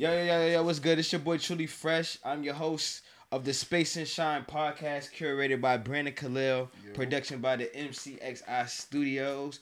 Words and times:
Yo, 0.00 0.12
yo, 0.12 0.22
yo, 0.24 0.46
yo, 0.46 0.62
what's 0.62 0.78
good? 0.78 0.96
It's 1.00 1.10
your 1.10 1.18
boy 1.20 1.38
Truelee 1.38 1.68
Fresh. 1.68 2.18
I'm 2.24 2.44
your 2.44 2.54
host 2.54 3.02
of 3.32 3.44
the 3.44 3.52
Space 3.52 3.96
and 3.96 4.06
Shine 4.06 4.44
podcast, 4.44 5.10
curated 5.12 5.60
by 5.60 5.76
Brandon 5.76 6.14
Khalil, 6.14 6.70
production 6.94 7.40
by 7.40 7.56
the 7.56 7.64
MCXI 7.66 8.68
Studios. 8.68 9.58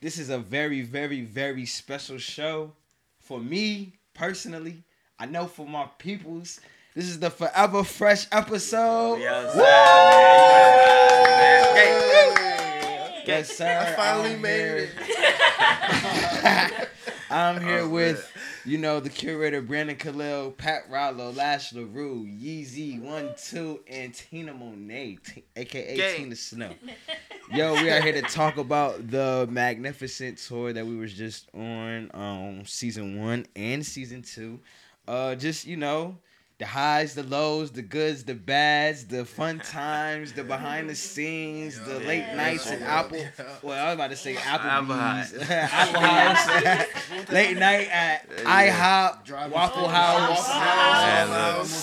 This 0.00 0.18
is 0.18 0.30
a 0.30 0.38
very, 0.38 0.82
very, 0.82 1.22
very 1.22 1.66
special 1.66 2.18
show 2.18 2.70
for 3.18 3.40
me 3.40 3.94
personally. 4.14 4.84
I 5.18 5.26
know 5.26 5.46
for 5.46 5.66
my 5.66 5.88
peoples. 5.98 6.60
This 6.94 7.06
is 7.06 7.18
the 7.18 7.30
Forever 7.30 7.82
Fresh 7.82 8.28
episode. 8.30 9.16
We 9.16 9.26
outside, 9.26 9.56
Woo! 9.56 9.62
man. 11.34 11.64
You 11.64 11.74
I'm? 13.16 13.26
Yes, 13.26 13.56
sir. 13.56 13.66
I 13.80 13.92
finally 13.96 14.34
I'm 14.34 14.40
made 14.42 14.58
here. 14.60 14.90
I'm 17.30 17.60
here 17.62 17.78
Oh, 17.80 17.88
with, 17.88 18.30
you 18.64 18.78
know, 18.78 19.00
the 19.00 19.08
curator 19.08 19.60
Brandon 19.60 19.96
Khalil, 19.96 20.52
Pakk 20.52 20.88
Ralo, 20.90 21.34
Lash 21.34 21.72
Lehrue, 21.72 22.24
Yeezy, 22.40 23.00
One 23.00 23.34
Two, 23.36 23.80
and 23.88 24.14
Tina 24.14 24.52
Monee, 24.54 25.18
t- 25.24 25.44
aka 25.56 25.96
Gang. 25.96 26.16
Tina 26.16 26.36
Snow. 26.36 26.70
Yo, 27.52 27.74
we 27.74 27.90
are 27.90 28.00
here 28.00 28.12
to 28.12 28.22
talk 28.22 28.56
about 28.56 29.10
the 29.10 29.46
magnificent 29.50 30.38
tour 30.38 30.72
that 30.72 30.86
we 30.86 30.96
was 30.96 31.12
just 31.12 31.48
on, 31.54 32.10
um, 32.14 32.64
season 32.64 33.20
one 33.20 33.46
and 33.56 33.84
season 33.84 34.22
two. 34.22 34.60
Uh, 35.08 35.34
just 35.34 35.66
you 35.66 35.76
know, 35.76 36.16
the 36.58 36.66
highs, 36.66 37.14
the 37.14 37.22
lows, 37.24 37.72
the 37.72 37.82
goods, 37.82 38.22
the 38.24 38.34
bads, 38.34 39.06
the 39.06 39.24
fun 39.24 39.58
times, 39.58 40.32
the 40.32 40.44
behind 40.44 40.88
the 40.88 40.94
scenes, 40.94 41.78
the 41.80 42.00
Yeah. 42.00 42.06
late 42.06 42.18
Yeah. 42.20 42.34
nights 42.36 42.70
at 42.70 42.80
Yeah. 42.80 43.00
Apple. 43.00 43.24
Well, 43.62 43.78
I 43.82 43.86
was 43.86 43.94
about 43.94 44.10
to 44.10 44.16
say 44.16 44.36
Apple 44.36 44.70
Applebee's, 44.70 45.42
High. 45.42 45.54
Apple 45.72 46.00
House, 46.00 47.30
late 47.30 47.56
night 47.56 47.88
at 47.90 48.28
IHOP, 48.30 49.24
Driving 49.24 49.52
Waffle 49.52 49.88
House. 49.88 50.28
Waffle 50.30 50.52
House. 50.54 51.28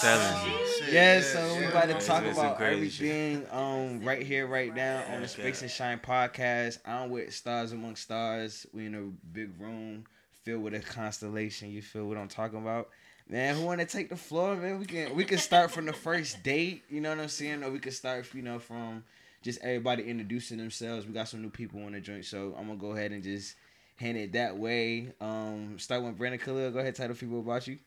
look, 0.04 0.14
I'm 0.14 0.20
telling 0.20 0.52
you. 0.52 0.58
Shit, 0.86 0.94
Yeah, 0.94 1.22
so 1.22 1.56
we 1.60 1.66
about 1.66 2.00
to 2.00 2.06
talk 2.06 2.24
about 2.26 2.62
everything 2.62 3.46
um 3.52 4.02
right 4.06 4.22
here, 4.26 4.48
right 4.48 4.74
now 4.74 5.04
on 5.14 5.22
the 5.22 5.28
Space 5.28 5.62
and 5.62 5.70
Shine 5.70 6.00
podcast. 6.00 6.80
I'm 6.86 7.10
with 7.10 7.34
Stars 7.34 7.74
Among 7.74 7.96
Stars. 7.98 8.66
We 8.74 8.86
in 8.86 8.96
a 8.96 9.02
big 9.34 9.60
room 9.60 10.06
filled 10.46 10.64
with 10.64 10.74
a 10.74 10.80
constellation. 10.80 11.70
You 11.70 11.82
feel 11.82 12.06
what 12.08 12.18
I'm 12.18 12.30
talking 12.30 12.60
about? 12.60 12.90
Man, 13.32 13.56
who 13.56 13.64
wanna 13.64 13.86
take 13.86 14.10
the 14.10 14.16
floor, 14.16 14.56
man? 14.56 14.80
We 14.80 14.86
can 14.86 15.16
we 15.16 15.24
can 15.24 15.38
start 15.38 15.70
from 15.70 15.86
the 15.86 15.94
first 15.94 16.42
date, 16.42 16.84
you 16.90 17.00
know 17.00 17.10
what 17.10 17.20
I'm 17.20 17.30
saying? 17.30 17.64
Or 17.64 17.70
we 17.70 17.78
can 17.78 17.92
start, 17.92 18.26
you 18.34 18.42
know, 18.42 18.58
from 18.58 19.04
just 19.44 19.62
everybody 19.62 20.02
introducing 20.04 20.58
themselves. 20.58 21.06
We 21.06 21.14
got 21.14 21.28
some 21.28 21.44
new 21.44 21.52
people 21.52 21.84
on 21.84 21.92
the 21.92 22.00
joint, 22.00 22.26
so 22.26 22.56
I'm 22.58 22.66
gonna 22.66 22.80
go 22.80 22.94
ahead 22.94 23.12
and 23.12 23.22
just 23.22 23.54
hand 23.98 24.18
it 24.18 24.34
that 24.34 24.58
way. 24.58 25.14
Um 25.22 25.78
start 25.78 26.02
with 26.02 26.18
Brandon 26.18 26.40
Khalil. 26.40 26.72
Go 26.72 26.80
ahead, 26.80 26.96
tell 26.96 27.08
the 27.08 27.14
people 27.14 27.40
about 27.40 27.68
you. 27.68 27.78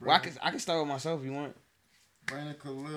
Well, 0.00 0.16
I 0.16 0.20
can 0.20 0.32
I 0.42 0.50
can 0.50 0.58
start 0.58 0.80
with 0.80 0.88
myself 0.88 1.20
if 1.20 1.26
you 1.26 1.34
want. 1.34 1.54
Brandon 2.24 2.54
Khalil. 2.54 2.82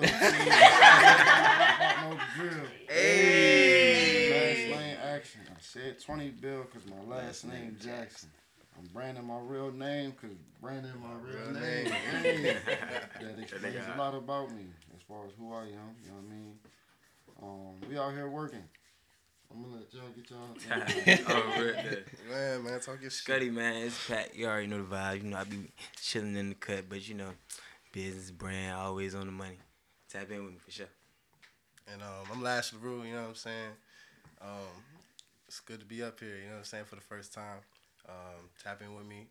drill. 2.36 2.64
Hey. 2.88 4.30
Fast 4.30 4.80
lane 4.80 4.96
action. 4.96 5.40
I 5.50 5.60
said 5.60 6.00
20 6.00 6.30
bill 6.30 6.62
because 6.62 6.88
my 6.88 7.02
last 7.14 7.44
name 7.44 7.76
Jackson. 7.78 8.30
I'm 8.78 8.86
branding 8.92 9.24
my 9.26 9.38
real 9.38 9.72
name 9.72 10.10
because 10.12 10.36
Brandon 10.60 10.92
my 11.00 11.14
real, 11.22 11.44
Real 11.50 11.52
name. 11.60 11.84
name. 12.22 12.56
That 13.20 13.38
explains 13.38 13.76
a 13.94 13.98
lot 13.98 14.14
about 14.14 14.50
me 14.50 14.64
as 14.94 15.02
far 15.08 15.24
as 15.26 15.32
who 15.38 15.52
I 15.52 15.62
am. 15.62 15.68
You 15.68 16.10
know 16.10 16.16
what 16.16 16.24
I 16.28 16.34
mean? 16.34 16.58
Um, 17.42 17.88
we 17.90 17.98
out 17.98 18.12
here 18.12 18.28
working. 18.28 18.62
I'm 19.50 19.62
gonna 19.62 19.76
let 19.76 19.94
y'all 19.94 20.10
get 20.14 20.30
y'all. 20.30 21.26
oh, 21.28 22.30
man, 22.30 22.64
man, 22.64 22.80
talk 22.80 23.00
your 23.00 23.10
shit. 23.10 23.26
Scuddy, 23.26 23.52
man, 23.52 23.76
it's 23.86 24.06
Pat. 24.08 24.34
You 24.34 24.46
already 24.46 24.66
know 24.66 24.78
the 24.78 24.84
vibe. 24.94 25.22
You 25.22 25.30
know, 25.30 25.36
I 25.38 25.44
be 25.44 25.70
chilling 26.00 26.36
in 26.36 26.48
the 26.50 26.54
cut, 26.56 26.88
but 26.88 27.08
you 27.08 27.14
know, 27.14 27.30
business 27.92 28.30
brand, 28.30 28.74
always 28.74 29.14
on 29.14 29.26
the 29.26 29.32
money. 29.32 29.58
Tap 30.10 30.30
in 30.30 30.44
with 30.44 30.52
me 30.54 30.58
for 30.64 30.70
sure. 30.70 30.86
And 31.92 32.02
um, 32.02 32.26
I'm 32.32 32.42
Lash 32.42 32.72
Lehrue, 32.72 33.06
you 33.06 33.14
know 33.14 33.22
what 33.22 33.28
I'm 33.28 33.34
saying? 33.36 33.70
Um, 34.42 34.82
it's 35.46 35.60
good 35.60 35.78
to 35.78 35.86
be 35.86 36.02
up 36.02 36.18
here, 36.18 36.36
you 36.36 36.46
know 36.46 36.52
what 36.52 36.58
I'm 36.58 36.64
saying, 36.64 36.84
for 36.86 36.96
the 36.96 37.00
first 37.02 37.32
time. 37.32 37.58
Um, 38.08 38.48
tap 38.62 38.82
in 38.82 38.94
with 38.94 39.06
me. 39.06 39.28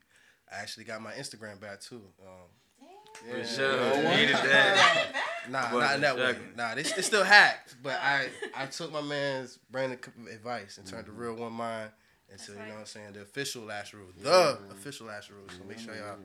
I 0.51 0.61
actually 0.61 0.83
got 0.85 1.01
my 1.01 1.11
Instagram 1.13 1.59
back 1.59 1.79
too. 1.81 2.01
Um, 2.21 2.87
For 3.31 3.37
yeah. 3.37 3.45
sure. 3.45 3.77
Yeah. 3.77 4.15
Needed 4.17 4.35
that. 4.35 5.05
Nah, 5.49 5.71
Boy, 5.71 5.79
not 5.79 5.95
in 5.95 6.01
that 6.01 6.17
way. 6.17 6.35
Nah, 6.57 6.73
it's, 6.73 6.97
it's 6.97 7.07
still 7.07 7.23
hacked. 7.23 7.75
But 7.81 7.99
I, 8.01 8.27
I 8.55 8.65
took 8.65 8.91
my 8.91 9.01
man's 9.01 9.57
Brandon 9.71 9.99
c- 10.03 10.31
advice 10.33 10.77
and 10.77 10.85
turned 10.87 11.05
the 11.07 11.11
real 11.11 11.35
one 11.35 11.53
mine 11.53 11.87
into, 12.31 12.51
you 12.51 12.57
know 12.57 12.63
what 12.73 12.79
I'm 12.79 12.85
saying, 12.85 13.13
the 13.13 13.21
official 13.21 13.63
Lash 13.63 13.93
Lehrue. 13.93 14.23
The 14.23 14.57
official 14.71 15.07
Lash 15.07 15.29
Lehrue. 15.29 15.51
So 15.57 15.63
make 15.67 15.79
sure 15.79 15.95
y'all 15.95 16.17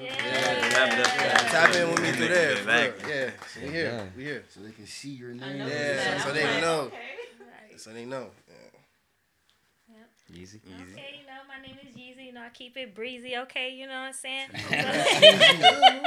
Wrap 0.00 0.92
it 0.92 1.06
up, 1.06 1.14
yeah, 1.16 1.36
tap 1.48 1.74
in 1.76 1.88
with 1.90 2.02
me 2.02 2.10
through 2.12 2.28
there. 2.28 2.48
Good 2.54 2.58
for 2.58 2.66
real. 2.66 2.90
back. 2.90 3.08
Yeah, 3.08 3.30
so 3.54 3.60
we 3.62 3.68
here. 3.72 3.84
Yeah. 3.84 4.04
We 4.16 4.24
here. 4.24 4.44
So 4.48 4.60
they 4.60 4.72
can 4.72 4.86
see 4.86 5.10
your 5.10 5.30
name. 5.34 5.58
Yeah, 5.58 5.66
that. 5.68 6.20
so 6.22 6.32
they 6.32 6.60
know. 6.60 6.90
Right. 6.90 7.80
So 7.80 7.90
they 7.92 8.04
know. 8.04 8.26
Easy. 10.32 10.60
Easy. 10.64 10.92
Okay, 10.92 11.20
you 11.20 11.26
know, 11.26 11.42
my 11.46 11.60
name 11.60 11.76
is 11.82 11.94
Yeezy. 11.94 12.26
You 12.26 12.32
know, 12.32 12.42
I 12.42 12.48
keep 12.48 12.76
it 12.76 12.94
breezy, 12.94 13.36
okay? 13.36 13.70
You 13.70 13.86
know 13.86 14.00
what 14.00 14.08
I'm 14.08 14.12
saying? 14.12 14.48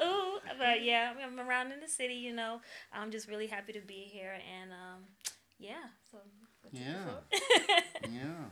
Ooh, 0.02 0.38
but 0.58 0.82
yeah, 0.82 1.12
I'm 1.24 1.40
around 1.40 1.72
in 1.72 1.80
the 1.80 1.88
city, 1.88 2.14
you 2.14 2.32
know. 2.32 2.60
I'm 2.92 3.10
just 3.10 3.28
really 3.28 3.46
happy 3.46 3.72
to 3.72 3.80
be 3.80 4.08
here. 4.12 4.34
And 4.60 4.70
um, 4.72 5.00
yeah, 5.58 5.88
so. 6.10 6.18
Yeah. 6.72 7.04
Yeah. 8.10 8.44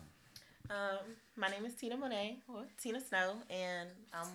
Um, 0.70 1.16
my 1.36 1.48
name 1.48 1.64
is 1.64 1.74
Tina 1.74 1.96
Monee, 1.96 2.38
or 2.48 2.64
Tina 2.80 3.00
Snow, 3.00 3.34
and 3.50 3.88
I'm 4.12 4.28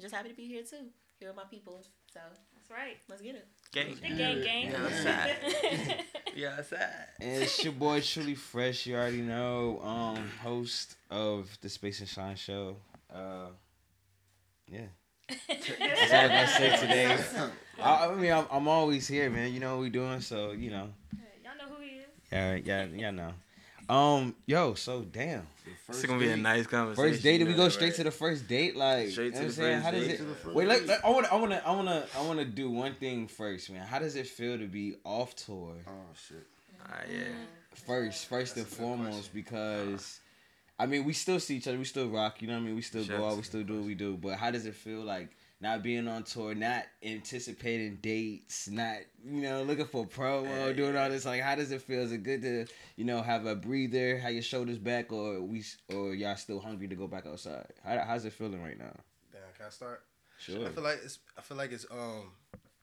just 0.00 0.14
happy 0.14 0.28
to 0.28 0.34
be 0.34 0.46
here 0.46 0.62
too. 0.62 0.86
Here 1.18 1.28
with 1.28 1.36
my 1.36 1.44
people. 1.50 1.84
So 2.12 2.20
That's 2.54 2.70
right. 2.70 2.96
let's 3.08 3.22
get 3.22 3.34
it. 3.34 3.46
Gang. 3.72 3.94
The 3.94 4.08
gang 4.08 4.42
gang. 4.42 4.70
Yeah, 4.70 4.84
outside. 4.84 5.36
Yeah, 6.34 6.54
outside. 6.58 6.88
And 7.20 7.42
it's 7.42 7.62
your 7.64 7.72
boy 7.72 8.00
Truelee 8.00 8.36
Fresh, 8.36 8.86
you 8.86 8.94
already 8.94 9.20
know, 9.20 9.80
um, 9.82 10.30
host 10.42 10.96
of 11.10 11.50
the 11.60 11.68
Space 11.68 11.98
and 12.00 12.08
Shine 12.08 12.36
show. 12.36 12.76
Uh, 13.12 13.48
yeah. 14.68 14.86
That's 15.28 16.12
all 16.12 16.18
I 16.18 16.28
gotta 16.28 16.46
say 16.48 16.76
today. 16.80 17.18
I, 17.82 18.06
I 18.06 18.14
mean, 18.14 18.32
I'm, 18.32 18.46
I'm 18.50 18.68
always 18.68 19.06
here, 19.08 19.28
man. 19.28 19.52
You 19.52 19.60
know 19.60 19.76
what 19.76 19.82
we 19.82 19.90
doing, 19.90 20.20
so 20.20 20.52
you 20.52 20.70
know. 20.70 20.88
Y'all 21.44 21.52
know 21.58 21.74
who 21.74 21.82
he 21.82 21.90
is. 21.98 22.06
Yeah, 22.32 22.54
yeah, 22.54 22.86
yeah. 22.94 23.10
Know. 23.10 23.32
Um, 23.90 24.36
yo, 24.46 24.74
so 24.74 25.02
damn. 25.02 25.46
It's 25.88 26.04
gonna 26.06 26.20
be 26.20 26.28
a 26.30 26.36
nice 26.36 26.66
conversation. 26.68 27.10
First 27.10 27.22
date? 27.24 27.38
Did 27.38 27.48
we 27.48 27.54
go 27.54 27.68
straight 27.68 27.88
right? 27.88 27.94
to 27.96 28.04
the 28.04 28.10
first 28.12 28.46
date? 28.46 28.76
Like, 28.76 29.08
Straight 29.10 29.26
you 29.26 29.30
know 29.32 29.38
to 29.40 29.40
what 29.40 29.40
the 29.40 29.46
I'm 29.46 29.50
saying? 29.52 29.74
first 29.80 29.84
How 29.84 29.90
does 29.90 30.06
date. 30.06 30.14
it? 30.14 30.16
To 30.18 30.22
the 30.24 30.34
first 30.36 30.54
Wait, 30.56 30.68
like, 30.68 30.78
date. 30.80 30.88
let- 30.88 31.04
I 31.04 31.10
want, 31.10 31.32
I 31.32 31.36
want 31.36 31.50
to, 31.52 31.66
I 31.66 31.70
want 31.72 31.88
to, 31.88 32.06
I 32.16 32.22
want 32.22 32.38
to 32.38 32.44
do 32.44 32.70
one 32.70 32.94
thing 32.94 33.26
first, 33.26 33.70
man. 33.70 33.84
How 33.86 33.98
does 33.98 34.14
it 34.14 34.26
feel 34.28 34.56
to 34.58 34.66
be 34.68 34.94
off 35.04 35.34
tour? 35.34 35.74
Oh 35.88 35.90
shit. 36.28 36.46
Ah, 36.86 37.00
yeah. 37.10 37.24
first, 37.74 38.26
first 38.26 38.56
and 38.56 38.64
That's 38.64 38.74
a 38.74 38.78
good 38.78 38.84
foremost, 38.86 39.10
question. 39.10 39.30
because 39.34 40.20
I 40.78 40.86
mean, 40.86 41.04
we 41.04 41.12
still 41.12 41.40
see 41.40 41.56
each 41.56 41.66
other, 41.66 41.76
we 41.78 41.84
still 41.84 42.08
rock, 42.08 42.40
you 42.42 42.48
know 42.48 42.54
what 42.54 42.60
I 42.60 42.66
mean? 42.66 42.76
We 42.76 42.82
still 42.82 43.02
Sure. 43.04 43.18
go 43.18 43.28
out, 43.28 43.36
we 43.36 43.42
still 43.42 43.62
do 43.64 43.74
what 43.78 43.84
we 43.86 43.94
do. 43.94 44.16
But 44.16 44.36
how 44.38 44.50
does 44.52 44.66
it 44.66 44.74
feel 44.76 45.00
like 45.00 45.30
not 45.60 45.82
being 45.82 46.08
on 46.08 46.22
tour, 46.22 46.54
not 46.54 46.84
anticipating 47.02 47.96
dates, 47.96 48.68
not 48.68 48.96
you 49.24 49.42
know 49.42 49.62
looking 49.62 49.84
for 49.84 50.06
promo, 50.06 50.44
Yeah, 50.44 50.72
doing 50.72 50.96
all 50.96 51.10
this? 51.10 51.26
Like, 51.26 51.42
how 51.42 51.54
does 51.54 51.70
it 51.70 51.82
feel? 51.82 52.00
Is 52.00 52.12
it 52.12 52.22
good 52.22 52.42
to 52.42 52.66
you 52.96 53.04
know 53.04 53.20
have 53.22 53.46
a 53.46 53.54
breather, 53.54 54.18
have 54.18 54.32
your 54.32 54.42
shoulders 54.42 54.78
back, 54.78 55.12
or 55.12 55.40
we 55.42 55.62
or 55.92 56.14
y'all 56.14 56.36
still 56.36 56.60
hungry 56.60 56.88
to 56.88 56.94
go 56.94 57.06
back 57.06 57.26
outside? 57.26 57.66
How, 57.84 58.02
how's 58.06 58.24
it 58.24 58.32
feeling 58.32 58.62
right 58.62 58.78
now? 58.78 58.94
Damn, 59.32 59.42
can 59.56 59.66
I 59.66 59.70
start? 59.70 60.02
Sure. 60.38 60.66
I 60.66 60.70
feel 60.70 60.84
like 60.84 61.00
it's. 61.04 61.18
I 61.36 61.42
feel 61.42 61.58
like 61.58 61.72
it's 61.72 61.86
um, 61.90 62.30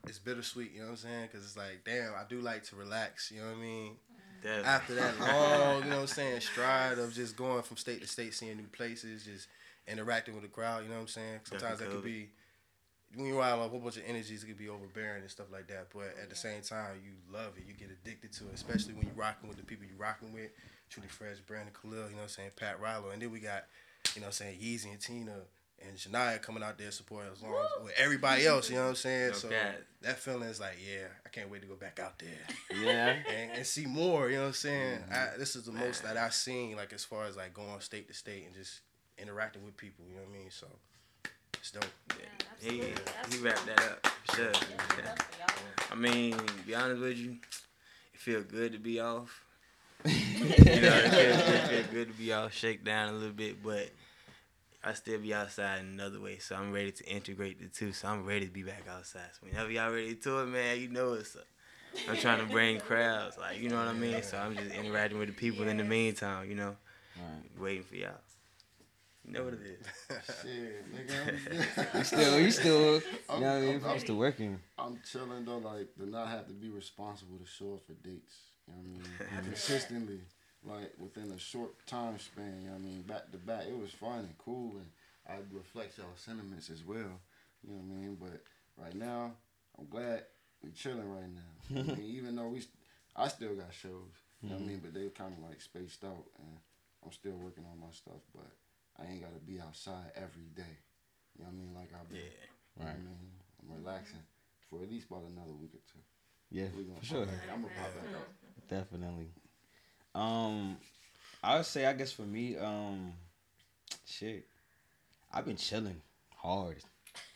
it's 0.07 0.19
bittersweet. 0.19 0.73
You 0.73 0.81
know 0.81 0.85
what 0.85 0.91
I'm 0.91 0.97
saying? 0.97 1.29
Because 1.31 1.45
it's 1.45 1.57
like, 1.57 1.81
damn, 1.83 2.13
I 2.13 2.23
do 2.29 2.39
like 2.41 2.63
to 2.65 2.75
relax. 2.75 3.31
You 3.31 3.41
know 3.41 3.47
what 3.47 3.57
I 3.57 3.61
mean? 3.61 3.91
Definitely. 4.43 4.69
After 4.69 4.95
that 4.95 5.19
long, 5.19 5.83
you 5.83 5.89
know 5.89 5.95
what 5.95 6.01
I'm 6.01 6.07
saying, 6.07 6.41
stride 6.41 6.99
of 6.99 7.11
just 7.11 7.35
going 7.35 7.63
from 7.63 7.77
state 7.77 8.01
to 8.01 8.07
state, 8.07 8.35
seeing 8.35 8.57
new 8.57 8.67
places, 8.67 9.25
just 9.25 9.47
interacting 9.87 10.35
with 10.35 10.43
the 10.43 10.49
crowd. 10.49 10.83
You 10.83 10.89
know 10.89 10.95
what 10.95 11.01
I'm 11.01 11.07
saying? 11.07 11.39
Sometimes 11.45 11.79
that 11.79 11.89
could 11.89 12.03
be. 12.03 12.29
When 13.15 13.25
you're 13.25 13.39
around 13.39 13.59
a 13.59 13.67
whole 13.67 13.79
bunch 13.79 13.97
of 13.97 14.03
energies, 14.05 14.43
it 14.43 14.47
could 14.47 14.57
be 14.57 14.69
overbearing 14.69 15.21
and 15.21 15.31
stuff 15.31 15.47
like 15.51 15.67
that. 15.67 15.87
But 15.93 16.13
at 16.21 16.29
the 16.29 16.35
same 16.35 16.61
time, 16.61 16.99
you 17.03 17.11
love 17.31 17.53
it. 17.57 17.63
You 17.67 17.73
get 17.73 17.89
addicted 17.89 18.33
to 18.33 18.43
it, 18.45 18.53
especially 18.53 18.93
when 18.93 19.05
you're 19.05 19.15
rocking 19.15 19.47
with 19.47 19.57
the 19.57 19.63
people 19.63 19.85
you're 19.87 19.97
rocking 19.97 20.33
with. 20.33 20.51
Truelee 20.91 21.09
Fresh, 21.09 21.39
Brandon 21.47 21.73
Khalil, 21.73 22.09
you 22.09 22.15
know 22.15 22.15
what 22.17 22.23
I'm 22.23 22.29
saying, 22.29 22.51
Pakk 22.59 22.79
Ralo. 22.79 23.11
And 23.11 23.21
then 23.21 23.31
we 23.31 23.39
got, 23.39 23.65
you 24.15 24.21
know 24.21 24.27
what 24.27 24.39
I'm 24.41 24.55
saying, 24.55 24.59
Yeezy 24.59 24.91
and 24.91 24.99
Tina 24.99 25.33
and 25.85 25.97
Shania 25.97 26.41
coming 26.41 26.63
out 26.63 26.77
there 26.77 26.91
supporting 26.91 27.31
us 27.31 27.41
along 27.41 27.67
with 27.83 27.93
everybody 27.97 28.47
else, 28.47 28.69
you 28.69 28.75
know 28.75 28.83
what 28.83 28.89
I'm 28.89 28.95
saying? 28.95 29.27
No 29.29 29.33
so 29.33 29.49
cap. 29.49 29.75
that 30.01 30.17
feeling 30.17 30.49
is 30.49 30.59
like, 30.59 30.77
yeah, 30.83 31.07
I 31.25 31.29
can't 31.29 31.51
wait 31.51 31.61
to 31.61 31.67
go 31.67 31.75
back 31.75 31.99
out 31.99 32.17
there 32.19 32.79
Yeah. 32.83 33.15
and, 33.29 33.51
and 33.51 33.65
see 33.65 33.85
more. 33.85 34.29
You 34.29 34.37
know 34.37 34.41
what 34.43 34.47
I'm 34.47 34.53
saying? 34.53 34.99
I, 35.11 35.13
mm-hmm. 35.13 35.39
this 35.39 35.55
is 35.55 35.65
the 35.65 35.71
most 35.71 36.03
that 36.03 36.17
I've 36.17 36.33
seen, 36.33 36.75
like 36.75 36.93
as 36.93 37.03
far 37.03 37.25
as 37.25 37.37
like 37.37 37.53
going 37.53 37.79
state 37.81 38.07
to 38.07 38.13
state 38.13 38.45
and 38.45 38.55
just 38.55 38.81
interacting 39.17 39.63
with 39.63 39.77
people. 39.77 40.05
You 40.07 40.15
know 40.15 40.21
what 40.21 40.35
I 40.35 40.39
mean? 40.39 40.51
So 40.51 40.67
it's 41.53 41.71
dope. 41.71 41.85
He, 42.59 42.69
he 42.69 42.93
Absolutely. 43.19 43.49
wrapped 43.49 43.65
that 43.67 43.79
up. 43.79 44.07
for 44.25 44.35
Sure. 44.35 44.51
Yeah. 45.03 45.15
I 45.91 45.95
mean, 45.95 46.35
be 46.65 46.73
honest 46.75 47.01
with 47.01 47.17
you, 47.17 47.37
it 48.13 48.19
feel 48.19 48.41
good 48.41 48.73
to 48.73 48.79
be 48.79 48.99
off. 48.99 49.43
you 50.05 50.11
know, 50.81 50.97
it 50.97 51.09
feel, 51.11 51.55
it 51.55 51.67
feel 51.67 51.83
good 51.91 52.07
to 52.09 52.13
be 52.13 52.33
off, 52.33 52.53
shake 52.53 52.83
down 52.83 53.09
a 53.13 53.17
little 53.17 53.33
bit, 53.33 53.61
but 53.63 53.89
I 54.83 54.93
still 54.93 55.19
be 55.19 55.33
outside 55.33 55.79
in 55.79 55.87
another 55.87 56.19
way. 56.19 56.37
So 56.39 56.55
I'm 56.55 56.71
ready 56.71 56.91
to 56.91 57.03
integrate 57.05 57.59
the 57.61 57.67
two. 57.67 57.91
So 57.93 58.07
I'm 58.07 58.25
ready 58.25 58.45
to 58.47 58.51
be 58.51 58.63
back 58.63 58.83
outside. 58.89 59.29
So 59.39 59.47
whenever 59.47 59.69
y'all 59.71 59.91
ready 59.91 60.15
to 60.15 60.39
it, 60.39 60.45
man, 60.47 60.79
you 60.79 60.89
know 60.89 61.13
it's. 61.13 61.35
up. 61.35 61.43
I'm 62.07 62.17
trying 62.17 62.39
to 62.45 62.51
bring 62.51 62.79
crowds, 62.87 63.37
like 63.37 63.59
you 63.59 63.69
know 63.69 63.77
what 63.77 63.87
I 63.87 63.93
mean. 63.93 64.21
So 64.23 64.37
I'm 64.37 64.55
just 64.55 64.71
interacting 64.75 65.19
with 65.19 65.29
the 65.29 65.33
people 65.35 65.67
in 65.67 65.77
the 65.77 65.83
meantime, 65.83 66.49
you 66.49 66.55
know, 66.55 66.75
Right. 67.15 67.59
waiting 67.59 67.83
for 67.83 67.95
y'all. 67.95 68.11
You 69.27 69.33
know 69.33 69.43
what 69.43 69.53
it 69.55 69.59
is. 69.61 69.85
Shit, 70.41 70.85
nigga. 70.95 71.93
You 71.97 72.03
still, 72.03 72.39
you 72.39 72.51
still, 72.51 72.93
you 72.95 73.01
I'm- 73.29 73.41
know 73.41 73.47
what 73.47 73.57
I 73.57 73.59
mean? 73.61 73.81
I'm- 73.81 73.85
I'm 73.91 73.99
still 73.99 74.15
working. 74.15 74.59
I'm 74.79 74.99
chilling 75.09 75.43
though, 75.43 75.57
like 75.57 75.93
to 75.97 76.09
not 76.09 76.29
have 76.29 76.47
to 76.47 76.53
be 76.53 76.69
responsible 76.69 77.37
to 77.37 77.45
show 77.45 77.73
up 77.73 77.85
for 77.85 77.93
dates. 78.07 78.35
You 78.67 78.73
know 78.73 78.79
what 78.79 79.29
I 79.29 79.35
mean? 79.35 79.43
Consistently, 79.43 80.21
like 80.63 80.93
within 80.97 81.31
a 81.31 81.39
short 81.39 81.73
time 81.85 82.17
span. 82.19 82.61
You 82.61 82.67
know 82.67 82.75
what 82.75 82.81
I 82.81 82.85
mean? 82.85 83.01
Back 83.01 83.31
to 83.31 83.37
back, 83.37 83.63
it 83.67 83.77
was 83.77 83.91
fun 83.91 84.19
and 84.19 84.37
cool, 84.37 84.77
and 84.77 84.87
I 85.27 85.39
reflect 85.51 85.97
y'all 85.97 86.07
sentiments 86.15 86.69
as 86.69 86.85
well. 86.85 87.19
You 87.63 87.73
know 87.73 87.79
what 87.79 87.97
I 87.97 87.99
mean? 87.99 88.17
But 88.19 88.43
right 88.81 88.95
now, 88.95 89.33
I'm 89.77 89.87
glad 89.89 90.23
we 90.63 90.71
chilling 90.71 91.09
right 91.11 91.29
now. 91.33 91.51
You 91.69 91.75
know 91.75 91.81
what 91.83 91.97
I 91.97 92.01
mean, 92.01 92.11
even 92.17 92.35
though 92.37 92.47
we, 92.47 92.63
I 93.15 93.27
still 93.27 93.55
got 93.55 93.73
shows. 93.73 93.91
You 94.41 94.49
know 94.49 94.55
what 94.55 94.61
I 94.61 94.63
mm-hmm. 94.63 94.67
mean? 94.67 94.81
But 94.83 94.93
they 94.93 95.09
kind 95.09 95.33
of 95.33 95.43
like 95.49 95.59
spaced 95.59 96.03
out, 96.05 96.25
and 96.39 96.57
I'm 97.03 97.11
still 97.11 97.33
working 97.33 97.65
on 97.69 97.79
my 97.79 97.91
stuff. 97.91 98.21
But 98.33 98.51
I 98.99 99.11
ain't 99.11 99.21
gotta 99.21 99.39
be 99.45 99.59
outside 99.59 100.11
every 100.15 100.49
day. 100.55 100.77
You 101.37 101.43
know 101.43 101.49
what 101.49 101.55
I 101.55 101.57
mean? 101.57 101.73
Like 101.75 101.89
I've 101.99 102.09
been. 102.09 102.17
Yeah. 102.17 102.23
You 102.23 102.83
know 102.83 102.85
what 102.85 102.91
I 102.91 102.97
mean? 102.97 103.31
I'm 103.61 103.83
relaxing 103.83 104.19
for 104.69 104.81
at 104.83 104.89
least 104.89 105.07
about 105.09 105.23
another 105.31 105.53
week 105.53 105.71
or 105.73 105.81
two. 105.91 105.99
Yeah, 106.49 106.65
We 106.75 106.83
gonna 106.83 106.99
for 106.99 107.05
sure. 107.05 107.25
back. 107.25 107.35
I'm 107.53 107.61
gonna 107.61 107.73
pop 107.73 107.93
back 107.95 108.13
out. 108.15 108.27
Definitely. 108.69 109.29
Um, 110.15 110.77
I 111.43 111.57
would 111.57 111.65
say, 111.65 111.85
I 111.85 111.93
guess 111.93 112.11
for 112.11 112.23
me, 112.23 112.57
um, 112.57 113.13
shit, 114.05 114.47
I've 115.31 115.45
been 115.45 115.57
chilling 115.57 116.01
hard 116.35 116.77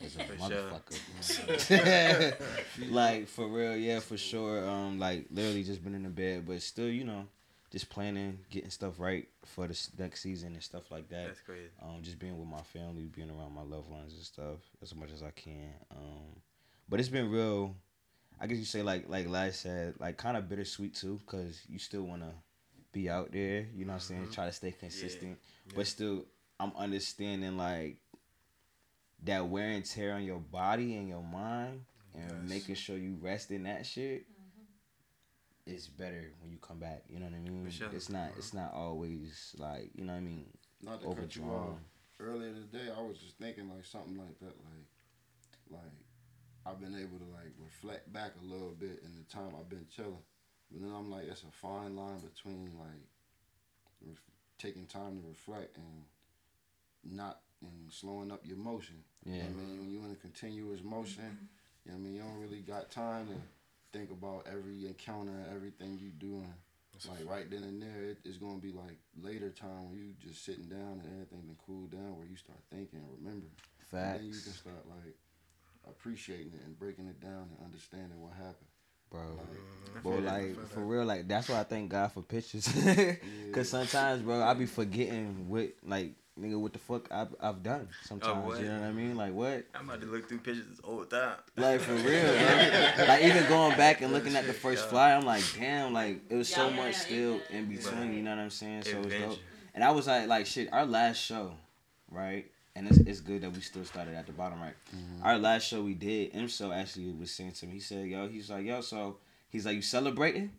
as 0.00 0.16
a 0.16 0.24
For 0.24 0.38
sure. 0.38 0.48
motherfucker. 0.48 2.40
like 2.90 3.28
for 3.28 3.46
real, 3.48 3.76
yeah, 3.76 4.00
for 4.00 4.16
sure. 4.16 4.66
Um, 4.68 4.98
like 4.98 5.26
literally 5.30 5.62
just 5.64 5.82
been 5.84 5.94
in 5.94 6.02
the 6.04 6.08
bed, 6.08 6.46
but 6.46 6.60
still, 6.62 6.88
you 6.88 7.04
know, 7.04 7.26
just 7.72 7.88
planning, 7.88 8.38
getting 8.50 8.68
stuff 8.70 9.00
right 9.00 9.26
for 9.46 9.66
the 9.66 9.88
next 9.98 10.20
season 10.20 10.52
and 10.52 10.62
stuff 10.62 10.90
like 10.90 11.08
that. 11.08 11.28
That's 11.28 11.40
crazy. 11.40 11.70
Um, 11.82 12.02
just 12.02 12.18
being 12.18 12.38
with 12.38 12.46
my 12.46 12.60
family, 12.60 13.04
being 13.04 13.30
around 13.30 13.54
my 13.54 13.62
loved 13.62 13.90
ones 13.90 14.12
and 14.12 14.22
stuff 14.22 14.60
as 14.82 14.94
much 14.94 15.10
as 15.10 15.22
I 15.22 15.30
can. 15.30 15.72
Um, 15.90 16.40
but 16.88 17.00
it's 17.00 17.08
been 17.08 17.30
real. 17.30 17.74
I 18.38 18.46
guess 18.46 18.58
you 18.58 18.66
say 18.66 18.82
like 18.82 19.08
like 19.08 19.26
Lad 19.26 19.54
said, 19.54 19.94
like 19.98 20.18
kind 20.18 20.36
of 20.36 20.48
bittersweet 20.48 20.94
too, 20.94 21.18
cause 21.26 21.62
you 21.66 21.78
still 21.78 22.02
wanna 22.02 22.34
be 22.92 23.08
out 23.08 23.32
there. 23.32 23.66
You 23.74 23.86
know 23.86 23.92
what 23.94 23.94
I'm 23.94 24.00
saying? 24.00 24.28
Try 24.32 24.46
to 24.46 24.52
stay 24.52 24.72
consistent, 24.72 25.38
but 25.74 25.86
still, 25.86 26.26
I'm 26.60 26.72
understanding 26.76 27.56
like 27.56 27.96
that 29.24 29.48
wear 29.48 29.68
and 29.68 29.84
tear 29.84 30.12
on 30.14 30.24
your 30.24 30.40
body 30.40 30.96
and 30.96 31.08
your 31.08 31.22
mind, 31.22 31.84
and 32.14 32.42
Yes. 32.42 32.48
making 32.50 32.74
sure 32.74 32.98
you 32.98 33.16
rest 33.20 33.50
in 33.50 33.62
that 33.62 33.86
shit. 33.86 34.26
Is 35.64 35.86
better 35.86 36.32
when 36.40 36.50
you 36.50 36.58
come 36.58 36.78
back. 36.80 37.04
You 37.08 37.20
know 37.20 37.26
what 37.26 37.34
I 37.36 37.38
mean? 37.38 37.70
Sure. 37.70 37.88
It's 37.94 38.08
not. 38.10 38.30
It's 38.36 38.52
not 38.52 38.72
always 38.74 39.54
like 39.58 39.90
you 39.94 40.04
know 40.04 40.12
what 40.12 40.18
I 40.18 40.22
mean. 40.22 40.46
Not 40.82 41.00
to 41.02 41.14
cut 41.14 41.36
you 41.36 41.44
off. 41.44 41.78
Earlier 42.18 42.52
today, 42.52 42.90
I 42.96 43.00
was 43.00 43.18
just 43.18 43.38
thinking 43.38 43.68
like 43.70 43.84
something 43.84 44.18
like 44.18 44.38
that. 44.40 44.56
Like, 44.58 44.86
like 45.70 45.92
I've 46.66 46.80
been 46.80 46.96
able 46.96 47.18
to 47.18 47.24
like 47.32 47.52
reflect 47.62 48.12
back 48.12 48.32
a 48.42 48.44
little 48.44 48.74
bit 48.78 49.02
in 49.04 49.14
the 49.16 49.22
time 49.32 49.54
I've 49.58 49.68
been 49.68 49.86
chilling. 49.94 50.18
But 50.72 50.82
then 50.82 50.90
I'm 50.92 51.10
like, 51.10 51.24
it's 51.28 51.44
a 51.44 51.52
fine 51.52 51.94
line 51.94 52.18
between 52.20 52.72
like 52.76 53.06
ref- 54.04 54.18
taking 54.58 54.86
time 54.86 55.20
to 55.22 55.28
reflect 55.28 55.76
and 55.76 56.02
not 57.04 57.38
and 57.62 57.92
slowing 57.92 58.32
up 58.32 58.40
your 58.44 58.56
motion. 58.56 58.96
You 59.24 59.34
Yeah. 59.34 59.42
know 59.44 59.48
what 59.50 59.62
I 59.62 59.66
mean, 59.66 59.78
when 59.78 59.90
you're 59.92 60.04
in 60.06 60.10
a 60.12 60.16
continuous 60.16 60.82
motion, 60.82 61.48
you 61.84 61.92
know 61.92 61.98
what 61.98 62.00
I 62.00 62.04
mean, 62.04 62.14
you 62.16 62.22
don't 62.22 62.40
really 62.40 62.62
got 62.62 62.90
time 62.90 63.28
to 63.28 63.34
think 63.92 64.10
about 64.10 64.46
every 64.50 64.86
encounter, 64.86 65.32
everything 65.54 65.98
you 66.00 66.10
doing. 66.10 66.52
Like 67.08 67.28
right 67.28 67.50
then 67.50 67.64
and 67.64 67.82
there, 67.82 68.10
it, 68.10 68.18
it's 68.24 68.36
gonna 68.36 68.58
be 68.58 68.70
like 68.70 68.96
later 69.20 69.50
time 69.50 69.90
when 69.90 69.98
you 69.98 70.14
just 70.24 70.44
sitting 70.44 70.66
down 70.66 71.00
and 71.02 71.10
everything 71.12 71.40
been 71.40 71.56
cooled 71.66 71.90
down, 71.90 72.16
where 72.16 72.26
you 72.26 72.36
start 72.36 72.58
thinking, 72.70 73.00
and 73.00 73.08
remembering. 73.18 73.50
And 73.92 74.20
then 74.20 74.26
you 74.26 74.40
can 74.40 74.52
start 74.52 74.86
like 74.88 75.16
appreciating 75.88 76.52
it 76.54 76.60
and 76.64 76.78
breaking 76.78 77.08
it 77.08 77.20
down 77.20 77.48
and 77.50 77.64
understanding 77.64 78.20
what 78.20 78.32
happened. 78.34 78.70
bro. 79.10 79.20
Like, 79.20 80.02
Bro, 80.02 80.12
feel 80.12 80.22
that, 80.22 80.32
like 80.32 80.68
for 80.68 80.80
real, 80.80 81.04
like 81.04 81.28
that's 81.28 81.48
why 81.48 81.60
I 81.60 81.64
thank 81.64 81.90
God 81.90 82.12
for 82.12 82.22
pictures. 82.22 82.68
Cause 83.52 83.68
sometimes, 83.68 84.22
bro, 84.22 84.42
I 84.42 84.54
be 84.54 84.66
forgetting 84.66 85.48
what, 85.48 85.72
like, 85.84 86.14
nigga, 86.42 86.60
what 86.60 86.72
the 86.72 86.78
fuck 86.78 87.10
I've, 87.10 87.34
I've 87.40 87.62
done. 87.62 87.88
Sometimes, 88.04 88.46
what? 88.46 88.60
you 88.60 88.66
know 88.66 88.80
what 88.80 88.88
I 88.88 88.92
mean? 88.92 89.16
Like 89.16 89.32
what? 89.32 89.64
I'm 89.74 89.88
about 89.88 90.00
to 90.00 90.06
look 90.06 90.28
through 90.28 90.38
pictures 90.38 90.66
this 90.68 90.80
whole 90.82 91.04
time. 91.04 91.36
Like 91.56 91.80
for 91.80 91.94
real, 91.94 92.04
bro. 92.96 93.04
like 93.06 93.22
even 93.22 93.46
going 93.48 93.76
back 93.76 94.02
and 94.02 94.12
looking 94.12 94.34
at 94.36 94.46
the 94.46 94.52
first 94.52 94.84
yeah. 94.84 94.90
fly, 94.90 95.12
I'm 95.12 95.24
like, 95.24 95.44
damn, 95.58 95.92
like 95.92 96.20
it 96.28 96.34
was 96.34 96.48
so 96.48 96.68
Yeah, 96.68 96.76
much 96.76 96.92
yeah, 96.92 96.98
still 96.98 97.40
yeah. 97.50 97.58
in 97.58 97.66
between. 97.66 98.14
You 98.14 98.22
know 98.22 98.30
what 98.30 98.40
I'm 98.40 98.50
saying? 98.50 98.82
So 98.82 99.00
it's 99.00 99.14
dope. 99.14 99.38
And 99.74 99.84
I 99.84 99.90
was 99.90 100.06
like, 100.06 100.28
like 100.28 100.46
shit. 100.46 100.72
Our 100.72 100.84
last 100.84 101.18
show, 101.18 101.52
right? 102.10 102.46
And 102.74 102.88
it's, 102.88 102.98
it's 102.98 103.20
good 103.20 103.42
that 103.42 103.52
we 103.52 103.60
still 103.60 103.84
started 103.84 104.14
at 104.14 104.26
the 104.26 104.32
bottom, 104.32 104.60
right? 104.60 104.74
Mm-hmm. 104.96 105.26
Our 105.26 105.38
last 105.38 105.66
show 105.66 105.82
we 105.82 105.94
did, 105.94 106.32
Imso 106.32 106.74
actually 106.74 107.12
was 107.12 107.30
saying 107.30 107.52
to 107.52 107.66
me, 107.66 107.74
he 107.74 107.80
said, 107.80 108.06
"Yo, 108.06 108.28
he's 108.28 108.50
like, 108.50 108.64
yo, 108.64 108.80
so 108.80 109.18
he's 109.48 109.66
like, 109.66 109.76
you 109.76 109.82
celebrating?" 109.82 110.50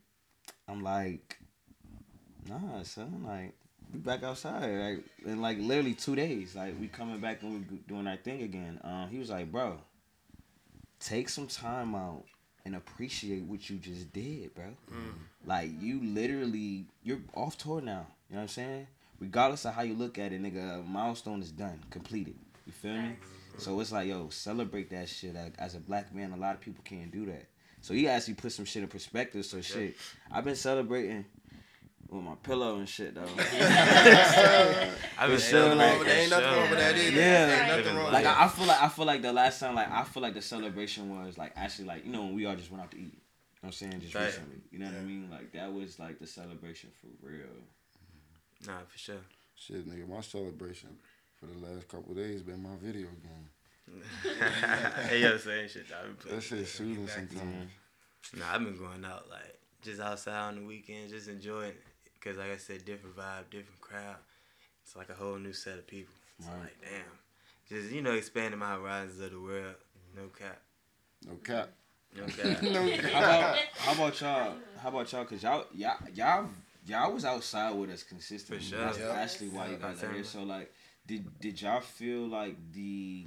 I'm 0.67 0.81
like, 0.83 1.37
"Nah, 2.47 2.83
son, 2.83 3.23
like." 3.25 3.53
We 3.93 3.99
back 3.99 4.23
outside, 4.23 4.69
like 4.69 5.03
in 5.25 5.41
like 5.41 5.59
literally 5.59 5.93
two 5.93 6.15
days. 6.15 6.55
Like 6.55 6.79
we 6.79 6.87
coming 6.87 7.19
back 7.19 7.43
and 7.43 7.65
we 7.69 7.77
doing 7.87 8.07
our 8.07 8.17
thing 8.17 8.41
again. 8.41 8.79
Um, 8.83 9.07
he 9.09 9.19
was 9.19 9.29
like, 9.29 9.51
"Bro, 9.51 9.77
take 10.99 11.29
some 11.29 11.47
time 11.47 11.93
out 11.95 12.23
and 12.65 12.75
appreciate 12.75 13.43
what 13.43 13.69
you 13.69 13.77
just 13.77 14.11
did, 14.13 14.53
bro. 14.55 14.65
Like 15.45 15.69
you 15.81 16.01
literally, 16.01 16.85
you're 17.03 17.19
off 17.35 17.57
tour 17.57 17.81
now. 17.81 18.07
You 18.29 18.35
know 18.35 18.37
what 18.37 18.41
I'm 18.43 18.47
saying? 18.47 18.87
Regardless 19.19 19.65
of 19.65 19.73
how 19.73 19.83
you 19.83 19.93
look 19.93 20.17
at 20.17 20.31
it, 20.31 20.41
nigga, 20.41 20.79
a 20.79 20.83
milestone 20.83 21.41
is 21.41 21.51
done, 21.51 21.79
completed. 21.89 22.35
You 22.65 22.73
feel 22.73 22.93
me? 22.93 23.15
So 23.57 23.79
it's 23.79 23.91
like, 23.91 24.07
yo, 24.07 24.29
celebrate 24.29 24.89
that 24.89 25.07
shit. 25.07 25.35
Like, 25.35 25.53
as 25.59 25.75
a 25.75 25.79
black 25.79 26.13
man, 26.15 26.31
a 26.31 26.37
lot 26.37 26.55
of 26.55 26.61
people 26.61 26.83
can't 26.83 27.11
do 27.11 27.25
that. 27.27 27.45
So 27.81 27.93
he 27.93 28.07
actually 28.07 28.33
put 28.35 28.51
some 28.53 28.65
shit 28.65 28.81
in 28.81 28.89
perspective. 28.89 29.45
So 29.45 29.61
shit, 29.61 29.95
I've 30.31 30.45
been 30.45 30.55
celebrating 30.55 31.25
with 32.13 32.23
my 32.23 32.35
pillow 32.43 32.77
and 32.77 32.87
shit 32.87 33.15
though. 33.15 33.21
I've 35.17 35.29
been 35.29 35.37
For 35.37 35.39
sure, 35.39 35.39
celebrating 35.39 35.77
like- 35.77 35.97
for 35.99 36.03
There 36.05 36.17
ain't 36.21 36.29
nothing 36.29 36.45
wrong 36.59 36.69
with 36.69 36.79
that 36.79 36.97
either. 36.97 37.11
Yeah. 37.19 37.59
Ain't 37.75 37.85
nothing 37.85 37.97
wrong 37.97 38.11
like. 38.13 38.25
I, 38.25 38.45
I 38.45 38.47
feel 38.47 38.65
like 38.65 38.81
I 38.81 38.89
feel 38.89 39.05
like 39.05 39.21
the 39.21 39.33
last 39.33 39.59
time 39.59 39.75
like 39.75 39.89
I 39.91 40.03
feel 40.03 40.23
like 40.23 40.33
the 40.33 40.41
celebration 40.41 41.09
was 41.25 41.37
like 41.37 41.53
actually 41.55 41.85
like 41.85 42.05
you 42.05 42.11
know 42.11 42.23
when 42.23 42.35
we 42.35 42.45
all 42.45 42.55
just 42.55 42.71
went 42.71 42.83
out 42.83 42.91
to 42.91 42.97
eat. 42.97 43.01
You 43.01 43.07
know 43.09 43.13
what 43.61 43.67
I'm 43.67 43.71
saying 43.91 44.01
just 44.01 44.15
Right. 44.15 44.25
recently. 44.25 44.61
You 44.71 44.79
know 44.79 44.85
what 44.87 44.95
I 44.95 45.01
mean? 45.01 45.29
Like 45.31 45.51
that 45.53 45.71
was 45.73 45.97
like 45.99 46.19
the 46.19 46.27
celebration 46.27 46.89
for 46.99 47.07
real. 47.27 47.45
Nah, 48.67 48.79
for 48.87 48.97
sure. 48.97 49.15
Shit, 49.55 49.87
nigga, 49.89 50.07
my 50.07 50.21
celebration 50.21 50.89
for 51.39 51.45
the 51.47 51.57
last 51.65 51.87
couple 51.87 52.11
of 52.11 52.17
days 52.17 52.41
been 52.43 52.61
my 52.61 52.75
video 52.81 53.07
game. 53.07 53.49
hey, 55.09 55.21
yo, 55.21 55.37
same 55.37 55.67
shit. 55.67 55.85
I 55.97 56.03
been 56.07 56.15
playing. 56.15 56.35
That 56.37 56.41
shit 56.41 56.67
soothing 56.67 57.05
back 57.05 57.15
sometimes. 57.15 57.71
Nah, 58.37 58.45
I've 58.53 58.63
been 58.63 58.77
going 58.77 59.03
out 59.05 59.29
like 59.29 59.59
just 59.81 59.99
outside 60.01 60.39
on 60.49 60.55
the 60.55 60.65
weekends, 60.65 61.11
just 61.11 61.27
enjoying 61.27 61.69
it. 61.71 61.81
Cause 62.23 62.37
like 62.37 62.51
I 62.51 62.57
said, 62.57 62.85
different 62.85 63.15
vibe, 63.17 63.49
different 63.51 63.81
crowd. 63.81 64.15
It's 64.83 64.95
like 64.95 65.09
a 65.09 65.13
whole 65.13 65.37
new 65.37 65.53
set 65.53 65.77
of 65.77 65.87
people. 65.87 66.13
It's 66.39 66.47
Right. 66.47 66.59
like 66.61 66.81
damn, 66.81 67.17
just 67.67 67.91
you 67.93 68.01
know, 68.01 68.13
expanding 68.13 68.59
my 68.59 68.75
horizons 68.75 69.19
of 69.21 69.31
the 69.31 69.39
world. 69.41 69.75
No 70.15 70.27
cap, 70.27 70.61
No 71.25 71.35
cap. 71.35 71.69
no 72.15 72.25
cap. 72.27 72.61
no 72.71 72.87
How 73.11 73.19
about 73.19 73.57
how 73.77 73.91
about 73.93 74.21
y'all? 74.21 74.55
How 74.81 74.89
about 74.89 75.11
y'all? 75.11 75.25
Cause 75.25 75.43
y'all 75.43 75.65
y'all 75.73 75.97
y'all 76.13 76.49
y'all 76.85 77.11
was 77.13 77.25
outside 77.25 77.71
with 77.75 77.89
us 77.89 78.03
consistently. 78.03 78.63
For 78.63 78.69
sure. 78.69 78.79
That's 78.79 78.99
Yep. 78.99 79.11
actually 79.15 79.49
why 79.49 79.67
you 79.69 79.77
guys 79.77 80.01
are 80.03 80.13
here. 80.13 80.23
So 80.23 80.43
like, 80.43 80.71
did 81.07 81.39
did 81.39 81.61
y'all 81.61 81.81
feel 81.81 82.27
like 82.27 82.55
the, 82.71 83.25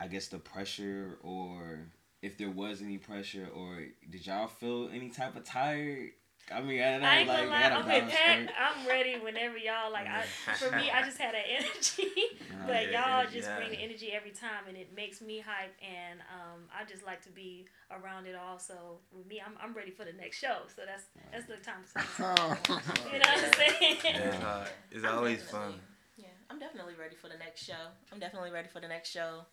I 0.00 0.08
guess 0.08 0.28
the 0.28 0.38
pressure, 0.38 1.18
or 1.22 1.86
if 2.22 2.36
there 2.38 2.50
was 2.50 2.82
any 2.82 2.98
pressure, 2.98 3.48
or 3.54 3.84
did 4.10 4.26
y'all 4.26 4.46
feel 4.48 4.88
any 4.92 5.10
type 5.10 5.36
of 5.36 5.44
tired? 5.44 6.10
I 6.52 6.60
mean, 6.60 6.80
I, 6.80 6.84
I 6.84 7.18
ain't 7.18 7.28
like, 7.28 7.38
gonna 7.38 7.50
lie, 7.50 7.56
had 7.58 7.72
a 7.72 7.74
I'm 7.76 7.86
with 7.86 8.12
Pat. 8.12 8.38
right? 8.38 8.50
I'm 8.54 8.86
ready 8.86 9.18
whenever 9.18 9.58
y'all 9.58 9.90
like. 9.92 10.06
I, 10.06 10.22
for 10.54 10.70
me, 10.76 10.90
I 10.90 11.02
just 11.02 11.18
had 11.18 11.34
that 11.34 11.44
energy, 11.48 12.38
but 12.66 12.90
yeah, 12.90 13.02
y'all 13.02 13.20
energy 13.20 13.40
just 13.40 13.50
bring 13.56 13.70
the 13.70 13.78
energy 13.78 14.12
every 14.12 14.30
time, 14.30 14.62
and 14.68 14.76
it 14.76 14.94
makes 14.94 15.20
me 15.20 15.40
hype. 15.40 15.74
And 15.82 16.20
um, 16.30 16.62
I 16.70 16.84
just 16.84 17.04
like 17.04 17.20
to 17.24 17.30
be 17.30 17.66
around 17.90 18.26
it 18.26 18.36
all. 18.36 18.60
So 18.60 18.98
with 19.10 19.26
me, 19.26 19.42
I'm, 19.44 19.54
I'm 19.60 19.74
ready 19.74 19.90
for 19.90 20.04
the 20.04 20.12
next 20.12 20.38
show. 20.38 20.58
So 20.74 20.82
that's 20.86 21.06
that's 21.32 21.46
the 21.46 21.56
time. 21.64 21.82
To 21.82 21.98
you 23.12 23.18
know 23.18 23.26
what 23.26 23.44
I'm 23.44 23.52
saying? 23.80 23.96
It's. 24.04 24.70
It's 24.92 25.04
always 25.04 25.42
fun. 25.42 25.74
Yeah, 26.16 26.28
I'm 26.48 26.60
definitely 26.60 26.94
ready 26.94 27.16
for 27.16 27.28
the 27.28 27.38
next 27.38 27.64
show. 27.64 27.90
I'm 28.12 28.20
definitely 28.20 28.52
ready 28.52 28.68
for 28.68 28.80
the 28.80 28.88
next 28.88 29.10
show. 29.10 29.46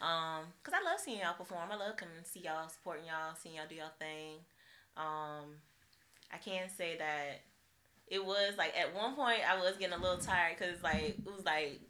Um, 0.00 0.46
cause 0.62 0.72
I 0.72 0.88
love 0.88 1.00
seeing 1.00 1.18
y'all 1.18 1.34
perform. 1.34 1.70
I 1.72 1.76
love 1.76 1.96
coming 1.96 2.14
to 2.22 2.28
see 2.28 2.40
y'all, 2.40 2.68
supporting 2.68 3.06
y'all, 3.06 3.34
seeing 3.34 3.56
y'all 3.56 3.66
do 3.68 3.74
y'all 3.74 3.90
thing. 3.98 4.38
Um, 4.96 5.58
I 6.32 6.36
can 6.38 6.68
say 6.68 6.96
that 6.98 7.40
it 8.06 8.24
was 8.24 8.54
like 8.56 8.74
at 8.78 8.94
one 8.94 9.14
point 9.14 9.40
I 9.48 9.58
was 9.60 9.76
getting 9.76 9.94
a 9.98 10.00
little 10.00 10.18
tired 10.18 10.56
because 10.58 10.82
like 10.82 11.16
it 11.18 11.26
was 11.26 11.44
like 11.44 11.80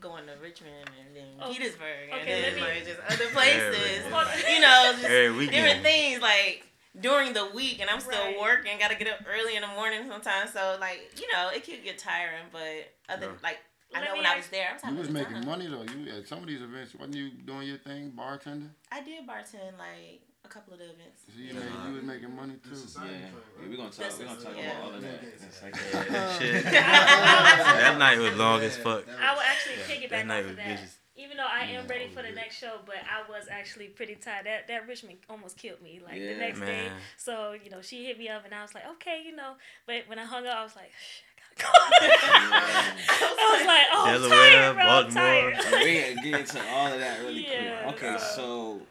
going 0.00 0.26
to 0.26 0.32
Richmond 0.42 0.90
and 1.06 1.16
then 1.16 1.24
Oh, 1.40 1.52
Petersburg 1.52 2.10
and 2.12 2.20
okay, 2.20 2.42
let 2.42 2.44
then 2.52 2.54
me- 2.56 2.60
like 2.62 2.84
just 2.86 3.00
other 3.08 3.30
places. 3.32 3.76
Yeah, 4.10 4.54
you 4.54 4.60
know, 4.60 4.92
just 4.92 5.04
Every 5.04 5.46
different 5.46 5.82
things 5.82 6.20
like 6.22 6.66
during 7.00 7.32
the 7.32 7.46
week 7.54 7.80
and 7.80 7.88
I'm 7.90 8.00
still 8.00 8.12
Right. 8.18 8.38
working, 8.40 8.78
gotta 8.78 8.94
get 8.96 9.08
up 9.08 9.20
early 9.28 9.54
in 9.56 9.62
the 9.62 9.68
morning 9.68 10.00
sometimes. 10.08 10.52
So 10.52 10.76
like, 10.80 11.12
you 11.20 11.26
know, 11.32 11.50
it 11.54 11.64
could 11.64 11.82
get 11.84 11.98
tiring, 11.98 12.44
but 12.52 12.92
other 13.08 13.26
Yeah. 13.26 13.32
like 13.42 13.58
I 13.94 14.00
Let 14.00 14.08
know 14.08 14.16
when 14.16 14.26
I 14.26 14.36
was 14.36 14.48
there, 14.48 14.68
I 14.70 14.74
was 14.74 14.82
You 14.92 14.98
was 14.98 15.10
making 15.10 15.34
time. 15.34 15.46
money 15.46 15.66
though. 15.68 15.82
You 15.82 16.10
at 16.18 16.26
some 16.26 16.40
of 16.40 16.46
these 16.48 16.60
events, 16.60 16.94
wasn't 16.94 17.14
you 17.16 17.30
doing 17.30 17.68
your 17.68 17.78
thing, 17.78 18.10
bartender? 18.10 18.70
I 18.90 19.00
did 19.00 19.26
bartend 19.26 19.78
like 19.78 20.22
a 20.46 20.48
couple 20.48 20.72
of 20.72 20.78
the 20.78 20.86
events. 20.86 21.26
So 21.26 21.34
you, 21.36 21.52
made, 21.54 21.64
you 21.88 21.92
was 21.94 22.04
making 22.04 22.34
money 22.34 22.54
too. 22.62 22.78
Yeah, 23.02 23.10
yeah 23.10 23.68
we're 23.68 23.76
gonna 23.76 23.90
talk. 23.90 24.18
We're 24.18 24.26
gonna 24.26 24.40
talk 24.40 24.54
Yeah. 24.56 24.70
about 24.70 24.82
all 24.82 24.94
of 24.94 25.02
that. 25.02 25.20
That's 25.40 25.62
like, 25.62 25.74
Yeah, 25.74 26.04
that 26.08 26.38
shit. 26.38 26.64
that 26.64 27.96
night 27.98 28.18
was 28.18 28.34
long 28.34 28.62
as 28.62 28.76
fuck. 28.78 29.04
I 29.08 29.34
will 29.34 29.40
actually 29.42 29.76
That 29.76 29.88
piggyback 29.90 30.26
night 30.26 30.38
off 30.38 30.44
was 30.44 30.50
of 30.52 30.56
that. 30.56 30.66
vicious. 30.78 30.98
Even 31.18 31.38
though 31.38 31.48
I 31.50 31.60
am 31.64 31.86
Yeah, 31.86 31.90
ready 31.90 32.08
for 32.08 32.20
the 32.22 32.28
was 32.28 32.36
next 32.36 32.58
show, 32.58 32.76
but 32.84 32.96
I 32.96 33.26
was 33.28 33.48
actually 33.50 33.88
pretty 33.88 34.16
tired. 34.16 34.44
That 34.46 34.68
that 34.68 34.86
Richmond 34.86 35.18
almost 35.30 35.56
killed 35.56 35.80
me. 35.82 35.98
Like 36.04 36.20
Yeah, 36.20 36.34
the 36.34 36.38
next 36.38 36.60
day. 36.60 36.90
So 37.16 37.52
you 37.52 37.70
know, 37.70 37.80
she 37.80 38.04
hit 38.04 38.18
me 38.18 38.28
up, 38.28 38.44
and 38.44 38.54
I 38.54 38.62
was 38.62 38.74
like, 38.74 38.84
okay, 38.96 39.22
you 39.24 39.34
know. 39.34 39.54
But 39.86 40.02
when 40.06 40.18
I 40.18 40.24
hung 40.24 40.46
up, 40.46 40.54
I 40.56 40.62
was 40.62 40.76
like, 40.76 40.92
Shh, 40.92 41.22
I 41.24 41.62
gotta 41.62 41.62
go. 41.62 41.68
I 43.08 43.56
was 43.56 43.66
like, 43.66 43.86
oh, 43.92 44.04
I'm 44.04 44.12
Delaware, 44.20 44.50
tired, 44.50 44.74
bro. 44.74 44.84
I'm 44.84 45.14
Baltimore. 45.14 45.52
tired. 45.72 45.82
we 45.82 45.90
ain't 45.90 46.22
get 46.22 46.40
into 46.40 46.68
all 46.68 46.92
of 46.92 46.98
that 47.00 47.20
really 47.22 47.46
Yeah. 47.48 47.82
quick. 47.84 48.02
Okay, 48.04 48.18
so 48.18 48.82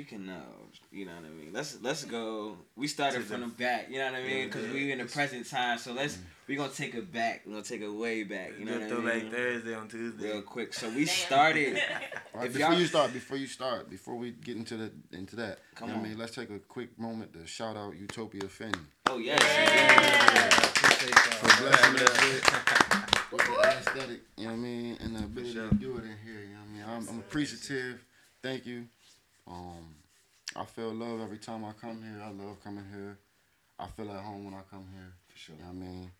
speaking 0.00 0.30
of, 0.30 0.36
uh, 0.36 0.42
you 0.90 1.04
know 1.04 1.12
what 1.12 1.24
I 1.24 1.28
mean. 1.28 1.52
Let's 1.52 1.78
let's 1.82 2.04
go. 2.04 2.56
We 2.74 2.86
started 2.86 3.22
from 3.24 3.42
the 3.42 3.46
back. 3.48 3.88
You 3.90 3.98
know 3.98 4.06
what 4.06 4.14
I 4.14 4.22
mean? 4.22 4.46
Because 4.46 4.70
we 4.72 4.92
in 4.92 4.98
the 4.98 5.04
present 5.04 5.48
time. 5.48 5.76
So 5.78 5.92
let's 5.92 6.16
mm. 6.16 6.20
we 6.48 6.56
gonna 6.56 6.72
take 6.72 6.94
it 6.94 7.12
back. 7.12 7.42
We're 7.44 7.52
gonna 7.52 7.64
take 7.64 7.82
it 7.82 7.92
way 7.92 8.22
back. 8.22 8.52
You 8.58 8.64
know 8.64 8.72
what 8.72 8.82
I 8.82 8.88
throwback 8.88 9.22
mean? 9.24 9.32
Thursday 9.32 9.74
on 9.74 9.88
Tuesday. 9.88 10.32
Real 10.32 10.42
quick. 10.42 10.72
So 10.72 10.88
we 10.88 11.04
started. 11.04 11.76
All 12.34 12.40
right, 12.40 12.46
If 12.46 12.54
before 12.54 12.72
y'all- 12.72 12.86
start, 12.86 13.12
before 13.12 13.36
you 13.36 13.46
start, 13.46 13.90
before 13.90 14.16
we 14.16 14.30
get 14.30 14.56
into 14.56 14.76
the 14.78 14.90
into 15.12 15.36
that, 15.36 15.58
Come 15.74 15.88
you 15.88 15.94
know 15.94 16.00
on. 16.00 16.06
I 16.06 16.08
mean, 16.08 16.18
let's 16.18 16.34
take 16.34 16.48
a 16.48 16.58
quick 16.58 16.98
moment 16.98 17.34
to 17.34 17.46
shout 17.46 17.76
out 17.76 17.94
Utopia 17.96 18.42
Fenni 18.44 18.80
Oh 19.06 19.18
yes. 19.18 19.42
for 21.40 21.62
blessing 21.62 21.96
us 21.96 22.24
with, 22.24 23.32
with 23.32 23.46
the 23.46 23.68
aesthetic. 23.68 24.20
You 24.38 24.44
know 24.44 24.50
what 24.52 24.56
I 24.56 24.56
mean, 24.56 24.96
and 25.00 25.16
the 25.16 25.24
ability 25.24 25.52
sure. 25.52 25.68
to 25.68 25.74
do 25.74 25.98
it 25.98 26.04
in 26.04 26.16
here. 26.24 26.40
You 26.40 26.54
know 26.54 26.60
what 26.60 26.88
I 26.88 26.96
mean, 26.96 27.06
I'm, 27.08 27.08
I'm 27.08 27.18
appreciative. 27.18 28.02
Thank 28.42 28.64
you. 28.64 28.86
Um, 29.50 29.94
I 30.56 30.64
feel 30.64 30.92
love 30.92 31.20
every 31.20 31.38
time 31.38 31.64
I 31.64 31.72
come 31.72 32.02
here. 32.02 32.22
I 32.22 32.30
love 32.30 32.62
coming 32.62 32.84
here. 32.92 33.18
I 33.78 33.86
feel 33.86 34.10
at 34.10 34.22
home 34.22 34.44
when 34.44 34.54
I 34.54 34.60
come 34.70 34.86
here. 34.94 35.12
For 35.28 35.38
sure. 35.38 35.56
You 35.56 35.62
know 35.62 35.68
what 35.68 35.76
I 35.76 35.88
mean? 35.88 36.10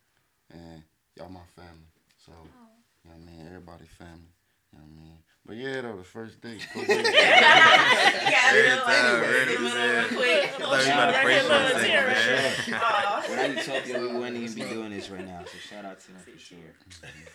And 0.53 0.83
y'all 1.17 1.29
my 1.29 1.39
family. 1.55 1.87
So, 2.25 2.31
you 2.31 3.09
know 3.09 3.15
what 3.15 3.15
I 3.15 3.31
mean? 3.31 3.47
Everybody 3.47 3.85
family. 3.97 4.31
You 4.73 4.79
know 4.79 4.85
what 4.85 4.91
I 4.91 5.01
mean? 5.03 5.17
But 5.45 5.55
yeah, 5.57 5.81
though, 5.81 5.97
the 5.97 6.03
first 6.03 6.39
date. 6.41 6.65
go 6.73 6.81
ahead. 6.81 7.05
yeah, 7.05 8.51
Every 8.51 8.71
I 8.71 8.75
know, 8.75 8.83
time, 8.83 9.21
like, 9.21 9.29
every 9.29 9.55
the 9.55 9.61
middle 9.61 10.01
time. 10.01 10.17
quick. 10.17 10.43
I 10.43 10.47
thought 10.61 10.85
you 10.85 10.91
about 10.91 11.11
to 11.11 11.21
pray 11.21 11.39
for 11.39 11.53
a 11.53 11.69
second, 11.69 11.87
tear. 11.87 12.07
man. 12.07 12.81
Aw. 12.83 13.25
Without 13.29 13.49
Utopia, 13.57 13.99
we 13.99 14.07
wouldn't 14.19 14.37
even 14.37 14.53
be 14.55 14.61
doing 14.61 14.91
this 14.91 15.09
right 15.09 15.25
now. 15.25 15.41
So 15.45 15.57
shout 15.57 15.85
out 15.85 15.99
to 15.99 16.07
them 16.11 16.21
for 16.21 16.39
sure. 16.39 16.57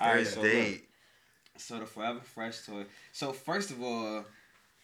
All 0.01 0.07
right, 0.09 0.19
First 0.19 0.35
so 0.35 0.41
look, 0.43 0.53
date. 0.53 0.89
so 1.57 1.79
the 1.81 1.87
Forever 1.87 2.21
Fresh 2.21 2.65
toy. 2.67 2.85
So 3.13 3.33
first 3.33 3.71
of 3.73 3.83
all, 3.83 4.25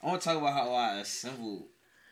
I 0.03 0.07
want 0.07 0.21
to 0.23 0.29
talk 0.29 0.39
about 0.39 0.53
how 0.53 0.73
I 0.73 0.97
assembled 0.97 1.65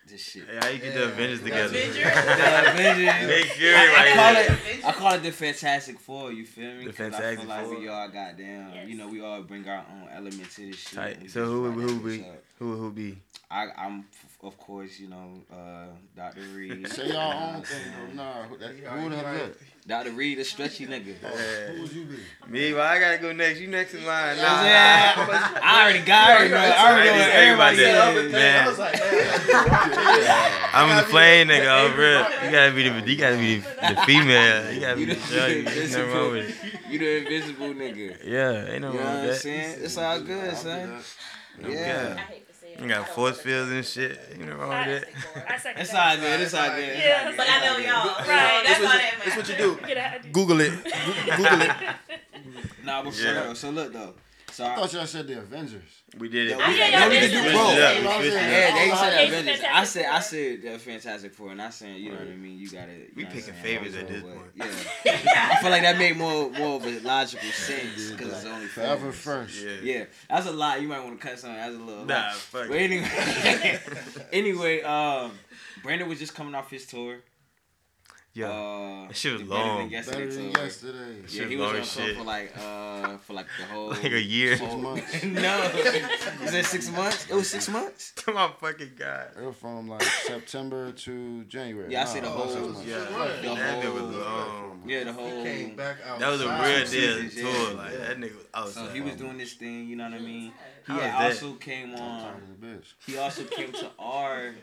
this 0.07 0.23
shit. 0.23 0.45
Hey, 0.49 0.59
how 0.61 0.69
you 0.69 0.79
get 0.79 0.95
the 0.95 1.05
Avengers 1.05 1.41
together? 1.43 1.65
Avengers? 1.67 1.95
The 1.97 2.71
Avengers. 2.73 3.27
Big 3.29 3.47
Fury 3.47 3.75
I, 3.77 3.81
I 3.81 4.15
call 4.15 4.35
there. 4.35 4.45
it 4.75 4.85
I 4.87 4.93
call 4.93 5.13
it 5.15 5.23
the 5.23 5.31
Fantastic 5.33 5.99
Four. 5.99 6.33
You 6.33 6.47
feel 6.47 6.73
me? 6.75 6.85
The 6.87 6.93
'Cause 6.93 7.01
I 7.01 7.11
Fantastic 7.11 7.39
feel 7.41 7.49
like 7.49 7.65
Four. 7.67 7.79
we 7.81 7.89
all 7.89 8.09
got 8.09 8.39
down. 8.39 8.73
Yes. 8.75 8.89
You 8.89 8.97
know, 8.97 9.09
we 9.09 9.21
all 9.21 9.43
bring 9.43 9.69
our 9.69 9.85
own 9.93 10.09
element 10.13 10.51
to 10.53 10.67
this 10.67 10.77
shit. 10.77 10.95
Tight. 10.95 11.31
So 11.31 11.45
who 11.45 11.69
rock 11.69 11.75
who 11.79 12.01
be 12.01 12.25
who 12.59 12.77
who 12.77 12.91
be? 12.93 13.19
I, 13.51 13.67
I'm 13.77 14.05
of 14.43 14.57
course 14.57 14.99
you 15.01 15.09
know 15.09 15.43
uh, 15.53 15.87
Dr. 16.17 16.41
Reed. 16.55 16.87
Say 16.89 17.09
y'all 17.13 17.55
own 17.57 17.63
thing, 17.63 17.93
though. 18.09 18.23
Nah, 18.23 18.43
who, 18.45 18.57
that, 18.59 18.71
who 18.71 19.09
the 19.11 19.17
hell 19.17 19.35
is 19.35 19.57
Dr. 19.87 20.13
Reed, 20.13 20.39
a 20.39 20.45
stretchy 20.45 20.87
nigga. 20.87 21.21
that? 21.21 21.75
Who 21.75 21.83
would 21.83 21.93
you 21.93 22.05
be? 22.05 22.17
Me, 22.49 22.73
well, 22.75 22.83
I 22.87 23.01
gotta 23.01 23.19
go 23.19 23.33
next. 23.33 23.61
You 23.61 23.67
next 23.67 23.95
in 23.95 24.05
line. 24.05 24.37
Nah, 24.37 24.63
Yeah, 24.63 25.15
I 25.63 25.83
already 25.83 26.05
got 26.05 26.43
it. 26.43 26.53
I 26.53 26.91
already 26.93 27.11
know 27.11 27.17
what 27.19 27.31
everybody 27.31 27.85
Everybody 27.85 28.27
is. 28.27 28.33
Man. 28.33 28.65
I 28.65 28.69
was 28.69 28.79
like, 28.79 29.01
man, 29.01 30.71
I'm 30.75 30.91
in 30.91 30.97
the 30.99 31.03
plain 31.11 31.49
nigga 31.49 31.67
oh, 31.67 31.87
over 31.87 32.01
real. 32.01 32.45
You 32.45 32.51
gotta 32.53 32.73
be 32.75 32.89
the 32.89 33.11
you 33.11 33.17
gotta 33.17 33.37
be 33.37 33.57
the, 33.57 33.95
the 33.95 34.01
female. 34.03 34.73
You 34.73 34.81
gotta 34.81 34.97
be 34.97 35.05
the 35.07 35.15
the- 35.15 35.35
girl. 35.35 35.49
You- 35.49 35.63
There's 35.65 35.97
nothing 35.97 36.11
wrong 36.15 36.31
with 36.33 36.65
it. 36.65 36.81
You 36.91 36.99
the 36.99 37.17
invisible 37.19 37.69
nigga. 37.69 38.25
Yeah, 38.25 38.65
ain't 38.67 38.75
You 38.75 38.81
no 38.81 38.93
know 38.93 38.99
what 38.99 39.07
I'm 39.07 39.35
saying? 39.35 39.79
It's 39.83 39.97
all 39.97 40.21
good, 40.21 40.45
I'll 40.45 40.51
do 40.51 40.57
son. 40.57 41.03
Yeah. 41.69 42.21
I 42.79 42.83
hate 42.83 42.83
to 42.83 42.83
say 42.83 42.83
it. 42.83 42.83
You 42.83 42.89
got 42.89 43.07
don't 43.07 43.15
force 43.15 43.41
fields 43.41 43.71
and 43.71 43.85
shit. 43.85 44.37
You 44.39 44.47
know 44.47 44.57
wrong 44.57 44.69
with 44.87 45.03
that. 45.35 45.53
I 45.53 45.59
second 45.59 45.83
It's 45.83 45.93
that. 45.93 46.17
all 46.17 46.23
good. 46.23 46.41
It's 46.41 46.55
all 46.55 46.69
good. 46.71 46.79
It's 46.81 47.05
Yeah. 47.05 47.33
But 47.37 47.47
I 47.49 47.67
know 47.67 47.77
y'all. 47.79 47.95
all 47.97 48.15
Right. 48.17 48.29
Right. 48.29 48.63
That's 48.65 48.79
This 48.79 48.79
all 48.79 48.85
what 48.85 48.93
that 48.93 49.13
you- 49.13 49.25
this 49.25 49.37
what 49.37 49.49
you 49.49 49.57
do. 49.57 49.81
Get 49.87 49.97
out 49.99 50.17
of 50.17 50.23
here. 50.25 50.33
Google 50.33 50.61
it. 50.61 50.73
Google 51.37 51.63
it. 51.63 51.71
good. 51.79 52.19
Nah, 52.85 53.03
but 53.03 53.13
for 53.15 53.23
Yeah. 53.23 53.45
real. 53.45 53.55
So 53.55 53.71
look 53.71 53.93
though. 53.93 54.15
So 54.53 54.65
I 54.65 54.73
I, 54.73 54.77
thought 54.77 54.93
y'all 54.93 55.07
said 55.07 55.27
the 55.29 55.39
Avengers. 55.39 55.83
We 56.19 56.29
did 56.29 56.49
it. 56.49 56.59
Yeah, 56.59 56.69
we- 56.69 56.79
yeah, 56.79 56.99
no, 57.01 57.09
we 57.09 57.15
yeah, 57.15 57.27
do 57.29 57.33
yeah. 57.35 57.53
both. 57.53 57.77
Yeah, 57.79 57.93
You 57.93 58.03
know 58.03 58.09
what 58.09 58.17
I'm 58.17 58.23
we 58.23 58.31
saying? 58.31 58.33
switched 58.33 58.35
it 58.35 58.51
Yeah, 58.51 58.75
they 58.75 58.91
Oh, 58.91 58.97
said 58.97 59.29
Avengers. 59.29 59.65
I 59.73 59.85
said 59.85 60.07
I 60.07 60.21
said 60.21 60.63
the 60.63 60.79
Fantastic 60.79 61.33
Four, 61.35 61.51
and 61.53 61.63
I 61.63 61.71
said 61.71 61.97
you 61.97 62.11
know 62.11 62.19
what 62.19 62.27
I 62.29 62.37
mean. 62.37 62.59
You 62.59 62.69
gotta. 62.71 62.93
You 62.93 63.07
We 63.17 63.23
know 63.23 63.29
picking 63.29 63.43
saying, 63.55 63.63
favorites 63.63 63.97
at 63.97 64.09
this 64.09 64.23
point. 64.23 64.39
Yeah, 64.57 64.67
I 65.53 65.59
feel 65.63 65.71
like 65.71 65.83
that 65.83 65.99
made 65.99 66.17
more 66.17 66.51
more 66.51 66.77
of 66.77 66.85
a 66.87 67.01
logical 67.01 67.49
sense 67.51 68.11
because 68.11 68.29
it's 68.33 68.45
only 68.45 68.67
Forever 68.67 69.13
favorites. 69.13 69.19
Fresh. 69.19 69.63
Yeah. 69.63 69.95
Yeah, 69.99 70.05
that's 70.29 70.47
a 70.47 70.53
lot. 70.53 70.83
You 70.83 70.89
might 70.89 71.05
want 71.05 71.21
to 71.21 71.27
cut 71.29 71.39
something. 71.39 71.57
That's 71.57 71.75
a 71.75 71.79
little. 71.79 72.05
Nah, 72.05 72.31
fuck. 72.33 72.69
But 72.69 72.77
anyway, 72.77 73.09
anyway, 74.33 74.83
um, 74.83 75.33
Brandon 75.83 76.09
was 76.09 76.19
just 76.19 76.35
coming 76.35 76.55
off 76.55 76.71
his 76.71 76.87
tour. 76.87 77.19
Yeah. 78.33 78.47
Uh, 78.47 79.09
That 79.09 79.17
shit 79.17 79.33
was 79.33 79.43
the 79.43 79.49
Better 79.49 79.63
Than 79.65 79.77
long. 79.79 79.91
Yesterday 79.91 80.19
Better 80.27 80.35
than 80.35 80.53
tour. 80.53 80.63
yesterday. 80.63 81.15
Yeah, 81.23 81.27
Shit 81.29 81.49
he 81.51 81.57
was 81.57 81.69
on 81.71 81.77
as 81.77 81.95
tour 81.97 82.07
shit. 82.07 82.17
for 82.17 82.23
like 82.23 82.53
uh 82.57 83.17
for 83.19 83.33
like 83.35 83.47
the 83.59 83.65
whole 83.73 83.89
Like 83.89 84.05
a 84.05 84.21
year. 84.23 84.57
Six 84.57 84.75
months. 84.77 85.23
no, 85.25 85.71
was 86.43 86.53
that 86.53 86.65
six 86.65 86.91
months? 86.91 87.27
It 87.29 87.35
was 87.35 87.51
six 87.51 87.69
months. 87.69 88.13
Come 88.17 88.37
on, 88.37 88.53
fucking 88.61 88.93
god. 88.97 89.31
It 89.37 89.45
was 89.45 89.57
from 89.57 89.89
like 89.89 90.03
September 90.03 90.93
to 90.93 91.43
January. 91.45 91.91
Yeah, 91.93 92.03
I 92.03 92.05
see 92.05 92.21
the 92.21 92.29
whole- 92.31 92.49
six 92.49 92.61
months. 92.63 92.85
Yeah. 92.87 92.99
The 92.99 93.05
That 93.05 93.43
nigga 93.83 93.83
whole- 93.99 94.07
was 94.07 94.17
long. 94.17 94.83
Yeah, 94.87 95.05
the 95.05 95.13
whole. 95.13 95.43
Came 95.43 95.75
back 95.77 95.97
out. 96.07 96.21
That 96.21 96.31
was 96.31 96.41
a 96.41 96.47
real 96.49 96.79
deal 96.79 96.87
seasons, 96.87 97.35
tour. 97.35 97.45
yeah. 97.51 97.77
Like 97.83 97.99
that 97.99 98.17
nigga 98.19 98.37
was 98.65 98.75
So 98.75 98.87
he 98.95 99.01
was 99.01 99.17
doing 99.17 99.39
this 99.39 99.55
thing, 99.55 99.89
you 99.89 99.97
know 99.97 100.05
what 100.05 100.15
I 100.15 100.19
mean? 100.21 100.53
He 100.87 100.93
How 100.93 101.01
had 101.01 101.13
that? 101.15 101.33
also 101.33 101.55
came 101.55 101.95
on. 101.97 101.99
tired 102.23 102.43
of 102.45 102.61
the 102.61 102.67
bitch. 102.67 102.95
He 103.07 103.19
also 103.19 103.43
came 103.45 103.73
to 103.73 103.91
our 103.99 104.55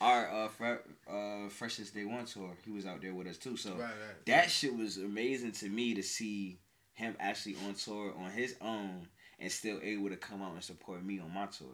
our 0.00 0.44
uh, 0.44 0.48
fre- 0.48 0.82
uh 1.08 1.48
freshest 1.48 1.94
day 1.94 2.04
one 2.04 2.24
tour. 2.24 2.50
He 2.64 2.70
was 2.70 2.86
out 2.86 3.00
there 3.02 3.14
with 3.14 3.26
us 3.26 3.36
too. 3.38 3.56
So 3.56 3.70
Right, 3.72 3.80
right. 3.80 4.26
that 4.26 4.50
shit 4.50 4.74
was 4.76 4.96
amazing 4.98 5.52
to 5.52 5.68
me 5.68 5.94
to 5.94 6.02
see 6.02 6.58
him 6.94 7.16
actually 7.20 7.56
on 7.66 7.74
tour 7.74 8.14
on 8.18 8.30
his 8.30 8.54
own 8.60 9.06
and 9.40 9.50
still 9.50 9.80
able 9.82 10.08
to 10.08 10.16
come 10.16 10.40
out 10.42 10.52
and 10.54 10.62
support 10.62 11.04
me 11.04 11.18
on 11.18 11.32
my 11.34 11.46
tour. 11.46 11.66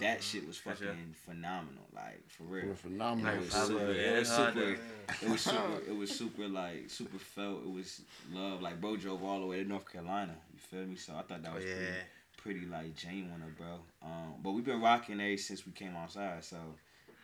That 0.00 0.20
shit 0.22 0.44
was 0.46 0.58
fucking 0.58 0.84
sure. 0.86 0.94
phenomenal, 1.24 1.84
like 1.94 2.24
for 2.28 2.42
It 2.42 2.48
real. 2.50 2.68
was 2.70 2.78
phenomenal. 2.80 3.34
It 3.34 3.40
was 3.40 3.54
I 3.54 3.64
super. 3.66 3.78
love 3.78 3.88
It 3.90 3.96
it. 3.96 4.18
was 4.18 4.28
super. 4.28 4.76
It 5.22 5.28
was 5.30 5.40
super. 5.40 5.78
It 5.88 5.96
was 5.96 6.10
super 6.10 6.48
like 6.48 6.90
super 6.90 7.18
felt. 7.18 7.62
It 7.64 7.70
was 7.72 8.00
love. 8.32 8.60
Like 8.60 8.80
bro 8.80 8.96
drove 8.96 9.22
all 9.22 9.40
the 9.40 9.46
way 9.46 9.62
to 9.62 9.68
North 9.68 9.90
Carolina. 9.90 10.34
You 10.52 10.58
feel 10.58 10.86
me? 10.86 10.96
So 10.96 11.12
I 11.14 11.22
thought 11.22 11.42
that 11.44 11.54
was 11.54 11.64
pretty, 11.64 11.80
yeah. 11.80 11.90
pretty 12.36 12.66
like 12.66 12.96
genuine, 12.96 13.40
of 13.42 13.56
bro. 13.56 13.78
Um, 14.02 14.34
but 14.42 14.50
we've 14.50 14.64
been 14.64 14.80
rocking 14.82 15.20
ever 15.20 15.36
since 15.36 15.64
we 15.64 15.70
came 15.72 15.94
outside. 15.96 16.44
So 16.44 16.56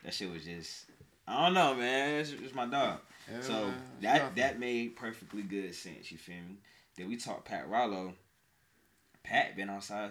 that 0.04 0.14
shit 0.14 0.30
was 0.30 0.44
just. 0.44 0.84
I 1.26 1.44
don't 1.44 1.54
know, 1.54 1.74
man. 1.74 2.20
It's, 2.20 2.32
it's 2.32 2.54
my 2.54 2.66
dog. 2.66 2.98
Yeah, 3.30 3.40
So 3.40 3.52
man, 3.52 3.74
that 4.02 4.22
nothing. 4.22 4.34
that 4.36 4.58
made 4.60 4.96
perfectly 4.96 5.42
good 5.42 5.74
sense. 5.74 6.10
You 6.10 6.18
feel 6.18 6.36
me? 6.36 6.56
Then 6.96 7.08
we 7.08 7.16
talked 7.16 7.48
Pakk 7.48 7.68
Ralo. 7.68 8.12
Pat 9.22 9.54
been 9.56 9.70
outside 9.70 10.10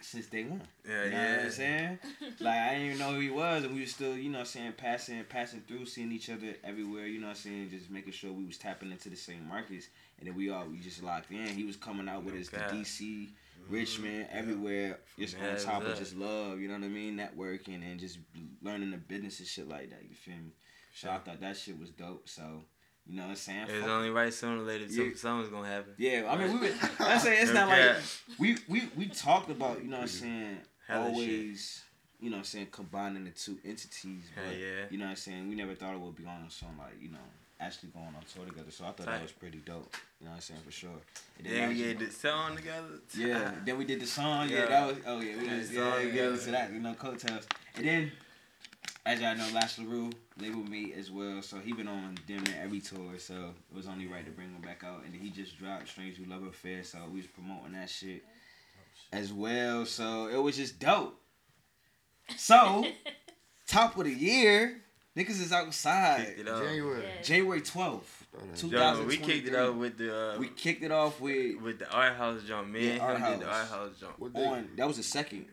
since 0.00 0.26
day 0.26 0.44
one. 0.44 0.60
Yeah, 0.86 1.04
You 1.04 1.10
know 1.10 1.16
yeah. 1.16 1.36
what 1.36 1.44
I'm 1.46 1.50
saying? 1.50 1.98
like 2.40 2.58
I 2.58 2.68
didn't 2.74 2.86
even 2.86 2.98
know 2.98 3.12
who 3.14 3.20
he 3.20 3.30
was, 3.30 3.64
and 3.64 3.74
we 3.74 3.80
were 3.80 3.86
still, 3.86 4.14
you 4.16 4.28
know, 4.30 4.38
what 4.38 4.40
I'm 4.40 4.46
saying 4.46 4.72
passing, 4.76 5.24
passing 5.28 5.62
through, 5.66 5.86
seeing 5.86 6.12
each 6.12 6.28
other 6.28 6.54
everywhere. 6.62 7.06
You 7.06 7.20
know, 7.20 7.28
what 7.28 7.36
I'm 7.36 7.42
saying 7.42 7.70
just 7.70 7.90
making 7.90 8.12
sure 8.12 8.30
we 8.32 8.44
was 8.44 8.58
tapping 8.58 8.92
into 8.92 9.08
the 9.08 9.16
same 9.16 9.48
markets, 9.48 9.88
and 10.18 10.28
then 10.28 10.34
we 10.36 10.50
all 10.50 10.66
we 10.66 10.78
just 10.80 11.02
locked 11.02 11.30
in. 11.30 11.46
He 11.46 11.64
was 11.64 11.76
coming 11.76 12.08
out 12.08 12.24
with 12.24 12.34
No 12.34 12.40
us 12.40 12.48
to. 12.48 12.56
DC, 12.58 13.28
Richmond, 13.68 14.28
everywhere, 14.30 14.98
just 15.18 15.36
on 15.36 15.56
top 15.56 15.82
sir. 15.82 15.92
of 15.92 15.98
just 15.98 16.16
love. 16.16 16.60
You 16.60 16.68
know 16.68 16.74
what 16.74 16.84
I 16.84 16.88
mean? 16.88 17.16
Networking 17.16 17.82
and 17.82 17.98
just 17.98 18.18
learning 18.62 18.90
the 18.90 18.96
business 18.96 19.38
and 19.40 19.48
shit 19.48 19.68
like 19.68 19.90
that. 19.90 20.02
You 20.08 20.14
feel 20.14 20.34
me? 20.34 20.52
So 20.94 21.10
I 21.10 21.18
thought 21.18 21.40
that 21.40 21.56
shit 21.56 21.78
was 21.78 21.90
dope. 21.90 22.28
So 22.28 22.42
you 23.06 23.16
know 23.16 23.22
what 23.22 23.30
I'm 23.30 23.36
saying? 23.36 23.66
It's 23.68 23.80
Fuck 23.80 23.88
only 23.88 24.10
right 24.10 24.32
sooner 24.32 24.62
or 24.62 24.64
later. 24.64 24.84
Yeah. 24.84 25.10
Something's 25.16 25.48
gonna 25.48 25.68
happen. 25.68 25.94
yeah, 25.98 26.24
I 26.28 26.36
mean, 26.36 26.52
we 26.52 26.58
would. 26.60 26.74
I 27.00 27.18
say 27.18 27.38
it's 27.38 27.52
not 27.52 27.68
like 27.68 27.96
we 28.38 28.56
we 28.68 28.88
we 28.96 29.06
talked 29.06 29.50
about. 29.50 29.82
You 29.82 29.90
know 29.90 29.96
what 29.96 30.02
I'm 30.02 30.08
saying? 30.08 30.58
Shit. 30.86 30.96
Always, 30.96 31.82
you 32.20 32.30
know 32.30 32.36
what 32.36 32.40
I'm 32.40 32.44
saying, 32.44 32.68
combining 32.70 33.24
the 33.24 33.30
two 33.30 33.58
entities. 33.64 34.24
But 34.34 34.56
yeah. 34.56 34.84
you 34.90 34.98
know 34.98 35.06
what 35.06 35.10
I'm 35.10 35.16
saying? 35.16 35.48
We 35.48 35.56
never 35.56 35.74
thought 35.74 35.94
it 35.94 36.00
would 36.00 36.14
be 36.14 36.26
on 36.26 36.46
some 36.48 36.78
like 36.78 37.00
you 37.00 37.10
know 37.10 37.18
actually 37.62 37.90
going 37.90 38.06
on 38.06 38.22
tour 38.34 38.44
together. 38.46 38.70
So 38.70 38.84
I 38.84 38.88
thought 38.88 39.06
Tight. 39.06 39.12
that 39.12 39.22
was 39.22 39.32
pretty 39.32 39.58
dope. 39.58 39.94
You 40.20 40.26
know 40.26 40.30
what 40.32 40.36
I'm 40.36 40.40
saying 40.42 40.60
for 40.64 40.72
sure. 40.72 40.90
And 41.38 41.46
then 41.46 41.54
Then 41.54 41.68
we 41.70 41.74
get 41.76 41.98
the 41.98 42.10
song 42.10 42.56
together. 42.56 42.88
yeah, 43.16 43.52
then 43.64 43.78
we 43.78 43.84
did 43.84 44.00
the 44.00 44.06
song. 44.06 44.48
Yeah, 44.48 44.58
Yeah. 44.60 44.66
that 44.66 44.86
was. 44.86 44.96
Oh 45.06 45.20
yeah, 45.20 45.34
we 45.36 45.40
Did 45.40 45.50
did 45.50 45.60
the 45.68 45.74
song 45.74 45.92
song 45.92 46.02
together. 46.02 46.36
So 46.36 46.50
that 46.50 46.72
you 46.72 46.80
know, 46.80 46.94
coattails. 46.94 47.46
And 47.76 47.86
then, 47.86 48.12
as 49.06 49.20
y'all 49.20 49.36
know, 49.36 49.48
Lash 49.54 49.76
Lehrue 49.76 50.12
labeled 50.38 50.68
me 50.68 50.92
as 50.94 51.10
well. 51.10 51.42
So 51.42 51.58
he 51.58 51.72
been 51.72 51.88
on 51.88 52.16
damn 52.26 52.42
near 52.44 52.56
every 52.62 52.80
tour. 52.80 53.18
So 53.18 53.34
it 53.70 53.74
was 53.76 53.86
only 53.86 54.06
right 54.06 54.24
to 54.24 54.30
bring 54.32 54.48
him 54.50 54.60
back 54.62 54.82
out. 54.84 55.04
And 55.04 55.14
he 55.14 55.30
just 55.30 55.58
dropped 55.58 55.88
Strange 55.88 56.18
New 56.18 56.26
Love 56.26 56.44
Affair. 56.44 56.82
So 56.84 56.98
we 57.10 57.18
was 57.18 57.26
promoting 57.26 57.72
that 57.72 57.90
shit 57.90 58.22
as 59.12 59.32
well. 59.32 59.86
So 59.86 60.26
it 60.28 60.36
was 60.42 60.56
just 60.56 60.78
dope. 60.78 61.18
So 62.36 62.86
top 63.66 63.96
of 63.98 64.04
the 64.04 64.12
year, 64.12 64.80
niggas 65.16 65.40
is 65.40 65.52
outside. 65.52 66.26
Kicked 66.26 66.40
it 66.40 66.48
off. 66.48 66.62
January. 66.62 67.02
Yeah. 67.02 67.22
January 67.22 67.60
twelfth, 67.60 68.26
Two 68.56 68.68
Yo, 68.68 69.04
we 69.04 69.16
kicked 69.18 69.48
it 69.48 69.54
off 69.54 69.74
with 69.74 69.98
the 69.98 70.34
uh, 70.34 70.38
We 70.38 70.48
kicked 70.48 70.82
it 70.82 70.90
off 70.90 71.20
with 71.20 71.60
with 71.60 71.78
the 71.78 71.90
art 71.90 72.16
house 72.16 72.42
jump. 72.46 72.68
Me 72.68 72.86
Yeah, 72.86 72.92
and 72.94 73.00
Art 73.02 73.18
him 73.18 73.30
did 73.38 73.40
the 73.40 73.52
House. 73.52 73.70
art 73.72 73.80
house 73.80 73.90
jump. 74.00 74.36
On. 74.36 74.68
That 74.76 74.86
was 74.86 74.96
the 74.96 75.02
second. 75.02 75.46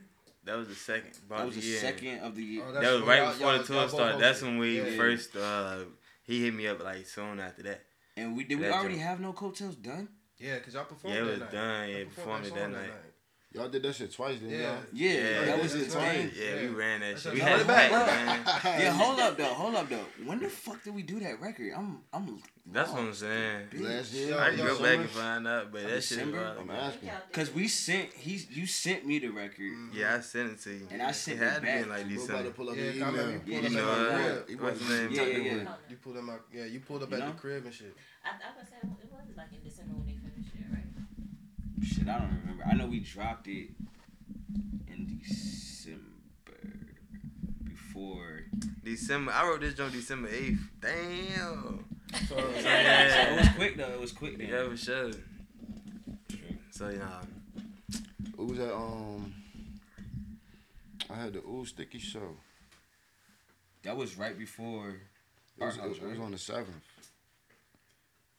That 0.45 0.57
was 0.57 0.67
the 0.67 0.75
second. 0.75 1.11
That 1.29 1.45
was 1.45 1.55
the 1.55 1.61
year. 1.61 1.77
second 1.79 2.19
of 2.19 2.35
the 2.35 2.43
year. 2.43 2.63
Oh, 2.67 2.71
That 2.71 2.93
was 2.93 3.01
right 3.03 3.17
y'all- 3.19 3.31
before 3.33 3.51
y'all- 3.53 3.57
the 3.59 3.63
tour 3.67 3.89
started. 3.89 4.21
That's 4.21 4.41
when 4.41 4.57
we 4.57 4.77
Yeah. 4.81 4.97
first. 4.97 5.35
Uh, 5.35 5.79
he 6.23 6.43
hit 6.43 6.53
me 6.53 6.67
up 6.67 6.81
like 6.83 7.05
soon 7.05 7.39
after 7.39 7.63
that. 7.63 7.83
And 8.17 8.35
we 8.35 8.43
did 8.45 8.59
we 8.59 8.65
already 8.67 8.95
joint. 8.95 9.01
have 9.07 9.19
no 9.19 9.33
coattails 9.33 9.75
done? 9.75 10.07
Yeah, 10.37 10.57
cause 10.59 10.73
y'all 10.73 10.85
performed 10.85 11.15
Yeah, 11.15 11.21
it 11.23 11.25
that 11.25 11.31
was 11.31 11.39
night. 11.41 11.51
done. 11.51 11.89
Y'all 11.89 11.97
Yeah, 11.99 12.03
performed 12.05 12.43
performed 12.43 12.45
that 12.45 12.55
that 12.55 12.61
song 12.63 12.71
night. 12.73 13.08
Y'all 13.51 13.67
did 13.67 13.81
that 13.81 13.95
shit 13.95 14.11
twice, 14.13 14.37
didn't 14.37 14.51
Yeah. 14.51 14.59
y'all? 14.73 14.77
Yeah, 14.93 15.09
Yeah, 15.11 15.45
that 15.45 15.61
was 15.63 15.73
that's 15.73 15.85
his 15.85 15.93
thing. 15.95 16.31
Yeah, 16.35 16.61
we 16.61 16.67
ran 16.67 16.99
that 17.01 17.19
shit. 17.19 17.33
We 17.33 17.39
Run 17.41 17.49
had 17.49 17.61
it 17.61 17.67
back. 17.67 17.91
man. 17.91 18.79
Yeah, 18.79 18.91
hold 18.91 19.19
up 19.19 19.37
though, 19.37 19.45
hold 19.45 19.73
up 19.75 19.89
though. 19.89 20.05
When 20.23 20.39
the 20.39 20.49
fuck 20.49 20.83
did 20.83 20.93
we 20.93 21.01
do 21.01 21.19
that 21.21 21.41
record? 21.41 21.71
I'm 21.75 22.01
I'm 22.13 22.43
That's 22.71 22.91
what 22.91 22.99
I'm 22.99 23.13
saying. 23.15 23.69
Last 23.73 24.13
Bitch. 24.13 24.27
year. 24.27 24.37
I 24.39 24.49
can 24.49 24.57
go 24.57 24.75
summer? 24.75 24.87
back 24.87 24.97
and 24.99 25.09
find 25.09 25.47
out, 25.47 25.71
but 25.71 25.81
that 25.81 25.89
shit. 26.03 26.19
December? 26.19 26.37
was- 26.37 26.57
I'm 26.59 26.69
asking. 26.69 27.09
Cause 27.33 27.51
we 27.51 27.67
sent 27.67 28.13
he's 28.13 28.51
you 28.51 28.67
sent 28.67 29.07
me 29.07 29.17
the 29.17 29.29
record 29.29 29.71
mm-hmm. 29.71 29.97
Yeah, 29.97 30.17
I 30.17 30.19
sent 30.21 30.51
it 30.51 30.59
to 30.61 30.69
you. 30.71 30.87
and 30.91 31.01
I 31.01 31.09
It 31.09 31.15
sent 31.15 31.39
had 31.39 31.47
it 31.53 31.55
to 31.55 31.61
be 31.61 31.67
back. 31.67 31.81
in 31.83 31.89
like 31.89 32.05
We're 32.05 32.05
about 32.05 32.07
to 32.07 32.15
December. 32.27 32.51
pull 32.51 32.69
up 32.69 32.75
Yeah, 32.77 32.83
the 32.83 32.97
email. 32.97 33.31
you 33.31 33.41
Yeah, 33.47 33.59
you 33.61 33.69
know, 33.71 33.91
at 33.91 34.11
my 34.11 34.21
crib. 34.29 34.49
He 34.49 34.55
what's 34.57 34.79
wasn't 34.81 35.11
name? 35.11 35.11
Yeah, 35.11 35.23
yeah, 35.37 35.53
yeah. 35.63 35.73
You 35.89 35.95
pulled 35.97 36.17
up 36.17 36.23
my 36.23 36.35
yeah. 36.53 36.65
You 36.65 36.79
pulled 36.81 37.01
up 37.01 37.13
at 37.13 37.19
the 37.25 37.31
crib 37.41 37.65
and 37.65 37.73
shit. 37.73 37.95
I, 38.23 38.29
I 38.29 38.59
was 38.59 38.67
saying 38.69 38.95
it 39.01 39.09
wasn't 39.11 39.37
like 39.37 39.47
in 39.53 39.63
Shit, 41.83 42.07
I 42.07 42.19
don't 42.19 42.39
remember. 42.41 42.63
I 42.69 42.73
know 42.75 42.85
we 42.87 42.99
dropped 42.99 43.47
it 43.47 43.69
in 44.87 45.19
December 45.21 46.03
before. 47.63 48.41
December. 48.83 49.31
I 49.31 49.47
wrote 49.47 49.61
this 49.61 49.73
joint 49.75 49.93
December 49.93 50.29
eighth. 50.29 50.59
Damn. 50.81 51.85
So, 52.27 52.35
So 52.35 52.41
it 52.65 53.37
was 53.39 53.49
quick 53.55 53.77
though. 53.77 53.89
It 53.91 53.99
was 53.99 54.11
quick 54.11 54.37
then. 54.37 54.47
Yeah, 54.49 54.69
for 54.69 54.77
sure. 54.77 55.11
So 56.71 56.89
yeah, 56.89 57.21
It 58.37 58.37
was 58.45 58.59
at 58.59 58.73
um. 58.73 59.33
I 61.09 61.15
had 61.15 61.33
the 61.33 61.39
Ooh 61.39 61.65
Sticky 61.65 61.97
show. 61.99 62.35
That 63.83 63.97
was 63.97 64.17
right 64.17 64.37
before. 64.37 64.89
It 65.57 65.65
was, 65.65 65.77
Art 65.77 65.87
House, 65.87 65.97
it 65.97 66.03
was 66.03 66.17
right? 66.17 66.25
on 66.25 66.31
the 66.31 66.37
seventh. 66.37 66.83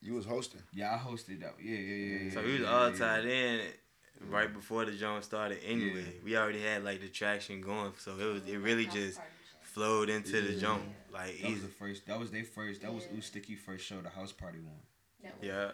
You 0.02 0.14
was 0.14 0.24
hosting. 0.24 0.62
Yeah, 0.72 0.94
I 0.94 0.98
hosted 0.98 1.40
that. 1.40 1.54
Yeah, 1.62 1.76
yeah, 1.76 1.94
yeah. 1.94 2.18
yeah 2.24 2.32
so 2.32 2.42
we 2.42 2.52
was 2.52 2.60
yeah, 2.62 2.66
all 2.74 2.90
yeah. 2.90 2.96
tied 2.98 3.24
in 3.26 3.60
right 4.30 4.52
before 4.52 4.84
the 4.86 4.92
joint 4.92 5.24
started. 5.24 5.58
Anyway, 5.64 6.02
Yeah. 6.04 6.24
we 6.24 6.36
already 6.36 6.62
had 6.62 6.84
like 6.84 7.00
the 7.00 7.08
traction 7.08 7.60
going, 7.60 7.92
so 7.98 8.18
it 8.18 8.24
was 8.32 8.46
it 8.46 8.56
really 8.58 8.86
just 8.86 9.20
flowed 9.62 10.08
into 10.08 10.40
the 10.40 10.52
Yeah. 10.54 10.60
jump 10.60 10.82
like 11.12 11.40
That 11.42 11.50
was 11.50 11.62
the 11.62 11.68
first. 11.68 12.06
That 12.06 12.18
was 12.18 12.30
their 12.30 12.44
first. 12.44 12.80
That 12.82 12.92
was 12.94 13.06
Ooh 13.14 13.20
Sticky 13.20 13.56
first 13.56 13.84
show, 13.84 14.00
the 14.00 14.08
house 14.08 14.32
party 14.32 14.58
one. 14.60 14.74
Yeah. 15.22 15.30
Yeah. 15.42 15.72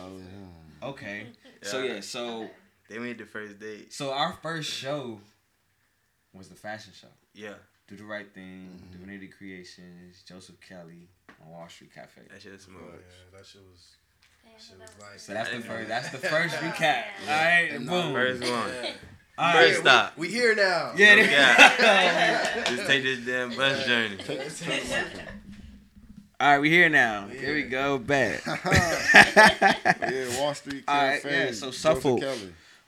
Oh, 0.00 0.18
yeah. 0.18 0.88
Okay. 0.88 1.26
So 1.62 1.82
Yeah. 1.82 1.94
yeah. 1.94 2.00
So 2.00 2.50
They 2.88 2.98
made 2.98 3.18
the 3.18 3.26
first 3.26 3.58
date. 3.58 3.92
so 3.92 4.12
our 4.12 4.32
first 4.42 4.70
show 4.70 5.20
was 6.32 6.48
the 6.48 6.54
fashion 6.54 6.92
show. 6.92 7.08
Yeah, 7.34 7.54
Do 7.88 7.96
the 7.96 8.04
right 8.04 8.32
thing. 8.32 8.68
Mhm. 8.68 8.92
Divinity 8.92 9.28
Creations. 9.28 10.22
Joseph 10.24 10.60
Kelly 10.60 11.08
on 11.44 11.50
Wall 11.50 11.68
Street 11.68 11.94
Cafe. 11.94 12.22
that 12.30 12.42
shit 12.42 12.52
was 12.52 12.62
smooth. 12.62 12.80
Oh, 12.82 12.92
yeah, 12.94 13.38
that 13.38 13.46
shit 13.46 13.62
was. 13.70 13.96
Shit 14.58 14.78
was 14.80 14.90
like. 15.00 15.18
So 15.18 15.32
that's 15.34 15.50
the 15.50 15.60
first. 15.60 15.88
That's 15.88 16.10
the 16.10 16.18
first 16.18 16.54
recap. 16.56 17.02
All 17.22 17.34
right. 17.34 17.68
And 17.72 17.86
Boom. 17.86 18.12
First 18.14 18.42
one. 18.42 18.50
Yeah. 18.50 18.92
All 19.38 19.52
First 19.52 19.80
stop. 19.80 20.16
We 20.16 20.28
here 20.28 20.54
now. 20.54 20.92
Yeah. 20.96 21.14
No 21.16 21.22
they- 22.64 22.64
Just 22.76 22.86
take 22.86 23.02
this 23.02 23.18
damn 23.26 23.54
bus 23.54 23.84
journey. 23.86 24.16
Take, 24.16 24.38
take 24.40 24.48
the 24.58 24.66
mic 24.66 25.14
in. 25.14 25.20
All 26.38 26.48
right, 26.52 26.58
we 26.58 26.68
here 26.70 26.88
now. 26.90 27.28
We 27.30 27.38
Here 27.38 27.54
we 27.54 27.62
go. 27.64 27.98
Back. 27.98 28.42
yeah, 28.46 30.38
Wall 30.40 30.54
Street 30.54 30.84
All 30.88 30.94
right, 31.02 31.22
Cafe. 31.22 31.46
yeah, 31.46 31.52
so 31.52 31.70
Suffolk. 31.70 32.22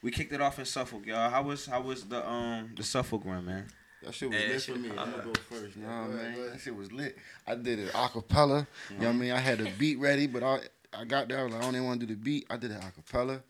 We 0.02 0.10
kicked 0.10 0.32
it 0.32 0.40
off 0.40 0.58
in 0.58 0.64
Suffolk, 0.64 1.06
y'all. 1.06 1.28
How 1.30 1.42
was 1.42 1.66
how 1.66 1.80
was 1.80 2.04
the 2.04 2.26
um 2.28 2.72
the 2.76 2.82
Suffolk 2.82 3.22
run, 3.24 3.44
man? 3.46 3.66
That 4.02 4.14
shit 4.14 4.30
was 4.30 4.38
Hey, 4.38 4.46
that 4.48 4.54
lit 4.54 4.62
for 4.62 4.76
me. 4.76 4.90
I'm 4.90 5.10
gonna 5.10 5.22
go 5.24 5.32
first. 5.48 5.76
You 5.76 5.82
know 5.82 5.88
what 5.88 5.94
I 5.94 6.06
mean? 6.08 6.18
ahead. 6.18 6.52
That 6.52 6.60
shit 6.60 6.76
was 6.76 6.92
lit. 6.92 7.18
I 7.46 7.54
did 7.54 7.78
it 7.78 7.92
acapella. 7.92 8.66
You 8.90 8.98
know 8.98 9.06
what 9.06 9.08
I 9.08 9.12
mean? 9.12 9.32
I 9.32 9.38
had 9.38 9.58
the 9.58 9.70
beat 9.78 9.98
ready, 9.98 10.26
but 10.26 10.42
I 10.42 10.60
I 10.96 11.04
got 11.04 11.28
there. 11.28 11.40
I 11.40 11.44
was 11.44 11.52
like, 11.52 11.62
I 11.62 11.64
don't 11.64 11.74
even 11.74 11.86
want 11.86 12.00
to 12.00 12.06
do 12.06 12.14
the 12.14 12.20
beat. 12.20 12.46
I 12.48 12.56
did 12.56 12.70
it 12.70 12.80
acapella. 12.80 13.42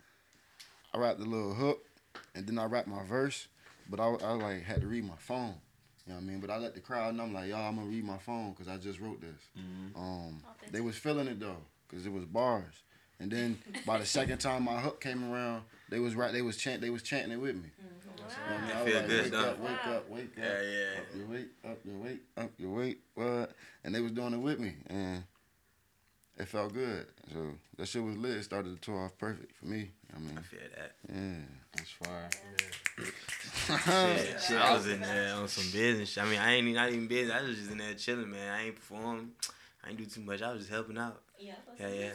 I 0.94 0.98
rapped 0.98 1.18
the 1.18 1.26
little 1.26 1.54
hook, 1.54 1.84
and 2.34 2.46
then 2.46 2.58
I 2.58 2.64
rapped 2.64 2.88
my 2.88 3.04
verse. 3.04 3.48
But 3.90 4.00
I, 4.00 4.06
I 4.06 4.32
like 4.32 4.62
had 4.64 4.80
to 4.80 4.86
read 4.86 5.04
my 5.04 5.16
phone. 5.18 5.54
You 6.06 6.14
know 6.14 6.20
what 6.20 6.22
I 6.22 6.26
mean? 6.26 6.40
But 6.40 6.50
I 6.50 6.56
let 6.56 6.74
the 6.74 6.80
crowd 6.80 7.14
know 7.14 7.24
I'm 7.24 7.34
like, 7.34 7.48
y'all, 7.48 7.68
I'm 7.68 7.76
gonna 7.76 7.86
read 7.86 8.04
my 8.04 8.18
phone 8.18 8.52
because 8.52 8.68
I 8.68 8.78
just 8.78 8.98
wrote 9.00 9.20
this. 9.20 9.40
Mm-hmm. 9.58 10.00
Um, 10.00 10.42
they 10.70 10.80
was 10.80 10.96
feeling 10.96 11.26
it 11.28 11.38
though, 11.38 11.56
cause 11.90 12.06
it 12.06 12.12
was 12.12 12.24
bars. 12.24 12.74
And 13.20 13.30
then 13.30 13.58
by 13.84 13.98
the 13.98 14.06
second 14.06 14.38
time 14.38 14.62
my 14.64 14.78
hook 14.80 15.00
came 15.00 15.30
around, 15.32 15.64
they 15.90 15.98
was 15.98 16.14
right. 16.14 16.32
They 16.32 16.42
was 16.42 16.56
chant. 16.56 16.80
They 16.80 16.90
was 16.90 17.02
chanting 17.02 17.32
it 17.32 17.40
with 17.40 17.56
me. 17.56 17.70
You 17.78 17.97
know 18.36 18.66
what 18.66 18.74
I 18.76 18.82
was 18.82 18.92
Feel 18.92 19.00
like, 19.00 19.08
good, 19.08 19.22
wake 19.24 19.32
don't 19.32 19.44
up, 19.44 19.58
wake 19.60 19.86
Wow. 19.86 19.92
up, 19.92 20.10
wake 20.10 20.38
up. 20.38 20.44
Yeah, 20.44 20.62
yeah. 20.62 20.98
Wake 20.98 20.98
up 20.98 21.16
your 21.16 21.26
weight, 21.28 21.48
up 21.64 21.78
your 21.84 21.98
weight, 21.98 22.22
up 22.36 22.50
your 22.58 22.70
weight. 22.70 22.98
What? 23.14 23.52
And 23.84 23.94
they 23.94 24.00
was 24.00 24.12
doing 24.12 24.34
it 24.34 24.38
with 24.38 24.58
me, 24.60 24.74
and 24.88 25.24
it 26.38 26.48
felt 26.48 26.72
good. 26.74 27.06
So 27.32 27.50
that 27.76 27.86
shit 27.88 28.02
was 28.02 28.16
lit. 28.16 28.36
It 28.38 28.42
started 28.44 28.74
the 28.74 28.78
tour 28.80 29.04
off 29.04 29.16
perfect 29.18 29.56
for 29.56 29.66
me. 29.66 29.90
I 30.14 30.18
mean, 30.18 30.38
I 30.38 30.42
feel 30.42 30.60
that. 30.76 30.92
yeah. 31.12 31.32
That's 31.76 31.90
fire. 31.90 32.30
Shit, 32.96 34.40
shit, 34.40 34.56
I 34.56 34.72
was 34.74 34.86
in 34.88 35.00
there 35.00 35.34
on 35.34 35.48
some 35.48 35.70
business. 35.70 36.16
I 36.18 36.24
mean, 36.24 36.38
I 36.38 36.52
ain't 36.54 36.62
even 36.66 36.74
not 36.74 36.88
even 36.90 37.06
business. 37.06 37.36
I 37.38 37.42
was 37.46 37.56
just 37.56 37.70
in 37.70 37.78
there 37.78 37.94
chilling, 37.94 38.30
man. 38.30 38.52
I 38.52 38.66
ain't 38.66 38.76
perform. 38.76 39.32
I 39.84 39.90
ain't 39.90 39.98
do 39.98 40.06
too 40.06 40.22
much. 40.22 40.42
I 40.42 40.50
was 40.52 40.60
just 40.60 40.70
helping 40.72 40.98
out. 40.98 41.20
Yeah, 41.38 41.52
Yeah, 41.78 41.88
yeah. 41.88 42.10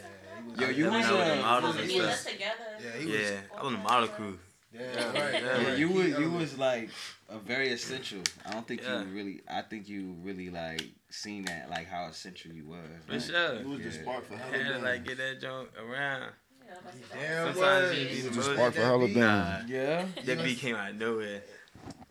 Yo, 0.58 0.68
you 0.68 0.84
Helping 0.84 1.00
was, 1.00 1.06
out 1.10 1.18
with 1.18 1.26
the 1.26 1.38
uh, 1.38 1.42
models 1.42 1.76
and 1.76 1.90
and 1.90 1.90
stuff. 1.92 2.32
together. 2.32 2.54
Yeah, 2.82 2.98
he 3.00 3.06
was. 3.06 3.14
Yeah, 3.20 3.40
I 3.56 3.62
was 3.62 3.66
on 3.66 3.72
the 3.72 3.78
model 3.78 4.08
crew. 4.08 4.38
Yeah, 4.74 4.80
right. 5.06 5.14
Yeah, 5.14 5.40
Yeah, 5.40 5.68
right. 5.68 5.78
you 5.78 5.88
He 5.88 5.94
was 5.94 6.08
you 6.18 6.30
was 6.30 6.58
like 6.58 6.90
a 7.28 7.38
very 7.38 7.68
essential. 7.70 8.20
I 8.44 8.52
don't 8.52 8.66
think 8.66 8.82
Yeah. 8.82 9.00
you 9.02 9.06
really. 9.08 9.40
I 9.48 9.62
think 9.62 9.88
you 9.88 10.16
really 10.22 10.50
like 10.50 10.82
seen 11.10 11.44
that 11.46 11.70
like 11.70 11.86
how 11.88 12.06
essential 12.06 12.52
you 12.52 12.66
was. 12.66 12.80
For 13.06 13.20
sure. 13.32 13.54
It 13.56 13.66
was 13.66 13.78
the 13.78 13.84
Yeah. 13.84 14.02
spark 14.02 14.26
for 14.26 14.34
I 14.34 14.36
hella 14.38 14.52
had 14.52 14.58
to 14.66 14.70
bands. 14.70 14.82
like 14.84 15.04
get 15.06 15.16
that 15.18 15.40
junk 15.40 15.68
around. 15.78 16.32
Yeah, 16.66 16.74
that's 16.84 16.96
Damn 17.12 17.54
Sometimes 17.54 17.88
was. 17.90 17.98
you 17.98 18.06
It 18.06 18.22
the 18.22 18.36
was 18.36 18.46
the 18.48 18.54
spark 18.54 18.74
for 18.74 18.80
hella 18.80 19.08
Nah, 19.08 19.60
Yeah. 19.68 20.06
that 20.24 20.42
beat 20.44 20.58
came 20.58 20.74
out 20.74 20.90
of 20.90 20.96
nowhere. 20.96 21.42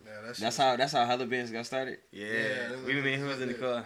Yeah, 0.05 0.21
that 0.21 0.35
shit 0.35 0.43
That's 0.43 0.57
how 0.57 0.75
that's 0.77 0.91
how 0.93 1.05
Hella 1.05 1.25
Bands 1.25 1.51
got 1.51 1.65
started. 1.65 1.97
Yeah, 2.11 2.27
Yeah, 2.27 2.67
that 2.69 2.83
we 2.85 2.95
was- 2.95 3.03
mean 3.03 3.19
who 3.19 3.25
was 3.25 3.41
in 3.41 3.47
the 3.49 3.53
car? 3.55 3.85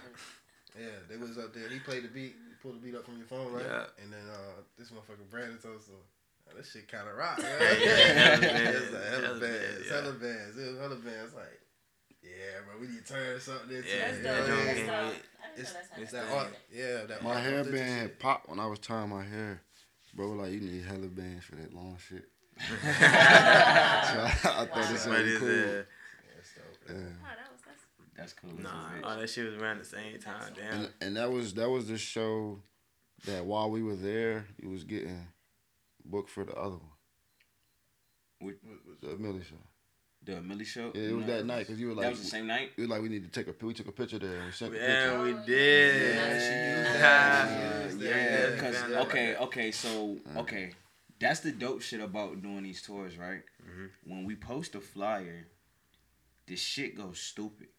Yeah, 0.77 0.85
they 1.09 1.15
was 1.17 1.37
up 1.37 1.53
there. 1.53 1.67
He 1.69 1.79
played 1.79 2.03
the 2.03 2.09
beat. 2.09 2.35
He 2.35 2.55
pulled 2.61 2.75
the 2.75 2.79
beat 2.85 2.95
up 2.95 3.05
from 3.05 3.17
your 3.17 3.25
phone, 3.25 3.51
right? 3.53 3.65
Yeah. 3.65 3.85
And 4.03 4.11
then 4.13 4.27
uh, 4.29 4.61
this 4.77 4.89
motherfucker 4.91 5.27
Brandon 5.31 5.57
told 5.57 5.77
us, 5.77 5.87
"Man, 5.87 5.97
"This 6.55 6.71
shit 6.71 6.87
kind 6.91 7.07
of 7.09 7.15
rock." 7.17 7.39
Yeah, 7.41 7.47
yeah, 7.79 7.95
hella 7.97 8.39
bands, 8.39 8.77
It's 8.83 8.93
like 8.93 9.03
hella 9.03 9.21
hella 9.21 9.39
bands, 9.39 9.41
bands, 9.41 9.89
hella 9.89 10.13
bands. 10.13 10.57
It 10.57 10.67
was 10.71 10.79
hella 10.79 10.95
bands. 10.95 11.33
Like, 11.35 11.59
yeah, 12.23 12.29
bro, 12.65 12.81
we 12.81 12.87
need 12.87 13.05
to 13.05 13.13
turn 13.13 13.39
something 13.39 13.75
into. 13.77 13.89
Yeah, 13.89 13.95
it, 13.95 13.99
That's 13.99 14.17
you 14.17 14.23
know 14.23 14.35
dope. 14.37 14.47
what 14.47 14.51
I 14.51 14.63
joint 14.63 14.77
mean? 14.77 14.85
That's 14.87 15.13
dope. 15.13 15.23
It's, 15.57 15.73
it's 15.97 16.11
that 16.11 16.25
art. 16.31 16.47
Yeah, 16.71 17.03
that 17.07 17.23
My 17.23 17.39
hair 17.39 17.63
band 17.63 17.75
shit. 17.77 17.87
had 17.87 18.19
popped 18.19 18.49
when 18.49 18.59
I 18.59 18.67
was 18.67 18.79
tying 18.79 19.09
my 19.09 19.23
hair. 19.23 19.61
Bro, 20.13 20.29
like 20.31 20.51
you 20.51 20.61
need 20.61 20.83
hella 20.83 21.07
bands 21.07 21.45
for 21.45 21.55
that 21.55 21.73
long 21.73 21.97
shit. 22.07 22.25
so 22.57 22.65
I, 22.93 24.31
I 24.43 24.65
thought 24.65 24.89
this 24.89 25.05
What 25.05 25.19
was 25.19 25.27
is 25.27 25.39
cool. 25.39 25.47
it? 25.49 25.87
That's 26.35 26.53
dope. 26.55 26.89
Yeah. 26.89 26.93
Wow, 26.95 27.29
that 27.37 27.51
was 27.51 27.61
that's 27.65 27.83
That's 28.15 28.33
cool. 28.33 28.51
Nah, 28.61 28.69
That's 28.93 29.03
all 29.05 29.17
that 29.19 29.29
shit 29.29 29.45
was 29.45 29.55
around 29.61 29.79
the 29.79 29.85
same 29.85 30.19
time. 30.19 30.53
Damn. 30.55 30.73
And, 30.79 30.89
and 31.01 31.17
that 31.17 31.31
was 31.31 31.53
that 31.55 31.69
was 31.69 31.87
the 31.87 31.97
show 31.97 32.59
that 33.25 33.45
while 33.45 33.69
we 33.69 33.83
were 33.83 33.95
there, 33.95 34.45
it 34.59 34.67
was 34.67 34.83
getting 34.83 35.27
booked 36.09 36.29
for 36.29 36.43
the 36.43 36.53
other 36.55 36.77
one, 36.77 36.91
What- 38.39 38.55
the 39.01 39.17
Millie 39.17 39.43
show. 39.43 39.55
The 40.23 40.41
Millie 40.41 40.65
show. 40.65 40.91
Yeah, 40.95 41.01
it 41.09 41.15
was 41.15 41.25
that 41.27 41.45
night 41.45 41.59
because 41.67 41.79
you 41.79 41.87
were 41.87 41.93
like 41.93 42.03
That 42.03 42.07
like, 42.09 42.17
was 42.17 42.23
the 42.23 42.29
same 42.29 42.47
night. 42.47 42.71
you 42.75 42.83
were 42.83 42.89
like, 42.89 43.01
we 43.01 43.09
need 43.09 43.23
to 43.23 43.29
take 43.29 43.47
a 43.47 43.65
we 43.65 43.73
took 43.73 43.87
a 43.87 43.91
picture 43.91 44.19
there 44.19 44.37
and 44.37 44.45
we 44.47 44.51
sent 44.51 44.71
the 44.73 44.77
Yeah, 44.79 45.03
picture. 45.11 45.23
we 45.23 45.33
Oh, 45.33 45.45
did. 45.45 46.15
yeah. 46.15 46.39
she 46.39 46.89
used 46.89 47.01
that. 47.01 47.91
She 47.91 47.97
yeah, 48.05 48.09
Yeah, 48.47 48.49
because 48.55 48.77
found 48.77 48.93
okay, 48.95 49.35
okay, 49.35 49.71
so 49.71 50.15
Mm. 50.15 50.37
okay, 50.37 50.73
that's 51.19 51.39
the 51.41 51.51
dope 51.51 51.81
shit 51.81 51.99
about 52.01 52.41
doing 52.41 52.63
these 52.63 52.81
tours, 52.81 53.15
right? 53.17 53.43
Mhm. 53.63 53.89
When 54.05 54.25
we 54.25 54.35
post 54.35 54.75
a 54.75 54.81
flyer, 54.81 55.47
the 56.47 56.55
shit 56.55 56.95
goes 56.95 57.19
stupid. 57.19 57.69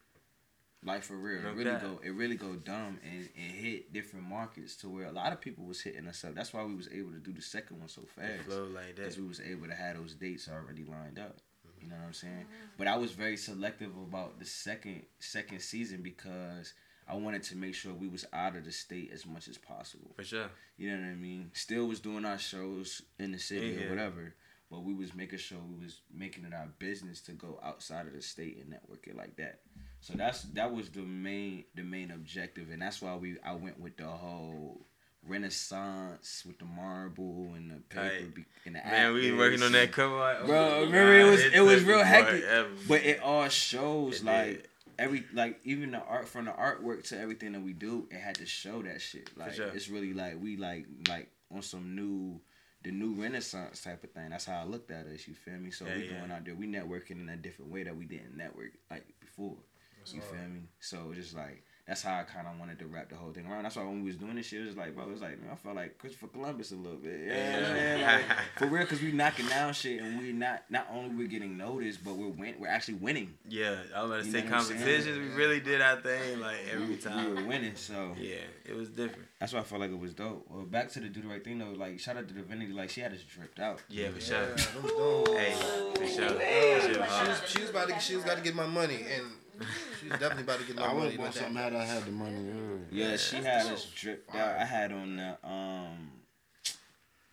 Like 0.84 1.02
for 1.02 1.16
real, 1.16 1.42
No 1.42 1.48
it 1.50 1.56
really 1.56 1.70
cap. 1.72 1.80
go 1.82 2.00
it 2.04 2.10
really 2.10 2.36
go 2.36 2.54
dumb 2.54 2.98
and, 3.02 3.28
and 3.36 3.52
hit 3.52 3.92
different 3.92 4.26
markets 4.28 4.76
to 4.76 4.88
where 4.88 5.06
a 5.06 5.12
lot 5.12 5.32
of 5.32 5.40
people 5.40 5.64
was 5.64 5.80
hitting 5.80 6.06
us 6.06 6.22
up. 6.24 6.34
That's 6.36 6.52
why 6.52 6.62
we 6.64 6.74
was 6.74 6.88
able 6.92 7.10
to 7.10 7.18
do 7.18 7.32
the 7.32 7.42
second 7.42 7.80
one 7.80 7.88
so 7.88 8.02
fast 8.14 8.48
like 8.48 8.94
because 8.96 9.18
we 9.18 9.26
was 9.26 9.40
able 9.40 9.66
to 9.66 9.74
have 9.74 9.96
those 9.96 10.14
dates 10.14 10.48
already 10.48 10.84
lined 10.84 11.18
up. 11.18 11.38
You 11.80 11.88
know 11.88 11.96
what 11.96 12.06
I'm 12.06 12.12
saying? 12.12 12.46
But 12.76 12.86
I 12.86 12.96
was 12.96 13.12
very 13.12 13.36
selective 13.36 13.90
about 13.96 14.38
the 14.38 14.44
second 14.44 15.02
second 15.18 15.60
season 15.60 16.00
because 16.02 16.74
I 17.08 17.14
wanted 17.16 17.42
to 17.44 17.56
make 17.56 17.74
sure 17.74 17.92
we 17.92 18.06
was 18.08 18.24
out 18.32 18.54
of 18.54 18.64
the 18.64 18.72
state 18.72 19.10
as 19.12 19.26
much 19.26 19.48
as 19.48 19.58
possible. 19.58 20.12
For 20.14 20.24
sure. 20.24 20.46
You 20.76 20.90
know 20.92 20.98
what 21.02 21.10
I 21.10 21.14
mean? 21.16 21.50
Still 21.54 21.86
was 21.86 21.98
doing 22.00 22.24
our 22.24 22.38
shows 22.38 23.02
in 23.18 23.32
the 23.32 23.38
city 23.38 23.68
Yeah. 23.78 23.86
or 23.86 23.90
whatever, 23.90 24.34
but 24.70 24.84
we 24.84 24.94
was 24.94 25.12
making 25.14 25.38
sure 25.40 25.58
we 25.58 25.84
was 25.84 26.00
making 26.12 26.44
it 26.44 26.54
our 26.54 26.68
business 26.78 27.20
to 27.22 27.32
go 27.32 27.58
outside 27.64 28.06
of 28.06 28.12
the 28.12 28.22
state 28.22 28.58
and 28.60 28.68
network 28.70 29.06
it 29.08 29.16
like 29.16 29.36
that. 29.36 29.60
So 30.00 30.14
that's 30.16 30.42
that 30.54 30.72
was 30.72 30.88
the 30.90 31.02
main 31.02 31.64
the 31.74 31.82
main 31.82 32.10
objective, 32.10 32.70
and 32.70 32.80
that's 32.82 33.02
why 33.02 33.14
we 33.16 33.36
I 33.44 33.54
went 33.54 33.78
with 33.80 33.96
the 33.96 34.06
whole 34.06 34.86
Renaissance 35.26 36.42
with 36.46 36.58
the 36.58 36.64
marble 36.64 37.54
and 37.56 37.70
the 37.70 37.76
paper 37.88 38.08
Tight. 38.08 38.34
be, 38.34 38.44
and 38.66 38.74
the 38.76 38.80
Man, 38.80 39.12
we 39.14 39.32
working 39.32 39.62
on 39.62 39.72
that 39.72 39.92
cover 39.92 40.14
art. 40.16 40.46
Bro, 40.46 40.56
Oh 40.58 40.80
remember 40.86 41.14
it 41.18 41.24
was 41.24 41.44
it 41.44 41.60
was 41.60 41.84
real 41.84 42.02
hectic, 42.04 42.42
forever. 42.44 42.68
but 42.88 43.02
it 43.02 43.20
all 43.20 43.48
shows 43.48 44.20
It 44.20 44.24
like 44.24 44.46
did. 44.46 44.68
every 44.98 45.24
like 45.32 45.60
even 45.64 45.90
the 45.92 45.98
art 46.00 46.28
from 46.28 46.44
the 46.46 46.52
artwork 46.52 47.02
to 47.08 47.18
everything 47.18 47.52
that 47.52 47.62
we 47.62 47.72
do, 47.72 48.06
it 48.10 48.18
had 48.18 48.36
to 48.36 48.46
show 48.46 48.82
that 48.82 49.00
shit. 49.00 49.30
Like 49.36 49.54
sure. 49.54 49.68
it's 49.68 49.88
really 49.88 50.12
like 50.14 50.40
we 50.40 50.56
like 50.56 50.86
like 51.08 51.30
on 51.54 51.62
some 51.62 51.94
new 51.94 52.40
the 52.84 52.90
new 52.92 53.14
renaissance 53.20 53.82
type 53.82 54.04
of 54.04 54.12
thing. 54.12 54.30
That's 54.30 54.44
how 54.44 54.60
I 54.60 54.64
looked 54.64 54.90
at 54.90 55.06
it. 55.06 55.26
You 55.26 55.34
feel 55.34 55.54
me? 55.54 55.70
So 55.70 55.84
Yeah, 55.86 55.96
we 55.96 56.04
yeah. 56.08 56.18
going 56.18 56.30
out 56.30 56.44
there, 56.44 56.54
we 56.54 56.66
networking 56.66 57.20
in 57.20 57.28
a 57.28 57.36
different 57.36 57.72
way 57.72 57.82
that 57.82 57.96
we 57.96 58.04
didn't 58.04 58.36
network 58.36 58.72
like 58.90 59.04
before. 59.20 59.56
You 60.14 60.20
feel 60.20 60.38
me? 60.48 60.60
So 60.80 60.98
it's 61.10 61.18
just 61.20 61.36
like 61.36 61.62
that's 61.86 62.02
how 62.02 62.18
I 62.18 62.22
kind 62.24 62.46
of 62.46 62.58
wanted 62.60 62.78
to 62.80 62.86
wrap 62.86 63.08
the 63.08 63.16
whole 63.16 63.32
thing 63.32 63.46
around. 63.46 63.62
That's 63.62 63.76
why 63.76 63.82
when 63.84 64.00
we 64.02 64.08
was 64.08 64.16
doing 64.16 64.34
this 64.34 64.44
shit, 64.44 64.60
it 64.60 64.66
was 64.66 64.76
like, 64.76 64.94
bro, 64.94 65.04
it 65.04 65.10
was 65.12 65.22
like, 65.22 65.40
man, 65.40 65.48
I 65.50 65.54
felt 65.56 65.74
like 65.74 65.96
Christopher 65.96 66.26
Columbus 66.26 66.70
a 66.72 66.76
little 66.76 66.98
bit. 66.98 67.18
Yeah, 67.26 67.32
Yeah. 67.60 67.72
man, 67.72 68.28
like, 68.28 68.36
for 68.58 68.66
real, 68.66 68.82
because 68.82 69.00
we 69.00 69.10
knocking 69.10 69.46
down 69.46 69.72
shit 69.72 70.02
and 70.02 70.20
we 70.20 70.32
not 70.32 70.64
not 70.68 70.86
only 70.92 71.14
we're 71.14 71.28
getting 71.28 71.56
noticed, 71.56 72.04
but 72.04 72.16
we're 72.16 72.28
win- 72.28 72.56
we're 72.58 72.68
actually 72.68 72.98
winning. 72.98 73.32
Yeah, 73.48 73.78
I 73.96 74.02
was 74.02 74.10
about 74.10 74.20
to 74.20 74.26
You 74.26 74.32
say 74.32 74.40
know 74.44 74.50
what 74.50 74.54
I'm 74.58 74.64
saying? 74.64 74.78
competitions. 74.80 75.18
We 75.30 75.34
really 75.34 75.60
did 75.60 75.80
our 75.80 75.96
thing 75.96 76.40
like 76.40 76.56
every 76.70 76.86
we 76.88 76.96
time. 76.98 77.34
We 77.34 77.42
were 77.42 77.48
winning. 77.48 77.74
So 77.76 78.14
Yeah, 78.20 78.34
it 78.66 78.76
was 78.76 78.90
different. 78.90 79.26
that's 79.40 79.54
why 79.54 79.60
I 79.60 79.62
felt 79.62 79.80
like 79.80 79.90
it 79.90 79.98
was 79.98 80.12
dope. 80.12 80.44
Well, 80.50 80.64
back 80.66 80.90
to 80.90 81.00
the 81.00 81.08
do 81.08 81.22
the 81.22 81.28
right 81.28 81.42
thing 81.42 81.58
though. 81.58 81.70
Like 81.70 81.98
shout 82.00 82.18
out 82.18 82.28
to 82.28 82.34
Divinity. 82.34 82.72
Like 82.74 82.90
she 82.90 83.00
had 83.00 83.14
us 83.14 83.22
dripped 83.22 83.60
out. 83.60 83.80
Yeah, 83.88 84.10
for 84.10 84.18
Yeah, 84.18 84.24
sure. 84.26 84.46
them. 84.46 84.58
Hey, 85.38 85.52
for 85.94 86.06
sure. 86.06 86.38
Hey. 86.38 86.80
For 86.82 86.92
sure. 86.92 87.06
She 87.06 87.28
was, 87.30 87.42
she 87.46 87.60
was 87.62 87.70
about 87.70 87.88
to 87.88 87.98
she 87.98 88.14
was 88.14 88.24
about 88.24 88.36
to 88.36 88.42
get 88.42 88.54
my 88.54 88.66
money 88.66 89.06
and 89.10 89.24
she 90.00 90.08
was 90.08 90.18
definitely 90.18 90.42
about 90.44 90.60
to 90.60 90.66
get 90.66 90.76
my 90.76 90.82
I 90.84 90.92
would 90.92 90.98
money. 90.98 91.10
have 91.10 91.16
bought 91.18 91.24
Like 91.26 91.34
that. 91.34 91.40
something 91.42 91.62
had 91.62 91.74
I 91.74 91.84
had 91.84 92.04
the 92.04 92.10
money 92.12 92.34
earlier. 92.36 92.80
Yeah, 92.90 93.08
Yeah, 93.10 93.16
she 93.16 93.36
had 93.36 93.62
dope. 93.64 93.72
us 93.72 93.84
dripped 93.94 94.34
out. 94.34 94.58
I 94.60 94.64
had 94.64 94.92
on 94.92 95.16
the 95.16 95.28
um. 95.48 96.10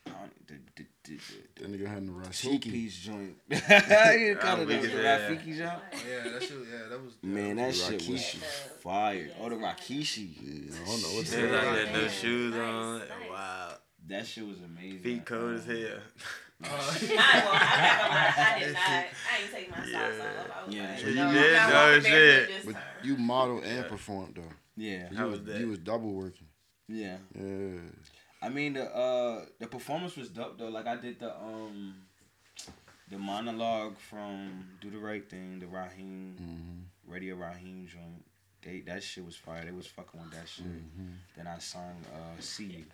I 0.07 0.09
don't- 0.11 0.47
The, 0.47 0.53
the, 0.75 0.85
the, 1.03 1.17
the, 1.55 1.61
That 1.63 1.71
nigga 1.71 1.87
had 1.87 2.03
the 2.07 2.11
two 2.31 2.49
Rashiki. 2.49 2.61
piece 2.71 2.97
joint. 2.99 3.35
you 3.49 4.35
call 4.39 4.61
it 4.61 4.67
we 4.67 4.75
the, 4.75 4.81
could 4.81 4.91
the 4.91 4.95
do 4.97 5.01
that. 5.03 5.31
Rafiki 5.31 5.45
joint? 5.57 5.59
Yeah, 5.59 6.31
that 6.31 6.43
shit. 6.43 6.51
Yeah, 6.71 6.89
that 6.89 7.03
was. 7.03 7.13
Man, 7.23 7.55
that 7.57 7.73
shit 7.75 7.93
was 7.93 8.01
Rakishi. 8.09 8.37
fire. 8.81 9.29
Oh, 9.41 9.49
the 9.49 9.55
Rakishi. 9.55 10.29
Yeah, 10.41 10.75
I 10.81 10.85
don't 10.85 11.01
know 11.01 11.07
what 11.09 11.25
They 11.25 11.43
was 11.43 11.51
out 11.53 11.75
there, 11.75 11.93
no 11.93 12.07
shoes 12.07 12.55
on. 12.55 13.01
Wow. 13.29 13.73
That 14.07 14.27
shit 14.27 14.45
was 14.47 14.57
amazing. 14.59 14.99
Feet 14.99 15.25
cold 15.25 15.53
as 15.55 15.67
Um, 15.67 15.75
hell. 15.75 15.99
Uh, 16.63 16.67
I, 16.67 16.69
well, 16.69 16.79
I, 16.79 16.95
ain't 16.95 17.99
gonna 18.01 18.45
I 18.55 18.59
did 18.59 18.73
not. 18.73 18.81
I 18.89 19.41
ain't 19.41 19.51
take 19.53 19.69
my 19.71 19.77
socks 19.77 19.91
Yeah. 19.91 19.99
off. 19.99 20.57
I 20.63 20.65
was 20.65 20.75
Yeah. 20.75 20.91
like, 20.91 21.05
you 21.05 21.15
no, 21.15 21.33
did? 21.33 21.55
I'm 21.57 21.69
No 21.69 21.99
shit. 21.99 22.65
But 22.65 22.75
you 23.03 23.17
modeled 23.17 23.63
and 23.65 23.87
performed 23.87 24.35
though. 24.35 24.43
Yeah, 24.77 25.09
You 25.11 25.17
How 25.17 25.25
was, 25.27 25.39
was 25.39 25.47
that? 25.47 25.59
you 25.59 25.67
was 25.67 25.77
double 25.79 26.13
working. 26.13 26.47
yeah. 26.87 27.17
Yeah. 27.37 27.79
I 28.41 28.49
mean 28.49 28.73
the 28.73 28.83
uh 28.95 29.45
the 29.59 29.67
performance 29.67 30.15
was 30.15 30.29
dope 30.29 30.57
though. 30.57 30.69
Like 30.69 30.87
I 30.87 30.95
did 30.97 31.19
the 31.19 31.35
um 31.35 31.95
the 33.09 33.17
monologue 33.17 33.97
from 33.97 34.65
Do 34.81 34.89
the 34.89 34.97
Right 34.97 35.27
Thing, 35.29 35.59
the 35.59 35.67
Raheem 35.67 36.35
Mm-hmm. 36.41 37.11
Radio 37.13 37.35
Raheem 37.35 37.87
joint. 37.91 38.23
They 38.61 38.79
that 38.81 39.03
shit 39.03 39.25
was 39.25 39.35
fire. 39.35 39.63
They 39.65 39.71
was 39.71 39.87
fucking 39.87 40.19
with 40.21 40.31
that 40.31 40.47
shit. 40.47 40.65
Mm-hmm. 40.65 41.07
Then 41.35 41.47
I 41.47 41.57
sung 41.59 41.95
uh 42.13 42.39
See 42.39 42.65
You. 42.65 42.85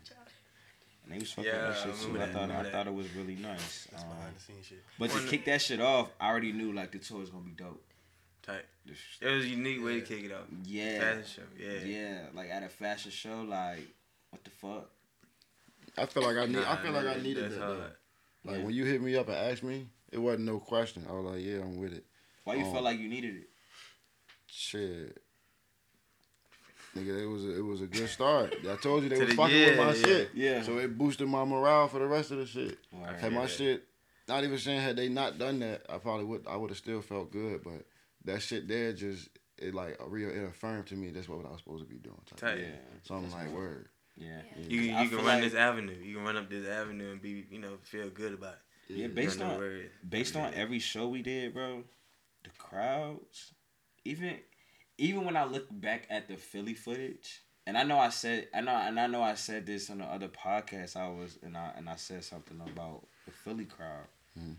And 1.11 1.19
they 1.19 1.23
was 1.23 1.31
fucking 1.33 1.51
Yeah, 1.51 1.67
with 1.67 1.77
I 1.77 1.79
that 1.79 1.83
shit 1.97 2.01
too. 2.01 2.07
remember 2.13 2.23
I 2.23 2.27
thought 2.31 2.41
I 2.41 2.47
remember 2.47 2.69
thought 2.71 2.87
it 2.87 2.93
was 2.93 3.13
really 3.15 3.35
nice. 3.35 3.87
That's 3.91 4.03
Um, 4.03 4.09
behind 4.09 4.35
the 4.35 4.39
scenes 4.41 4.65
shit. 4.65 4.83
but 4.97 5.09
to 5.11 5.17
On 5.17 5.27
kick 5.27 5.45
that 5.45 5.61
shit 5.61 5.81
off, 5.81 6.09
I 6.21 6.29
already 6.29 6.53
knew 6.53 6.71
like 6.71 6.91
the 6.91 6.99
tour 6.99 7.19
was 7.19 7.29
gonna 7.29 7.43
be 7.43 7.51
dope. 7.51 7.83
Tight. 8.43 8.65
It 8.85 9.25
was 9.29 9.43
a 9.43 9.47
unique 9.47 9.83
way 9.83 9.99
to 9.99 10.05
kick 10.05 10.23
it 10.23 10.31
off. 10.31 10.45
Yeah. 10.63 10.99
Fashion 10.99 11.23
show. 11.25 11.63
Yeah. 11.63 11.79
Yeah, 11.83 12.19
like 12.33 12.49
at 12.49 12.63
a 12.63 12.69
fashion 12.69 13.11
show, 13.11 13.41
like 13.41 13.87
what 14.29 14.43
the 14.43 14.49
fuck? 14.51 14.89
I 15.97 16.05
feel 16.05 16.23
like 16.23 16.37
I 16.37 16.45
need. 16.45 16.57
I 16.59 16.61
Nah, 16.61 16.75
feel 16.77 16.91
like 16.93 17.05
I 17.07 17.21
needed 17.21 17.51
that. 17.51 17.59
Though. 17.59 17.91
Like 18.45 18.57
Yeah. 18.57 18.63
when 18.63 18.73
you 18.73 18.85
hit 18.85 19.01
me 19.01 19.15
up 19.17 19.27
and 19.27 19.35
asked 19.35 19.63
me, 19.63 19.87
it 20.11 20.17
wasn't 20.17 20.45
no 20.45 20.59
question. 20.59 21.05
I 21.09 21.11
was 21.13 21.25
like, 21.35 21.43
yeah, 21.43 21.59
I'm 21.59 21.77
with 21.77 21.93
it. 21.93 22.05
Why 22.45 22.55
you 22.55 22.63
felt 22.63 22.83
like 22.83 22.97
you 22.99 23.09
needed 23.09 23.35
it? 23.35 23.49
Shit. 24.47 25.21
Nigga, 26.95 27.21
it 27.23 27.25
was 27.25 27.45
a, 27.45 27.57
it 27.57 27.61
was 27.63 27.81
a 27.81 27.87
good 27.87 28.09
start. 28.09 28.53
I 28.69 28.75
told 28.75 29.03
you 29.03 29.09
they 29.09 29.15
To 29.15 29.21
was 29.21 29.29
the- 29.29 29.35
fucking 29.35 29.61
with 29.65 29.77
my 29.77 29.85
yeah. 29.93 29.93
shit. 29.93 30.29
Yeah. 30.33 30.61
So 30.63 30.77
it 30.77 30.97
boosted 30.97 31.27
my 31.27 31.45
morale 31.45 31.87
for 31.87 31.99
the 31.99 32.07
rest 32.07 32.31
of 32.31 32.37
the 32.39 32.45
shit. 32.45 32.77
Right. 32.91 33.17
Had 33.17 33.31
my 33.33 33.47
shit, 33.47 33.83
not 34.27 34.43
even 34.43 34.57
saying 34.57 34.81
had 34.81 34.97
they 34.97 35.07
not 35.07 35.37
done 35.39 35.59
that, 35.59 35.85
I 35.89 35.97
probably 35.99 36.25
would. 36.25 36.45
I 36.47 36.57
would 36.57 36.69
have 36.69 36.77
still 36.77 37.01
felt 37.01 37.31
good. 37.31 37.63
But 37.63 37.85
that 38.25 38.41
shit 38.41 38.67
there 38.67 38.91
just 38.93 39.29
it 39.57 39.73
like 39.73 39.97
a 40.05 40.09
real 40.09 40.29
it 40.29 40.43
affirmed 40.43 40.87
to 40.87 40.95
me 40.95 41.11
that's 41.11 41.29
what 41.29 41.45
I 41.45 41.49
was 41.49 41.59
supposed 41.59 41.83
to 41.83 41.89
be 41.89 41.97
doing. 41.99 42.17
type 42.35 42.57
Yeah. 42.59 42.65
So 43.03 43.15
I'm 43.15 43.21
That's 43.23 43.35
like, 43.35 43.45
right. 43.45 43.53
word. 43.53 43.87
Yeah. 44.17 44.41
You, 44.67 44.81
you 44.81 45.07
can 45.09 45.17
run 45.19 45.25
like- 45.25 45.43
this 45.43 45.53
avenue. 45.55 45.95
You 46.03 46.15
can 46.15 46.25
run 46.25 46.35
up 46.35 46.49
this 46.49 46.67
avenue 46.67 47.11
and 47.11 47.21
be, 47.21 47.45
you 47.49 47.59
know, 47.59 47.77
feel 47.83 48.09
good 48.09 48.33
about 48.33 48.55
it. 48.89 48.93
Yeah, 48.93 49.03
You 49.07 49.13
based 49.13 49.39
don't 49.39 49.51
on 49.51 49.57
where 49.59 49.75
it 49.77 49.85
is. 49.85 49.91
based 50.09 50.35
on 50.35 50.53
every 50.53 50.79
show 50.79 51.07
we 51.07 51.21
did, 51.21 51.53
bro, 51.53 51.83
the 52.43 52.49
crowds, 52.57 53.53
even 54.03 54.35
even 55.01 55.25
when 55.25 55.35
I 55.35 55.45
look 55.45 55.67
back 55.71 56.05
at 56.09 56.27
the 56.27 56.35
Philly 56.37 56.73
footage, 56.75 57.41
and 57.67 57.77
I 57.77 57.83
know 57.83 57.97
I 57.99 58.09
said 58.09 58.47
I 58.53 58.61
know 58.61 58.71
and 58.75 58.99
I 58.99 59.07
know 59.07 59.21
I 59.21 59.35
said 59.35 59.65
this 59.65 59.89
on 59.89 59.97
the 59.99 60.05
other 60.05 60.27
podcast 60.29 60.95
I 60.95 61.09
was 61.09 61.37
and 61.43 61.57
I 61.57 61.71
and 61.77 61.89
I 61.89 61.95
said 61.95 62.23
something 62.23 62.59
about 62.61 63.03
the 63.25 63.31
Philly 63.31 63.65
crowd. 63.65 64.07
Mhm. 64.39 64.55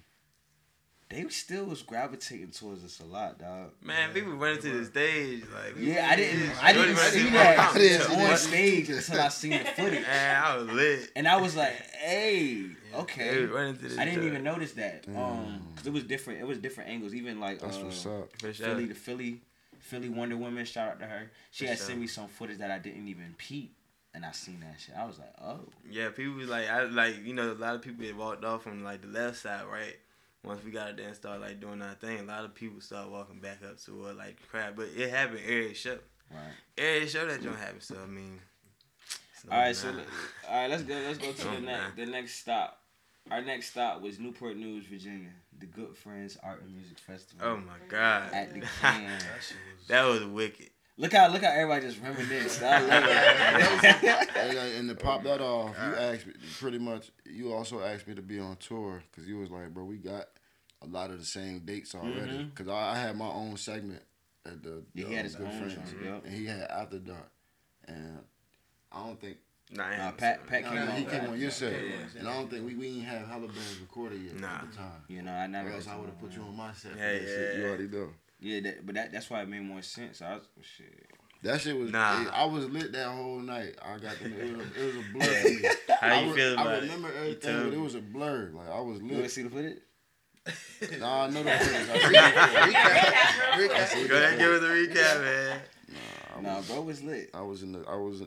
They 1.09 1.29
still 1.29 1.67
was 1.67 1.83
gravitating 1.83 2.53
towards 2.53 2.83
us 2.85 2.99
a 3.01 3.05
lot, 3.05 3.39
dog. 3.39 3.73
Man, 3.83 4.15
people 4.15 4.33
running 4.33 4.63
to 4.63 4.79
the 4.79 4.85
stage 4.87 5.43
like. 5.53 5.75
Yeah, 5.79 6.09
I 6.11 6.17
didn't 6.17 6.51
I 6.65 6.73
didn't 6.73 6.97
shorty 6.97 7.19
running 7.19 7.25
see 7.27 7.31
that 7.37 7.59
I 7.59 7.79
didn't 7.79 8.07
see 8.07 8.25
on 8.25 8.37
stage 8.39 8.89
until 8.89 9.21
I 9.21 9.29
seen 9.29 9.51
the 9.51 9.59
footage. 9.59 10.03
Man, 10.07 10.43
I 10.43 10.57
was 10.57 10.69
lit. 10.69 11.11
And 11.15 11.29
I 11.29 11.37
was 11.39 11.55
like, 11.55 11.75
hey, 11.97 12.63
They 12.93 12.99
okay. 12.99 13.45
running 13.45 13.77
to 13.77 13.89
the 13.89 14.01
I 14.01 14.05
didn't 14.07 14.21
door. 14.21 14.29
even 14.31 14.43
notice 14.43 14.73
that. 14.73 15.05
Um, 15.09 15.69
cause 15.77 15.87
it 15.87 15.93
was 15.93 16.05
different. 16.05 16.41
It 16.41 16.47
was 16.47 16.57
different 16.59 16.89
angles. 16.89 17.15
Even 17.15 17.39
like 17.41 17.59
That's 17.61 17.77
uh, 17.77 17.81
what's 17.85 18.07
up. 18.07 18.33
Philly, 18.39 18.87
the 18.87 18.95
Philly, 18.95 19.43
Philly 19.83 20.09
Wonder 20.09 20.37
Woman. 20.37 20.65
Shout 20.65 20.89
out 20.93 21.01
to 21.01 21.07
her. 21.07 21.31
She 21.51 21.65
For 21.65 21.71
had 21.71 21.79
sure. 21.79 21.87
sent 21.89 22.01
me 22.01 22.07
some 22.07 22.29
footage 22.29 22.59
that 22.59 22.71
I 22.71 22.79
didn't 22.79 23.07
even 23.09 23.35
peep, 23.37 23.75
and 24.15 24.25
I 24.25 24.33
seen 24.33 24.61
that 24.61 24.81
shit. 24.81 24.95
I 24.97 25.05
was 25.05 25.19
like, 25.19 25.33
oh, 25.43 25.61
Yeah, 25.91 26.09
people 26.11 26.35
was 26.35 26.49
like, 26.49 26.69
I 26.69 26.85
like, 26.85 27.25
you 27.25 27.35
know, 27.35 27.53
a 27.53 27.55
lot 27.55 27.75
of 27.75 27.83
people 27.83 28.05
had 28.07 28.17
walked 28.17 28.45
off 28.45 28.63
from 28.63 28.83
like 28.83 29.03
the 29.03 29.09
left 29.09 29.39
side, 29.39 29.65
right? 29.71 29.97
Once 30.45 30.65
we 30.65 30.71
got 30.73 30.97
there 30.97 31.07
and 31.07 31.15
started 31.15 31.41
like 31.41 31.61
doing 31.61 31.81
our 31.83 31.95
thing, 31.95 32.19
a 32.21 32.23
lot 32.25 32.45
of 32.45 32.53
people 32.55 32.81
started 32.81 33.11
walking 33.13 33.39
back 33.41 33.59
up 33.69 33.79
to 33.85 34.09
uh, 34.09 34.15
like 34.15 34.41
the 34.41 34.47
crowd. 34.49 34.75
But 34.75 34.89
it 34.97 35.09
happened 35.11 35.41
every 35.45 35.75
show. 35.75 35.99
right. 36.33 36.41
Every 36.77 37.07
show 37.07 37.27
that 37.27 37.43
don't 37.43 37.55
happen. 37.57 37.81
So 37.81 37.97
I 38.03 38.07
mean, 38.07 38.41
All 39.51 39.59
right, 39.59 39.75
so 39.77 39.89
all 40.49 40.61
right, 40.63 40.69
let's 40.71 40.83
go. 40.83 40.95
Let's 40.95 41.19
go 41.19 41.31
to 41.33 41.45
the 41.45 41.57
Oh, 41.57 41.61
next. 41.61 41.97
The 41.97 42.07
next 42.07 42.35
stop. 42.41 42.82
Our 43.31 43.41
next 43.43 43.71
stop 43.71 44.03
was 44.03 44.19
Newport 44.19 44.57
News, 44.57 44.87
Virginia. 44.87 45.31
The 45.59 45.67
Good 45.67 45.97
Friends 45.97 46.37
Art 46.43 46.63
and 46.63 46.75
Music 46.75 46.99
Festival. 46.99 47.47
oh 47.47 47.57
my 47.59 47.77
god, 47.89 48.33
At 48.33 48.53
the 48.53 48.61
can. 48.81 49.11
That 49.89 50.05
was. 50.05 50.25
wicked. 50.25 50.71
Look 50.99 51.13
how 51.15 51.29
look 51.29 51.43
how 51.43 51.51
everybody 51.51 51.87
just 51.87 52.01
reminisced. 52.03 52.63
I 52.63 52.81
love 52.81 53.05
it. 53.07 54.37
and, 54.37 54.59
and 54.79 54.89
to 54.91 54.95
pop 54.95 55.23
that 55.23 55.41
off, 55.41 55.75
you 55.79 55.95
asked 55.97 56.27
me 56.27 56.33
pretty 56.61 56.79
much. 56.79 57.11
You 57.25 57.53
also 57.53 57.81
asked 57.81 58.07
me 58.07 58.15
to 58.15 58.23
be 58.23 58.39
on 58.39 58.57
tour 58.57 59.03
because 59.11 59.27
you 59.27 59.39
was 59.39 59.51
like, 59.51 59.73
bro, 59.73 59.85
we 59.85 59.97
got 59.97 60.27
a 60.83 60.87
lot 60.87 61.11
of 61.11 61.19
the 61.19 61.25
same 61.25 61.61
dates 61.61 61.95
already. 61.95 62.45
Because 62.45 62.69
I, 62.69 62.93
I 62.93 62.99
had 62.99 63.17
my 63.17 63.29
own 63.29 63.57
segment 63.57 64.03
at 64.45 64.63
the, 64.63 64.83
Yeah, 64.95 65.07
he 65.07 65.15
had 65.15 65.21
um, 65.21 65.25
his 65.25 65.37
Good 65.37 65.47
own 65.47 65.59
Friends, 65.59 65.75
joint, 65.93 66.05
yep. 66.05 66.25
and 66.27 66.35
he 66.35 66.45
had 66.47 66.63
After 66.71 66.99
Dark, 66.99 67.31
and 67.87 68.19
I 68.91 69.07
don't 69.07 69.21
think 69.21 69.39
Nah, 69.75 69.85
I 69.85 69.97
Nah, 69.97 70.11
Pat- 70.13 70.37
sorry. 70.47 70.49
Pat 70.63 70.65
came 70.71 70.75
no, 70.75 70.83
on 70.93 70.97
he 70.97 71.05
came 71.05 71.25
on 71.31 71.41
your 71.41 71.51
set, 71.51 71.73
Yeah, 71.73 71.79
yeah. 71.89 72.19
and 72.21 72.29
I 72.29 72.35
don't 72.37 72.51
think 72.51 72.67
we 72.67 72.75
we 72.75 72.89
ain't 72.89 73.05
have 73.05 73.27
Hella 73.27 73.47
Bands 73.47 73.79
recorded 73.81 74.21
yet 74.23 74.39
Nah. 74.39 74.57
at 74.57 74.71
the 74.71 74.77
time. 74.77 74.93
You 75.09 75.23
know, 75.23 75.33
I 75.33 75.47
never. 75.47 75.71
Or 75.71 75.73
else 75.73 75.89
I 75.89 75.97
would 75.97 76.07
have 76.07 76.21
put 76.21 76.33
you 76.37 76.43
on 76.43 76.57
my 76.57 76.73
set. 76.73 76.93
for 76.93 76.99
Yeah, 76.99 77.13
that 77.13 77.21
shit. 77.23 77.57
You 77.57 77.63
yeah. 77.63 77.69
already 77.69 77.89
know. 77.89 78.09
Yeah, 78.41 78.61
that, 78.61 78.85
but 78.87 78.95
that 78.97 79.13
that's 79.13 79.31
why 79.31 79.43
it 79.43 79.49
made 79.49 79.63
more 79.63 79.83
sense. 79.83 80.21
I 80.21 80.35
was 80.35 80.43
shit. 80.61 81.07
That 81.43 81.61
shit 81.61 81.77
was. 81.77 81.91
Nah. 81.91 82.27
I 82.33 82.45
was 82.45 82.69
lit 82.69 82.93
that 82.93 83.09
whole 83.09 83.39
night. 83.41 83.75
I 83.83 83.99
got 83.99 84.17
the, 84.19 84.27
it, 84.27 84.57
was 84.57 84.67
a, 84.67 84.81
it 84.81 84.87
was 84.87 84.97
a 84.97 85.13
blur. 85.13 85.71
How 86.01 86.07
I 86.09 86.21
you 86.23 86.31
re- 86.31 86.37
feel 86.37 86.53
about 86.53 86.67
I 86.67 86.75
it? 86.75 86.81
remember 86.83 87.09
You 87.09 87.15
everything, 87.15 87.65
but 87.65 87.73
it 87.73 87.81
was 87.81 87.95
a 87.95 88.01
blur. 88.01 88.51
Like 88.55 88.69
I 88.69 88.81
was 88.81 89.01
lit. 89.01 89.11
You 89.11 89.17
want 89.17 89.25
to 89.25 89.31
see 89.31 89.43
the 89.43 89.51
footage? 89.51 89.79
Nah, 91.01 91.25
I 91.25 91.31
know 91.31 91.43
that 91.45 91.63
footage. 91.63 91.89
I 91.89 91.99
seen 92.59 92.69
it. 92.69 92.75
Recap, 92.75 93.59
real. 93.59 93.73
I 93.73 93.85
seen 93.87 94.07
Go 94.09 94.17
ahead, 94.17 94.35
it. 94.35 94.39
give 94.39 94.51
us 94.51 94.63
a 94.63 94.67
recap, 94.67 95.21
man. 95.23 95.61
Nah, 96.43 96.57
was, 96.59 96.67
bro 96.69 96.81
was 96.83 97.03
lit. 97.03 97.31
I 97.35 97.41
was 97.43 97.63
in 97.63 97.73
the. 97.73 97.85
I 97.89 97.95
was. 97.97 98.23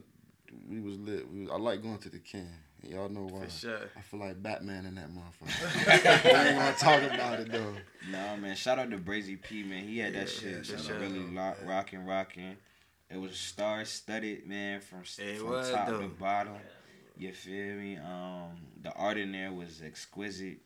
We 0.70 0.80
was 0.82 0.98
lit. 0.98 1.30
We 1.32 1.42
was, 1.42 1.50
I 1.52 1.58
like 1.58 1.82
going 1.82 1.98
to 2.00 2.10
the 2.10 2.20
can. 2.20 2.50
Y'all 2.84 3.10
know 3.10 3.28
why. 3.32 3.46
For 3.46 3.52
sure. 3.52 3.80
I 3.98 4.02
feel 4.02 4.20
like 4.20 4.42
Batman 4.44 4.86
in 4.86 4.96
that 4.96 5.10
motherfucker. 5.10 6.26
I 6.36 6.48
ain't 6.50 6.58
want 6.58 6.78
to 6.78 6.84
talk 6.84 7.02
about 7.02 7.40
it 7.40 7.52
though. 7.52 7.74
Nah, 8.12 8.36
man. 8.36 8.56
Shout 8.56 8.78
out 8.78 8.92
to 8.92 8.98
Brazy 8.98 9.42
P, 9.42 9.64
man. 9.64 9.84
He 9.84 9.98
had 10.00 10.14
that 10.14 10.20
Yeah, 10.22 10.26
shit 10.52 10.58
for 10.58 10.74
just 10.74 10.88
sure. 10.88 11.00
really 11.00 11.20
lock, 11.20 11.58
rocking, 11.66 12.06
rocking. 12.06 12.58
It 13.10 13.18
was 13.18 13.36
star 13.38 13.86
studded, 13.86 14.46
man, 14.48 14.82
from, 14.82 15.02
It 15.20 15.38
from 15.38 15.50
was, 15.50 15.72
top 15.72 15.88
though. 15.88 16.02
to 16.02 16.08
bottom. 16.08 16.54
You 17.18 17.32
feel 17.32 17.76
me? 17.76 17.98
Um, 17.98 18.50
the 18.84 18.92
art 18.94 19.18
in 19.18 19.32
there 19.32 19.52
was 19.52 19.82
exquisite. 19.84 20.58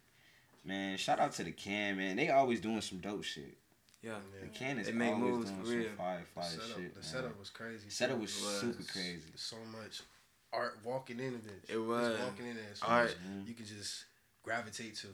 Man, 0.66 0.98
shout 0.98 1.20
out 1.20 1.32
to 1.34 1.44
the 1.44 1.52
can, 1.52 1.98
man. 1.98 2.16
They 2.18 2.30
always 2.30 2.60
doing 2.60 2.82
some 2.82 2.98
dope 3.00 3.24
shit. 3.24 3.56
Yeah. 4.02 4.16
The 4.42 4.48
can 4.48 4.80
is 4.80 4.88
They 4.88 4.94
make 4.94 5.12
always 5.14 5.22
moves 5.24 5.50
doing 5.52 5.60
for 5.62 5.66
some 5.68 5.78
real. 5.78 5.90
fire, 5.98 6.24
fire 6.34 6.44
the 6.44 6.50
setup, 6.52 6.68
shit. 6.68 6.94
the 6.94 7.00
man. 7.00 7.04
setup 7.04 7.40
was 7.40 7.50
crazy. 7.50 7.90
Setup 7.90 8.16
too. 8.16 8.22
was 8.22 8.38
It 8.42 8.46
was. 8.46 8.60
super 8.60 8.84
crazy. 8.92 9.22
so 9.36 9.56
much 9.72 10.02
art 10.54 10.78
walking 10.84 11.20
into 11.20 11.40
this. 11.40 11.70
It 11.70 11.78
was. 11.78 12.08
Just 12.08 12.24
walking 12.24 12.48
in 12.48 12.56
there. 12.56 12.66
So 12.74 12.88
Art. 12.88 13.08
much 13.10 13.16
mm-hmm. 13.18 13.48
you 13.48 13.54
could 13.54 13.68
just 13.68 14.06
gravitate 14.44 14.96
to. 14.98 15.08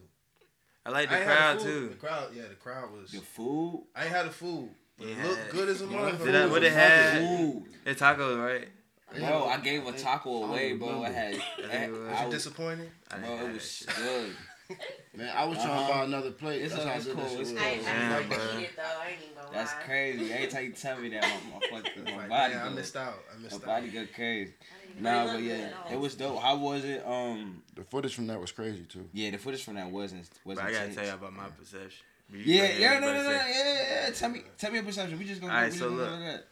I 0.86 0.92
like 0.92 1.10
the 1.10 1.20
I 1.20 1.24
crowd 1.24 1.58
food. 1.62 1.66
too. 1.66 1.90
The 1.90 1.96
crowd, 1.96 2.28
yeah, 2.36 2.44
the 2.48 2.56
crowd 2.56 2.92
was. 2.92 3.12
The 3.12 3.22
food, 3.22 3.86
I 3.96 4.04
ain't 4.04 4.12
had 4.14 4.28
the 4.28 4.32
food. 4.32 4.70
But 4.98 5.08
it 5.08 5.18
looked 5.28 5.52
good 5.52 5.70
as 5.70 5.82
a 5.82 5.86
Yeah. 5.86 5.92
motherfucker. 5.92 6.26
Did 6.26 6.36
I- 6.36 6.46
what 6.46 6.62
they 6.62 6.70
had? 6.70 7.18
food. 7.22 7.64
It's 7.86 8.02
tacos, 8.02 8.38
right? 8.42 8.70
Bro, 9.14 9.46
I 9.46 9.58
gave 9.60 9.86
a 9.88 9.92
taco 9.94 10.44
away, 10.44 10.70
don't 10.70 10.80
bro. 10.80 11.04
I 11.04 11.10
had, 11.10 11.36
I, 11.72 11.88
was. 11.90 12.00
Was 12.00 12.22
you 12.26 12.30
disappointed? 12.32 12.90
I 13.12 13.16
didn't 13.18 13.38
bro, 13.38 13.48
it 13.48 13.54
was 13.54 13.86
good. 13.98 14.36
Man, 15.16 15.32
I 15.38 15.46
was 15.46 15.58
trying 15.60 15.70
Uh-huh. 15.70 15.88
to 15.88 15.94
buy 15.94 16.04
another 16.06 16.32
plate. 16.32 16.62
It's 16.64 16.74
That's 16.74 16.86
all- 16.86 16.92
how 16.92 16.98
it's 16.98 17.06
cool, 17.08 17.40
it's 17.40 17.52
cool. 17.52 17.60
I, 17.60 17.64
I 17.66 17.76
Yeah, 17.76 18.16
like 18.18 18.30
to 18.30 18.36
bro. 18.36 18.60
eat 18.60 18.64
it 18.64 18.70
though. 18.76 18.82
I 18.84 19.08
ain't 19.12 19.22
even 19.22 19.36
gonna 19.36 19.48
That's 19.54 19.74
lie. 19.74 19.82
crazy. 19.86 20.34
Every 20.34 20.48
time 20.48 20.64
you 20.66 20.72
tell 20.72 20.98
me 20.98 21.10
that, 21.10 21.22
my, 21.24 21.60
my, 21.78 21.82
fucking, 21.82 22.04
my 22.04 22.16
Like, 22.18 22.30
body 22.30 22.54
man, 22.56 22.68
I 22.68 22.70
missed 22.72 22.96
out. 22.98 23.14
I 23.32 23.38
my 23.38 23.44
missed 23.44 23.56
out. 23.56 23.66
body 23.66 23.88
go 23.90 24.06
crazy. 24.16 24.54
I 24.60 24.88
didn't 24.88 25.04
Nah, 25.04 25.34
but 25.34 25.44
yeah, 25.44 25.70
it 25.92 26.00
was 26.00 26.16
dope. 26.16 26.40
How 26.42 26.58
was 26.58 26.84
it? 26.84 27.06
Um, 27.06 27.62
The 27.76 27.84
footage 27.84 28.16
from 28.16 28.26
that 28.28 28.42
was 28.42 28.52
crazy 28.52 28.84
too. 28.90 29.08
yeah, 29.14 29.30
the 29.30 29.38
footage 29.38 29.64
from 29.64 29.76
that 29.76 29.90
wasn't 29.90 30.28
wasn't. 30.44 30.68
I 30.68 30.72
gotta 30.72 30.84
tense. 30.86 30.96
tell 30.96 31.06
you 31.06 31.14
about 31.14 31.34
my 31.34 31.48
perception. 31.50 32.04
You 32.34 32.40
Yeah, 32.40 32.72
yeah, 32.80 33.00
no, 33.00 33.14
no, 33.14 33.24
no, 33.24 33.30
yeah, 33.32 33.48
yeah, 33.48 34.04
yeah. 34.08 34.10
Tell 34.16 34.30
me, 34.30 34.42
tell 34.58 34.72
me 34.72 34.78
your 34.78 34.86
perception. 34.86 35.20
We 35.20 35.26
just 35.26 35.42
gonna. 35.42 35.54
Alright, 35.54 35.72
we 35.74 35.78
so 35.78 35.90
just 35.90 36.02
gonna 36.10 36.32
look. 36.32 36.46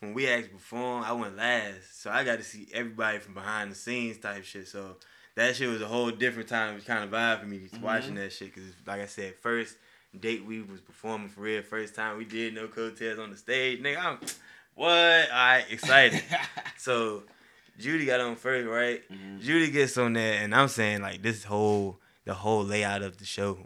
When 0.00 0.14
we 0.14 0.28
actually 0.28 0.54
performed, 0.54 1.06
I 1.06 1.12
went 1.12 1.36
last, 1.36 2.02
so 2.02 2.10
I 2.10 2.24
got 2.24 2.36
to 2.38 2.44
see 2.44 2.68
everybody 2.72 3.18
from 3.18 3.34
behind 3.34 3.70
the 3.70 3.74
scenes 3.74 4.18
type 4.18 4.44
shit. 4.44 4.68
So 4.68 4.96
that 5.36 5.56
shit 5.56 5.68
was 5.68 5.82
a 5.82 5.86
whole 5.86 6.10
different 6.10 6.48
time 6.48 6.74
was 6.74 6.84
kind 6.84 7.04
of 7.04 7.10
vibe 7.10 7.40
for 7.40 7.46
me 7.46 7.58
just 7.58 7.80
watching 7.80 8.14
that 8.16 8.32
shit. 8.32 8.54
Cause 8.54 8.64
like 8.86 9.00
I 9.00 9.06
said, 9.06 9.34
first 9.36 9.76
date 10.18 10.44
we 10.44 10.62
was 10.62 10.80
performing 10.80 11.28
for 11.28 11.42
real. 11.42 11.62
First 11.62 11.94
time 11.94 12.16
we 12.18 12.24
did 12.24 12.54
no 12.54 12.68
coattails 12.68 13.18
on 13.18 13.30
the 13.30 13.36
stage, 13.36 13.82
nigga. 13.82 13.98
I'm 13.98 14.18
what? 14.74 14.90
Alright, 15.30 15.64
excited. 15.70 16.22
so 16.78 17.22
Judy 17.78 18.06
got 18.06 18.20
on 18.20 18.36
first, 18.36 18.66
right? 18.68 19.02
Mhm. 19.10 19.40
Judy 19.40 19.70
gets 19.70 19.96
on 19.98 20.14
there, 20.14 20.42
and 20.42 20.54
I'm 20.54 20.68
saying 20.68 21.02
like 21.02 21.22
this 21.22 21.44
whole 21.44 21.98
the 22.24 22.34
whole 22.34 22.64
layout 22.64 23.02
of 23.02 23.18
the 23.18 23.24
show, 23.24 23.58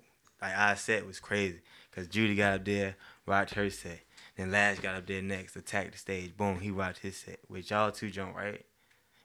like 0.43 0.57
I 0.57 0.75
set 0.75 1.07
was 1.07 1.19
crazy. 1.21 1.61
Cause 1.93 2.07
Judy 2.07 2.37
got 2.37 2.55
up 2.55 2.64
there, 2.64 2.95
rocked 3.27 3.55
her 3.55 3.69
set. 3.71 4.01
And 4.40 4.50
then 4.50 4.53
Lash 4.53 4.81
got 4.81 4.94
up 4.94 5.07
there 5.07 5.20
next, 5.20 5.55
attacked 5.55 5.92
the 5.92 5.98
stage. 5.98 6.35
Boom, 6.35 6.61
he 6.61 6.70
rocked 6.70 7.00
his 7.00 7.16
set. 7.16 7.40
With 7.50 7.70
y'all 7.70 7.90
two 7.90 8.11
jump, 8.11 8.35
right? 8.35 8.64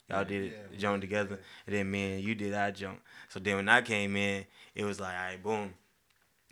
Y'all 0.09 0.25
did 0.25 0.45
it, 0.45 0.69
Yeah, 0.73 0.77
jump 0.77 0.99
together. 0.99 1.39
And 1.65 1.75
then 1.75 1.89
me 1.89 2.15
and 2.15 2.23
you 2.23 2.35
did 2.35 2.53
our 2.53 2.71
jump. 2.71 2.99
So 3.29 3.39
then 3.39 3.55
when 3.55 3.69
I 3.69 3.81
came 3.81 4.17
in, 4.17 4.45
it 4.75 4.83
was 4.83 4.99
like, 4.99 5.15
all 5.15 5.25
right, 5.25 5.41
boom. 5.41 5.73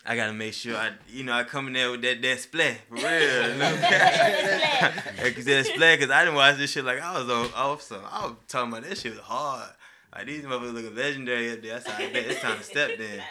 I 0.05 0.15
gotta 0.15 0.33
make 0.33 0.53
sure 0.53 0.77
I, 0.77 0.91
you 1.09 1.23
know, 1.23 1.33
I 1.33 1.43
come 1.43 1.67
in 1.67 1.73
there 1.73 1.91
with 1.91 2.01
that 2.03 2.21
that 2.21 2.39
splat 2.39 2.77
for 2.89 2.95
real. 2.95 3.49
You 3.51 3.55
know? 3.57 3.75
Cause 5.33 5.45
that 5.45 5.69
splat, 5.73 5.99
cause 5.99 6.09
I 6.09 6.23
didn't 6.23 6.35
watch 6.35 6.57
this 6.57 6.71
shit 6.71 6.85
like 6.85 7.01
I 7.01 7.19
was 7.19 7.29
on 7.29 7.49
off 7.55 7.81
some. 7.81 8.01
I 8.09 8.25
was 8.25 8.35
talking 8.47 8.71
about 8.71 8.87
that 8.87 8.97
shit 8.97 9.11
was 9.11 9.21
hard. 9.21 9.69
Like 10.13 10.27
these 10.27 10.43
motherfuckers 10.43 10.73
looking 10.73 10.95
legendary 10.95 11.51
up 11.51 11.61
there. 11.61 11.73
That's 11.73 11.89
how 11.89 12.03
I 12.03 12.11
bet 12.11 12.25
it's 12.25 12.41
time 12.41 12.57
to 12.57 12.63
step 12.63 12.91
then. 12.97 13.21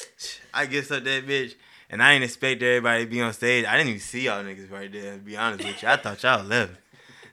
I 0.54 0.66
gets 0.66 0.90
up 0.90 1.04
that 1.04 1.26
bitch, 1.26 1.54
and 1.92 2.02
I 2.02 2.14
didn't 2.14 2.24
expect 2.24 2.62
everybody 2.62 3.04
to 3.04 3.10
be 3.10 3.20
on 3.20 3.32
stage. 3.34 3.66
I 3.66 3.76
didn't 3.76 3.90
even 3.90 4.00
see 4.00 4.22
y'all 4.22 4.42
niggas 4.42 4.70
right 4.70 4.90
there. 4.90 5.12
To 5.12 5.18
be 5.18 5.36
honest 5.36 5.64
with 5.64 5.82
you, 5.82 5.88
I 5.88 5.96
thought 5.96 6.22
y'all 6.22 6.42
left. 6.42 6.72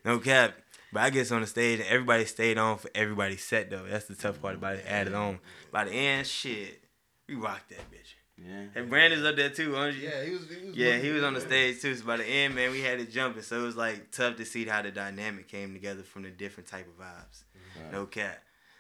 No 0.04 0.20
cap. 0.20 0.54
But 0.92 1.04
I 1.04 1.10
gets 1.12 1.32
on 1.32 1.42
the 1.42 1.48
stage 1.48 1.80
and 1.80 1.88
everybody 1.88 2.26
stayed 2.26 2.58
on 2.58 2.78
for 2.78 2.90
everybody's 2.94 3.44
set 3.44 3.70
though. 3.70 3.86
That's 3.90 4.06
the 4.06 4.16
tough 4.16 4.42
part 4.42 4.56
about 4.56 4.76
it. 4.76 4.86
Added 4.88 5.14
on. 5.14 5.40
By 5.72 5.86
the 5.86 5.92
end, 5.92 6.28
shit, 6.28 6.84
we 7.28 7.36
rocked 7.36 7.70
that 7.70 7.90
bitch. 7.92 8.16
Yeah. 8.38 8.66
And 8.76 8.90
Brandon's 8.90 9.26
up 9.26 9.36
there 9.36 9.50
too, 9.50 9.76
aren't 9.76 9.98
you? 9.98 10.10
Yeah, 10.10 10.24
he 10.24 10.32
was. 10.32 10.50
He 10.50 10.68
was 10.68 10.76
Yeah, 10.76 10.98
he 10.98 11.10
was 11.10 11.24
on 11.24 11.34
the 11.34 11.42
stage 11.42 11.82
too. 11.82 11.96
So 11.96 12.06
by 12.06 12.18
the 12.18 12.26
end, 12.26 12.56
man, 12.56 12.72
we 12.72 12.82
had 12.82 13.00
to 13.00 13.06
jump 13.06 13.38
it 13.38 13.42
jumping. 13.42 13.44
So 13.44 13.60
it 13.60 13.64
was 13.64 13.76
like 13.76 14.12
tough 14.12 14.38
to 14.38 14.46
see 14.46 14.66
how 14.66 14.82
the 14.82 14.92
dynamic 14.92 15.48
came 15.48 15.74
together 15.74 16.04
from 16.04 16.24
the 16.24 16.30
different 16.30 16.68
type 16.68 16.88
of 16.88 17.06
vibes. 17.06 17.44
Right. 17.82 17.94
No 17.94 18.06
cap. 18.06 18.40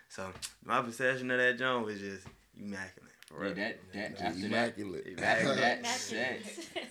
So 0.09 0.27
my 0.65 0.81
perception 0.81 1.29
of 1.31 1.37
that 1.37 1.57
joint 1.57 1.85
was 1.85 1.99
just 1.99 2.25
immaculate. 2.57 3.08
For 3.29 3.47
Yeah, 3.47 3.53
that 3.53 3.79
that 3.93 4.11
Just 4.11 4.23
after 4.23 4.39
that 4.39 4.45
immaculate. 4.47 5.19
after 5.21 5.55
that 5.55 5.85
set 5.87 6.41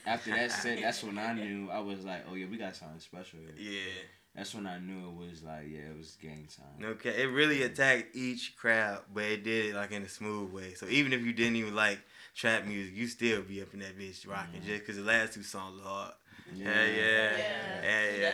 after 0.06 0.30
that 0.30 0.52
set 0.52 0.80
that's 0.82 1.02
when 1.02 1.18
I 1.18 1.32
knew 1.32 1.68
I 1.68 1.80
was 1.80 2.04
like 2.04 2.24
oh 2.30 2.34
yeah 2.34 2.46
we 2.48 2.56
got 2.56 2.76
something 2.76 3.00
special 3.00 3.40
here. 3.40 3.72
Yeah. 3.72 3.92
That's 4.36 4.54
when 4.54 4.68
I 4.68 4.78
knew 4.78 5.08
it 5.08 5.28
was 5.30 5.42
like 5.42 5.66
yeah 5.68 5.90
it 5.90 5.96
was 5.96 6.16
game 6.22 6.46
time. 6.56 6.66
No 6.78 6.94
cap. 6.94 7.14
It 7.16 7.26
really 7.26 7.62
attacked 7.62 8.14
each 8.14 8.56
crowd, 8.56 9.02
but 9.12 9.24
it 9.24 9.42
did 9.42 9.66
it 9.70 9.74
like 9.74 9.90
in 9.90 10.02
a 10.02 10.08
smooth 10.08 10.52
way. 10.52 10.74
So 10.74 10.86
even 10.86 11.12
if 11.12 11.22
you 11.22 11.32
didn't 11.32 11.56
even 11.56 11.74
like 11.74 11.98
trap 12.36 12.64
music, 12.64 12.94
you 12.94 13.08
still 13.08 13.42
be 13.42 13.60
up 13.60 13.74
in 13.74 13.80
that 13.80 13.98
bitch 13.98 14.28
rocking 14.28 14.60
mm-hmm. 14.60 14.68
just 14.68 14.80
because 14.80 14.96
the 14.96 15.02
last 15.02 15.34
two 15.34 15.42
songs 15.42 15.80
were 15.80 15.88
hard. 15.88 16.12
Yeah, 16.54 16.66
yeah. 16.66 16.84
Yeah, 16.84 17.36
Yeah, 17.82 18.10
he 18.12 18.20
yeah. 18.22 18.32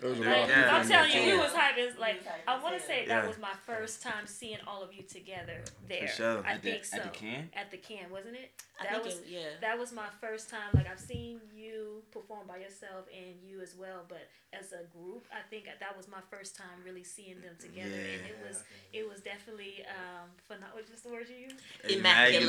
Definitely 0.00 0.26
went 0.26 0.46
stupid. 0.46 0.48
There 0.48 0.48
was 0.48 0.48
a 0.48 0.56
Like, 0.58 0.68
of 0.68 0.74
I'm 0.74 0.88
telling 0.88 1.10
there, 1.12 1.20
you, 1.24 1.30
too. 1.32 1.36
we 1.36 1.42
was 1.42 1.52
hype. 1.52 1.78
As 1.78 1.96
like 1.98 2.12
We 2.14 2.18
was 2.18 2.26
hype 2.28 2.48
I 2.48 2.62
want 2.62 2.74
to 2.80 2.82
say 2.86 3.02
Yeah. 3.06 3.08
that 3.20 3.28
was 3.28 3.38
my 3.38 3.54
first 3.66 4.02
time 4.02 4.26
seeing 4.26 4.58
all 4.66 4.82
of 4.82 4.92
you 4.92 5.02
together 5.02 5.62
there. 5.88 6.08
sure. 6.08 6.44
I 6.46 6.52
At 6.52 6.62
the- 6.62 6.70
think 6.72 6.84
so. 6.84 6.96
at 6.98 7.02
the 7.12 7.18
can? 7.18 7.50
At 7.54 7.70
the 7.70 7.76
can, 7.78 8.10
wasn't 8.10 8.36
it? 8.36 8.50
I 8.80 8.84
That 8.84 8.92
think 8.92 9.04
was 9.06 9.14
it, 9.18 9.24
yeah. 9.28 9.48
that 9.60 9.76
was 9.78 9.92
my 9.92 10.06
first 10.20 10.48
time. 10.50 10.70
Like 10.72 10.88
I've 10.88 11.00
seen 11.00 11.40
you 11.52 12.02
perform 12.12 12.46
by 12.46 12.58
yourself 12.58 13.06
and 13.12 13.34
you 13.42 13.60
as 13.60 13.74
well, 13.74 14.04
but 14.08 14.28
as 14.52 14.72
a 14.72 14.84
group, 14.96 15.26
I 15.32 15.40
think 15.50 15.64
that 15.66 15.96
was 15.96 16.06
my 16.06 16.20
first 16.30 16.56
time 16.56 16.78
really 16.84 17.02
seeing 17.02 17.40
them 17.40 17.56
together, 17.58 17.90
and 17.90 18.22
it 18.24 18.38
was 18.46 18.62
it 18.92 19.08
was 19.08 19.20
definitely 19.20 19.84
um 19.90 20.30
phenomenal. 20.46 20.76
What's 20.76 20.90
just 20.90 21.02
the 21.02 21.10
word 21.10 21.26
you 21.28 21.50
used? 21.50 21.56
Immaculate. 21.90 22.46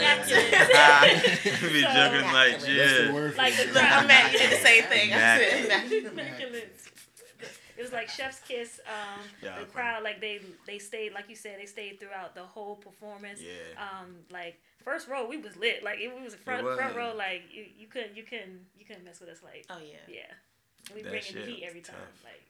we 1.64 1.70
be 1.74 1.82
So- 1.82 1.94
joking 1.98 2.32
like 2.32 2.62
yeah. 2.68 3.32
Like 3.36 3.58
the 3.58 3.66
crowd. 3.72 3.92
I'm 3.92 4.08
mad 4.08 4.32
you 4.32 4.38
did 4.38 4.52
the 4.52 4.56
same 4.64 4.84
thing. 4.84 5.14
I 5.14 5.18
said 5.18 6.06
Immaculate. 6.06 6.76
Immaculate. 7.40 7.60
Immaculate. 7.78 7.78
It 7.78 7.82
was 7.82 7.92
like 7.94 8.10
Chef's 8.10 8.40
Kiss. 8.42 8.80
Um, 8.88 9.22
Yeah, 9.42 9.60
the 9.60 9.66
crowd, 9.66 10.04
like 10.04 10.20
they 10.22 10.42
they 10.68 10.80
stayed, 10.80 11.14
like 11.14 11.30
you 11.30 11.36
said, 11.36 11.60
they 11.60 11.66
stayed 11.66 12.00
throughout 12.00 12.36
the 12.36 12.44
whole 12.44 12.76
performance. 12.76 13.42
Yeah. 13.42 13.80
Um, 13.80 14.16
like 14.32 14.60
first 14.84 15.08
row, 15.08 15.28
we 15.28 15.38
was 15.38 15.56
lit. 15.58 15.84
Like 15.84 16.00
it 16.00 16.12
was 16.14 16.36
front 16.36 16.64
was. 16.66 16.78
front 16.78 16.96
row. 16.96 17.14
Like 17.16 17.44
you, 17.52 17.66
you 17.78 17.88
couldn't 17.88 18.16
you 18.18 18.24
couldn't 18.24 18.66
you 18.78 18.86
couldn't 18.86 19.06
mess 19.06 19.20
with 19.20 19.30
us. 19.30 19.40
Like 19.44 19.66
Oh 19.70 19.78
yeah. 19.80 19.98
yeah, 20.08 20.32
we 20.96 21.02
That 21.02 21.12
bringing 21.12 21.36
the 21.36 21.42
heat 21.52 21.62
was 21.62 21.70
every 21.70 21.82
time. 21.82 21.96
tough. 21.98 22.24
Like 22.24 22.42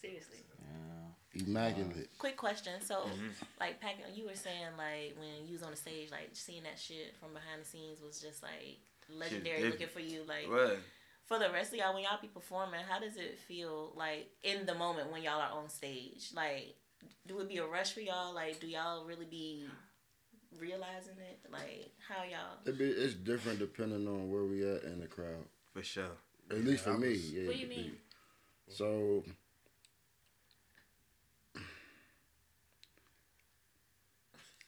seriously. 0.00 0.38
Yeah. 0.60 1.42
Immaculate. 1.46 2.08
Quick 2.18 2.36
question. 2.38 2.80
So, 2.80 3.02
Mhm. 3.04 3.30
like, 3.60 3.78
Pakk, 3.82 3.96
you 4.14 4.24
were 4.24 4.34
saying 4.34 4.72
like 4.78 5.14
when 5.18 5.46
you 5.46 5.52
was 5.52 5.62
on 5.62 5.70
the 5.70 5.76
stage, 5.76 6.10
like 6.10 6.30
seeing 6.32 6.62
that 6.62 6.78
shit 6.78 7.14
from 7.20 7.34
behind 7.34 7.60
the 7.60 7.64
scenes 7.66 8.00
was 8.00 8.20
just 8.20 8.42
like 8.42 8.78
legendary 9.10 9.56
different. 9.62 9.72
looking 9.72 9.88
for 9.88 10.00
you. 10.00 10.22
Like 10.26 10.48
What? 10.48 10.78
For 11.26 11.38
the 11.38 11.50
rest 11.50 11.72
of 11.72 11.78
y'all, 11.78 11.94
when 11.94 12.04
y'all 12.04 12.18
be 12.20 12.28
performing, 12.28 12.80
how 12.88 13.00
does 13.00 13.16
it 13.16 13.38
feel 13.38 13.92
like 13.96 14.30
in 14.42 14.64
the 14.66 14.74
moment 14.74 15.10
when 15.12 15.22
y'all 15.22 15.40
are 15.40 15.50
on 15.52 15.68
stage? 15.68 16.30
Like, 16.34 16.76
do 17.26 17.38
it 17.40 17.48
be 17.48 17.58
a 17.58 17.66
rush 17.66 17.92
for 17.92 18.00
y'all? 18.00 18.34
Like, 18.34 18.60
do 18.60 18.66
y'all 18.66 19.04
really 19.04 19.26
be 19.26 19.66
realizing 20.58 21.16
it? 21.18 21.40
Like, 21.50 21.90
how 22.08 22.22
y'all? 22.24 22.58
It 22.64 22.78
be, 22.78 22.84
it's 22.84 23.14
different 23.14 23.58
depending 23.58 24.06
on 24.06 24.30
where 24.30 24.44
we 24.44 24.62
at 24.68 24.84
in 24.84 25.00
the 25.00 25.06
crowd. 25.06 25.44
For 25.74 25.82
sure. 25.82 26.04
At 26.50 26.64
least 26.64 26.84
for 26.84 26.92
I 26.94 26.96
me. 26.96 27.14
Yeah, 27.14 27.46
What 27.46 27.52
do 27.54 27.58
you 27.58 27.66
it 27.66 27.70
be. 27.70 27.76
mean? 27.76 27.96
So 28.68 29.24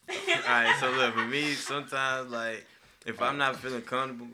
Alright, 0.09 0.75
so 0.79 0.89
look 0.91 1.13
for 1.13 1.25
me, 1.25 1.53
sometimes 1.53 2.31
like 2.31 2.65
if 3.05 3.21
I'm 3.21 3.37
not 3.37 3.55
feeling 3.57 3.81
comfortable, 3.81 4.27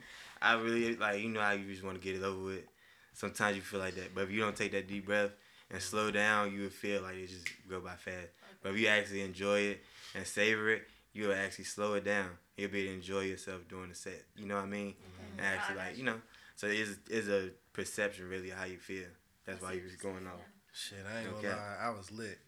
I 0.46 0.54
really 0.60 0.96
like 0.96 1.20
you 1.20 1.28
know 1.28 1.40
how 1.40 1.52
you 1.52 1.70
just 1.70 1.84
want 1.84 2.00
to 2.00 2.02
get 2.02 2.16
it 2.20 2.24
over 2.24 2.42
with. 2.44 2.64
Sometimes 3.12 3.56
you 3.56 3.62
feel 3.62 3.80
like 3.80 3.94
that, 3.96 4.14
but 4.14 4.24
if 4.24 4.30
you 4.30 4.40
don't 4.40 4.54
take 4.56 4.72
that 4.72 4.86
deep 4.88 5.06
breath 5.06 5.30
and 5.70 5.80
slow 5.80 6.10
down, 6.10 6.52
you 6.52 6.62
will 6.62 6.68
feel 6.70 7.02
like 7.02 7.14
it 7.16 7.28
just 7.28 7.48
go 7.68 7.80
by 7.80 7.94
fast. 7.94 8.28
But 8.62 8.72
if 8.74 8.78
you 8.78 8.88
actually 8.88 9.22
enjoy 9.22 9.60
it 9.60 9.80
and 10.14 10.26
savor 10.26 10.70
it, 10.70 10.82
you'll 11.14 11.32
actually 11.32 11.64
slow 11.64 11.94
it 11.94 12.04
down. 12.04 12.28
You'll 12.56 12.70
be 12.70 12.80
able 12.80 12.90
to 12.90 12.94
enjoy 12.96 13.20
yourself 13.20 13.62
during 13.68 13.88
the 13.88 13.94
set. 13.94 14.22
You 14.36 14.46
know 14.46 14.56
what 14.56 14.64
I 14.64 14.66
mean? 14.66 14.94
And 15.38 15.46
actually, 15.46 15.76
like 15.76 15.96
you 15.96 16.04
know, 16.04 16.16
so 16.56 16.66
it's 16.66 16.90
it's 17.10 17.28
a 17.28 17.50
perception 17.72 18.28
really 18.28 18.50
how 18.50 18.64
you 18.64 18.78
feel. 18.78 19.06
That's 19.46 19.62
why 19.62 19.72
you 19.72 19.82
was 19.84 19.96
going 19.96 20.26
off. 20.26 20.40
Shit, 20.72 20.98
I 21.10 21.20
ain't 21.20 21.34
gonna 21.42 21.48
lie. 21.56 21.76
I 21.80 21.90
was 21.90 22.10
lit. 22.12 22.38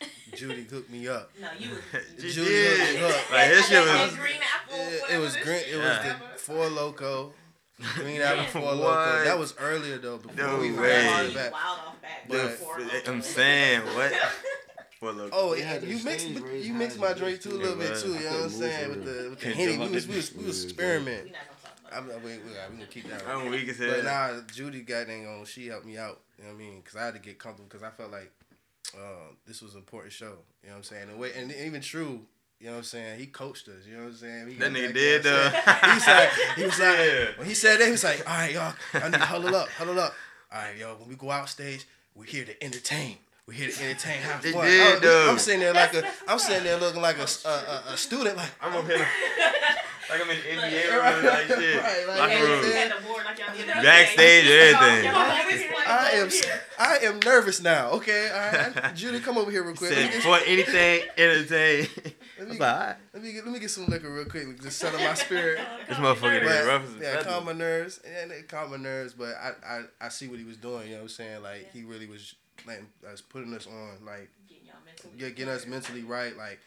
Judy 0.34 0.64
hooked 0.64 0.90
me 0.90 1.08
up. 1.08 1.30
No, 1.40 1.48
you. 1.58 1.70
Judy 2.18 2.34
did. 2.50 2.78
hooked 2.80 3.00
me 3.00 3.04
up. 3.06 3.30
Like 3.32 3.48
his 3.50 3.66
shit 3.66 3.80
was. 3.84 4.14
green 4.16 4.40
apple. 4.42 4.78
It, 4.78 5.14
it 5.14 5.18
was 5.18 5.36
green. 5.36 5.56
It 5.56 5.66
Yeah. 5.76 5.78
was 5.88 5.98
the 6.32 6.33
four 6.44 6.68
loco. 6.68 7.32
Green 7.96 8.20
Apple 8.20 8.44
Four 8.62 8.72
Loco. 8.72 8.84
What? 8.84 9.24
That 9.24 9.36
was 9.38 9.54
earlier 9.58 9.98
though. 9.98 10.18
Before 10.18 10.36
No 10.36 10.58
we 10.58 10.70
way. 10.72 11.04
got 11.04 11.18
to 11.18 11.22
You 11.24 11.28
the 11.30 11.34
back. 11.34 11.52
wild 11.52 11.78
off 11.86 12.02
back. 12.02 12.28
But- 12.28 12.42
before 12.52 12.80
I'm 13.08 13.20
saying 13.22 13.80
what? 13.82 14.12
What 15.00 15.16
look? 15.16 15.30
Oh, 15.34 15.54
yeah, 15.54 15.80
you 15.80 16.02
mixed 16.04 16.20
stage 16.26 16.36
you 16.64 16.72
high 16.72 16.78
mixed 16.78 16.98
my 17.00 17.08
a 17.10 17.14
drink 17.16 17.40
bitch, 17.40 17.42
too 17.42 17.50
a 17.50 17.58
little 17.58 17.76
bit 17.76 17.98
too. 17.98 18.14
You 18.14 18.20
know 18.20 18.30
what 18.30 18.42
I'm 18.44 18.50
saying? 18.50 18.88
With 18.90 19.04
the 19.04 19.30
with 19.30 19.40
the 19.40 19.50
henny, 19.50 19.76
we 19.78 19.88
was 19.88 20.06
we 20.08 20.16
was, 20.16 20.34
we 20.34 20.44
was 20.44 20.62
Yeah, 20.62 20.68
experimenting. 20.70 21.24
We 21.24 21.30
not 21.32 21.40
gonna 21.48 21.62
talk 21.62 21.92
about 21.92 22.04
I'm, 22.04 22.10
it. 22.10 22.24
we, 22.24 22.30
we, 22.30 22.38
we 22.70 22.76
gonna 22.76 22.86
keep 22.86 23.08
that. 23.10 23.22
I'm 23.28 23.40
Right. 23.42 23.50
weak 23.50 23.68
as 23.68 23.78
hell. 23.78 23.90
But 23.90 24.04
nah, 24.04 24.40
Judy 24.52 24.80
got 24.82 25.06
dang 25.08 25.26
on. 25.26 25.44
She 25.44 25.66
helped 25.66 25.84
me 25.84 25.98
out. 25.98 26.20
You 26.38 26.44
know 26.44 26.50
what 26.50 26.56
I 26.56 26.58
mean? 26.58 26.76
Because 26.80 26.96
I 26.96 27.04
had 27.06 27.14
to 27.14 27.20
get 27.20 27.38
comfortable 27.38 27.68
because 27.68 27.82
I 27.82 27.90
felt 27.90 28.12
like 28.12 28.30
uh, 28.96 29.32
this 29.46 29.60
was 29.60 29.72
an 29.74 29.80
important 29.80 30.12
show. 30.12 30.38
You 30.62 30.68
know 30.68 30.74
what 30.74 30.76
I'm 30.76 30.82
saying? 30.84 31.08
And, 31.10 31.18
wait, 31.18 31.34
and 31.36 31.52
even 31.52 31.80
true. 31.82 32.20
You 32.64 32.70
know 32.70 32.76
what 32.76 32.78
I'm 32.78 32.84
saying? 32.84 33.18
He 33.20 33.26
coached 33.26 33.68
us. 33.68 33.84
You 33.86 33.92
know 33.98 34.04
what 34.04 34.08
I'm 34.08 34.14
saying? 34.16 34.48
He 34.48 34.54
That 34.54 34.72
got 34.72 34.72
nigga 34.72 34.80
you 34.80 34.88
know 34.88 34.94
did, 34.94 35.24
what 35.26 35.34
I'm 35.34 35.52
though. 35.52 35.88
He 35.90 35.94
was 35.94 36.06
like, 36.06 36.30
he 36.56 36.64
was 36.64 36.78
like, 36.80 36.98
Yeah. 36.98 37.26
when 37.36 37.46
he 37.46 37.52
said 37.54 37.78
that, 37.78 37.84
he 37.84 37.90
was 37.90 38.04
like, 38.04 38.20
all 38.30 38.36
right, 38.38 38.52
y'all, 38.54 38.74
I 38.94 39.04
need 39.04 39.12
to 39.12 39.18
huddle 39.18 39.54
up, 39.54 39.68
huddle 39.68 40.00
up. 40.00 40.14
All 40.50 40.62
right, 40.62 40.74
y'all, 40.78 40.96
when 40.96 41.10
we 41.10 41.14
go 41.16 41.30
out 41.30 41.50
stage, 41.50 41.84
we're 42.14 42.24
here 42.24 42.46
to 42.46 42.64
entertain. 42.64 43.18
We're 43.46 43.52
here 43.52 43.70
to 43.70 43.84
entertain, 43.84 44.16
have 44.22 44.40
They 44.42 44.52
fun. 44.52 44.64
did, 44.64 45.04
I'm. 45.04 45.28
I'm 45.32 45.38
sitting 45.38 45.60
there 45.60 45.74
like 45.74 45.92
a, 45.92 46.04
I'm 46.26 46.38
sitting 46.38 46.64
there 46.64 46.78
looking 46.80 47.02
like 47.02 47.18
a, 47.18 47.26
a, 47.46 47.50
a, 47.50 47.82
a 47.92 47.96
student, 47.98 48.38
like, 48.38 48.50
I'm 48.62 48.72
up 48.74 48.86
here 48.86 48.96
like 48.96 50.20
I'm 50.22 50.30
in 50.30 50.36
the 50.36 50.42
NBA 50.62 51.00
Right, 51.00 51.14
room, 51.16 51.24
like 51.26 51.46
shit. 51.46 51.82
right, 51.82 52.04
like, 52.08 52.18
Locker 52.18 52.44
room. 52.44 52.64
You 52.64 52.72
had 52.72 52.92
the 52.92 53.06
board 53.06 53.24
like 53.26 53.38
y'all 53.38 53.54
did 53.54 53.68
that. 53.68 53.82
Backstage, 53.82 54.46
everything. 54.46 55.10
I 55.86 56.10
am, 56.14 56.30
I 56.78 56.98
am 57.06 57.20
nervous 57.20 57.60
now. 57.62 57.90
Okay, 57.90 58.30
all 58.30 58.72
right, 58.82 58.94
Judy, 58.94 59.20
come 59.20 59.36
over 59.36 59.50
here 59.50 59.62
real 59.64 59.74
quick. 59.74 59.92
Said 59.92 60.10
for 60.22 60.38
anything, 60.46 61.02
entertain. 61.18 61.88
let 62.38 62.48
I'm 62.48 62.54
me, 62.54 62.58
like, 62.58 62.72
alright. 62.74 62.96
let 63.12 63.22
me 63.22 63.32
get, 63.32 63.44
let 63.44 63.52
me 63.52 63.60
get 63.60 63.70
some 63.70 63.86
liquor 63.86 64.10
real 64.12 64.24
quick, 64.24 64.60
just 64.60 64.78
settle 64.78 65.00
my 65.00 65.14
spirit. 65.26 65.60
This 65.88 65.98
motherfucker 65.98 66.42
But, 66.44 66.52
is 66.52 66.66
rough 66.66 66.84
as 66.84 67.00
a 67.00 67.04
yeah, 67.04 67.22
calm 67.22 67.44
my 67.46 67.52
nerves. 67.52 68.00
And 68.20 68.32
it 68.32 68.48
calmed 68.48 68.70
my 68.72 68.76
nerves, 68.76 69.12
but 69.12 69.34
I, 69.36 69.52
I, 69.66 69.82
I 70.00 70.08
see 70.08 70.28
what 70.28 70.38
he 70.38 70.44
was 70.44 70.56
doing. 70.56 70.86
You 70.88 70.92
know 70.92 70.96
what 70.96 71.02
I'm 71.02 71.08
saying? 71.08 71.42
Like 71.42 71.70
he 71.72 71.82
really 71.82 72.06
was 72.06 72.34
letting 72.66 72.86
us 73.10 73.20
putting 73.20 73.54
us 73.54 73.66
on, 73.66 74.04
like 74.04 74.30
Getting 74.48 75.18
y'all 75.18 75.30
getting 75.30 75.48
us 75.48 75.66
mentally 75.66 76.02
right, 76.02 76.36
like 76.36 76.60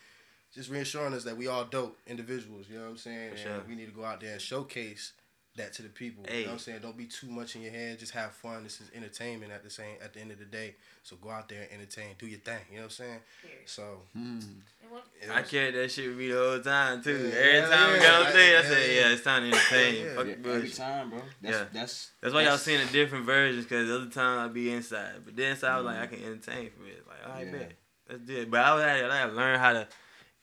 just 0.53 0.69
reassuring 0.69 1.13
us 1.13 1.23
that 1.23 1.37
we 1.37 1.47
all 1.47 1.65
dope 1.65 1.97
individuals. 2.07 2.65
You 2.69 2.77
know 2.77 2.83
what 2.85 2.91
I'm 2.91 2.97
saying? 2.97 3.29
For 3.31 3.35
and 3.35 3.39
sure. 3.39 3.61
we 3.67 3.75
need 3.75 3.87
to 3.87 3.91
go 3.95 4.03
out 4.05 4.21
there 4.21 4.33
and 4.33 4.41
showcase 4.41 5.13
that 5.57 5.73
to 5.73 5.81
the 5.81 5.89
people. 5.89 6.23
You 6.29 6.41
know 6.41 6.45
what 6.47 6.51
I'm 6.53 6.59
saying? 6.59 6.79
Don't 6.81 6.97
be 6.97 7.05
too 7.05 7.27
much 7.27 7.55
in 7.55 7.61
your 7.61 7.71
head. 7.71 7.99
Just 7.99 8.13
have 8.13 8.31
fun. 8.31 8.63
This 8.63 8.79
is 8.81 8.89
entertainment 8.95 9.51
at 9.51 9.63
the 9.63 9.69
same 9.69 9.95
at 10.03 10.13
the 10.13 10.21
end 10.21 10.31
of 10.31 10.39
the 10.39 10.45
day. 10.45 10.75
So 11.03 11.15
go 11.17 11.29
out 11.29 11.49
there 11.49 11.63
and 11.71 11.81
entertain. 11.81 12.15
Do 12.19 12.27
your 12.27 12.39
thing. 12.39 12.59
You 12.69 12.77
know 12.77 12.83
what 12.83 12.85
I'm 12.85 12.89
saying? 12.91 13.19
Period. 13.41 13.59
So 13.69 14.01
Hmm. 14.13 14.39
And 14.81 14.91
what- 14.91 15.03
you 15.21 15.27
know 15.27 15.33
I 15.35 15.41
carried 15.43 15.75
that 15.75 15.91
shit 15.91 16.07
with 16.09 16.17
me 16.17 16.29
the 16.29 16.37
whole 16.37 16.59
time 16.61 17.03
too. 17.03 17.29
Yeah, 17.33 17.35
Every 17.39 17.75
time 17.75 17.91
we 17.91 17.97
yeah, 17.97 18.03
got 18.03 18.25
on 18.25 18.31
stage, 18.31 18.49
I 18.49 18.53
yeah, 18.53 18.61
said, 18.63 18.89
yeah. 18.89 18.99
"Yeah, 19.01 19.13
it's 19.13 19.23
time 19.23 19.41
to 19.51 19.57
entertain." 19.57 19.95
Yeah, 20.05 20.15
Fuck 20.15 20.25
Yeah, 20.27 20.31
every 20.31 20.43
bullshit. 20.43 20.73
time, 20.75 21.09
bro. 21.09 21.19
That's 21.41 21.57
Yeah. 21.57 21.65
that's 21.73 22.11
That's 22.21 22.33
why 22.33 22.39
y'all 22.41 22.45
that's- 22.51 22.63
seeing 22.63 22.85
the 22.85 22.91
different 22.93 23.25
versions. 23.25 23.65
Cause 23.65 23.87
the 23.87 23.95
other 23.95 24.09
time 24.09 24.39
I'd 24.45 24.53
be 24.53 24.71
inside, 24.71 25.25
but 25.25 25.35
then 25.35 25.51
inside 25.51 25.71
I 25.73 25.77
was 25.77 25.85
like, 25.85 25.97
I 25.99 26.07
can 26.07 26.23
entertain 26.23 26.71
for 26.71 26.85
it. 26.87 27.07
Like, 27.07 27.25
all 27.27 27.33
right, 27.33 27.45
Yeah. 27.47 27.51
bet, 27.51 27.71
let's 28.09 28.21
do 28.21 28.37
it. 28.37 28.51
But 28.51 28.59
I 28.61 28.73
was 28.75 28.83
I 28.83 28.89
had 28.89 29.11
I 29.11 29.23
learned 29.25 29.59
how 29.61 29.73
to 29.73 29.87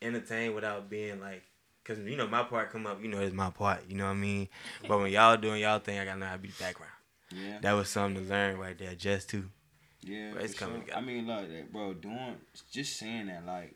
entertain 0.03 0.55
without 0.55 0.91
being 0.91 1.21
like, 1.21 1.43
cause 1.85 1.99
you 1.99 2.17
know 2.17 2.27
my 2.27 2.43
part 2.43 2.71
come 2.71 2.87
up, 2.87 3.03
you 3.03 3.09
know 3.09 3.21
it's 3.21 3.35
my 3.35 3.51
part. 3.51 3.85
You 3.89 3.97
know 3.97 4.05
what 4.05 4.11
I 4.13 4.15
mean? 4.15 4.49
But 4.87 4.99
when 4.99 5.13
y'all 5.13 5.37
doing 5.37 5.63
y'all 5.63 5.79
thing, 5.79 5.99
I 5.99 6.05
gotta 6.05 6.19
know 6.19 6.27
how 6.27 6.33
to 6.33 6.39
be 6.39 6.49
the 6.49 6.63
background. 6.63 6.93
Yeah, 7.31 7.59
That 7.61 7.73
was 7.73 7.89
something 7.89 8.23
to 8.25 8.31
learn 8.31 8.59
right 8.59 8.79
there, 8.79 8.95
just 8.95 9.29
too. 9.31 9.49
yeah. 10.03 10.31
But 10.33 10.45
it's 10.45 10.55
coming 10.55 10.77
sure. 10.77 10.85
together. 10.85 10.99
I 10.99 11.05
mean, 11.05 11.27
look, 11.27 11.49
that, 11.49 11.73
bro, 11.73 11.95
doing 11.95 12.37
just 12.71 12.97
saying 12.97 13.27
that, 13.27 13.45
like, 13.47 13.75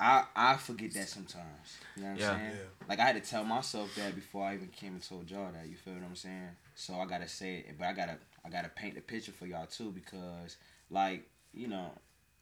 I 0.00 0.24
I 0.34 0.56
forget 0.56 0.92
that 0.94 1.08
sometimes. 1.08 1.78
You 1.96 2.02
know 2.02 2.08
what 2.10 2.14
I'm 2.14 2.20
Yeah. 2.20 2.38
saying? 2.38 2.50
Yeah. 2.52 2.86
Like 2.88 3.00
I 3.00 3.04
had 3.04 3.22
to 3.22 3.30
tell 3.30 3.44
myself 3.44 3.94
that 3.96 4.14
before 4.14 4.44
I 4.46 4.54
even 4.54 4.68
came 4.68 4.94
and 4.94 5.02
told 5.02 5.30
y'all 5.30 5.50
that. 5.52 5.68
You 5.68 5.76
feel 5.76 5.94
what 5.94 6.02
I'm 6.04 6.14
saying? 6.16 6.50
So 6.74 6.94
I 6.94 7.06
gotta 7.06 7.28
say 7.28 7.64
it, 7.68 7.74
but 7.78 7.86
I 7.86 7.92
gotta 7.92 8.18
I 8.44 8.48
gotta 8.48 8.68
paint 8.68 8.94
the 8.94 9.00
picture 9.00 9.32
for 9.32 9.46
y'all 9.46 9.66
too 9.66 9.90
because 9.90 10.56
like 10.90 11.28
you 11.52 11.66
know, 11.66 11.90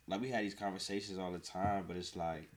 like 0.07 0.21
we 0.21 0.29
had 0.29 0.45
these 0.45 0.55
conversations 0.55 1.19
all 1.19 1.33
the 1.33 1.39
time, 1.39 1.85
but 1.89 1.97
it's 1.97 2.15
like 2.15 2.51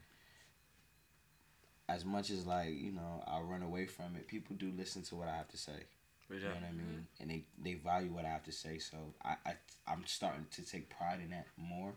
as 1.90 2.06
much 2.06 2.30
as 2.30 2.46
like 2.46 2.70
you 2.70 2.92
know 2.92 3.24
I 3.28 3.40
run 3.40 3.64
away 3.64 3.86
from 3.86 4.16
it, 4.16 4.28
people 4.28 4.56
do 4.56 4.72
listen 4.78 5.02
to 5.04 5.16
what 5.16 5.28
I 5.28 5.36
have 5.36 5.50
to 5.50 5.58
say. 5.58 5.84
For 6.28 6.36
You 6.36 6.42
know 6.42 6.50
what 6.50 6.64
I 6.70 6.72
mean? 6.72 6.86
Mm-hmm. 6.86 7.22
And 7.22 7.32
they, 7.32 7.44
they 7.64 7.74
value 7.74 8.12
what 8.12 8.24
I 8.24 8.30
have 8.30 8.44
to 8.44 8.52
say. 8.52 8.78
So 8.78 8.98
I, 9.26 9.36
I 9.46 9.54
I'm 9.88 10.04
starting 10.06 10.46
to 10.52 10.62
take 10.62 10.96
pride 10.96 11.20
in 11.24 11.32
that 11.32 11.48
more 11.58 11.94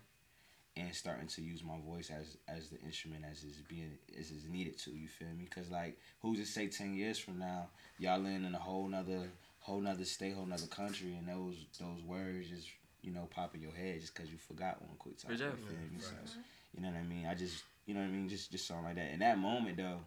and 0.74 0.94
starting 0.94 1.26
to 1.26 1.42
use 1.42 1.62
my 1.62 1.76
voice 1.86 2.10
as 2.10 2.38
as 2.48 2.70
the 2.70 2.80
instrument 2.80 3.24
as 3.30 3.44
is 3.44 3.60
being 3.68 3.98
as 4.18 4.30
is 4.30 4.44
needed 4.48 4.78
to, 4.78 4.90
you 4.90 5.06
feel 5.06 5.28
me? 5.38 5.46
Cause 5.54 5.70
like 5.70 5.98
who's 6.22 6.38
to 6.38 6.46
say 6.46 6.68
ten 6.68 6.94
years 6.94 7.18
from 7.18 7.38
now, 7.38 7.68
y'all 7.98 8.18
living 8.18 8.44
in 8.44 8.54
a 8.54 8.58
whole 8.58 8.88
nother 8.88 9.28
whole 9.60 9.80
nother 9.80 10.06
state, 10.06 10.34
whole 10.34 10.46
nother 10.46 10.66
country 10.66 11.14
and 11.14 11.28
those 11.28 11.56
those 11.78 12.02
words 12.02 12.48
just, 12.48 12.68
you 13.02 13.12
know, 13.12 13.28
pop 13.34 13.54
in 13.54 13.60
your 13.60 13.72
head 13.72 14.00
just 14.00 14.14
cause 14.14 14.30
you 14.30 14.38
forgot 14.38 14.80
one 14.80 14.96
quick 14.98 15.18
time. 15.18 15.36
For. 15.36 15.60
You 15.60 15.68
feel 15.68 15.76
me? 15.76 15.98
Yeah, 15.98 16.06
So, 16.06 16.12
mm-hmm. 16.14 16.40
you 16.74 16.82
know 16.82 16.88
what 16.88 16.96
I 16.96 17.02
mean? 17.02 17.26
I 17.26 17.34
just 17.34 17.64
you 17.92 17.98
know 17.98 18.04
what 18.04 18.12
I 18.12 18.16
mean? 18.16 18.28
Just 18.28 18.50
just 18.50 18.66
something 18.66 18.86
like 18.86 18.94
that. 18.96 19.12
In 19.12 19.18
that 19.18 19.38
moment 19.38 19.76
though, 19.76 20.00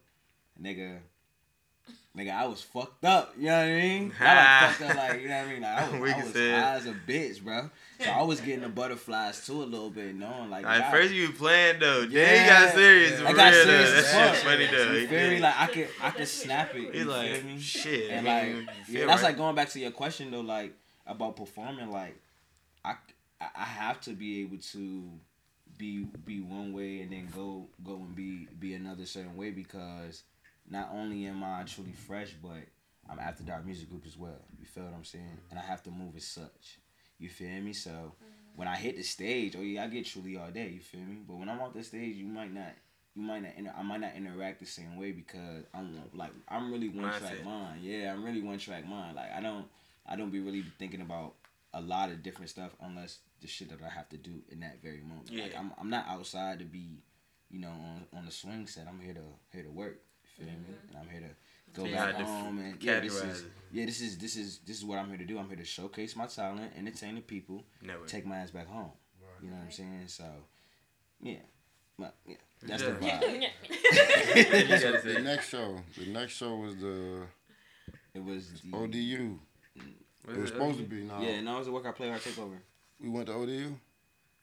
nigga 0.61 0.97
Nigga, 2.17 2.31
I 2.33 2.47
was 2.47 2.61
fucked 2.61 3.03
up. 3.03 3.35
You 3.37 3.47
know 3.47 3.57
what 3.57 3.65
I 3.65 3.73
mean? 3.73 4.13
Not 4.19 4.35
like 4.35 4.71
fucked 4.71 4.89
up, 4.89 4.97
like 4.97 5.21
you 5.21 5.27
know 5.27 5.37
what 5.37 5.47
I 5.47 5.51
mean. 5.51 5.61
Like, 5.61 5.77
I 5.77 5.99
was, 5.99 6.13
I 6.13 6.23
was 6.23 6.33
high 6.33 6.75
as 6.75 6.85
a 6.85 6.95
bitch, 7.07 7.43
bro. 7.43 7.69
So 7.99 8.09
I 8.09 8.23
was 8.23 8.39
getting 8.39 8.61
the 8.61 8.69
butterflies 8.69 9.45
too 9.45 9.61
a 9.61 9.65
little 9.65 9.89
bit, 9.89 10.15
knowing 10.15 10.49
like. 10.49 10.65
At 10.65 10.91
first 10.91 11.13
you 11.13 11.31
playing 11.33 11.79
though, 11.79 12.05
then 12.05 12.43
he 12.43 12.49
got 12.49 12.73
serious. 12.73 13.19
Yeah. 13.19 13.27
I 13.27 13.33
got 13.33 13.53
serious 13.53 13.67
though. 13.67 13.97
as 13.97 14.11
That 14.11 14.35
shit 14.35 14.43
funny 14.43 14.67
though. 14.67 14.93
You 14.93 14.99
He 14.99 15.07
feel 15.07 15.19
me? 15.19 15.29
did. 15.29 15.41
Like 15.41 15.59
I 15.59 15.67
could, 15.67 15.87
I 16.01 16.11
could 16.11 16.27
snap 16.27 16.73
it. 16.73 16.95
You 16.95 17.03
like, 17.03 17.43
me? 17.43 17.59
shit. 17.59 18.09
And 18.09 18.25
like, 18.25 18.77
yeah, 18.87 19.05
that's 19.05 19.21
right. 19.21 19.29
like 19.29 19.37
going 19.37 19.55
back 19.55 19.69
to 19.69 19.79
your 19.79 19.91
question 19.91 20.31
though, 20.31 20.41
like 20.41 20.73
about 21.05 21.35
performing. 21.35 21.91
Like, 21.91 22.17
I, 22.83 22.95
I 23.41 23.63
have 23.63 23.99
to 24.01 24.11
be 24.11 24.41
able 24.41 24.57
to 24.71 25.09
be 25.77 26.05
be 26.25 26.41
one 26.41 26.73
way 26.73 27.01
and 27.01 27.11
then 27.11 27.27
go 27.35 27.67
go 27.83 27.95
and 27.95 28.15
be 28.15 28.47
be 28.59 28.73
another 28.73 29.05
certain 29.05 29.35
way 29.35 29.51
because 29.51 30.23
not 30.69 30.89
only 30.93 31.25
am 31.25 31.43
I 31.43 31.63
Truelee 31.63 31.95
Fresh, 31.95 32.35
but 32.41 32.63
I'm 33.09 33.19
after 33.19 33.43
dark 33.43 33.65
music 33.65 33.89
group 33.89 34.03
as 34.05 34.17
well. 34.17 34.41
You 34.59 34.65
feel 34.65 34.83
what 34.83 34.93
I'm 34.93 35.03
saying? 35.03 35.37
And 35.49 35.59
I 35.59 35.61
have 35.61 35.83
to 35.83 35.91
move 35.91 36.15
as 36.15 36.27
such. 36.27 36.79
You 37.19 37.29
feel 37.29 37.61
me? 37.61 37.73
So 37.73 37.91
mm-hmm. 37.91 38.55
when 38.55 38.67
I 38.67 38.75
hit 38.75 38.97
the 38.97 39.03
stage, 39.03 39.55
oh 39.57 39.61
yeah, 39.61 39.83
I 39.83 39.87
get 39.87 40.05
truly 40.05 40.37
all 40.37 40.49
day. 40.51 40.69
You 40.69 40.79
feel 40.79 41.01
me? 41.01 41.17
But 41.27 41.37
when 41.37 41.49
I'm 41.49 41.61
off 41.61 41.73
the 41.73 41.83
stage, 41.83 42.15
you 42.15 42.25
might 42.25 42.53
not. 42.53 42.73
You 43.15 43.21
might 43.21 43.43
not. 43.43 43.51
Inter- 43.57 43.73
I 43.77 43.83
might 43.83 44.01
not 44.01 44.15
interact 44.15 44.59
the 44.59 44.65
same 44.65 44.97
way 44.97 45.11
because 45.11 45.63
I'm 45.73 46.01
like 46.13 46.31
I'm 46.49 46.71
really 46.71 46.89
one 46.89 47.09
track 47.11 47.21
Mindset. 47.21 47.45
mind. 47.45 47.81
Yeah, 47.83 48.13
I'm 48.13 48.23
really 48.23 48.41
one 48.41 48.57
track 48.57 48.87
mind. 48.87 49.15
Like 49.15 49.31
I 49.31 49.41
don't. 49.41 49.65
I 50.07 50.15
don't 50.15 50.31
be 50.31 50.39
really 50.39 50.63
thinking 50.77 51.01
about 51.01 51.33
a 51.75 51.81
lot 51.81 52.09
of 52.09 52.23
different 52.23 52.49
stuff 52.49 52.71
unless 52.81 53.19
the 53.41 53.47
shit 53.47 53.69
that 53.69 53.79
I 53.85 53.89
have 53.89 54.09
to 54.09 54.17
do 54.17 54.41
in 54.49 54.61
that 54.61 54.81
very 54.81 55.01
moment. 55.01 55.29
Like 55.31 55.51
Yeah. 55.53 55.59
I'm, 55.59 55.71
I'm 55.77 55.89
not 55.89 56.05
outside 56.07 56.59
to 56.59 56.65
be, 56.65 57.03
you 57.49 57.59
know, 57.59 57.69
on, 57.69 58.05
on 58.17 58.25
the 58.25 58.31
swing 58.31 58.65
set. 58.67 58.87
I'm 58.87 58.99
here 58.99 59.13
to 59.13 59.21
here 59.51 59.63
to 59.63 59.69
work. 59.71 59.99
You 60.39 60.45
feel 60.45 60.53
me? 60.53 60.75
And 60.89 60.97
I'm 60.97 61.09
here 61.09 61.21
to 61.21 61.35
go 61.79 61.85
So 61.85 61.91
back 61.93 62.17
def- 62.17 62.25
home 62.27 62.59
and 62.59 62.81
yeah, 62.83 62.99
this 63.01 63.21
is 63.21 63.43
yeah, 63.71 63.85
this 63.85 64.01
is 64.01 64.17
this 64.17 64.35
is 64.35 64.59
this 64.65 64.77
is 64.77 64.85
what 64.85 64.97
I'm 64.99 65.09
here 65.09 65.17
to 65.17 65.25
do. 65.25 65.37
I'm 65.37 65.47
here 65.47 65.57
to 65.57 65.65
showcase 65.65 66.15
my 66.15 66.25
talent, 66.27 66.71
entertain 66.77 67.15
the 67.15 67.21
people, 67.21 67.63
Never. 67.81 68.05
take 68.05 68.25
my 68.25 68.37
ass 68.37 68.51
back 68.51 68.67
home. 68.67 68.91
You 69.41 69.49
know 69.51 69.57
what 69.57 69.65
I'm 69.65 69.71
saying? 69.71 70.07
So, 70.07 70.23
yeah, 71.21 71.39
but 71.99 72.15
yeah, 72.25 72.35
that's 72.63 72.83
Yeah. 72.83 72.89
the 72.89 73.05
vibe. 73.05 73.45
You 75.05 75.13
The 75.13 75.19
next 75.21 75.49
show, 75.49 75.77
the 75.97 76.05
next 76.07 76.33
show 76.33 76.55
was 76.55 76.75
the 76.77 77.23
It 78.13 78.23
was 78.23 78.61
the 78.61 78.71
ODU. 78.77 79.39
Mm. 79.77 79.93
Was 80.27 80.37
It 80.37 80.41
was 80.41 80.49
supposed 80.51 80.77
to 80.79 80.83
be. 80.83 81.03
Now 81.03 81.21
Yeah, 81.21 81.41
no, 81.41 81.55
it 81.55 81.59
was 81.59 81.67
a 81.67 81.71
workout 81.71 81.95
play 81.95 82.09
hard 82.09 82.21
takeover. 82.21 82.57
we 82.99 83.09
went 83.09 83.27
to 83.27 83.33
ODU. 83.33 83.75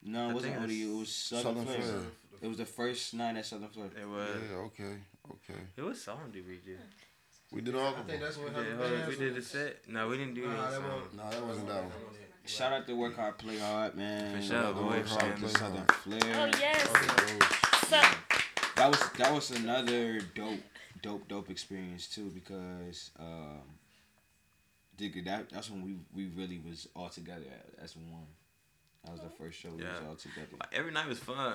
No, 0.05 0.27
I 0.27 0.31
it 0.31 0.35
wasn't 0.35 0.57
ODU. 0.63 0.73
It 0.97 0.99
was 0.99 1.09
Southern, 1.11 1.45
Southern 1.45 1.65
Flare. 1.67 1.81
Flare. 1.83 2.01
It 2.43 2.49
was 2.49 2.57
the 2.59 2.67
first 2.67 3.15
night 3.15 3.37
at 3.37 3.47
Southern 3.47 3.69
Flare. 3.69 3.91
It 4.01 4.09
was. 4.09 4.29
Yeah. 4.51 4.57
Okay. 4.59 4.95
Okay. 5.31 5.61
It 5.77 5.83
was 5.83 6.03
song 6.03 6.31
did 6.33 6.47
we 6.47 6.57
do? 6.57 6.77
We 7.53 7.61
did 7.61 7.75
all 7.75 7.83
I 7.83 7.89
of 7.89 7.95
think 7.97 8.09
them. 8.09 8.21
that's 8.21 8.37
what 8.39 8.49
We 8.49 8.55
happened. 8.55 8.79
did, 9.07 9.09
we 9.09 9.17
did 9.17 9.35
the 9.37 9.43
set. 9.43 9.89
No, 9.89 10.09
we 10.09 10.17
didn't 10.17 10.35
do 10.35 10.47
Nah, 10.47 10.57
that 10.57 10.71
that 10.71 10.81
song. 10.81 11.03
No, 11.17 11.31
that 11.31 11.47
wasn't 11.47 11.69
that 11.69 11.83
one. 11.85 11.93
Shout 12.45 12.73
out 12.73 12.87
to 12.89 12.95
Work 12.97 13.15
Hard, 13.17 13.39
Play 13.39 13.59
Hard, 13.59 13.95
man. 13.95 14.37
For 14.41 14.43
sure, 14.43 14.63
Love 14.63 14.75
the 14.77 14.83
boy, 14.83 14.89
Work 14.89 15.07
Hard, 15.07 15.39
sure. 15.39 15.49
Southern 15.51 15.87
Flare. 15.87 16.21
Oh 16.53 16.59
yes. 16.59 16.89
Okay, 16.89 17.47
So 17.89 18.01
That 18.77 18.89
was 18.91 19.01
that 19.19 19.33
was 19.33 19.51
another 19.53 20.19
dope, 20.35 20.61
dope, 21.03 21.29
dope 21.29 21.51
experience 21.51 22.09
too 22.09 22.31
because 22.35 23.11
um, 23.21 23.61
digga, 24.99 25.25
that 25.25 25.51
that's 25.51 25.71
when 25.71 25.83
we 25.83 25.97
we 26.15 26.31
really 26.37 26.59
was 26.59 26.89
all 26.95 27.09
together 27.09 27.45
as 27.83 27.97
one. 27.97 28.27
That 29.05 29.13
was 29.13 29.21
the 29.21 29.27
oh. 29.27 29.39
first 29.39 29.59
show 29.59 29.71
we 29.71 29.83
was 29.83 30.01
all 30.09 30.15
together. 30.15 30.49
Every 30.73 30.93
night 30.93 31.09
was 31.09 31.19
fun. 31.19 31.55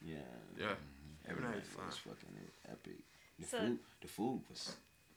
Yeah. 0.00 0.16
Yeah. 0.58 0.66
Mm-hmm. 0.66 1.30
Every 1.30 1.42
night 1.42 1.50
night 1.50 1.60
was 1.60 1.68
fun. 1.68 1.86
was 1.86 1.96
fucking 1.98 2.50
epic. 2.70 3.04
The 3.38 3.46
So- 3.46 3.58
food, 3.58 3.78
the 4.00 4.08
food 4.08 4.40
was. 4.48 4.76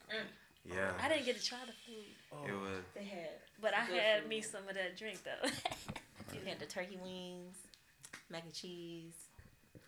Mm. 0.10 0.28
Yeah. 0.66 0.92
I 1.02 1.10
didn't 1.10 1.26
get 1.26 1.40
to 1.40 1.44
try 1.44 1.58
the 1.66 1.74
food, 1.74 2.50
It 2.50 2.54
oh. 2.54 2.60
was. 2.60 2.84
They 2.94 3.04
had. 3.04 3.30
but 3.62 3.74
I 3.74 3.80
had 3.80 4.22
food. 4.22 4.30
me 4.30 4.42
some 4.42 4.68
of 4.68 4.76
that 4.76 4.98
drink 4.98 5.20
though. 5.24 5.50
You 6.34 6.40
had 6.48 6.60
the 6.60 6.66
turkey 6.66 6.98
wings, 7.04 7.58
mac 8.30 8.44
and 8.44 8.54
cheese, 8.54 9.14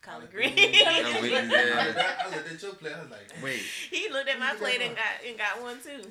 collard 0.02 0.32
green. 0.32 0.52
I'm 0.54 1.22
with 1.22 1.32
you 1.32 1.38
I 1.38 1.42
there. 1.48 1.76
looked 1.86 1.98
at- 1.98 2.20
I 2.26 2.30
looked 2.36 2.52
at 2.52 2.62
your 2.62 2.74
plate. 2.74 2.94
I 2.96 3.02
was 3.02 3.12
like, 3.12 3.44
Wait, 3.44 3.60
he 3.92 4.10
looked 4.10 4.30
at 4.30 4.40
my 4.40 4.54
plate 4.56 4.82
and 4.82 4.96
got 4.96 5.06
and 5.28 5.38
got 5.38 5.62
one 5.62 5.78
too. 5.82 5.90
hell 5.90 6.02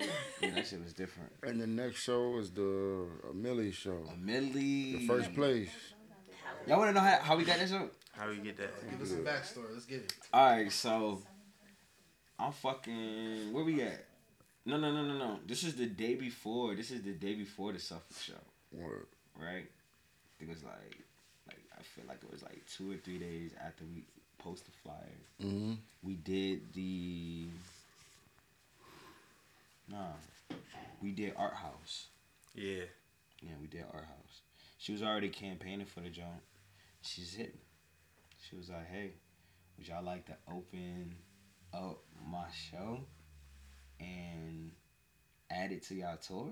yeah. 0.00 0.06
yeah, 0.42 0.50
that 0.54 0.66
shit 0.66 0.82
was 0.82 0.92
different. 0.92 1.30
And 1.42 1.60
the 1.60 1.66
next 1.66 2.02
show 2.02 2.38
is 2.38 2.50
the 2.50 3.06
uh, 3.28 3.32
Millie 3.32 3.72
show. 3.72 4.04
A 4.12 4.16
Millie. 4.16 4.96
The 4.96 5.06
first 5.06 5.34
place. 5.34 5.70
Y'all 6.66 6.78
want 6.78 6.90
to 6.90 6.94
know 6.94 7.00
how, 7.00 7.18
how 7.22 7.36
we 7.36 7.44
got 7.44 7.58
this 7.58 7.72
up? 7.72 7.90
How 8.12 8.28
we 8.28 8.36
get 8.36 8.56
that? 8.58 8.90
Give 8.90 9.00
us 9.00 9.08
some 9.10 9.24
backstory. 9.24 9.72
Let's 9.72 9.86
get 9.86 9.98
it. 10.00 10.12
All 10.32 10.44
right, 10.50 10.70
so 10.70 11.22
I'm 12.38 12.52
fucking. 12.52 13.52
Where 13.52 13.64
we 13.64 13.80
at? 13.82 14.04
No, 14.66 14.76
no, 14.76 14.92
no, 14.92 15.02
no, 15.04 15.16
no. 15.16 15.38
This 15.46 15.62
is 15.64 15.74
the 15.76 15.86
day 15.86 16.14
before. 16.16 16.74
This 16.74 16.90
is 16.90 17.00
the 17.02 17.12
day 17.12 17.34
before 17.34 17.72
the 17.72 17.78
Suffolk 17.78 18.16
show, 18.20 18.34
Word. 18.72 19.06
right? 19.40 19.64
It 20.40 20.48
was 20.48 20.62
like, 20.62 20.74
like 20.74 20.98
I 20.98 21.07
feel 21.94 22.04
like 22.06 22.22
it 22.22 22.30
was 22.30 22.42
like 22.42 22.62
two 22.66 22.92
or 22.92 22.96
three 22.96 23.18
days 23.18 23.52
after 23.64 23.84
we 23.84 24.04
post 24.38 24.64
the 24.64 24.72
flyer. 24.82 25.18
Mm-hmm. 25.42 25.74
We 26.02 26.14
did 26.14 26.72
the. 26.74 27.48
Nah, 29.90 30.56
we 31.00 31.12
did 31.12 31.34
Art 31.36 31.54
House. 31.54 32.06
Yeah. 32.54 32.84
Yeah, 33.40 33.52
we 33.60 33.66
did 33.68 33.84
Art 33.92 34.04
House. 34.04 34.40
She 34.78 34.92
was 34.92 35.02
already 35.02 35.28
campaigning 35.28 35.86
for 35.86 36.00
the 36.00 36.10
joint. 36.10 36.42
She's 37.02 37.34
hit 37.34 37.54
me. 37.54 37.60
She 38.48 38.56
was 38.56 38.68
like, 38.68 38.88
"Hey, 38.90 39.12
would 39.76 39.88
y'all 39.88 40.04
like 40.04 40.26
to 40.26 40.36
open 40.48 41.14
up 41.72 41.98
my 42.26 42.46
show 42.70 43.00
and 44.00 44.72
add 45.50 45.72
it 45.72 45.82
to 45.84 45.94
y'all 45.94 46.16
tour?" 46.16 46.50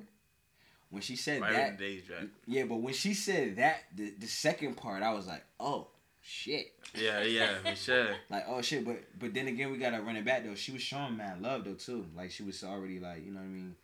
When 0.90 1.02
she 1.02 1.16
said 1.16 1.40
Right 1.42 1.52
that, 1.52 1.78
days 1.78 2.02
yeah, 2.46 2.64
but 2.64 2.76
when 2.76 2.94
she 2.94 3.12
said 3.14 3.56
that, 3.56 3.84
the 3.94 4.10
the 4.18 4.26
second 4.26 4.76
part, 4.76 5.02
I 5.02 5.12
was 5.12 5.26
like, 5.26 5.44
"Oh 5.58 5.88
shit!" 6.22 6.72
Yeah, 6.94 7.22
yeah, 7.22 7.58
for 7.58 7.74
sure. 7.86 8.14
Like, 8.30 8.44
oh 8.48 8.62
shit, 8.62 8.84
but 8.84 9.02
but 9.18 9.34
then 9.34 9.48
again, 9.48 9.72
we 9.72 9.78
gotta 9.78 10.00
run 10.00 10.16
it 10.16 10.24
back 10.24 10.44
though. 10.44 10.54
She 10.54 10.70
was 10.72 10.82
showing 10.82 11.16
mad 11.16 11.42
love 11.42 11.64
though 11.64 11.74
too. 11.74 12.06
Like 12.16 12.30
she 12.30 12.44
was 12.44 12.62
already 12.62 13.00
like, 13.00 13.24
you 13.24 13.32
know 13.32 13.40
what 13.40 13.46
I 13.46 13.48
mean. 13.48 13.74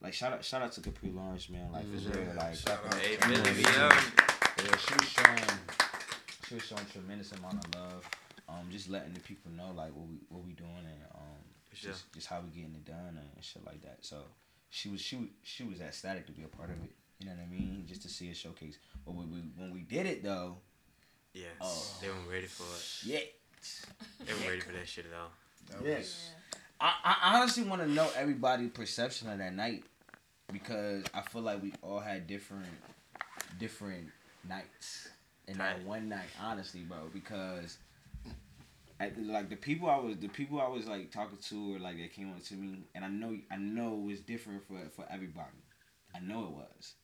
Like 0.00 0.14
shout 0.14 0.32
out 0.32 0.44
shout 0.44 0.62
out 0.62 0.72
to 0.72 0.80
Capri 0.80 1.10
Launch 1.10 1.50
man. 1.50 1.70
Like 1.72 1.84
for 1.84 1.98
Mhm. 1.98 2.26
real, 2.26 2.34
like 2.36 2.54
Shout 2.54 2.84
out. 2.86 2.94
Hey, 2.94 3.12
you 3.12 3.18
know 3.18 3.26
Millie, 3.28 3.40
what 3.40 3.48
I 3.48 3.52
we 3.52 3.56
mean? 3.56 3.66
out. 3.66 4.02
Yeah, 4.64 4.76
she 4.78 4.94
was 4.94 5.08
showing 5.08 5.58
she 6.48 6.54
was 6.54 6.64
showing 6.64 6.86
tremendous 6.86 7.32
amount 7.32 7.64
of 7.66 7.74
love. 7.74 8.10
Um, 8.48 8.68
just 8.70 8.88
letting 8.88 9.12
the 9.12 9.20
people 9.20 9.50
know 9.52 9.72
like 9.74 9.92
what 9.94 10.06
we 10.08 10.16
what 10.30 10.44
we 10.44 10.52
doing 10.52 10.70
and 10.84 11.02
um 11.14 11.42
just 11.74 12.10
just 12.14 12.26
how 12.28 12.40
we 12.40 12.48
getting 12.50 12.74
it 12.74 12.84
done 12.86 13.18
and 13.20 13.44
shit 13.44 13.64
like 13.66 13.82
that. 13.82 13.98
So 14.00 14.22
she 14.76 14.90
was 14.90 15.00
she 15.00 15.16
was 15.16 15.28
she 15.42 15.64
was 15.64 15.80
ecstatic 15.80 16.26
to 16.26 16.32
be 16.32 16.42
a 16.42 16.48
part 16.48 16.68
of 16.68 16.76
it. 16.84 16.90
You 17.18 17.26
know 17.28 17.32
what 17.32 17.44
I 17.46 17.50
mean? 17.50 17.84
Just 17.88 18.02
to 18.02 18.08
see 18.08 18.30
a 18.30 18.34
showcase. 18.34 18.76
But 19.06 19.14
when 19.14 19.30
we 19.32 19.38
when 19.56 19.72
we 19.72 19.80
did 19.80 20.04
it 20.06 20.22
though, 20.22 20.58
Yeah. 21.32 21.46
Oh. 21.62 21.86
They 22.02 22.08
weren't 22.10 22.28
ready 22.30 22.46
for 22.46 22.64
it. 22.64 22.82
shit. 22.82 23.34
They 24.26 24.34
weren't 24.34 24.46
ready 24.48 24.60
for 24.60 24.72
that 24.72 24.86
shit 24.86 25.06
at 25.06 25.18
all. 25.18 25.30
That 25.70 25.88
Yeah. 25.88 25.98
was 25.98 26.30
I, 26.78 26.92
I 27.04 27.38
honestly 27.38 27.62
want 27.62 27.80
to 27.80 27.88
know 27.88 28.06
everybody's 28.14 28.70
perception 28.70 29.30
of 29.30 29.38
that 29.38 29.54
night 29.54 29.84
because 30.52 31.04
I 31.14 31.22
feel 31.22 31.40
like 31.40 31.62
we 31.62 31.72
all 31.82 32.00
had 32.00 32.26
different 32.26 32.66
different 33.58 34.08
nights 34.46 35.08
in 35.48 35.56
that 35.56 35.82
one 35.84 36.10
night. 36.10 36.28
Honestly, 36.42 36.80
bro, 36.80 36.98
because 37.14 37.78
at 38.98 39.14
the, 39.16 39.22
like 39.22 39.50
the 39.50 39.56
people 39.56 39.90
I 39.90 39.96
was 39.98 40.16
the 40.16 40.28
people 40.28 40.60
I 40.60 40.68
was 40.68 40.86
like 40.86 41.10
talking 41.10 41.38
to 41.38 41.76
or 41.76 41.78
like 41.78 41.98
that 41.98 42.12
came 42.12 42.30
up 42.32 42.42
to 42.44 42.54
me, 42.54 42.84
and 42.94 43.04
I 43.04 43.08
know 43.08 43.36
I 43.50 43.56
know 43.56 43.94
it 43.94 44.06
was 44.06 44.20
different 44.20 44.66
for 44.66 44.78
for 44.94 45.04
everybody. 45.10 45.62
I 46.14 46.20
know 46.20 46.44
it 46.44 46.50
was. 46.50 46.94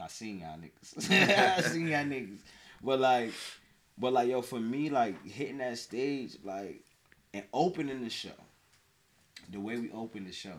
I 0.00 0.06
seen 0.08 0.40
y'all 0.40 0.58
niggas. 0.58 1.10
I 1.58 1.60
seen 1.62 1.88
y'all 1.88 2.04
niggas. 2.04 2.38
But 2.82 3.00
like, 3.00 3.32
but 3.96 4.12
like 4.12 4.28
yo, 4.28 4.42
for 4.42 4.60
me, 4.60 4.90
like 4.90 5.24
hitting 5.26 5.58
that 5.58 5.78
stage, 5.78 6.36
like 6.44 6.84
and 7.34 7.44
opening 7.52 8.02
the 8.02 8.10
show, 8.10 8.30
the 9.50 9.60
way 9.60 9.76
we 9.78 9.90
opened 9.92 10.26
the 10.26 10.32
show, 10.32 10.58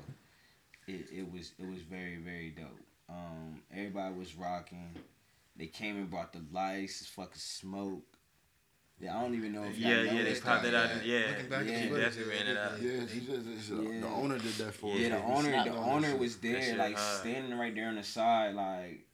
it, 0.88 1.08
it 1.12 1.32
was 1.32 1.52
it 1.58 1.70
was 1.70 1.82
very 1.82 2.18
very 2.18 2.50
dope. 2.50 2.80
Um, 3.10 3.62
everybody 3.74 4.16
was 4.16 4.36
rocking. 4.36 4.96
They 5.56 5.68
came 5.68 5.98
and 5.98 6.10
brought 6.10 6.32
the 6.32 6.42
lights, 6.54 7.06
fucking 7.08 7.34
smoke. 7.36 8.04
Yeah, 9.02 9.18
I 9.18 9.22
don't 9.22 9.34
even 9.36 9.54
know 9.54 9.64
if 9.64 9.78
y'all 9.78 9.89
Yeah, 9.91 10.02
yeah, 10.04 10.12
they 10.12 10.18
noticed 10.18 10.43
popped 10.43 10.66
it 10.66 10.76
out. 10.76 11.06
Yeah, 11.06 11.20
Looking 11.30 11.50
back 11.50 11.62
at 11.62 11.68
she 11.68 11.89
definitely 11.89 12.34
ran 12.36 12.47
it 12.47 12.58
out. 12.58 12.82
Yeah, 12.82 13.00
she 13.12 13.20
just, 13.22 13.47
it's, 13.47 13.72
uh, 13.72 13.82
Yeah. 13.82 14.02
the 14.02 14.08
owner 14.08 14.38
did 14.38 14.54
that 14.56 14.74
for 14.74 14.93
us. 14.93 15.00
Yeah, 15.00 15.10
the 15.10 15.16
He 15.22 15.22
owner, 15.32 15.50
snapped 15.50 15.70
the 15.70 15.78
owner 15.78 16.16
was 16.18 16.36
there, 16.38 16.62
shit 16.62 16.78
like 16.78 16.95
hard. 16.97 17.20
standing 17.22 17.58
right 17.58 17.74
there 17.74 17.88
on 17.88 17.95
the 17.95 18.04
side, 18.04 18.56
like 18.56 19.06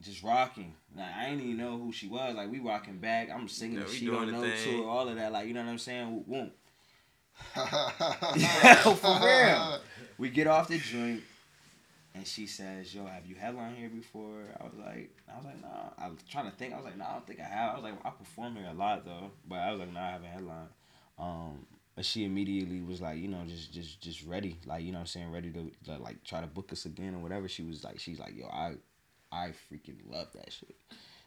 just 0.00 0.22
rocking. 0.22 0.74
Like 0.96 1.14
I 1.14 1.28
didn't 1.30 1.42
even 1.44 1.56
know 1.58 1.76
who 1.78 1.92
she 1.92 2.06
was. 2.08 2.34
Like 2.34 2.50
we 2.50 2.58
rocking 2.58 2.98
back. 2.98 3.28
I'm 3.30 3.48
singing. 3.48 3.78
Yeah, 3.80 3.86
she 3.86 4.06
don't 4.06 4.32
know 4.32 4.42
to 4.42 4.78
her, 4.82 4.88
all 4.88 5.08
of 5.08 5.16
that. 5.16 5.30
Like 5.32 5.46
you 5.46 5.52
know 5.52 5.62
what 5.62 5.68
I'm 5.70 5.78
saying? 5.78 6.24
Whoop. 6.26 6.56
For 7.54 9.20
real. 9.22 9.80
We 10.18 10.30
get 10.30 10.46
off 10.46 10.68
the 10.68 10.78
joint, 10.78 11.22
and 12.14 12.26
she 12.26 12.46
says, 12.46 12.94
"Yo, 12.94 13.06
have 13.06 13.26
you 13.26 13.34
headlined 13.34 13.76
here 13.76 13.88
before?" 13.88 14.42
I 14.60 14.64
was 14.64 14.74
like, 14.78 15.10
"I 15.32 15.36
was 15.36 15.44
like, 15.46 15.60
nah." 15.62 15.90
I 15.98 16.08
was 16.08 16.18
trying 16.30 16.50
to 16.50 16.56
think. 16.56 16.72
I 16.72 16.76
was 16.76 16.84
like, 16.84 16.96
"Nah, 16.96 17.08
I 17.08 17.12
don't 17.14 17.26
think 17.26 17.40
I 17.40 17.44
have." 17.44 17.72
I 17.72 17.74
was 17.74 17.84
like, 17.84 17.94
"I 18.04 18.10
perform 18.10 18.56
here 18.56 18.68
a 18.70 18.74
lot 18.74 19.04
though," 19.04 19.30
but 19.48 19.56
I 19.56 19.70
was 19.72 19.80
like, 19.80 19.92
"Nah, 19.92 20.06
I 20.08 20.10
haven't 20.12 20.28
headlined." 20.30 20.68
Um, 21.18 21.66
but 21.96 22.04
she 22.04 22.24
immediately 22.24 22.80
was 22.80 23.00
like, 23.00 23.18
you 23.18 23.28
know, 23.28 23.42
just 23.46 23.72
just 23.72 24.00
just 24.00 24.24
ready, 24.24 24.58
like 24.66 24.82
you 24.84 24.92
know, 24.92 24.98
what 24.98 25.02
I'm 25.02 25.06
saying, 25.06 25.30
ready 25.32 25.50
to, 25.52 25.70
to 25.86 25.98
like 25.98 26.22
try 26.24 26.40
to 26.40 26.46
book 26.46 26.72
us 26.72 26.86
again 26.86 27.14
or 27.14 27.18
whatever. 27.18 27.48
She 27.48 27.62
was 27.62 27.84
like, 27.84 27.98
she's 28.00 28.18
like, 28.18 28.36
"Yo, 28.36 28.46
I, 28.46 28.74
I 29.32 29.48
freaking 29.72 29.98
love 30.10 30.28
that 30.34 30.52
shit." 30.52 30.74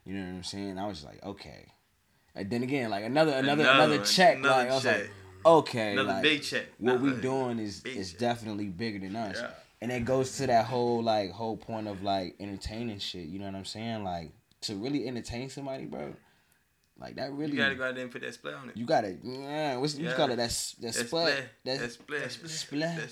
You 0.05 0.13
know 0.13 0.21
what 0.21 0.35
I'm 0.37 0.43
saying? 0.43 0.77
I 0.79 0.87
was 0.87 1.03
like, 1.03 1.21
okay. 1.23 1.65
And 2.33 2.49
then 2.49 2.63
again, 2.63 2.89
like 2.89 3.03
another 3.03 3.33
another 3.33 3.63
another, 3.63 3.93
Another- 3.95 4.05
check. 4.05 4.37
another 4.37 4.55
like 4.55 4.69
I 4.71 4.75
was 4.75 4.85
like, 4.85 5.09
okay, 5.45 5.91
Another 5.93 6.09
like, 6.13 6.23
big 6.23 6.43
check. 6.43 6.65
what 6.77 7.01
we 7.01 7.11
doing 7.13 7.59
is 7.59 7.83
is 7.83 8.11
check. 8.11 8.19
definitely 8.19 8.67
bigger 8.67 8.99
than 8.99 9.15
us. 9.15 9.37
Yeah. 9.41 9.49
And 9.81 9.91
it 9.91 10.05
goes 10.05 10.37
to 10.37 10.47
that 10.47 10.65
whole 10.65 11.03
like 11.03 11.31
whole 11.31 11.57
point 11.57 11.87
of 11.87 12.01
like 12.03 12.35
entertaining 12.39 12.99
shit. 12.99 13.27
You 13.27 13.39
know 13.39 13.45
what 13.45 13.55
I'm 13.55 13.65
saying? 13.65 14.03
Like 14.03 14.31
to 14.61 14.75
really 14.75 15.07
entertain 15.07 15.49
somebody, 15.49 15.85
bro. 15.85 16.13
Like 16.99 17.15
that 17.17 17.31
really. 17.31 17.51
You 17.51 17.57
gotta 17.59 17.75
go 17.75 17.83
out 17.83 17.93
there 17.93 18.03
and 18.03 18.11
put 18.11 18.21
that 18.21 18.33
split 18.33 18.55
on 18.55 18.69
it. 18.69 18.77
You 18.77 18.85
gotta, 18.85 19.15
yeah. 19.23 19.77
What's 19.77 19.95
you 19.95 20.09
call 20.11 20.31
it? 20.31 20.37
That's 20.37 20.73
that 20.73 20.81
That's 20.81 20.97
split. 20.97 21.27
split. 21.27 21.49
That's 21.63 21.79
That's 21.79 21.93
split. 21.93 22.31
split. 22.49 23.09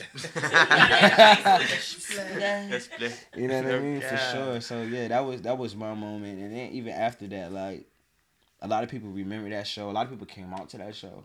That's 2.70 2.86
split. 2.86 3.28
You 3.38 3.48
know 3.48 3.62
what 3.62 3.72
I 3.74 3.80
mean? 3.80 4.02
For 4.02 4.18
sure. 4.18 4.62
So 4.62 4.82
yeah, 4.82 5.08
that 5.10 5.24
was 5.24 5.44
that 5.44 5.58
was 5.58 5.76
my 5.76 5.94
moment. 5.94 6.40
And 6.40 6.52
then 6.52 6.72
even 6.72 6.94
after 6.94 7.28
that, 7.28 7.52
like 7.52 7.86
a 8.62 8.68
lot 8.68 8.84
of 8.84 8.90
people 8.90 9.10
remember 9.10 9.50
that 9.52 9.68
show. 9.68 9.90
A 9.90 9.92
lot 9.92 10.06
of 10.06 10.10
people 10.12 10.26
came 10.26 10.52
out 10.52 10.70
to 10.70 10.78
that 10.80 10.96
show. 10.96 11.24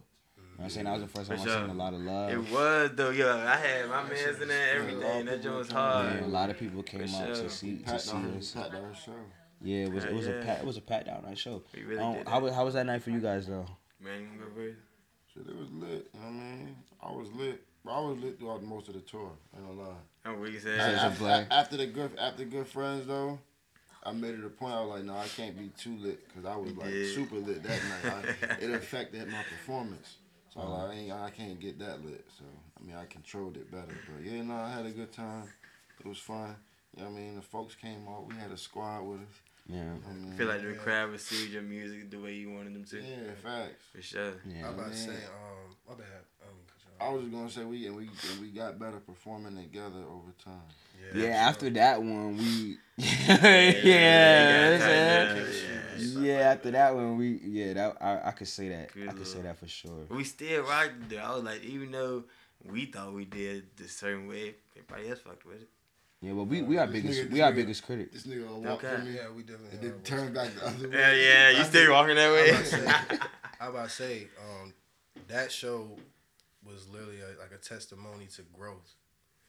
You 0.61 0.65
know 0.65 0.65
what 0.65 0.65
I'm 0.65 0.71
saying? 0.71 0.85
That 0.85 0.93
was 0.93 1.03
the 1.03 1.09
first 1.09 1.31
For 1.31 1.37
time 1.37 1.41
I 1.41 1.45
sure. 1.47 1.61
seen 1.63 1.71
a 1.71 1.75
lot 1.83 1.95
of 1.95 2.01
love. 2.01 2.31
It 2.31 2.53
was 2.53 2.91
though, 2.95 3.11
yo. 3.11 3.35
I 3.39 3.57
had 3.57 3.89
my 3.89 4.03
man's 4.03 4.41
in 4.43 4.49
there, 4.49 4.77
everything. 4.77 5.25
That 5.25 5.43
joint 5.43 5.57
was 5.57 5.71
hard. 5.73 6.15
Yeah, 6.21 6.27
a 6.27 6.29
lot 6.29 6.51
of 6.51 6.59
people 6.59 6.83
came 6.83 7.07
For 7.09 7.17
out 7.17 7.35
sure. 7.37 7.45
to 7.45 7.51
see 7.51 7.79
to 7.79 7.85
Pat 7.85 8.01
see 8.03 8.13
down, 8.13 8.35
us. 8.37 8.51
Pat 8.51 8.73
down 8.73 8.95
show. 8.95 9.13
Yeah, 9.63 9.85
it 9.85 9.93
was 9.93 10.05
it 10.05 10.13
was 10.13 10.27
Yeah, 10.27 10.33
a 10.35 10.45
pat 10.45 10.59
it 10.61 10.67
was 10.67 10.77
a 10.77 10.81
pat 10.83 11.07
down 11.07 11.23
night 11.23 11.39
show. 11.39 11.63
We 11.75 11.83
really 11.85 12.03
Um, 12.03 12.13
did 12.15 12.29
how 12.29 12.35
that. 12.35 12.43
was 12.43 12.55
how 12.55 12.65
was 12.67 12.75
that 12.75 12.85
night 12.85 13.03
for 13.03 13.09
you 13.09 13.21
guys 13.21 13.47
though? 13.47 13.65
Man, 14.01 14.21
you 14.35 14.39
go 14.39 14.51
first. 14.55 14.79
Shit, 15.33 15.47
it 15.49 15.57
was 15.59 15.71
lit. 15.71 16.11
You 16.13 16.21
know 16.21 16.27
what 16.27 16.29
I 16.29 16.31
mean? 16.33 16.77
I 17.03 17.11
was 17.11 17.29
lit. 17.33 17.63
But 17.83 17.93
I 17.93 18.01
was 18.01 18.19
lit 18.19 18.39
throughout 18.39 18.63
most 18.63 18.89
of 18.89 18.95
the 18.95 19.01
tour. 19.01 19.31
I 19.55 19.59
ain't 19.61 19.67
gonna 19.67 19.89
lie. 19.89 19.97
I'm 20.27 20.41
weak 20.41 20.57
as 20.57 20.63
Says 20.65 20.79
hell. 20.79 20.91
your 20.91 20.99
After, 21.01 21.19
black. 21.21 21.47
after 21.51 21.77
the 21.79 21.87
good, 21.87 22.11
after 22.19 22.45
good 22.45 22.67
friends 22.67 23.07
though, 23.07 23.39
I 24.03 24.13
made 24.13 24.35
it 24.35 24.45
a 24.45 24.51
point. 24.51 24.75
I 24.75 24.81
was 24.83 24.91
like, 24.91 25.05
no, 25.05 25.17
I 25.17 25.27
can't 25.27 25.59
be 25.59 25.71
too 25.79 25.97
lit 25.97 26.27
because 26.29 26.45
I 26.45 26.55
was 26.57 26.73
like 26.77 26.89
did. 26.91 27.15
super 27.15 27.37
lit 27.37 27.63
that 27.63 27.81
night. 28.05 28.25
I, 28.43 28.55
it 28.65 28.71
affected 28.73 29.27
my 29.29 29.43
performance. 29.45 30.17
So 30.55 30.61
I, 30.61 30.86
I, 30.86 30.94
ain't, 30.94 31.12
I 31.12 31.30
can't 31.30 31.61
get 31.61 31.78
that 31.78 32.05
lit. 32.05 32.24
So 32.38 32.44
I 32.78 32.86
mean, 32.86 32.96
I 32.96 33.07
controlled 33.07 33.57
it 33.57 33.70
better. 33.70 33.96
But 34.07 34.24
yeah, 34.24 34.42
no, 34.42 34.55
I 34.55 34.70
had 34.70 34.86
a 34.86 34.90
good 34.90 35.12
time. 35.12 35.44
It 36.01 36.07
was 36.07 36.18
fun. 36.18 36.57
You 36.96 37.03
know 37.03 37.11
what 37.11 37.18
I 37.18 37.20
mean? 37.20 37.36
The 37.36 37.42
folks 37.42 37.74
came 37.76 38.07
out. 38.09 38.26
We 38.28 38.34
had 38.36 38.51
a 38.51 38.57
squad 38.57 39.03
with 39.03 39.20
us. 39.20 39.40
Yeah, 39.68 39.82
I 40.09 40.12
mean, 40.12 40.32
I 40.32 40.36
feel 40.36 40.48
like 40.48 40.62
the 40.62 40.72
crowd 40.72 41.11
received 41.11 41.53
your 41.53 41.62
music 41.62 42.11
the 42.11 42.18
way 42.18 42.34
you 42.34 42.51
wanted 42.51 42.74
them 42.74 42.84
to. 42.84 42.96
yeah, 42.96 43.34
facts. 43.40 43.84
For 43.94 44.03
sure. 44.03 44.32
yeah. 44.48 44.66
I'm 44.66 44.74
about 44.74 44.92
to 44.92 44.96
man. 44.96 44.96
say, 44.96 45.11
um, 45.12 45.76
my 45.88 45.94
bad. 45.94 46.24
I 47.01 47.05
don't 47.05 47.07
mean 47.07 47.07
to 47.07 47.07
cut 47.07 47.07
you 47.07 47.07
I 47.07 47.07
off. 47.07 47.12
was 47.14 47.22
just 47.22 47.32
gonna 47.32 47.51
say 47.51 47.64
we 47.64 47.86
and 47.86 47.96
we 47.96 48.03
and 48.32 48.40
we 48.40 48.48
got 48.48 48.78
better 48.78 48.98
performing 49.01 49.57
together 49.57 50.03
over 50.09 50.32
time. 50.44 50.62
Yeah, 51.14 51.22
for 51.22 51.48
after 51.51 51.66
sure. 51.66 51.70
that 51.74 51.98
one 52.03 52.36
we 52.36 52.76
yeah, 52.96 53.36
yeah, 53.40 53.78
yeah, 53.82 54.78
yeah, 54.78 55.34
yeah. 55.96 56.20
yeah, 56.20 56.32
after 56.53 56.70
that 56.72 56.94
one 56.94 57.16
we 57.16 57.40
yeah 57.42 57.72
that 57.74 57.96
I, 58.01 58.28
I 58.28 58.30
could 58.32 58.48
say 58.48 58.68
that 58.68 58.92
Good 58.92 59.09
I 59.09 59.12
could 59.12 59.26
say 59.26 59.40
that 59.42 59.57
for 59.59 59.66
sure. 59.68 60.07
We 60.11 60.24
still 60.24 60.62
rocked 60.62 61.09
there. 61.09 61.22
I 61.22 61.34
was 61.34 61.44
like, 61.44 61.62
even 61.64 61.90
though 61.92 62.24
we 62.64 62.86
thought 62.86 63.14
we 63.14 63.24
did 63.24 63.64
the 63.76 63.88
certain 63.88 64.26
way, 64.28 64.55
everybody 64.76 65.09
else 65.11 65.20
fucked 65.20 65.46
with 65.46 65.62
it. 65.62 65.68
Yeah, 66.20 66.32
but 66.32 66.44
we 66.44 66.61
we 66.62 66.76
our 66.76 66.86
This 66.86 67.03
biggest 67.03 67.20
nigga- 67.22 67.32
we 67.32 67.40
our 67.40 67.51
this 67.51 67.57
nigga- 67.57 67.64
biggest 67.64 67.86
critic. 67.86 68.12
This 68.12 68.26
nigga 68.26 68.44
gonna 68.46 68.59
walk 68.59 68.84
Okay. 68.84 68.94
from 68.96 69.05
me 69.07 69.14
Yeah, 69.14 69.30
we 69.34 69.42
definitely. 69.42 69.70
and 69.78 69.80
then 69.82 69.92
uh, 69.92 70.05
turn 70.05 70.32
back 70.34 70.55
the 70.55 70.66
other 70.66 70.88
way. 70.90 70.98
Yeah, 70.98 71.12
yeah, 71.14 71.59
you 71.59 71.64
still 71.64 71.90
walking 71.92 72.16
that 72.16 72.26
I'm 72.28 72.32
way. 72.34 72.51
about 72.51 72.64
to 72.64 72.70
say, 72.70 73.18
I'm 73.61 73.70
about 73.70 73.84
to 73.88 73.94
say, 73.94 74.28
um, 74.38 74.74
that 75.28 75.51
show 75.51 75.96
was 76.65 76.89
literally 76.89 77.21
a, 77.21 77.41
like 77.41 77.53
a 77.55 77.59
testimony 77.59 78.27
to 78.37 78.43
growth. 78.57 78.95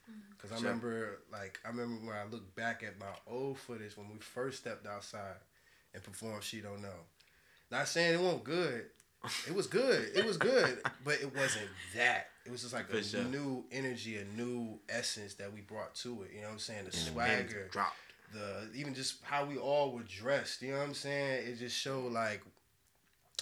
Mm-hmm. 0.09 0.19
Cause 0.39 0.51
I 0.51 0.55
Sure. 0.55 0.65
remember, 0.65 1.19
like, 1.31 1.59
I 1.65 1.69
remember 1.69 2.05
when 2.07 2.15
I 2.15 2.23
look 2.25 2.55
back 2.55 2.83
at 2.83 2.99
my 2.99 3.05
old 3.27 3.59
footage 3.59 3.95
when 3.97 4.09
we 4.09 4.17
first 4.19 4.59
stepped 4.59 4.87
outside 4.87 5.35
and 5.93 6.03
performed 6.03 6.43
"She 6.43 6.61
Don't 6.61 6.81
Know." 6.81 7.05
Not 7.69 7.87
saying 7.87 8.15
it 8.15 8.19
wasn't 8.19 8.43
good, 8.43 8.85
it 9.47 9.53
was 9.55 9.67
good. 9.67 10.11
It 10.15 10.25
was 10.25 10.37
good, 10.37 10.81
but 11.05 11.21
it 11.21 11.33
wasn't 11.35 11.69
that. 11.95 12.27
It 12.45 12.51
was 12.51 12.61
just 12.61 12.73
like 12.73 12.89
For 12.89 12.97
a 12.97 13.03
sure. 13.03 13.23
new 13.25 13.63
energy, 13.71 14.17
a 14.17 14.25
new 14.25 14.79
essence 14.89 15.35
that 15.35 15.53
we 15.53 15.61
brought 15.61 15.93
to 15.95 16.23
it. 16.23 16.31
You 16.33 16.41
know 16.41 16.47
what 16.47 16.53
I'm 16.53 16.59
saying? 16.59 16.85
The 16.85 16.91
Pins 16.91 17.09
swagger, 17.11 17.67
dropped. 17.71 17.95
the 18.33 18.69
even 18.73 18.95
just 18.95 19.17
how 19.23 19.45
we 19.45 19.57
all 19.57 19.91
were 19.93 20.01
dressed. 20.03 20.63
You 20.63 20.71
know 20.71 20.79
what 20.79 20.87
I'm 20.87 20.93
saying? 20.95 21.47
It 21.47 21.59
just 21.59 21.77
showed 21.77 22.11
like, 22.11 22.41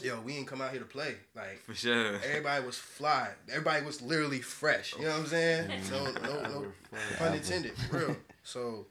yo, 0.01 0.19
we 0.21 0.35
ain't 0.37 0.47
come 0.47 0.61
out 0.61 0.71
here 0.71 0.79
to 0.79 0.85
play. 0.85 1.15
Like 1.35 1.61
For 1.65 1.73
sure. 1.73 2.15
everybody 2.27 2.65
was 2.65 2.77
fly. 2.77 3.29
Everybody 3.49 3.85
was 3.85 4.01
literally 4.01 4.41
fresh. 4.41 4.95
You 4.97 5.05
know 5.05 5.11
what 5.11 5.19
I'm 5.19 5.27
saying? 5.27 5.83
So 5.83 6.03
no, 6.23 6.41
no 6.43 6.65
pun 7.17 7.33
intended, 7.35 7.73
for 7.89 7.97
real. 7.97 8.15
So 8.43 8.87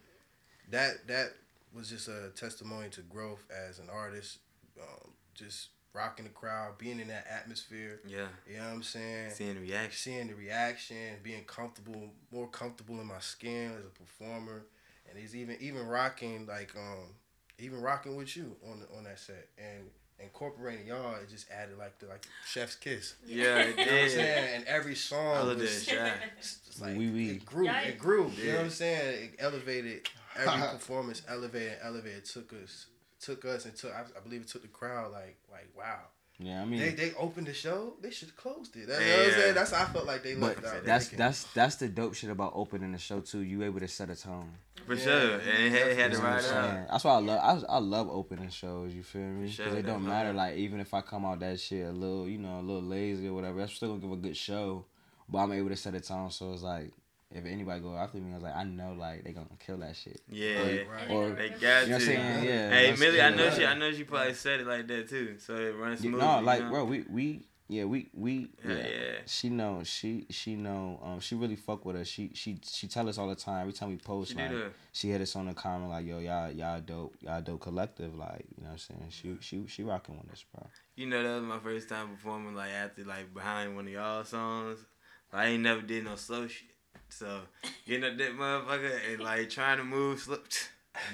that 0.70 1.06
that 1.09 1.32
was 1.74 1.88
just 1.90 2.09
a 2.09 2.30
testimony 2.34 2.88
to 2.90 3.00
growth 3.02 3.42
as 3.68 3.78
an 3.78 3.88
artist. 3.92 4.38
Um, 4.80 5.11
just 5.34 5.68
rocking 5.92 6.24
the 6.24 6.30
crowd, 6.30 6.78
being 6.78 7.00
in 7.00 7.09
that 7.09 7.26
atmosphere. 7.28 8.00
Yeah. 8.06 8.26
You 8.48 8.59
know 8.59 8.64
what 8.64 8.74
I'm 8.74 8.82
saying? 8.82 9.30
Seeing 9.30 9.54
the 9.54 9.61
reaction. 9.61 9.92
Seeing 9.92 10.26
the 10.28 10.34
reaction, 10.34 11.16
being 11.22 11.44
comfortable, 11.44 12.11
more 12.30 12.48
comfortable 12.48 13.00
in 13.00 13.06
my 13.06 13.18
skin 13.18 13.72
as 13.76 13.84
a 13.84 13.98
performer, 13.98 14.66
and 15.09 15.18
he's 15.18 15.34
even 15.34 15.56
even 15.61 15.86
rocking 15.86 16.46
like 16.46 16.72
um 16.76 17.14
even 17.59 17.80
rocking 17.80 18.14
with 18.16 18.36
you 18.36 18.56
on 18.70 18.82
on 18.96 19.04
that 19.04 19.18
set 19.18 19.48
and 19.59 19.90
incorporating 20.20 20.86
y'all. 20.88 21.14
It 21.16 21.28
just 21.28 21.50
added 21.50 21.78
like 21.78 21.98
the 21.98 22.06
like 22.06 22.26
chef's 22.46 22.74
kiss. 22.74 23.14
Yeah, 23.26 23.58
it 23.58 23.78
You 23.78 23.84
know 23.86 23.92
what 23.92 24.02
I'm 24.02 24.08
saying? 24.10 24.54
And 24.56 24.64
every 24.66 24.92
I 24.92 24.94
song 24.94 25.46
love 25.46 25.58
was 25.58 25.86
that 25.86 25.94
shot. 25.94 26.12
it's 26.38 26.80
like 26.80 26.96
Oui, 26.96 27.08
oui. 27.10 27.30
it 27.30 27.44
grew, 27.46 27.64
Yeah, 27.66 27.80
it 27.80 27.98
grew. 27.98 28.30
You 28.36 28.48
know 28.48 28.56
what 28.56 28.64
I'm 28.64 28.70
saying? 28.70 29.24
It 29.24 29.34
elevated 29.38 30.08
every 30.36 30.60
performance, 30.72 31.22
elevated, 31.28 31.78
elevated. 31.82 32.24
Took 32.24 32.52
us, 32.52 32.86
took 33.20 33.44
us, 33.44 33.64
and 33.64 33.74
took. 33.76 33.92
I, 33.92 34.02
I 34.16 34.20
believe 34.22 34.42
it 34.42 34.48
took 34.48 34.62
the 34.62 34.68
crowd 34.68 35.12
like, 35.12 35.38
like 35.50 35.68
wow. 35.76 35.98
Yeah, 36.41 36.62
I 36.62 36.64
mean, 36.64 36.78
They 36.80 36.91
they 36.91 37.12
opened 37.14 37.49
the 37.49 37.53
show. 37.55 37.95
They 38.01 38.11
should 38.12 38.28
have 38.28 38.36
closed 38.36 38.76
it. 38.76 38.86
That's 38.86 39.01
Yeah, 39.05 39.16
what 39.16 39.26
I'm 39.26 39.32
saying. 39.32 39.55
That's 39.55 39.70
how 39.72 39.82
I 39.82 39.86
felt 39.86 40.07
like 40.07 40.22
they 40.22 40.34
but 40.34 40.62
left 40.62 40.76
out. 40.76 40.84
that's 40.84 41.05
thinking, 41.07 41.18
that's 41.18 41.45
that's 41.53 41.76
the 41.76 41.89
dope 41.89 42.14
shit 42.14 42.30
about 42.30 42.53
opening 42.55 42.93
the 42.93 42.99
show 42.99 43.18
too. 43.20 43.41
You 43.41 43.64
able 43.64 43.80
to 43.80 43.89
set 43.89 44.09
a 44.09 44.14
tone. 44.14 44.53
For 44.86 44.95
Yeah, 44.95 45.01
sure. 45.03 45.32
And 45.41 45.64
it 45.64 45.72
had, 45.72 45.89
it 45.89 45.99
had 45.99 46.12
You 46.12 46.16
to 46.18 46.22
what 46.22 46.30
I'm 46.32 46.34
ride 46.36 46.78
out. 46.80 46.89
That's 46.91 47.05
why 47.05 47.12
I 47.14 47.18
love 47.18 47.64
I, 47.68 47.72
I 47.74 47.78
love 47.78 48.09
opening 48.09 48.51
shows. 48.51 48.95
You 48.95 49.03
feel 49.03 49.22
me? 49.22 49.43
Because 49.51 49.55
sure, 49.57 49.76
it 49.78 49.84
don't 49.86 50.07
matter. 50.07 50.32
Like 50.32 50.57
even 50.59 50.78
if 50.78 50.95
I 50.95 51.01
come 51.01 51.24
out 51.26 51.41
that 51.41 51.59
shit 51.59 51.84
a 51.86 51.91
little, 51.91 52.28
you 52.28 52.39
know, 52.39 52.61
a 52.61 52.62
little 52.62 52.82
lazy 52.82 53.26
or 53.26 53.34
whatever, 53.34 53.61
I'm 53.61 53.68
still 53.68 53.89
gonna 53.89 54.01
give 54.01 54.12
a 54.12 54.16
good 54.16 54.36
show. 54.36 54.84
But 55.28 55.39
I'm 55.39 55.53
able 55.53 55.70
to 55.70 55.76
set 55.76 55.95
a 55.97 56.01
tone, 56.01 56.30
so 56.30 56.53
it's 56.53 56.62
like 56.62 56.93
if 57.31 57.45
anybody 57.45 57.81
go 57.81 57.95
after 57.97 58.18
me, 58.18 58.31
I 58.33 58.35
was 58.35 58.43
like, 58.43 58.57
I 58.57 58.64
know 58.64 58.95
like 58.99 59.24
they 59.24 59.33
gonna 59.33 59.47
kill 59.64 59.76
that 59.79 59.97
shit. 59.97 60.20
Yeah. 60.31 60.59
Right. 60.91 61.11
Or 61.11 61.31
They 61.31 61.51
got 61.51 61.61
you 61.61 61.62
know 61.62 61.83
to. 61.85 61.93
what 61.93 61.93
I'm 61.95 62.01
saying? 62.01 62.45
Yeah. 62.45 62.70
Hey, 62.70 62.89
that's 62.89 63.01
Millie, 63.01 63.22
I 63.22 63.29
true. 63.29 63.37
know 63.37 63.51
she, 63.51 63.66
I 63.66 63.74
know 63.74 63.93
she 63.93 64.05
probably 64.05 64.35
said 64.35 64.61
it 64.61 64.66
like 64.66 64.87
that 64.89 65.09
too, 65.09 65.37
so 65.39 65.55
it 65.57 65.76
runs 65.76 66.03
Yeah, 66.03 66.11
smooth. 66.11 66.20
no, 66.20 66.39
you 66.41 66.45
like 66.47 66.61
know? 66.62 66.70
bro, 66.70 66.85
we 66.85 67.05
we 67.11 67.45
yeah 67.70 67.85
we 67.85 68.09
we 68.14 68.49
Yeah, 68.64 68.72
yeah. 68.74 68.76
yeah. 68.89 69.12
She 69.26 69.51
know 69.51 69.83
she 69.85 70.24
she 70.31 70.57
know 70.57 70.99
um 71.05 71.20
she 71.20 71.35
really 71.35 71.57
fuck 71.57 71.85
with 71.85 71.97
us. 71.97 72.07
She 72.07 72.31
she 72.33 72.59
she 72.64 72.89
tell 72.89 73.07
us 73.11 73.18
all 73.18 73.29
the 73.29 73.35
time 73.35 73.61
every 73.61 73.74
time 73.74 73.91
we 73.91 73.97
post 73.99 74.31
She 74.31 74.37
like 74.39 74.49
did 74.49 74.72
she 74.93 75.11
hit 75.11 75.20
us 75.20 75.37
on 75.37 75.47
the 75.47 75.53
comment 75.53 75.91
like 75.91 76.07
yo 76.07 76.18
y'all 76.20 76.51
y'all 76.51 76.81
dope 76.81 77.14
y'all 77.20 77.43
dope 77.43 77.61
collective 77.61 78.14
like 78.16 78.47
you 78.57 78.62
know 78.64 78.70
what 78.70 78.72
I'm 78.72 78.79
saying 78.79 79.07
she 79.11 79.37
she 79.41 79.66
she 79.66 79.83
rocking 79.83 80.16
with 80.18 80.33
us 80.33 80.47
bro. 80.55 80.66
you 80.97 81.07
know, 81.07 81.22
that 81.22 81.35
was 81.41 81.45
my 81.45 81.59
first 81.59 81.91
time 81.91 82.09
performing 82.09 82.55
like 82.55 82.70
after 82.70 83.05
like 83.05 83.35
behind 83.35 83.76
one 83.76 83.87
of 83.87 83.93
y'all 83.93 84.24
songs. 84.24 84.79
I 85.31 85.49
ain't 85.49 85.62
never 85.62 85.83
did 85.83 86.05
no 86.07 86.16
slow 86.16 86.49
shit, 86.49 86.68
so 87.09 87.41
getting 87.86 88.05
up 88.05 88.16
that 88.18 88.32
motherfucker 88.36 88.99
and 89.12 89.22
like 89.22 89.51
trying 89.51 89.78
to 89.78 89.84
move 89.84 90.20
slow. 90.20 90.39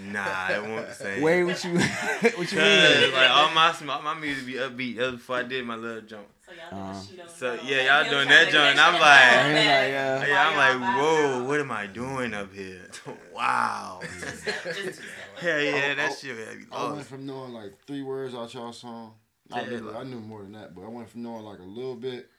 Nah, 0.02 0.48
it 0.48 0.62
won't 0.62 0.86
the 0.88 0.94
same. 0.94 1.20
Wait, 1.20 1.44
what 1.44 1.62
you 1.62 1.72
what 1.78 2.50
you 2.52 2.58
mean? 2.58 3.12
like 3.12 3.30
all 3.30 3.50
my 3.50 3.74
all 3.90 4.00
my 4.00 4.14
music 4.18 4.46
be 4.46 4.54
upbeat. 4.54 4.96
That 4.96 5.06
was 5.12 5.14
before 5.16 5.36
I 5.36 5.42
did 5.42 5.66
my 5.66 5.74
little 5.76 6.00
jump. 6.00 6.26
So 6.46 6.52
y'all 6.52 6.70
doing 6.70 6.82
Uh, 6.94 7.02
she 7.02 7.16
don't 7.16 7.30
so, 7.30 7.58
yeah, 7.66 7.84
y'all 7.84 8.04
him 8.04 8.10
doing 8.12 8.28
that 8.28 8.44
to 8.46 8.50
joint, 8.52 8.78
I'm 8.78 8.92
shit 8.94 9.00
like- 9.02 9.20
out 9.22 9.46
Yeah, 9.48 9.52
there. 9.52 9.88
yeah. 9.90 10.26
Yeah, 10.26 10.48
I'm 10.48 10.80
like, 10.80 10.96
whoa, 10.96 11.44
what 11.44 11.60
am 11.60 11.70
I 11.70 11.86
doing 11.86 12.32
up 12.32 12.54
here? 12.54 12.88
wow. 13.34 14.00
out. 14.02 14.04
Hell 15.38 15.60
yeah, 15.60 15.94
that 15.96 16.16
shit 16.18 16.38
had 16.38 16.58
me 16.58 16.64
I 16.72 16.92
went 16.92 17.06
from 17.06 17.26
knowing 17.26 17.52
like 17.52 17.74
three 17.86 18.02
words 18.02 18.34
out 18.34 18.54
y'all 18.54 18.72
song. 18.72 19.12
I, 19.52 19.62
Yeah, 19.64 19.68
knew, 19.68 19.76
like- 19.80 19.96
I 19.96 20.02
knew 20.04 20.20
more 20.20 20.42
than 20.42 20.52
that, 20.52 20.74
but 20.74 20.82
I 20.84 20.88
went 20.88 21.10
from 21.10 21.22
knowing 21.24 21.44
like 21.44 21.58
a 21.58 21.62
little 21.62 21.96
bit 21.96 22.30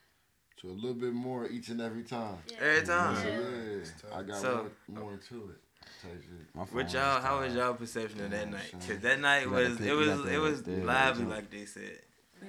to 0.61 0.69
a 0.69 0.71
little 0.71 0.93
bit 0.93 1.13
more 1.13 1.47
each 1.47 1.69
and 1.69 1.81
every 1.81 2.03
time. 2.03 2.37
Every 2.59 2.85
time. 2.85 3.15
yeah, 3.25 4.15
I 4.17 4.23
got 4.23 4.37
So- 4.41 4.69
more, 4.87 5.01
more 5.03 5.13
into 5.13 5.49
it. 5.49 5.61
Type 6.01 6.21
shit. 6.21 6.55
My 6.55 6.65
phone 6.65 6.75
What 6.75 6.93
y'all? 6.93 7.21
How 7.21 7.39
was 7.39 7.53
y'all 7.53 7.73
perception 7.73 8.21
of 8.21 8.31
that 8.31 8.49
night? 8.49 8.71
Cause 8.87 8.99
that 8.99 9.19
night 9.19 9.43
You 9.43 9.49
got 9.49 9.55
the 9.55 9.69
was 9.69 9.77
pic- 9.77 9.87
it 9.87 9.93
was 9.93 10.07
it 10.31 10.37
was 10.39 10.63
the- 10.63 10.71
the 10.71 10.83
lively 10.83 11.23
jump. 11.23 11.35
like 11.35 11.51
they 11.51 11.65
said. 11.65 11.99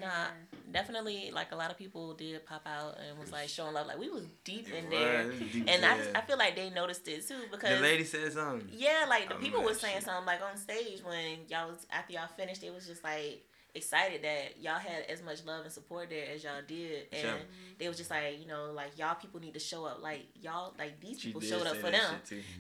Nah, 0.01 0.27
definitely. 0.73 1.31
Like 1.33 1.53
a 1.53 1.57
lot 1.57 1.71
of 1.71 1.79
people 1.79 2.13
did 2.15 2.45
pop 2.45 2.67
out 2.67 2.99
and 2.99 3.19
was 3.19 3.33
like 3.33 3.49
showing 3.49 3.73
love. 3.75 3.87
Like 3.87 3.99
we 3.99 4.11
was 4.11 4.25
deep 4.45 4.69
in 4.69 4.87
It 4.87 4.91
there, 4.91 5.31
deep 5.33 5.65
and 5.69 5.85
I 5.85 5.97
just. 5.99 6.11
I 6.15 6.21
feel 6.23 6.37
like 6.39 6.55
they 6.57 6.71
noticed 6.71 7.07
it 7.09 7.27
too 7.27 7.35
because 7.51 7.71
the 7.71 7.81
lady 7.83 8.05
said 8.05 8.33
something. 8.33 8.69
Yeah, 8.73 9.07
like 9.09 9.29
the 9.29 9.35
I 9.37 9.39
people 9.39 9.61
remember 9.61 9.69
was 9.71 9.81
saying 9.81 9.97
shit. 9.97 10.05
something 10.05 10.27
like 10.27 10.41
on 10.43 10.57
stage 10.57 11.03
when 11.03 11.39
y'all 11.49 11.69
was 11.69 11.87
after 11.91 12.13
y'all 12.15 12.29
finished, 12.37 12.63
it 12.63 12.75
was 12.75 12.87
just 12.87 13.03
like 13.05 13.43
excited 13.77 14.23
that 14.23 14.61
y'all 14.61 14.79
had 14.79 15.05
as 15.09 15.23
much 15.23 15.45
love 15.45 15.65
and 15.65 15.73
support 15.73 16.11
there 16.11 16.25
as 16.35 16.43
y'all 16.43 16.63
did, 16.67 17.05
and 17.13 17.21
Sure. 17.23 17.35
they 17.79 17.89
was 17.89 17.97
just 17.97 18.11
like 18.11 18.41
you 18.41 18.47
know 18.47 18.73
like 18.75 18.99
y'all 18.99 19.15
people 19.15 19.41
need 19.41 19.55
to 19.55 19.61
show 19.61 19.85
up 19.85 20.03
like 20.03 20.27
y'all 20.41 20.75
like 20.79 20.99
these 21.01 21.21
people 21.21 21.41
showed 21.41 21.67
up 21.67 21.77
for 21.77 21.91
them. 21.91 22.15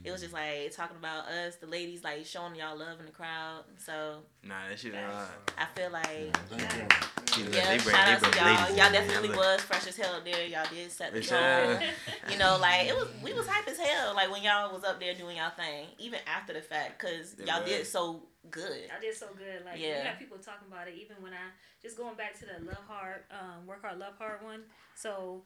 It 0.05 0.11
was 0.13 0.21
just 0.21 0.33
like 0.33 0.71
talking 0.73 0.97
about 0.97 1.27
us, 1.27 1.57
the 1.57 1.67
ladies 1.67 2.05
like 2.05 2.25
showing 2.27 2.55
y'all 2.55 2.77
love 2.79 3.01
in 3.01 3.07
the 3.07 3.13
crowd. 3.13 3.65
So 3.79 4.19
Nah, 4.45 4.55
that 4.69 4.79
shit 4.79 4.93
was 4.93 5.03
hard. 5.03 5.29
I 5.59 5.67
feel 5.75 5.91
like 5.91 6.37
Thank 6.49 6.63
you. 6.63 6.87
She 7.35 7.43
was 7.43 7.51
like, 7.55 7.57
yeah, 7.65 7.71
they 7.77 7.83
bring, 7.83 7.97
shout 7.97 8.07
they 8.07 8.13
out 8.13 8.23
to 8.23 8.31
bring 8.31 8.45
y'all. 8.45 8.69
Y'all 8.77 8.93
definitely 8.93 9.29
Look, 9.31 9.37
was 9.39 9.61
fresh 9.63 9.87
as 9.89 9.97
hell 9.97 10.21
there. 10.25 10.47
Y'all 10.47 10.65
did 10.73 10.91
set 10.93 11.13
the 11.13 11.21
tone. 11.21 11.81
You 12.31 12.39
know, 12.39 12.57
like 12.61 12.87
it 12.87 12.95
was, 12.95 13.09
we 13.23 13.33
was 13.33 13.47
hype 13.49 13.67
as 13.69 13.79
hell. 13.79 14.15
Like 14.15 14.31
when 14.31 14.43
y'all 14.43 14.73
was 14.73 14.85
up 14.85 15.01
there 15.01 15.15
doing 15.15 15.37
y'all 15.37 15.51
thing, 15.51 15.87
even 15.99 16.21
after 16.27 16.53
the 16.53 16.61
fact, 16.61 16.99
cause 16.99 17.35
y'all 17.45 17.65
did 17.65 17.87
so 17.87 18.23
good. 18.51 18.89
I 18.97 19.01
did 19.01 19.15
so 19.17 19.29
good. 19.37 19.65
Like 19.65 19.81
Yeah. 19.81 19.99
you 19.99 20.05
got 20.05 20.19
people 20.19 20.39
talking 20.39 20.69
about 20.69 20.89
it. 20.89 20.95
Even 20.95 21.23
when 21.23 21.33
I 21.33 21.51
just 21.83 21.97
going 21.97 22.15
back 22.17 22.39
to 22.41 22.47
the 22.47 22.65
love 22.65 22.85
hard, 22.89 23.25
um, 23.31 23.67
work 23.67 23.83
hard, 23.83 23.99
love 23.99 24.15
hard 24.19 24.43
one. 24.43 24.63
So 24.95 25.43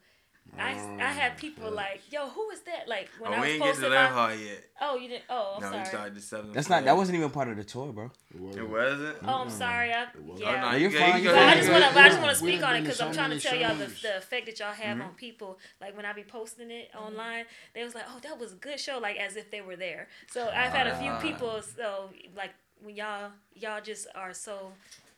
I 0.58 0.70
I 0.98 1.12
had 1.12 1.36
people 1.38 1.66
Oh, 1.68 1.70
like, 1.70 2.00
yo, 2.10 2.28
who 2.28 2.50
is 2.50 2.62
that? 2.62 2.88
Like 2.88 3.08
when 3.20 3.30
Oh, 3.30 3.34
I 3.34 3.40
we 3.40 3.40
was 3.40 3.50
ain't 3.50 3.62
get 3.62 3.66
to 3.68 3.80
posting 3.82 3.90
learn 3.90 4.04
my. 4.10 4.18
hard 4.18 4.38
yet. 4.40 4.64
Oh, 4.80 4.96
you 4.96 5.08
didn't. 5.08 5.24
Oh, 5.28 5.52
I'm 5.56 5.62
No, 5.62 5.68
we 5.68 5.74
sorry. 5.74 5.86
started 5.86 6.14
the 6.16 6.20
seven. 6.20 6.52
That's 6.52 6.68
not 6.68 6.84
that 6.84 6.96
wasn't 6.96 7.18
even 7.18 7.30
part 7.30 7.48
of 7.48 7.56
the 7.56 7.62
tour, 7.62 7.92
bro. 7.92 8.10
It 8.34 8.40
was. 8.40 8.56
It 8.56 8.68
wasn't. 8.68 9.16
Oh, 9.22 9.42
I'm 9.42 9.50
sorry. 9.50 9.92
I, 9.92 10.06
was. 10.26 10.40
yeah. 10.40 10.48
Oh, 10.48 10.60
no, 10.60 10.70
No, 10.72 10.76
you 10.76 10.88
you're 10.88 11.00
fine, 11.00 11.22
you 11.22 11.28
you're 11.28 11.38
I 11.38 11.54
just 11.54 11.70
want 11.70 11.84
to, 11.84 12.00
I 12.00 12.08
just 12.08 12.20
want 12.20 12.30
to 12.32 12.36
speak 12.36 12.62
on 12.64 12.74
it 12.74 12.80
because 12.80 12.96
so 12.96 13.06
I'm 13.06 13.12
trying 13.12 13.30
to 13.30 13.36
many 13.36 13.40
tell 13.40 13.54
y'all 13.54 13.76
the, 13.76 13.94
the 14.02 14.16
effect 14.16 14.46
that 14.46 14.58
y'all 14.58 14.72
have 14.72 14.98
Mhm. 14.98 15.04
on 15.04 15.14
people. 15.14 15.58
Like 15.80 15.94
when 15.96 16.04
I 16.06 16.12
be 16.14 16.24
posting 16.24 16.70
it 16.70 16.90
online, 16.96 17.44
they 17.74 17.84
was 17.84 17.94
like, 17.94 18.04
"Oh, 18.08 18.18
that 18.20 18.38
was 18.38 18.52
a 18.52 18.56
good 18.56 18.80
show," 18.80 18.98
like 18.98 19.18
as 19.18 19.36
if 19.36 19.50
they 19.52 19.60
were 19.60 19.76
there. 19.76 20.08
So 20.32 20.48
I've 20.48 20.72
had 20.72 20.86
a 20.88 20.96
few 20.96 21.10
Ah. 21.12 21.20
people. 21.20 21.62
So 21.62 22.10
like 22.34 22.50
when 22.82 22.96
y'all 22.96 23.30
y'all 23.54 23.80
just 23.80 24.06
are 24.14 24.32
so 24.34 24.72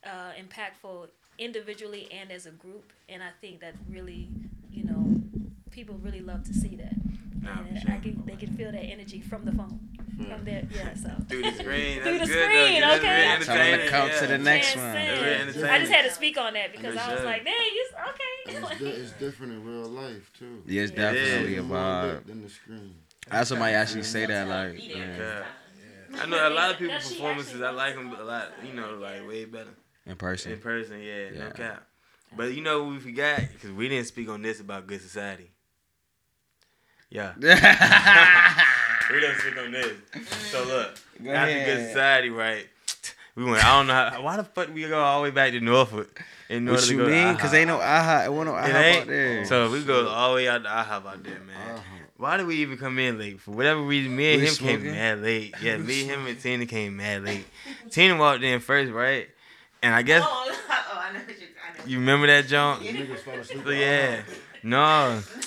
uh, 0.04 0.32
impactful 0.40 1.08
individually 1.38 2.08
and 2.12 2.30
as 2.30 2.46
a 2.46 2.50
group, 2.50 2.92
and 3.08 3.22
I 3.22 3.30
think 3.40 3.60
that 3.60 3.74
really, 3.90 4.28
you 4.70 4.84
know, 4.84 5.20
people 5.70 5.96
really 6.02 6.20
love 6.20 6.44
to 6.44 6.54
see 6.54 6.76
that. 6.76 6.92
Nah, 7.42 7.58
and 7.68 7.82
for 7.82 7.92
I 7.92 7.98
can 7.98 8.22
they 8.26 8.36
can 8.36 8.54
feel 8.56 8.70
that 8.72 8.82
energy 8.84 9.20
from 9.20 9.44
the 9.44 9.52
phone, 9.52 9.80
from 10.28 10.44
there. 10.44 10.62
Yeah, 10.72 10.94
so. 10.94 11.10
Through 11.28 11.42
the 11.42 11.52
screen. 11.62 12.00
Through 12.02 12.18
That's 12.18 12.28
the 12.28 12.34
good, 12.34 12.44
screen, 12.50 12.80
though. 12.80 12.86
That's 12.88 13.04
okay. 13.04 13.08
very 13.08 13.24
Tell 13.24 13.32
'em 13.32 13.42
to 13.42 13.50
entertaining, 13.52 13.88
come 13.88 14.10
to 14.20 14.26
the 14.28 14.38
next 14.38 14.76
Man, 14.76 15.46
one. 15.56 15.64
I 15.70 15.78
just 15.80 15.92
had 15.92 16.04
to 16.04 16.10
speak 16.12 16.38
on 16.38 16.52
that 16.54 16.70
because 16.72 16.96
I 16.96 17.10
was 17.10 17.18
sure. 17.20 17.26
like, 17.26 17.42
"Man, 17.44 17.54
you 17.74 17.86
okay?" 18.08 18.58
it's, 18.58 18.78
di- 18.80 18.86
it's 18.86 19.12
different 19.12 19.52
in 19.54 19.64
real 19.64 19.88
life 19.88 20.30
too. 20.38 20.62
Yeah, 20.66 20.82
it's 20.82 20.92
It 20.92 20.96
definitely 20.96 21.54
is. 21.54 21.58
a 21.60 21.62
More 21.62 21.76
vibe. 21.78 22.26
than 22.26 22.42
the 22.42 22.48
screen. 22.50 22.94
I 23.30 23.38
had 23.38 23.46
somebody 23.46 23.74
actually 23.74 24.02
say 24.04 24.26
that 24.26 24.46
like, 24.48 24.74
yeah, 24.78 24.96
Yeah. 24.96 25.16
time. 25.40 25.44
I 26.20 26.26
know 26.26 26.48
a 26.48 26.50
lot 26.50 26.70
of 26.72 26.78
people 26.78 26.94
performances. 26.96 27.60
I 27.60 27.70
like 27.70 27.94
them 27.94 28.12
a 28.12 28.22
lot. 28.22 28.48
You 28.66 28.74
know, 28.74 28.94
like 28.94 29.26
way 29.26 29.44
better 29.44 29.70
in 30.06 30.16
person. 30.16 30.52
in 30.52 30.58
person. 30.58 30.96
person. 31.00 31.02
Yeah, 31.02 31.44
no 31.46 31.50
cap. 31.50 31.84
But 32.36 32.54
you 32.54 32.62
know 32.62 32.84
we 32.84 32.98
forgot 32.98 33.40
because 33.52 33.70
we 33.72 33.88
didn't 33.88 34.06
speak 34.06 34.28
on 34.28 34.42
this 34.42 34.60
about 34.60 34.86
Good 34.86 35.00
Society. 35.02 35.50
Yeah, 37.10 37.34
we 37.36 37.42
didn't 39.20 39.38
speak 39.38 39.58
on 39.58 39.72
this. 39.72 39.92
So 40.50 40.64
look, 40.64 40.98
Go 41.22 41.30
after 41.30 41.50
ahead. 41.52 41.66
Good 41.66 41.88
Society, 41.88 42.30
right? 42.30 42.66
We 43.34 43.44
went. 43.46 43.64
I 43.64 43.78
don't 43.78 43.86
know 43.86 43.94
how, 43.94 44.22
why 44.22 44.36
the 44.36 44.44
fuck 44.44 44.74
we 44.74 44.86
go 44.86 45.00
all 45.00 45.20
the 45.20 45.22
way 45.24 45.30
back 45.30 45.52
to 45.52 45.60
Norfolk 45.60 46.22
in 46.50 46.68
order 46.68 46.78
What 46.78 46.84
to 46.86 46.92
you 46.92 46.98
go 46.98 47.04
to 47.06 47.10
mean? 47.10 47.34
Cause 47.38 47.54
ain't 47.54 47.66
no 47.68 47.78
IHOP. 47.78 48.26
It 48.26 48.28
wasn't 48.30 48.56
no 48.56 48.56
It 48.58 48.74
IHOP 48.74 49.00
out 49.00 49.06
there. 49.06 49.44
So 49.46 49.70
we 49.70 49.82
go 49.84 50.06
all 50.06 50.30
the 50.32 50.36
way 50.36 50.48
out 50.48 50.62
to 50.64 50.68
IHOP 50.68 51.06
out 51.06 51.22
there, 51.24 51.40
man. 51.40 51.70
Uh-huh. 51.78 52.01
Why 52.22 52.36
did 52.36 52.46
we 52.46 52.54
even 52.58 52.78
come 52.78 53.00
in 53.00 53.18
late? 53.18 53.40
For 53.40 53.50
whatever 53.50 53.82
reason, 53.82 54.14
me 54.14 54.34
and 54.34 54.42
We 54.42 54.46
him 54.46 54.54
came 54.54 54.84
mad 54.84 55.22
late. 55.22 55.54
Yeah, 55.60 55.76
me, 55.76 56.04
him, 56.04 56.24
and 56.28 56.38
Tina 56.40 56.66
came 56.66 56.96
mad 56.96 57.24
late. 57.24 57.44
Tina 57.90 58.16
walked 58.16 58.44
in 58.44 58.60
first, 58.60 58.92
right? 58.92 59.26
And 59.82 59.92
I 59.92 60.02
guess 60.02 60.22
Oh, 60.24 60.52
oh, 60.70 61.00
I 61.00 61.12
know 61.14 61.18
what 61.18 61.28
you. 61.40 61.46
I 61.74 61.78
know. 61.78 61.84
you 61.84 61.98
remember 61.98 62.28
that 62.28 62.46
jump. 62.46 62.82
Niggas. 62.82 63.66
Yeah. 63.76 64.22
No. 64.62 64.80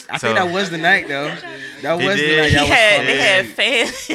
I 0.10 0.18
So- 0.18 0.28
think 0.28 0.38
that 0.38 0.52
was 0.52 0.70
the 0.70 0.78
night 0.78 1.08
though. 1.08 1.34
That 1.82 1.94
was 1.94 2.18
the 2.20 2.38
night. 2.38 2.50
He 2.50 2.56
Y'all 2.56 2.64
was 2.64 2.70
had, 2.70 2.92
falling 2.96 3.08
they 3.08 3.18
had 3.22 3.46
fans. 3.46 4.08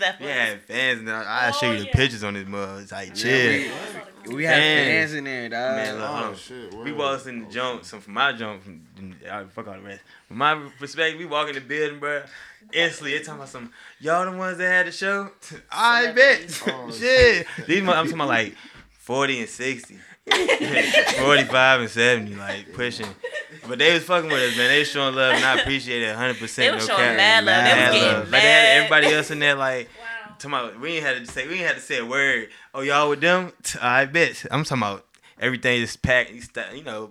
that 0.00 0.16
Yeah, 0.20 0.56
fans. 0.66 1.02
Now 1.02 1.22
I'll 1.24 1.52
show 1.52 1.68
Oh, 1.68 1.72
you 1.74 1.78
the 1.78 1.84
yeah. 1.86 1.92
pictures 1.92 2.24
on 2.24 2.34
this 2.34 2.48
mug. 2.48 2.82
It's 2.82 2.90
like 2.90 3.10
Yeah, 3.10 3.14
chill. 3.14 3.50
we- 3.52 3.70
We 4.28 4.44
had 4.44 4.54
Fans. 4.56 4.88
fans 4.88 5.14
in 5.14 5.24
there, 5.24 5.48
dog. 5.48 5.76
Man, 5.76 5.94
look, 5.98 6.08
Oh 6.10 6.12
on. 6.12 6.36
shit! 6.36 6.74
We 6.74 6.92
word. 6.92 6.98
walked 6.98 7.26
in 7.26 7.44
the 7.44 7.50
jump. 7.50 7.84
So 7.84 8.00
from 8.00 8.14
my 8.14 8.32
jump, 8.32 8.62
from 8.62 8.82
I 9.30 9.44
fuck 9.44 9.66
all 9.68 9.74
the 9.74 9.80
rest. 9.80 10.00
From 10.28 10.38
my 10.38 10.68
perspective, 10.78 11.18
we 11.18 11.24
walk 11.26 11.48
in 11.48 11.54
the 11.54 11.60
building, 11.60 11.98
bro. 11.98 12.22
Instantly, 12.72 13.12
they 13.12 13.18
talking 13.24 13.34
about 13.40 13.48
some 13.48 13.72
y'all 14.00 14.30
the 14.30 14.36
ones 14.36 14.58
that 14.58 14.68
had 14.70 14.86
the 14.86 14.92
show. 14.92 15.30
I 15.72 16.12
bet. 16.12 16.62
Oh, 16.66 16.90
shit. 16.98 17.46
These 17.66 17.82
mo- 17.82 17.92
I'm 17.92 18.04
talking 18.04 18.14
about 18.20 18.28
like 18.28 18.54
40 18.92 19.40
and 19.40 19.48
60. 19.48 19.96
45 20.28 21.80
and 21.80 21.90
70, 21.90 22.34
like 22.34 22.72
pushing. 22.74 23.06
But 23.66 23.78
they 23.78 23.94
was 23.94 24.02
fucking 24.04 24.30
with 24.30 24.42
us, 24.50 24.56
man. 24.56 24.68
They 24.68 24.80
was 24.80 24.88
showing 24.90 25.14
love, 25.14 25.34
and 25.34 25.44
I 25.44 25.58
appreciate 25.60 26.02
it 26.02 26.08
100. 26.08 26.38
percent 26.38 26.64
They 26.66 26.70
No 26.70 26.74
was 26.76 26.86
showing 26.86 26.98
cap. 27.00 27.16
mad 27.16 27.44
love. 27.44 27.64
They 27.64 27.70
was 27.70 27.92
getting 28.02 28.12
love. 28.18 28.30
Like 28.30 28.42
they 28.42 28.48
had 28.48 28.76
everybody 28.76 29.06
else 29.14 29.30
in 29.30 29.38
there, 29.38 29.54
like. 29.54 29.88
Wow. 29.98 30.04
Talking 30.38 30.80
we 30.80 30.92
ain't 30.92 31.04
had 31.04 31.26
to 31.26 31.32
say 31.32 31.48
we 31.48 31.54
ain't 31.54 31.66
had 31.66 31.76
to 31.76 31.82
say 31.82 31.98
a 31.98 32.06
word. 32.06 32.48
Oh, 32.72 32.80
y'all 32.80 33.10
with 33.10 33.20
them? 33.20 33.52
I 33.80 34.04
bet. 34.04 34.46
I'm 34.50 34.62
talking 34.62 34.82
about 34.82 35.04
everything 35.40 35.82
is 35.82 35.96
packed. 35.96 36.30
You, 36.72 36.84
know, 36.84 37.10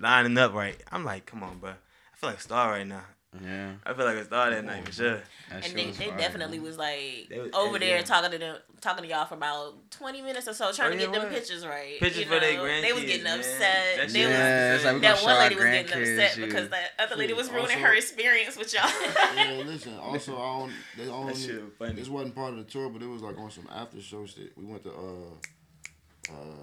lining 0.00 0.38
up 0.38 0.54
right. 0.54 0.82
I'm 0.90 1.04
like, 1.04 1.26
come 1.26 1.42
on, 1.42 1.58
bro. 1.58 1.70
I 1.70 2.16
feel 2.16 2.30
like 2.30 2.40
star 2.40 2.70
right 2.70 2.86
now. 2.86 3.02
Yeah. 3.42 3.72
I 3.84 3.94
feel 3.94 4.04
like 4.04 4.16
a 4.16 4.24
star 4.24 4.50
that 4.50 4.64
night 4.64 4.86
for 4.86 4.92
sure. 4.92 5.20
That 5.50 5.66
And 5.66 5.76
they, 5.76 5.86
they 5.86 5.92
fire, 5.92 6.16
definitely 6.18 6.58
man. 6.58 6.66
was 6.66 6.78
like 6.78 7.28
was- 7.30 7.50
over 7.52 7.72
yeah. 7.78 7.78
there 7.96 8.02
talking 8.02 8.30
to 8.30 8.38
them, 8.38 8.56
talking 8.80 9.02
to 9.02 9.08
y'all 9.10 9.26
for 9.26 9.34
about 9.34 9.90
twenty 9.90 10.22
minutes 10.22 10.46
or 10.46 10.54
so, 10.54 10.70
trying 10.72 10.88
Oh, 10.88 10.92
to 10.92 10.98
get 10.98 11.12
them 11.12 11.22
what? 11.24 11.32
pictures 11.32 11.66
right. 11.66 11.98
Pictures 11.98 12.20
you 12.20 12.26
for 12.26 12.38
their 12.38 12.56
know? 12.58 12.80
They 12.80 12.92
was 12.92 13.02
getting 13.04 13.24
man. 13.24 13.38
upset. 13.40 13.96
That 13.96 14.08
They 14.10 14.20
shit 14.20 14.28
was, 14.28 14.84
like 14.84 15.00
that 15.02 15.22
one 15.24 15.38
lady 15.38 15.54
was 15.56 15.64
getting 15.64 15.92
upset 16.02 16.36
you. 16.36 16.46
because 16.46 16.68
that 16.70 16.90
other 16.98 17.16
lady 17.16 17.32
was 17.32 17.50
ruining 17.50 17.70
Also- 17.72 17.78
her 17.86 17.94
experience 17.94 18.56
with 18.56 18.72
y'all. 18.72 18.88
Yeah, 19.36 19.62
listen. 19.66 19.98
Also, 20.00 20.36
I 20.36 20.44
own. 20.44 20.72
They 20.96 21.08
own. 21.08 21.26
That 21.26 21.36
shit 21.36 21.60
was 21.62 21.72
funny. 21.78 21.94
This 21.94 22.08
wasn't 22.08 22.34
part 22.36 22.52
of 22.52 22.58
the 22.58 22.64
tour, 22.64 22.88
but 22.88 23.02
it 23.02 23.06
was 23.08 23.22
like 23.22 23.36
on 23.38 23.50
some 23.50 23.68
after 23.74 24.00
show 24.00 24.24
shit. 24.26 24.56
We 24.56 24.64
went 24.64 24.84
to 24.84 24.90
uh, 24.92 26.32
uh, 26.32 26.62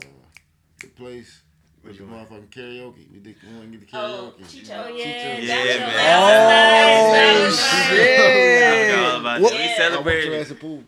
the 0.80 0.88
place 0.88 1.42
with 1.84 1.98
the 1.98 2.04
motherfucking 2.04 2.50
karaoke. 2.50 3.12
We 3.12 3.20
did. 3.20 3.36
We 3.44 3.58
went 3.60 3.72
to 3.74 3.78
get 3.80 3.92
the 3.92 3.98
oh, 3.98 4.34
karaoke. 4.38 4.46
Chicho. 4.46 4.86
Oh 4.86 4.88
yeah, 4.96 5.38
Yeah, 5.40 5.56
that's 5.56 5.80
man. 5.80 5.96
last 5.98 7.02
Oh, 7.02 7.88
night. 7.88 7.96
shit. 7.96 8.20
I 8.20 8.96
forgot 8.96 9.14
all 9.14 9.20
about 9.20 9.42
What- 9.42 9.52
that. 9.52 9.58
We 9.60 9.64
Yeah. 9.66 9.72
I 9.72 9.78
celebrated. 9.78 10.48
the 10.48 10.56
pool. 10.56 10.84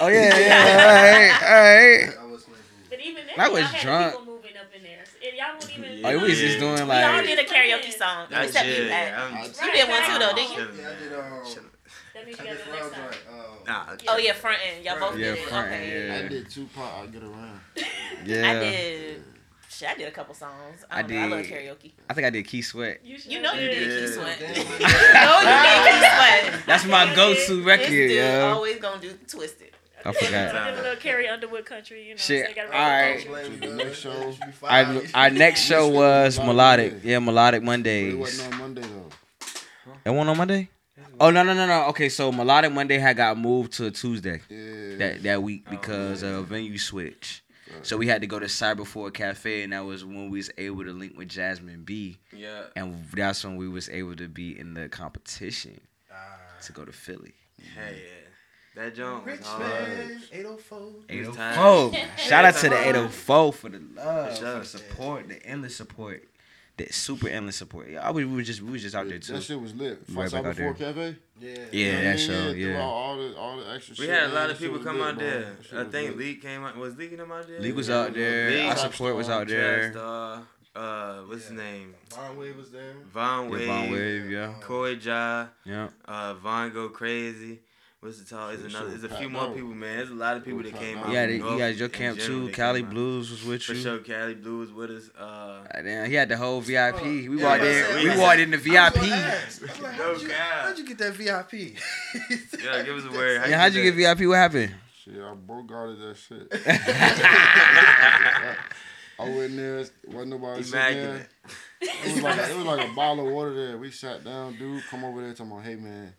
Oh 0.00 0.08
yeah, 0.08 0.38
yeah. 0.38 0.56
all 0.80 0.94
right, 0.94 1.42
all 1.42 1.62
right. 1.62 2.18
I 2.18 2.24
was 2.32 2.42
playing 2.44 2.62
food. 2.62 2.88
But 2.90 3.00
even 3.00 3.26
then, 3.26 3.34
I 3.38 3.48
was 3.48 3.60
y'all 3.60 3.68
had 3.68 3.82
drunk. 3.82 4.12
people 4.18 4.34
moving 4.34 4.56
up 4.56 4.74
in 4.74 4.82
there. 4.82 5.04
And 5.22 5.36
y'all 5.36 5.54
wouldn't 5.58 5.78
even. 5.78 5.98
Yeah. 5.98 6.08
Oh, 6.08 6.16
we 6.22 6.28
was 6.30 6.38
just 6.38 6.54
Yeah. 6.54 6.60
doing 6.60 6.88
We 6.88 6.94
all 6.94 7.22
did 7.22 7.38
a 7.38 7.44
karaoke 7.44 7.92
song, 7.92 8.26
That 8.30 8.44
except 8.46 8.64
shit, 8.66 8.84
you. 8.84 8.88
Pat. 8.88 9.18
I'm- 9.18 9.34
I- 9.34 9.66
You 9.66 9.72
did 9.72 9.88
one 9.88 10.02
too, 10.04 10.18
though, 10.18 10.34
didn't 10.34 10.50
you? 10.50 10.56
Chilling, 10.56 10.78
Yeah, 10.80 10.88
I 10.88 10.94
did. 10.94 11.10
man. 11.12 11.32
Um, 11.32 11.44
Chilling. 11.44 11.70
That 12.14 12.26
means 12.26 12.38
you 12.38 12.44
gotta 12.44 12.56
next 12.72 12.90
time. 12.92 13.02
joint. 13.10 13.16
Um, 13.28 13.44
Nah, 13.66 13.96
Oh 14.08 14.16
yeah, 14.16 14.32
front 14.32 14.58
end. 14.66 14.84
Y'all 14.84 14.98
both 14.98 15.18
Yeah, 15.18 15.24
did 15.34 15.38
it. 15.38 15.48
front 15.48 15.66
okay. 15.68 15.76
end, 16.02 16.12
I 16.12 16.16
Yeah. 16.22 16.28
did 16.28 16.50
Tupac. 16.50 16.82
I 17.02 17.06
get 17.06 17.22
around. 17.22 17.60
Yeah. 18.24 18.50
I 18.50 18.54
did. 18.54 19.22
Shit, 19.78 19.88
I 19.90 19.94
did 19.94 20.08
a 20.08 20.10
couple 20.10 20.34
songs. 20.34 20.84
I, 20.90 20.98
I 20.98 21.02
don't 21.02 21.10
know, 21.12 21.22
I 21.22 21.26
love 21.38 21.46
karaoke. 21.46 21.92
I 22.10 22.14
think 22.14 22.26
I 22.26 22.30
did 22.30 22.44
Keith 22.48 22.66
Sweat. 22.66 22.98
You, 23.04 23.16
You 23.28 23.40
know 23.40 23.52
you 23.52 23.68
did 23.68 23.92
Yeah. 23.92 24.00
Keith 24.00 24.14
Sweat. 24.14 24.38
Damn. 24.40 24.54
no, 25.14 25.40
you 25.40 25.62
did 25.62 25.84
Keith 25.84 26.50
Sweat. 26.52 26.66
That's 26.66 26.84
my 26.86 27.14
go-to 27.14 27.62
record, 27.62 28.10
yo. 28.10 28.54
always 28.54 28.78
gonna 28.80 29.00
do 29.00 29.12
Twisted. 29.28 29.70
I 30.04 30.08
Yeah, 30.08 30.12
forgot. 30.12 30.64
did 30.70 30.78
a 30.78 30.82
little 30.82 30.96
Carrie 30.96 31.28
Underwood 31.28 31.64
country, 31.64 32.02
you 32.08 32.10
know. 32.14 32.16
Shit, 32.16 32.46
So 32.48 32.54
gotta 32.54 32.68
alright. 32.74 33.24
roll 33.26 33.34
with 33.36 33.60
the 33.60 33.66
culture. 33.66 33.68
The 33.68 33.84
next 33.84 33.98
show. 34.00 34.34
Our, 34.66 35.02
our 35.14 35.30
next 35.30 35.60
show 35.60 35.88
was 35.88 36.38
melodic. 36.40 36.94
Yeah, 37.04 37.18
melodic 37.20 37.60
But 37.60 37.64
it 37.64 37.66
Mondays. 37.66 38.14
wasn't 38.16 38.52
on 38.54 38.58
Monday 38.60 38.82
though. 38.82 39.08
It 40.04 40.10
went 40.10 40.28
on 40.28 40.36
Monday. 40.36 40.68
Oh 41.20 41.30
no 41.30 41.42
no 41.44 41.52
no 41.54 41.66
no. 41.66 41.84
Okay, 41.90 42.08
so 42.08 42.30
melodic 42.32 42.72
Monday 42.72 42.98
had 42.98 43.16
got 43.16 43.36
moved 43.38 43.72
to 43.74 43.86
a 43.86 43.90
Tuesday 43.92 44.40
Yeah. 44.48 44.96
that 44.98 45.22
that 45.24 45.42
week 45.42 45.64
oh, 45.66 45.70
because 45.70 46.22
of 46.22 46.46
venue 46.46 46.78
switch. 46.78 47.42
So 47.82 47.96
we 47.96 48.06
had 48.06 48.20
to 48.22 48.26
go 48.26 48.38
to 48.38 48.46
Cyber 48.46 48.86
Four 48.86 49.10
Cafe, 49.10 49.62
and 49.62 49.72
that 49.72 49.84
was 49.84 50.04
when 50.04 50.30
we 50.30 50.38
was 50.38 50.50
able 50.58 50.84
to 50.84 50.92
link 50.92 51.16
with 51.18 51.28
Jasmine 51.28 51.82
B, 51.84 52.18
Yeah. 52.32 52.64
and 52.76 53.04
that's 53.12 53.44
when 53.44 53.56
we 53.56 53.68
was 53.68 53.88
able 53.88 54.16
to 54.16 54.28
be 54.28 54.58
in 54.58 54.74
the 54.74 54.88
competition 54.88 55.80
Ah. 56.12 56.16
to 56.62 56.72
go 56.72 56.84
to 56.84 56.92
Philly. 56.92 57.34
Hey, 57.74 58.02
yeah. 58.04 58.12
That 58.82 58.94
jump 58.94 59.26
was 59.26 59.38
Rich 59.38 59.46
hard. 59.46 59.88
man, 59.88 60.22
804. 60.30 60.92
It 61.08 61.14
804. 61.26 61.92
Shout 62.18 62.44
out 62.44 62.54
to 62.56 62.68
the 62.68 62.76
804 62.88 63.52
for 63.52 63.68
the 63.70 63.80
love, 63.94 64.30
For 64.38 64.44
for 64.44 64.58
the 64.60 64.64
support, 64.64 65.28
the 65.28 65.44
endless 65.44 65.76
support, 65.76 66.27
the 66.78 66.90
super 66.92 67.28
endless 67.28 67.56
support. 67.56 67.90
Yeah, 67.90 68.06
I 68.06 68.10
was, 68.10 68.24
we 68.24 68.34
was 68.36 68.46
just 68.46 68.62
we 68.62 68.72
was 68.72 68.82
just 68.82 68.94
out 68.94 69.08
there 69.08 69.18
too. 69.18 69.34
That 69.34 69.42
shit 69.42 69.60
was 69.60 69.74
lit. 69.74 69.98
Right 70.10 70.30
Fight 70.30 70.42
back 70.42 70.50
out 70.50 70.56
4 70.56 70.74
there. 70.74 70.74
Cafe. 70.92 71.16
Yeah. 71.40 71.48
Yeah, 71.50 71.56
You 71.72 71.92
know 71.92 71.92
what 71.92 72.00
I 72.00 72.02
that 72.04 72.16
mean? 72.16 72.26
show, 72.26 72.50
through 72.52 72.60
yeah. 72.60 72.80
All, 72.82 72.90
all 72.90 73.16
the 73.18 73.36
all 73.36 73.56
the 73.58 73.70
extra 73.74 73.92
We 73.98 74.06
shit. 74.06 74.08
had 74.14 74.22
a 74.30 74.32
lot 74.32 74.46
that 74.46 74.50
of 74.52 74.58
people 74.58 74.78
come 74.78 74.98
lit, 74.98 75.08
out 75.08 75.18
bro. 75.18 75.26
there. 75.26 75.56
I 75.80 75.84
think 75.84 76.08
lit. 76.10 76.18
Leak 76.18 76.42
came 76.42 76.64
out. 76.64 76.76
Was 76.76 76.96
Leak 76.96 77.16
them 77.16 77.30
out 77.32 77.46
there? 77.46 77.60
League 77.60 77.74
was 77.74 77.88
Yeah, 77.88 77.98
out 78.00 78.14
there. 78.14 78.50
League. 78.50 78.66
Our 78.70 78.76
support 78.76 79.16
was 79.16 79.28
out 79.28 79.48
there. 79.48 79.92
Star, 79.92 80.42
uh, 80.76 81.14
what's 81.22 81.42
his 81.48 81.52
name? 81.52 81.94
Von 82.10 82.36
Wave 82.38 82.56
was 82.56 82.70
there. 82.70 82.94
Von 83.12 83.44
Yeah, 83.46 83.50
Wave. 83.50 83.66
Von 83.66 83.90
Wave, 83.92 84.30
yeah, 84.30 84.54
Coy 84.60 84.90
Ja. 85.00 85.46
yeah. 85.64 85.88
Uh, 86.06 86.34
Von 86.34 86.72
Go 86.72 86.88
Crazy. 86.90 87.60
What's 88.00 88.22
the 88.22 88.32
tall? 88.32 88.48
There's 88.48 88.62
another. 88.62 88.90
There's 88.90 89.02
a 89.02 89.08
few 89.08 89.28
more 89.28 89.48
people, 89.48 89.70
man. 89.74 89.96
There's 89.96 90.10
a 90.10 90.14
lot 90.14 90.36
of 90.36 90.44
people 90.44 90.62
that 90.62 90.72
came 90.76 90.98
packed 90.98 91.08
out. 91.08 91.12
You 91.12 91.18
out. 91.18 91.20
had, 91.20 91.28
from 91.30 91.36
you 91.38 91.42
North 91.44 91.58
guys 91.58 91.80
your 91.80 91.88
camp 91.88 92.18
too. 92.20 92.48
Cali. 92.50 92.82
Blues 92.82 93.28
was 93.32 93.42
with 93.44 93.68
you. 93.68 93.74
For 93.74 93.74
you. 93.74 93.82
sure, 93.82 93.98
Cali 93.98 94.34
Blues 94.34 94.72
with 94.72 94.90
us. 94.92 95.10
Uh, 95.18 95.64
Ah, 95.74 95.82
Damn, 95.82 96.08
he 96.08 96.14
had 96.14 96.28
the 96.28 96.36
whole 96.36 96.60
VIP. 96.60 97.02
We 97.02 97.40
Yeah, 97.40 97.44
walked 97.44 97.64
in. 97.64 97.96
We 98.04 98.10
we- 98.10 98.18
walked 98.18 98.38
in 98.38 98.50
the 98.52 98.56
I 98.56 98.60
was 98.60 98.64
VIP. 98.94 99.02
ask. 99.10 99.62
I'm 99.62 99.82
like, 99.82 99.98
No 99.98 100.04
how'd, 100.14 100.22
you, 100.22 100.30
how'd 100.30 100.78
you 100.78 100.86
get 100.86 100.98
that 100.98 101.12
VIP? 101.14 101.52
yeah, 102.62 102.82
give 102.84 102.96
us 102.96 103.04
a 103.04 103.10
word. 103.16 103.42
Yeah, 103.48 103.58
how'd 103.58 103.74
you 103.74 103.82
get 103.82 103.94
VIP? 103.96 104.28
What 104.28 104.36
happened? 104.36 104.74
Shit, 105.04 105.20
I 105.20 105.34
broke 105.34 105.72
out 105.72 105.88
of 105.88 105.98
that 105.98 106.16
shit. 106.16 106.46
I 109.20 109.24
went 109.24 109.50
in 109.50 109.56
there, 109.56 109.84
wasn't 110.06 110.28
nobody 110.28 110.62
sitting 110.62 111.02
there. 111.02 111.28
It 111.80 112.14
was, 112.14 112.22
like, 112.22 112.38
it 112.38 112.56
was 112.56 112.64
like 112.66 112.88
a 112.88 112.92
bottle 112.94 113.26
of 113.26 113.32
water 113.32 113.52
there. 113.54 113.76
We 113.76 113.90
sat 113.90 114.22
down, 114.24 114.56
dude, 114.56 114.84
come 114.88 115.02
over 115.04 115.20
there 115.20 115.32
talking 115.34 115.50
about, 115.50 115.64
hey 115.64 115.74
man. 115.74 116.14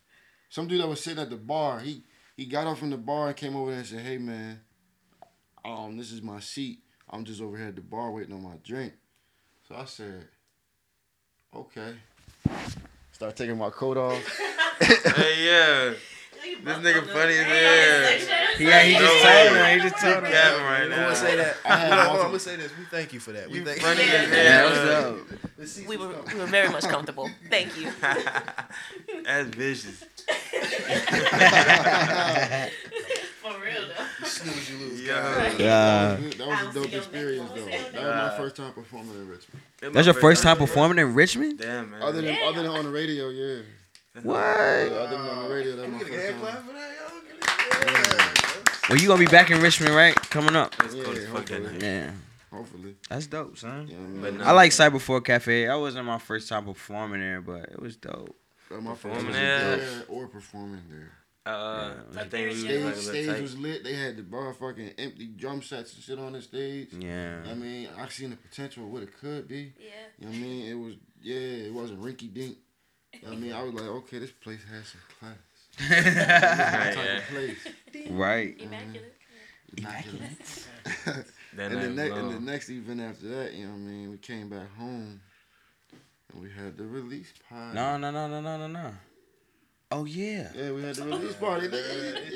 Some 0.50 0.68
dude 0.68 0.82
that 0.82 0.88
was 0.88 1.02
sitting 1.02 1.22
at 1.22 1.30
the 1.30 1.38
bar, 1.38 1.80
he 1.80 2.04
he 2.36 2.46
got 2.46 2.68
up 2.68 2.78
from 2.78 2.90
the 2.90 2.98
bar 2.98 3.28
and 3.28 3.36
came 3.36 3.56
over 3.56 3.70
there 3.70 3.80
and 3.80 3.88
said, 3.88 4.02
hey 4.02 4.18
man, 4.18 4.60
um, 5.64 5.98
this 5.98 6.12
is 6.12 6.22
my 6.22 6.40
seat. 6.40 6.80
I'm 7.10 7.24
just 7.24 7.42
over 7.42 7.58
here 7.58 7.68
at 7.68 7.76
the 7.76 7.82
bar 7.82 8.12
waiting 8.12 8.34
on 8.34 8.44
my 8.44 8.56
drink. 8.64 8.94
So 9.68 9.76
I 9.76 9.86
said, 9.86 10.28
okay. 11.56 11.96
Start 13.12 13.36
taking 13.36 13.58
my 13.58 13.70
coat 13.70 13.98
off. 13.98 14.40
hey, 14.80 15.46
yeah. 15.46 15.94
This 16.42 16.78
nigga 16.78 17.06
funny 17.08 17.34
as 17.38 17.46
hell. 17.46 18.50
Yeah, 18.60 18.82
he 18.84 18.94
just 18.94 19.24
way. 19.26 19.48
told 19.48 19.58
him. 19.58 19.80
He 19.80 19.90
just 19.90 20.04
You 20.04 20.12
told 20.12 20.24
him. 20.24 20.32
capping 20.32 20.64
right 20.64 20.84
I'm 20.84 20.90
now. 20.90 20.96
gonna 21.04 21.16
say 21.16 21.36
that. 21.38 21.56
I 21.66 21.68
had 21.78 21.90
Hold 21.92 22.00
on, 22.00 22.06
hold 22.08 22.20
on, 22.20 22.26
I'm 22.26 22.32
gonna 22.32 22.40
say 22.40 22.56
this. 22.56 22.72
We 22.78 22.86
thank 22.86 23.14
you 23.14 23.20
for 23.20 23.32
that. 23.34 23.50
We 23.50 23.60
You 23.60 23.66
thank 23.66 23.82
funny 23.82 24.02
Yeah. 24.06 24.12
as 24.14 24.30
Yeah, 24.30 24.44
hell. 24.44 25.14
what's 25.58 25.78
up? 25.80 25.88
We 25.88 25.98
were 25.98 26.08
we 26.34 26.40
were 26.40 26.46
very 26.46 26.70
much 26.70 26.84
comfortable. 26.88 27.30
Thank 27.50 27.78
you. 27.78 27.92
That's 29.24 29.50
vicious. 29.50 30.04
For 33.42 33.52
real 33.62 33.82
though. 33.88 34.06
You 34.20 34.26
snooze, 34.26 34.70
you 34.72 34.78
lose. 34.78 35.02
Yo. 35.02 35.14
guys. 35.16 35.60
Yeah. 35.60 36.16
That 36.16 36.48
was 36.48 36.48
a 36.48 36.52
I'll 36.52 36.72
dope 36.74 36.94
experience 36.94 37.50
though. 37.56 37.66
That 37.66 37.94
was 37.94 38.32
my 38.32 38.38
first 38.38 38.56
time 38.56 38.74
performing 38.74 39.16
in 39.16 39.28
Richmond. 39.30 39.62
That's 39.96 40.06
your 40.06 40.14
first 40.16 40.44
time 40.44 40.58
performing 40.58 41.00
in 41.00 41.14
Richmond? 41.14 41.60
Damn, 41.60 41.92
man. 41.92 42.02
Other 42.02 42.22
than 42.22 42.38
other 42.44 42.62
than 42.64 42.72
on 42.72 42.84
the 42.86 42.92
radio, 42.92 43.30
yeah. 43.30 43.62
What? 44.14 44.26
Yeah, 44.26 44.42
other 44.42 45.18
than 45.18 45.28
on 45.28 45.44
the 45.50 45.56
radio, 45.56 45.76
that 45.76 45.84
Can 45.86 45.94
was 46.00 46.04
we 46.04 46.12
my 46.12 46.18
get 46.18 46.20
a 46.20 46.32
hand 46.34 46.42
first 46.42 46.42
clap 46.42 46.54
time. 46.56 46.64
for 46.68 46.74
that, 46.74 46.96
y'all? 47.00 47.22
Get 47.22 47.88
it- 47.88 48.76
Yeah. 48.80 48.90
Well, 48.90 48.98
you 48.98 49.08
gonna 49.08 49.20
be 49.20 49.28
back 49.28 49.52
in 49.52 49.62
Richmond, 49.62 49.96
right? 49.96 50.16
Coming 50.16 50.56
up. 50.56 50.74
It's 50.84 50.94
cool 50.96 51.12
as 51.12 51.24
Yeah, 51.24 51.32
fuck 51.32 51.46
that 51.46 51.54
hopefully. 51.62 51.72
night. 51.74 51.82
Yeah, 51.84 52.12
Hopefully. 52.52 52.96
that's 53.08 53.28
dope, 53.28 53.58
son. 53.58 53.88
Yeah, 53.88 53.98
man. 53.98 54.22
But 54.22 54.34
no. 54.36 54.44
I 54.46 54.52
like 54.52 54.72
Cyber 54.72 55.00
Four 55.00 55.22
Cafe. 55.22 55.68
That 55.68 55.76
wasn't 55.76 56.06
my 56.08 56.18
first 56.18 56.50
time 56.50 56.66
performing 56.66 57.22
there, 57.22 57.42
but 57.42 57.70
it 57.70 57.80
was 57.80 57.96
dope. 57.98 58.36
That 58.70 58.82
my 58.82 58.92
first 58.92 59.04
Performing 59.04 59.26
time 59.34 59.34
there. 59.34 59.78
there 59.78 60.04
or 60.08 60.28
performing 60.28 60.82
there. 60.90 61.12
Uh, 61.46 61.94
Yeah. 62.14 62.20
I 62.22 62.28
think 62.28 62.34
we 62.34 62.48
was 62.48 62.60
Stage, 62.62 62.84
like 62.84 62.96
stage 62.96 63.28
tight. 63.28 63.42
was 63.42 63.58
lit. 63.58 63.84
They 63.84 63.94
had 63.94 64.18
the 64.18 64.24
motherfucking 64.24 64.94
empty 64.98 65.28
drum 65.28 65.62
sets 65.62 65.94
and 65.94 66.04
shit 66.04 66.20
on 66.20 66.34
the 66.34 66.42
stage. 66.42 66.90
Yeah. 66.94 67.42
I 67.50 67.54
mean, 67.54 67.90
I 67.98 68.08
seen 68.10 68.32
the 68.32 68.36
potential 68.38 68.86
of 68.86 68.90
what 68.92 69.04
it 69.04 69.18
could 69.20 69.48
be. 69.48 69.74
Yeah. 69.80 69.90
You 70.20 70.26
know 70.26 70.32
what 70.32 70.36
I 70.36 70.40
mean? 70.42 70.66
It 70.68 70.74
was, 70.74 70.96
yeah, 71.22 71.38
it 71.68 71.74
wasn't 71.74 72.02
rinky 72.02 72.32
dink. 72.34 72.58
You 73.14 73.20
know 73.24 73.28
what 73.30 73.38
I 73.38 73.40
mean? 73.42 73.54
I 73.54 73.64
was 73.64 73.74
like, 73.74 73.84
okay, 73.90 74.20
this 74.20 74.32
place 74.32 74.62
has 74.72 74.88
some 74.88 75.02
class. 75.20 75.38
Right, 75.90 76.94
type 76.94 77.06
yeah. 77.06 77.18
of 77.18 77.24
place. 77.30 77.68
right. 78.12 78.56
Immaculate. 78.62 79.16
Immaculate. 79.78 81.26
That 81.56 81.72
and, 81.72 81.82
the 81.82 81.88
night 81.90 81.96
next, 81.96 82.12
was 82.12 82.22
and 82.22 82.34
the 82.48 82.52
next 82.52 82.70
event 82.70 83.02
after 83.02 83.28
that, 83.30 83.54
you 83.54 83.66
know 83.66 83.72
what 83.72 83.78
I 83.78 83.80
mean? 83.80 84.12
We 84.12 84.18
came 84.18 84.50
back 84.50 84.72
home 84.78 85.20
and 86.32 86.42
we 86.44 86.50
had 86.52 86.78
the 86.78 86.86
release 86.86 87.34
party. 87.50 87.74
No, 87.76 87.98
no, 87.98 88.12
no, 88.12 88.28
no, 88.28 88.40
no, 88.40 88.58
no, 88.58 88.68
no. 88.68 88.92
Oh 89.92 90.06
yeah. 90.06 90.52
Yeah, 90.56 90.72
we 90.74 90.84
had 90.84 90.96
the 90.96 91.06
release 91.06 91.34
party. 91.34 91.68
nigga. 91.68 91.82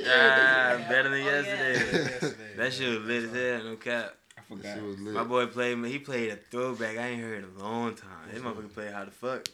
Ah, 0.08 0.72
Yeah, 0.80 0.90
better 0.90 1.10
than 1.10 1.22
Oh, 1.22 1.26
yesterday. 1.26 1.74
Yesterday. 1.74 2.36
That 2.58 2.74
shit 2.74 2.90
was 3.00 3.08
lit 3.08 3.24
as 3.26 3.32
hell, 3.62 3.64
no 3.70 3.76
cap. 3.76 4.16
I 4.38 4.56
that 4.56 4.74
shit 4.76 4.84
was 4.84 5.00
lit. 5.00 5.14
My 5.14 5.24
boy 5.24 5.46
played 5.46 5.78
me. 5.78 5.92
He 5.92 6.00
played 6.00 6.32
a 6.32 6.36
throwback. 6.36 6.98
I 6.98 7.08
ain't 7.10 7.22
heard 7.22 7.44
in 7.44 7.50
a 7.56 7.64
long 7.64 7.94
time. 7.94 8.10
This 8.34 8.42
motherfucker 8.42 8.74
played 8.74 8.92
how 8.94 9.06
the 9.06 9.12
fuck. 9.12 9.48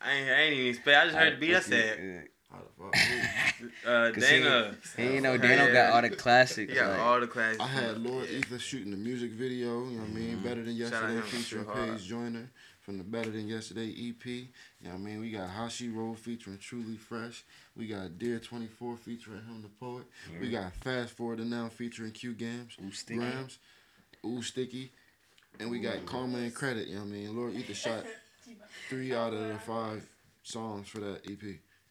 I 0.00 0.12
ain't, 0.12 0.30
I 0.30 0.34
ain't 0.42 0.54
even 0.54 0.66
expect. 0.68 0.96
I 0.98 1.04
just 1.04 1.16
heard 1.16 1.34
the 1.34 1.38
beat. 1.40 1.56
I 1.56 1.60
said, 1.60 2.28
How 2.50 2.58
the 2.58 2.84
fuck? 2.84 2.94
Uh, 3.86 4.10
'Cause 4.12 4.26
he- 4.28 4.38
He 4.96 5.02
ain't 5.02 5.22
know 5.22 5.36
Dano 5.38 5.70
got 5.72 5.92
all 5.92 6.02
the 6.02 6.10
classics. 6.16 6.72
He 6.72 6.78
got 6.78 6.90
like- 6.90 6.98
all 7.00 7.20
the 7.20 7.26
classics. 7.26 7.62
I 7.62 7.66
had 7.66 7.98
Lord 7.98 8.28
Ether 8.30 8.58
shooting 8.58 8.90
the 8.90 8.96
music 8.96 9.32
video, 9.32 9.84
you 9.88 9.96
know 9.96 10.02
what 10.02 10.10
I 10.10 10.12
mean? 10.14 10.38
Better 10.42 10.62
Than 10.64 10.74
Yesterday 10.76 11.14
him, 11.16 11.22
featuring. 11.22 11.66
Paige 11.66 12.06
Joyner 12.06 12.50
from 12.80 12.96
the 12.96 13.04
Better 13.04 13.30
Than 13.30 13.46
Yesterday 13.48 13.90
EP. 13.90 14.24
You 14.26 14.46
know 14.82 14.90
what 14.90 14.94
I 14.94 14.98
mean? 14.98 15.20
We 15.20 15.30
got 15.30 15.50
Hashi 15.50 15.90
Roll 15.90 16.14
featuring 16.14 16.56
Truelee 16.56 16.98
Fresh. 16.98 17.44
We 17.76 17.86
got 17.86 18.18
Dear 18.18 18.38
24 18.38 18.96
featuring 18.96 19.42
Him 19.44 19.60
the 19.62 19.68
Poet. 19.68 20.04
We 20.40 20.48
got 20.50 20.74
Fast 20.76 21.12
Forward 21.12 21.38
to 21.38 21.44
Now 21.44 21.68
featuring 21.68 22.12
Q 22.12 22.32
Games. 22.32 22.76
Ooh, 22.82 22.90
Sticky. 22.92 23.18
Grams. 23.18 23.58
Ooh 24.24 24.40
Sticky. 24.42 24.90
And 25.58 25.70
we 25.70 25.80
got 25.80 26.06
Karma 26.06 26.38
and 26.38 26.54
Credit, 26.54 26.88
you 26.88 26.94
know 26.94 27.00
what 27.02 27.08
I 27.08 27.10
mean? 27.10 27.36
Lord 27.36 27.54
Ether 27.54 27.74
shot 27.74 28.04
three 28.88 29.14
out 29.14 29.32
of 29.32 29.40
the 29.48 29.58
five 29.58 30.06
songs 30.42 30.88
for 30.88 30.98
that 31.00 31.20
EP 31.30 31.38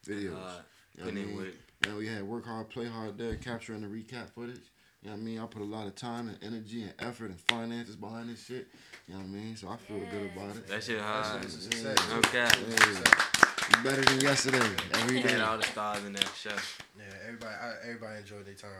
videos. 0.06 0.34
Uh, 0.36 0.62
You 0.96 1.04
know 1.04 1.04
what 1.04 1.08
I 1.08 1.10
mean? 1.12 1.36
work. 1.36 1.48
And 1.86 1.96
we 1.96 2.06
had 2.06 2.22
work 2.22 2.44
hard, 2.46 2.68
play 2.68 2.86
hard 2.86 3.16
there, 3.16 3.36
capturing 3.36 3.80
the 3.82 3.86
recap 3.86 4.30
footage. 4.34 4.60
You 5.02 5.08
know 5.08 5.16
what 5.16 5.22
I 5.22 5.24
mean? 5.24 5.38
I 5.38 5.46
put 5.46 5.62
a 5.62 5.64
lot 5.64 5.86
of 5.86 5.94
time 5.94 6.28
and 6.28 6.36
energy 6.42 6.82
and 6.82 6.92
effort 6.98 7.30
and 7.30 7.40
finances 7.40 7.96
behind 7.96 8.28
this 8.28 8.44
shit. 8.44 8.68
You 9.08 9.14
know 9.14 9.20
what 9.20 9.26
I 9.26 9.30
mean? 9.30 9.56
So 9.56 9.68
I 9.68 9.76
feel 9.78 9.98
good 10.10 10.30
about 10.36 10.56
it. 10.56 10.66
That 10.68 10.84
shit 10.84 11.00
hard. 11.00 11.42
It's 11.42 11.56
a 11.56 11.60
success. 11.62 11.96
Okay. 12.12 12.46
Hey, 12.46 13.82
better 13.82 14.02
than 14.02 14.20
yesterday. 14.20 14.58
Every 14.92 15.16
He 15.16 15.22
had 15.22 15.30
day. 15.36 15.40
all 15.40 15.56
the 15.56 15.62
stars 15.62 16.04
in 16.04 16.12
that 16.12 16.30
show. 16.36 16.50
Yeah, 16.98 17.04
everybody, 17.26 17.54
I, 17.54 17.74
everybody 17.84 18.18
enjoyed 18.18 18.44
their 18.44 18.54
time. 18.54 18.70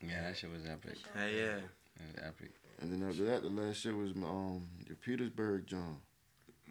Yeah, 0.00 0.22
that 0.22 0.36
shit 0.36 0.52
was 0.52 0.66
epic. 0.66 0.98
Hey, 1.16 1.36
yeah. 1.36 1.56
It 1.56 1.62
was 2.14 2.24
epic. 2.24 2.50
And 2.80 2.92
then 2.92 3.08
after 3.08 3.24
that, 3.24 3.42
the 3.42 3.48
last 3.48 3.78
shit 3.80 3.96
was 3.96 4.14
my, 4.14 4.28
um 4.28 4.62
the 4.86 4.94
Petersburg 4.94 5.66
John. 5.66 5.96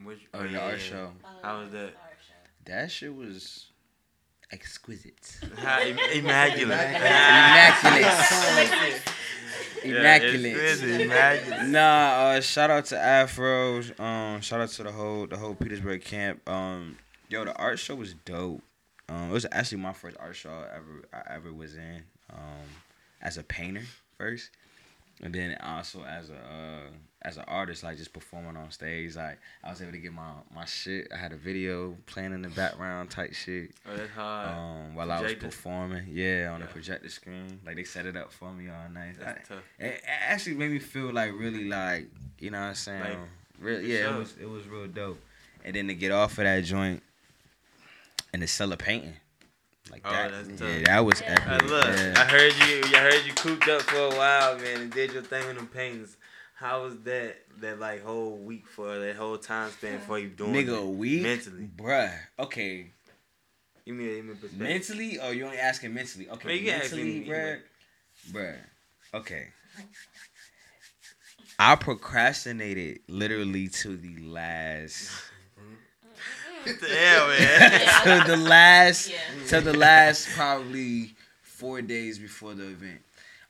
Which, 0.04 0.20
Oh, 0.34 0.48
the 0.48 0.60
art 0.62 0.80
show. 0.80 1.12
How 1.41 1.60
was 1.62 1.72
that? 1.72 1.93
That 2.66 2.91
shit 2.91 3.16
was 3.16 3.68
exquisite. 4.52 5.39
How, 5.58 5.82
immaculate. 5.82 6.80
Immaculate. 6.96 8.06
Immaculate. 8.56 9.02
Yeah, 9.84 10.18
immaculate. 10.96 11.68
Nah, 11.70 11.80
uh, 12.32 12.41
shout 12.41 12.72
out 12.72 12.86
to 12.86 12.98
Afro. 12.98 13.82
Um, 14.00 14.41
shout 14.41 14.60
out 14.62 14.70
to 14.70 14.84
the 14.84 14.91
whole 14.91 15.28
the 15.28 15.38
whole 15.38 15.54
Petersburg 15.54 16.04
camp. 16.04 16.48
Um, 16.50 16.98
yo, 17.30 17.46
the 17.46 17.54
art 17.56 17.78
show 17.78 17.93
was 17.93 18.16
dope. 18.26 18.64
Um, 19.10 19.30
it 19.30 19.34
was 19.34 19.46
actually 19.52 19.78
my 19.80 19.93
first 19.93 20.18
art 20.20 20.36
show 20.36 20.50
I 20.50 20.76
ever 20.76 21.04
I 21.14 21.36
ever 21.36 21.54
was 21.54 21.76
in. 21.76 22.02
Um, 22.34 22.66
as 23.22 23.38
a 23.38 23.43
painter 23.43 23.84
first, 24.18 24.50
and 25.22 25.34
then 25.34 25.57
also 25.63 26.03
as 26.03 26.30
a 26.30 26.34
uh, 26.36 26.89
as 27.22 27.38
an 27.38 27.43
artist, 27.47 27.84
like 27.84 27.97
just 27.97 28.13
performing 28.13 28.55
on 28.57 28.70
stage. 28.72 29.16
Like 29.16 29.39
I 29.63 29.70
was 29.72 29.82
able 29.82 29.93
to 29.93 29.97
get 29.97 30.13
my 30.13 30.32
my 30.53 30.66
shit. 30.66 31.07
I 31.13 31.18
had 31.18 31.32
a 31.34 31.38
video 31.38 31.95
playing 32.05 32.34
in 32.34 32.41
the 32.41 32.49
background 32.49 33.09
type 33.09 33.34
shit. 33.34 33.72
Oh, 33.89 33.95
that's 33.95 34.11
hard. 34.11 34.49
Um, 34.49 34.95
while 34.95 35.11
I 35.11 35.22
was 35.22 35.34
performing, 35.36 36.05
yeah, 36.11 36.51
on 36.53 36.59
the 36.61 36.68
projector 36.68 37.09
screen, 37.09 37.59
like 37.66 37.76
they 37.78 37.84
set 37.84 38.05
it 38.05 38.16
up 38.16 38.32
for 38.32 38.51
me 38.51 38.70
all 38.70 38.89
nice. 38.93 39.16
I- 39.20 39.24
That's 39.24 39.49
tough. 39.49 39.57
it, 39.80 39.86
it 39.86 40.01
actually 40.07 40.55
made 40.55 40.72
me 40.72 40.80
feel 40.80 41.11
like 41.11 41.32
really 41.34 41.66
like 41.66 42.09
you 42.39 42.51
know 42.51 42.59
what 42.59 42.68
I'm 42.68 42.76
saying. 42.76 43.01
Like, 43.01 43.18
Real, 43.57 43.82
yeah, 43.82 44.03
sure. 44.09 44.16
it 44.16 44.20
was 44.20 44.36
it 44.41 44.49
was 44.49 44.68
real 44.68 44.88
dope. 44.88 45.20
And 45.63 45.76
then 45.76 45.88
to 45.88 45.93
get 45.95 46.11
off 46.11 46.32
of 46.38 46.43
that 46.43 46.63
joint 46.66 47.01
and 48.34 48.41
to 48.41 48.47
sell 48.47 48.72
a 48.74 48.78
painting. 48.78 49.13
Like 49.91 50.01
Oh, 50.05 50.11
that, 50.11 50.31
that's 50.47 50.61
yeah, 50.61 50.81
that 50.86 50.99
was 51.05 51.21
Yeah. 51.21 51.39
Hey, 51.41 51.55
epic. 51.55 51.69
look, 51.69 51.86
yeah. 51.86 52.13
I 52.17 52.23
heard 52.25 52.53
you. 52.53 52.83
I 52.95 52.99
heard 53.01 53.25
you 53.25 53.33
cooped 53.33 53.67
up 53.67 53.81
for 53.83 53.97
a 53.97 54.09
while, 54.17 54.57
man, 54.57 54.81
and 54.81 54.91
did 54.91 55.13
your 55.13 55.21
thing 55.23 55.45
with 55.47 55.57
them 55.57 55.67
paintings. 55.67 56.17
How 56.55 56.83
was 56.83 56.97
that? 57.03 57.38
That 57.61 57.79
like 57.79 58.03
whole 58.03 58.36
week 58.38 58.67
for 58.67 58.97
that 58.99 59.15
whole 59.15 59.38
time 59.38 59.71
span 59.71 59.99
for 60.01 60.17
you 60.19 60.27
doing 60.29 60.53
Nigga, 60.53 60.73
it? 60.73 60.81
a 60.83 60.86
week, 60.86 61.21
mentally. 61.21 61.69
bruh. 61.77 62.11
Okay, 62.39 62.88
Give 63.86 63.95
me, 63.95 64.05
give 64.15 64.25
me 64.25 64.31
a 64.31 64.36
perspective. 64.36 64.59
mentally, 64.59 65.19
or 65.19 65.33
you 65.33 65.45
only 65.45 65.57
asking 65.59 65.93
mentally? 65.93 66.27
Okay, 66.29 66.47
Man, 66.47 66.57
you 66.57 66.65
mentally, 66.65 67.03
me 67.03 67.27
bruh, 67.27 67.36
anyway. 67.36 67.59
bruh. 68.31 68.57
Okay, 69.13 69.47
I 71.59 71.75
procrastinated 71.75 72.99
literally 73.07 73.67
to 73.69 73.95
the 73.95 74.17
last. 74.23 75.11
What 76.66 76.80
the 76.82 76.88
hell, 76.88 77.28
man? 77.28 78.24
to 78.26 78.32
the 78.32 78.38
last 78.38 79.09
Yeah. 79.09 79.18
to 79.47 79.61
the 79.61 79.74
last 79.74 80.28
probably 80.36 81.16
four 81.41 81.82
days 81.82 82.20
before 82.20 82.53
the 82.53 82.68
event. 82.70 83.01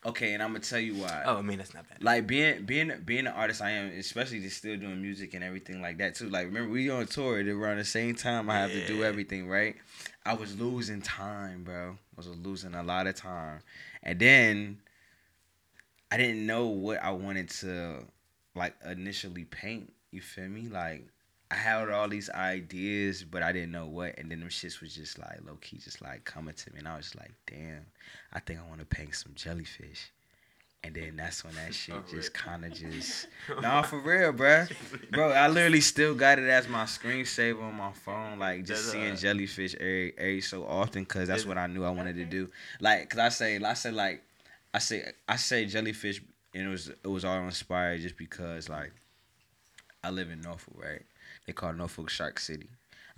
Okay, 0.05 0.33
and 0.35 0.43
I'm 0.43 0.49
gonna 0.49 0.59
tell 0.59 0.79
you 0.79 0.95
why. 1.01 1.23
oh, 1.25 1.37
I 1.37 1.41
mean 1.41 1.57
that's 1.57 1.73
not 1.73 1.89
bad. 1.89 2.03
Like 2.03 2.27
being 2.27 2.63
being 2.65 2.91
being 3.05 3.25
an 3.25 3.33
artist 3.33 3.61
I 3.61 3.71
am, 3.71 3.87
especially 3.97 4.39
just 4.39 4.57
still 4.57 4.77
doing 4.77 5.01
music 5.01 5.33
and 5.33 5.43
everything 5.43 5.81
like 5.81 5.97
that 5.97 6.13
too. 6.13 6.29
Like 6.29 6.45
remember 6.45 6.69
we 6.71 6.89
on 6.91 7.07
tour 7.07 7.39
at 7.39 7.47
around 7.47 7.77
the 7.77 7.85
same 7.85 8.13
time 8.13 8.47
I 8.49 8.59
have 8.59 8.71
to 8.71 8.85
do 8.85 9.03
everything, 9.03 9.47
right? 9.47 9.75
I 10.23 10.33
was 10.35 10.59
losing 10.59 11.01
time, 11.01 11.63
bro. 11.63 11.91
I 11.91 12.17
was 12.17 12.27
losing 12.27 12.75
a 12.75 12.83
lot 12.83 13.07
of 13.07 13.15
time. 13.15 13.61
And 14.03 14.19
then 14.19 14.77
I 16.11 16.17
didn't 16.17 16.45
know 16.45 16.67
what 16.67 17.01
I 17.01 17.11
wanted 17.11 17.49
to 17.61 18.03
like 18.53 18.75
initially 18.87 19.45
paint. 19.45 19.91
You 20.11 20.21
feel 20.21 20.47
me? 20.47 20.67
Like 20.67 21.07
I 21.51 21.55
had 21.55 21.89
all 21.89 22.07
these 22.09 22.29
ideas, 22.29 23.23
but 23.23 23.43
I 23.43 23.51
didn't 23.51 23.71
know 23.71 23.85
what. 23.85 24.17
And 24.17 24.31
then 24.31 24.39
them 24.39 24.49
shits 24.49 24.81
was 24.81 24.95
just 24.95 25.19
like 25.19 25.39
low 25.45 25.55
key, 25.61 25.77
just 25.77 26.01
like 26.01 26.25
coming 26.25 26.53
to 26.55 26.73
me, 26.73 26.79
and 26.79 26.87
I 26.87 26.97
was 26.97 27.13
like, 27.15 27.33
damn, 27.47 27.85
I 28.33 28.39
think 28.39 28.59
I 28.59 28.67
want 28.67 28.79
to 28.79 28.85
paint 28.85 29.15
some 29.15 29.33
jellyfish. 29.35 30.11
And 30.83 30.93
then 30.93 31.15
that's 31.15 31.43
when 31.43 31.55
that 31.55 31.73
shit 31.73 31.95
Oh, 31.97 32.03
just 32.11 32.33
kind 32.33 32.63
of 32.63 32.71
just 32.73 33.27
nah 33.61 33.81
for 33.81 33.99
real, 33.99 34.31
bro. 34.33 34.65
Bro, 35.11 35.31
I 35.31 35.47
literally 35.47 35.81
still 35.81 36.13
got 36.13 36.37
it 36.37 36.47
as 36.47 36.67
my 36.67 36.83
screensaver 36.83 37.61
on 37.63 37.73
my 37.75 37.91
phone, 37.91 38.37
like 38.37 38.65
just 38.65 38.83
That's 38.83 38.91
seeing 38.91 39.07
hard. 39.07 39.17
jellyfish 39.17 39.73
every 39.75 40.13
every 40.17 40.41
so 40.41 40.63
often, 40.65 41.03
cause 41.05 41.27
that's 41.27 41.45
what 41.45 41.57
I 41.57 41.65
knew 41.67 41.83
I 41.83 41.89
wanted 41.89 42.17
to 42.17 42.25
do. 42.25 42.49
Like, 42.79 43.09
cause 43.09 43.19
I 43.19 43.29
say, 43.29 43.59
I 43.63 43.73
say 43.73 43.91
like, 43.91 44.21
I 44.75 44.79
say 44.79 45.11
I 45.27 45.37
say 45.37 45.65
jellyfish, 45.65 46.21
and 46.53 46.67
it 46.67 46.69
was 46.69 46.89
it 46.89 47.07
was 47.07 47.25
all 47.25 47.39
inspired 47.39 48.01
just 48.01 48.17
because 48.17 48.69
like, 48.69 48.91
I 50.03 50.11
live 50.11 50.29
in 50.29 50.41
Norfolk, 50.41 50.75
right? 50.77 51.01
They 51.45 51.53
call 51.53 51.73
Norfolk 51.73 52.09
Shark 52.09 52.39
City. 52.39 52.69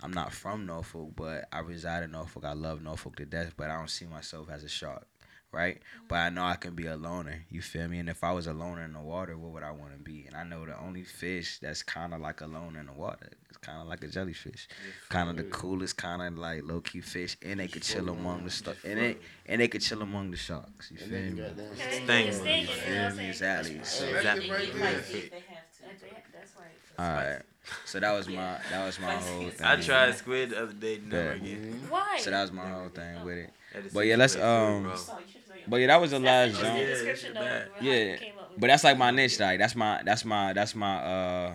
I'm 0.02 0.12
not 0.12 0.32
from 0.32 0.66
Norfolk, 0.66 1.12
but 1.16 1.48
I 1.52 1.60
reside 1.60 2.04
in 2.04 2.12
Norfolk. 2.12 2.44
I 2.44 2.52
love 2.52 2.82
Norfolk 2.82 3.16
to 3.16 3.26
death, 3.26 3.54
but 3.56 3.70
I 3.70 3.76
don't 3.76 3.90
see 3.90 4.04
myself 4.06 4.48
as 4.48 4.62
a 4.62 4.68
shark, 4.68 5.06
right? 5.50 5.76
Mm-hmm. 5.76 6.04
But 6.08 6.14
I 6.16 6.28
know 6.30 6.44
I 6.44 6.54
can 6.54 6.74
be 6.76 6.86
a 6.86 6.94
loner. 6.96 7.44
You 7.50 7.62
feel 7.62 7.88
me? 7.88 7.98
And 7.98 8.08
if 8.08 8.22
I 8.22 8.30
was 8.30 8.46
a 8.46 8.52
loner 8.52 8.84
in 8.84 8.92
the 8.92 9.00
water, 9.00 9.36
what 9.36 9.50
would 9.52 9.64
I 9.64 9.72
want 9.72 9.92
to 9.94 9.98
be? 9.98 10.24
And 10.28 10.36
I 10.36 10.44
know 10.44 10.64
the 10.64 10.78
only 10.78 11.02
fish 11.02 11.58
that's 11.58 11.82
kind 11.82 12.14
of 12.14 12.20
like 12.20 12.42
a 12.42 12.46
loner 12.46 12.78
in 12.78 12.86
the 12.86 12.92
water 12.92 13.28
is 13.50 13.56
kind 13.56 13.80
of 13.82 13.88
like 13.88 14.04
a 14.04 14.06
jellyfish. 14.06 14.68
Kind 15.08 15.30
of 15.30 15.36
the 15.36 15.42
coolest, 15.44 15.96
kind 15.96 16.22
of 16.22 16.38
like 16.38 16.62
low 16.62 16.80
key 16.80 17.00
fish, 17.00 17.36
and 17.42 17.58
they 17.58 17.66
could 17.66 17.82
chill 17.82 18.08
among 18.08 18.44
the 18.44 18.50
stuff, 18.50 18.76
and 18.84 18.98
they 19.00 19.16
and 19.46 19.60
they 19.60 19.66
could 19.66 19.80
chill 19.80 20.02
among 20.02 20.30
the 20.30 20.36
sharks. 20.36 20.92
You 20.92 20.98
And 21.00 21.10
feel 21.10 21.20
me? 21.22 21.28
you 21.30 21.34
got 21.36 21.56
that. 21.56 21.72
Okay, 21.72 22.04
Sting. 22.04 22.26
you 22.26 22.32
know 22.32 22.38
what 22.38 22.48
I'm 22.48 22.92
Yeah, 22.92 23.10
saying? 23.14 23.28
exactly. 23.28 23.74
Exactly. 23.76 24.50
Right 24.50 24.72
there. 24.72 24.92
have 24.92 25.06
to. 25.06 25.12
They 25.12 25.18
have 25.18 25.32
to. 25.32 25.82
That's, 25.82 26.02
it, 26.02 26.24
that's 26.32 26.52
right. 26.56 27.04
all 27.04 27.14
right. 27.16 27.42
So 27.84 28.00
that 28.00 28.12
was 28.12 28.28
my 28.28 28.58
that 28.70 28.84
was 28.86 28.98
my 29.00 29.14
whole. 29.16 29.48
Thing. 29.50 29.66
I 29.66 29.76
tried 29.80 30.14
squid 30.14 30.50
the 30.50 30.62
other 30.62 30.72
day. 30.72 31.00
Never 31.04 31.24
Yeah. 31.24 31.30
again. 31.32 31.80
Why? 31.88 32.18
So 32.20 32.30
that 32.30 32.42
was 32.42 32.52
my 32.52 32.66
whole 32.68 32.88
thing 32.88 33.24
with 33.24 33.38
it. 33.38 33.50
But 33.92 34.00
yeah, 34.06 34.16
let's, 34.16 34.32
some 34.34 34.42
good 34.42 34.46
food, 34.48 34.76
um, 34.76 34.82
bro. 34.84 34.96
So 34.96 35.18
you 35.18 35.24
should 35.32 35.46
say- 35.48 35.62
But 35.68 35.76
yeah, 35.76 35.86
that 35.88 36.00
was 36.00 36.10
the 36.10 36.18
last 36.18 36.52
That's 36.52 36.62
jump. 36.62 36.78
Yeah, 36.78 36.86
description 36.86 37.30
it's 37.30 37.38
of 37.38 37.44
bad. 37.44 37.68
how 37.74 37.84
you 37.84 37.90
Yeah. 37.92 38.16
came 38.16 38.32
up 38.38 38.50
with 38.50 38.60
But 38.60 38.66
that's 38.68 38.84
like 38.84 38.98
my 38.98 39.10
niche. 39.10 39.38
Like 39.40 39.58
that's 39.58 39.74
my 39.76 40.02
that's 40.04 40.24
my 40.24 40.52
that's 40.52 40.74
my 40.74 40.96
uh 40.96 41.52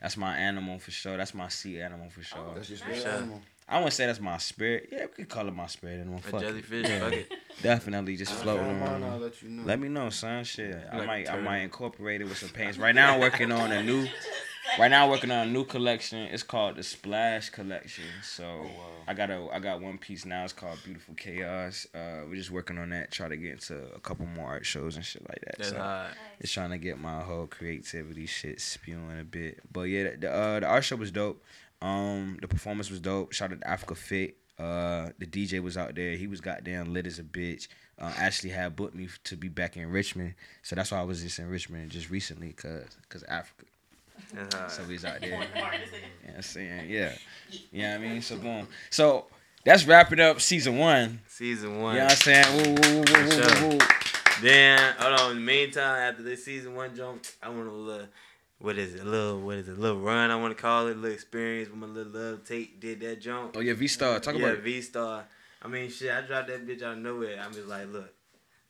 that's 0.00 0.16
my 0.16 0.36
animal 0.36 0.78
for 0.78 0.90
sure. 0.90 1.16
That's 1.16 1.34
my 1.34 1.48
sea 1.48 1.80
animal 1.80 2.08
for 2.10 2.22
sure. 2.22 2.52
That's 2.54 2.70
your 2.70 2.78
Nice. 2.88 3.00
spirit 3.00 3.16
animal. 3.16 3.42
I 3.68 3.78
wouldn't 3.78 3.94
say 3.94 4.06
that's 4.06 4.20
my 4.20 4.36
spirit. 4.38 4.90
Yeah, 4.92 5.06
we 5.06 5.08
could 5.24 5.28
call 5.28 5.48
it 5.48 5.54
my 5.54 5.66
spirit 5.66 5.98
animal. 6.00 6.18
A 6.20 6.22
Fuck 6.22 6.42
it. 6.42 6.46
jellyfish. 6.46 7.00
Fuck 7.00 7.12
it. 7.12 7.32
Definitely 7.62 8.16
just 8.16 8.32
floating 8.34 8.78
find 8.78 9.02
I'll 9.04 9.10
around. 9.10 9.22
let 9.22 9.42
you 9.42 9.48
know. 9.48 9.62
Let 9.64 9.80
me 9.80 9.88
know, 9.88 10.10
son. 10.10 10.44
Shit, 10.44 10.86
I 10.92 11.04
might 11.04 11.28
I 11.28 11.40
might 11.40 11.58
incorporate 11.58 12.20
it 12.20 12.24
with 12.28 12.38
some 12.38 12.50
paints. 12.50 12.78
Right 12.78 12.94
now, 12.94 13.14
I'm 13.14 13.20
working 13.20 13.50
on 13.50 13.72
a 13.72 13.82
new. 13.82 14.06
Right 14.78 14.90
now, 14.90 15.04
I'm 15.04 15.10
working 15.10 15.30
on 15.30 15.48
a 15.48 15.50
new 15.50 15.64
collection. 15.64 16.18
It's 16.18 16.42
called 16.42 16.76
the 16.76 16.82
Splash 16.82 17.48
Collection. 17.50 18.04
So 18.22 18.66
I 19.08 19.14
got 19.14 19.30
a 19.30 19.48
I 19.52 19.58
got 19.58 19.80
one 19.80 19.96
piece 19.96 20.24
now. 20.24 20.44
It's 20.44 20.52
called 20.52 20.78
Beautiful 20.84 21.14
Chaos. 21.14 21.86
Uh, 21.94 22.22
we're 22.28 22.36
just 22.36 22.50
working 22.50 22.76
on 22.78 22.90
that. 22.90 23.10
Try 23.10 23.28
to 23.28 23.36
get 23.36 23.52
into 23.52 23.82
a 23.94 24.00
couple 24.00 24.26
more 24.26 24.46
art 24.46 24.66
shows 24.66 24.96
and 24.96 25.04
shit 25.04 25.26
like 25.28 25.40
that. 25.46 25.58
That's 25.58 25.70
so. 25.70 25.78
hard. 25.78 26.10
Just 26.40 26.52
trying 26.52 26.70
to 26.70 26.78
get 26.78 27.00
my 27.00 27.20
whole 27.20 27.46
creativity 27.46 28.26
shit 28.26 28.60
spewing 28.60 29.18
a 29.18 29.24
bit. 29.24 29.60
But 29.72 29.82
yeah, 29.82 30.10
the 30.18 30.32
uh, 30.32 30.60
the 30.60 30.66
art 30.66 30.84
show 30.84 30.96
was 30.96 31.10
dope. 31.10 31.42
Um, 31.80 32.38
the 32.40 32.48
performance 32.48 32.90
was 32.90 33.00
dope. 33.00 33.32
Shout 33.32 33.52
out 33.52 33.60
to 33.60 33.68
Africa 33.68 33.94
Fit. 33.94 34.36
Uh, 34.58 35.10
the 35.18 35.26
DJ 35.26 35.62
was 35.62 35.76
out 35.76 35.94
there. 35.94 36.16
He 36.16 36.26
was 36.26 36.40
goddamn 36.40 36.92
lit 36.92 37.06
as 37.06 37.18
a 37.18 37.22
bitch. 37.22 37.68
Uh, 37.98 38.12
actually 38.16 38.50
had 38.50 38.76
booked 38.76 38.94
me 38.94 39.08
to 39.24 39.36
be 39.36 39.48
back 39.48 39.76
in 39.76 39.90
Richmond, 39.90 40.34
so 40.62 40.76
that's 40.76 40.90
why 40.90 40.98
I 40.98 41.02
was 41.02 41.22
just 41.22 41.38
in 41.38 41.48
Richmond 41.48 41.90
just 41.90 42.10
recently, 42.10 42.52
cause 42.52 42.84
cause 43.08 43.22
Africa. 43.24 43.64
That's 44.34 44.54
hard. 44.54 44.70
So 44.70 44.82
he's 44.84 45.04
out 45.04 45.20
there. 45.20 45.30
You 45.30 45.38
know 45.38 46.36
I'm 46.36 46.42
saying? 46.42 46.90
Yeah. 46.90 47.12
You 47.72 47.82
know 47.82 47.88
what 47.90 47.94
I 47.94 47.98
mean? 47.98 48.22
So 48.22 48.36
boom. 48.36 48.66
So 48.90 49.26
that's 49.64 49.86
wrapping 49.86 50.20
up 50.20 50.40
season 50.40 50.78
one. 50.78 51.20
Season 51.28 51.70
You 51.70 51.76
know 51.76 51.82
one. 51.82 51.96
what 51.96 52.10
I'm 52.10 52.16
saying? 52.16 52.56
Woo, 52.56 52.74
woo, 52.74 52.96
woo, 52.98 53.04
woo, 53.06 53.24
woo, 53.24 53.30
sure. 53.30 53.62
woo, 53.62 53.68
woo. 53.70 53.78
Then 54.42 54.94
hold 54.98 55.20
on. 55.20 55.30
In 55.32 55.36
the 55.38 55.42
meantime, 55.42 56.10
after 56.10 56.22
this 56.22 56.44
season 56.44 56.74
one 56.74 56.94
jump, 56.94 57.24
I 57.42 57.48
want 57.48 57.68
a 57.68 57.72
little. 57.72 58.06
What 58.58 58.78
is 58.78 58.94
it? 58.94 59.02
A 59.02 59.04
little. 59.04 59.40
What 59.40 59.56
is 59.56 59.68
it? 59.68 59.76
A 59.76 59.80
little 59.80 60.00
run. 60.00 60.30
I 60.30 60.36
want 60.36 60.56
to 60.56 60.60
call 60.60 60.86
it. 60.88 60.92
A 60.92 60.94
little 60.94 61.12
experience 61.14 61.68
with 61.70 61.78
my 61.78 61.86
little 61.86 62.12
love. 62.12 62.44
Tate 62.44 62.80
did 62.80 63.00
that 63.00 63.20
jump. 63.20 63.54
Oh 63.56 63.60
yeah, 63.60 63.74
V 63.74 63.86
Star. 63.86 64.18
Talk 64.20 64.34
yeah, 64.34 64.44
about 64.46 64.54
it. 64.58 64.62
V 64.62 64.80
Star. 64.82 65.24
I 65.62 65.68
mean, 65.68 65.90
shit, 65.90 66.10
I 66.12 66.20
dropped 66.22 66.48
that 66.48 66.66
bitch 66.66 66.82
out 66.82 66.92
of 66.92 66.98
nowhere. 66.98 67.40
I'm 67.42 67.52
just 67.52 67.66
like, 67.66 67.90
look, 67.92 68.12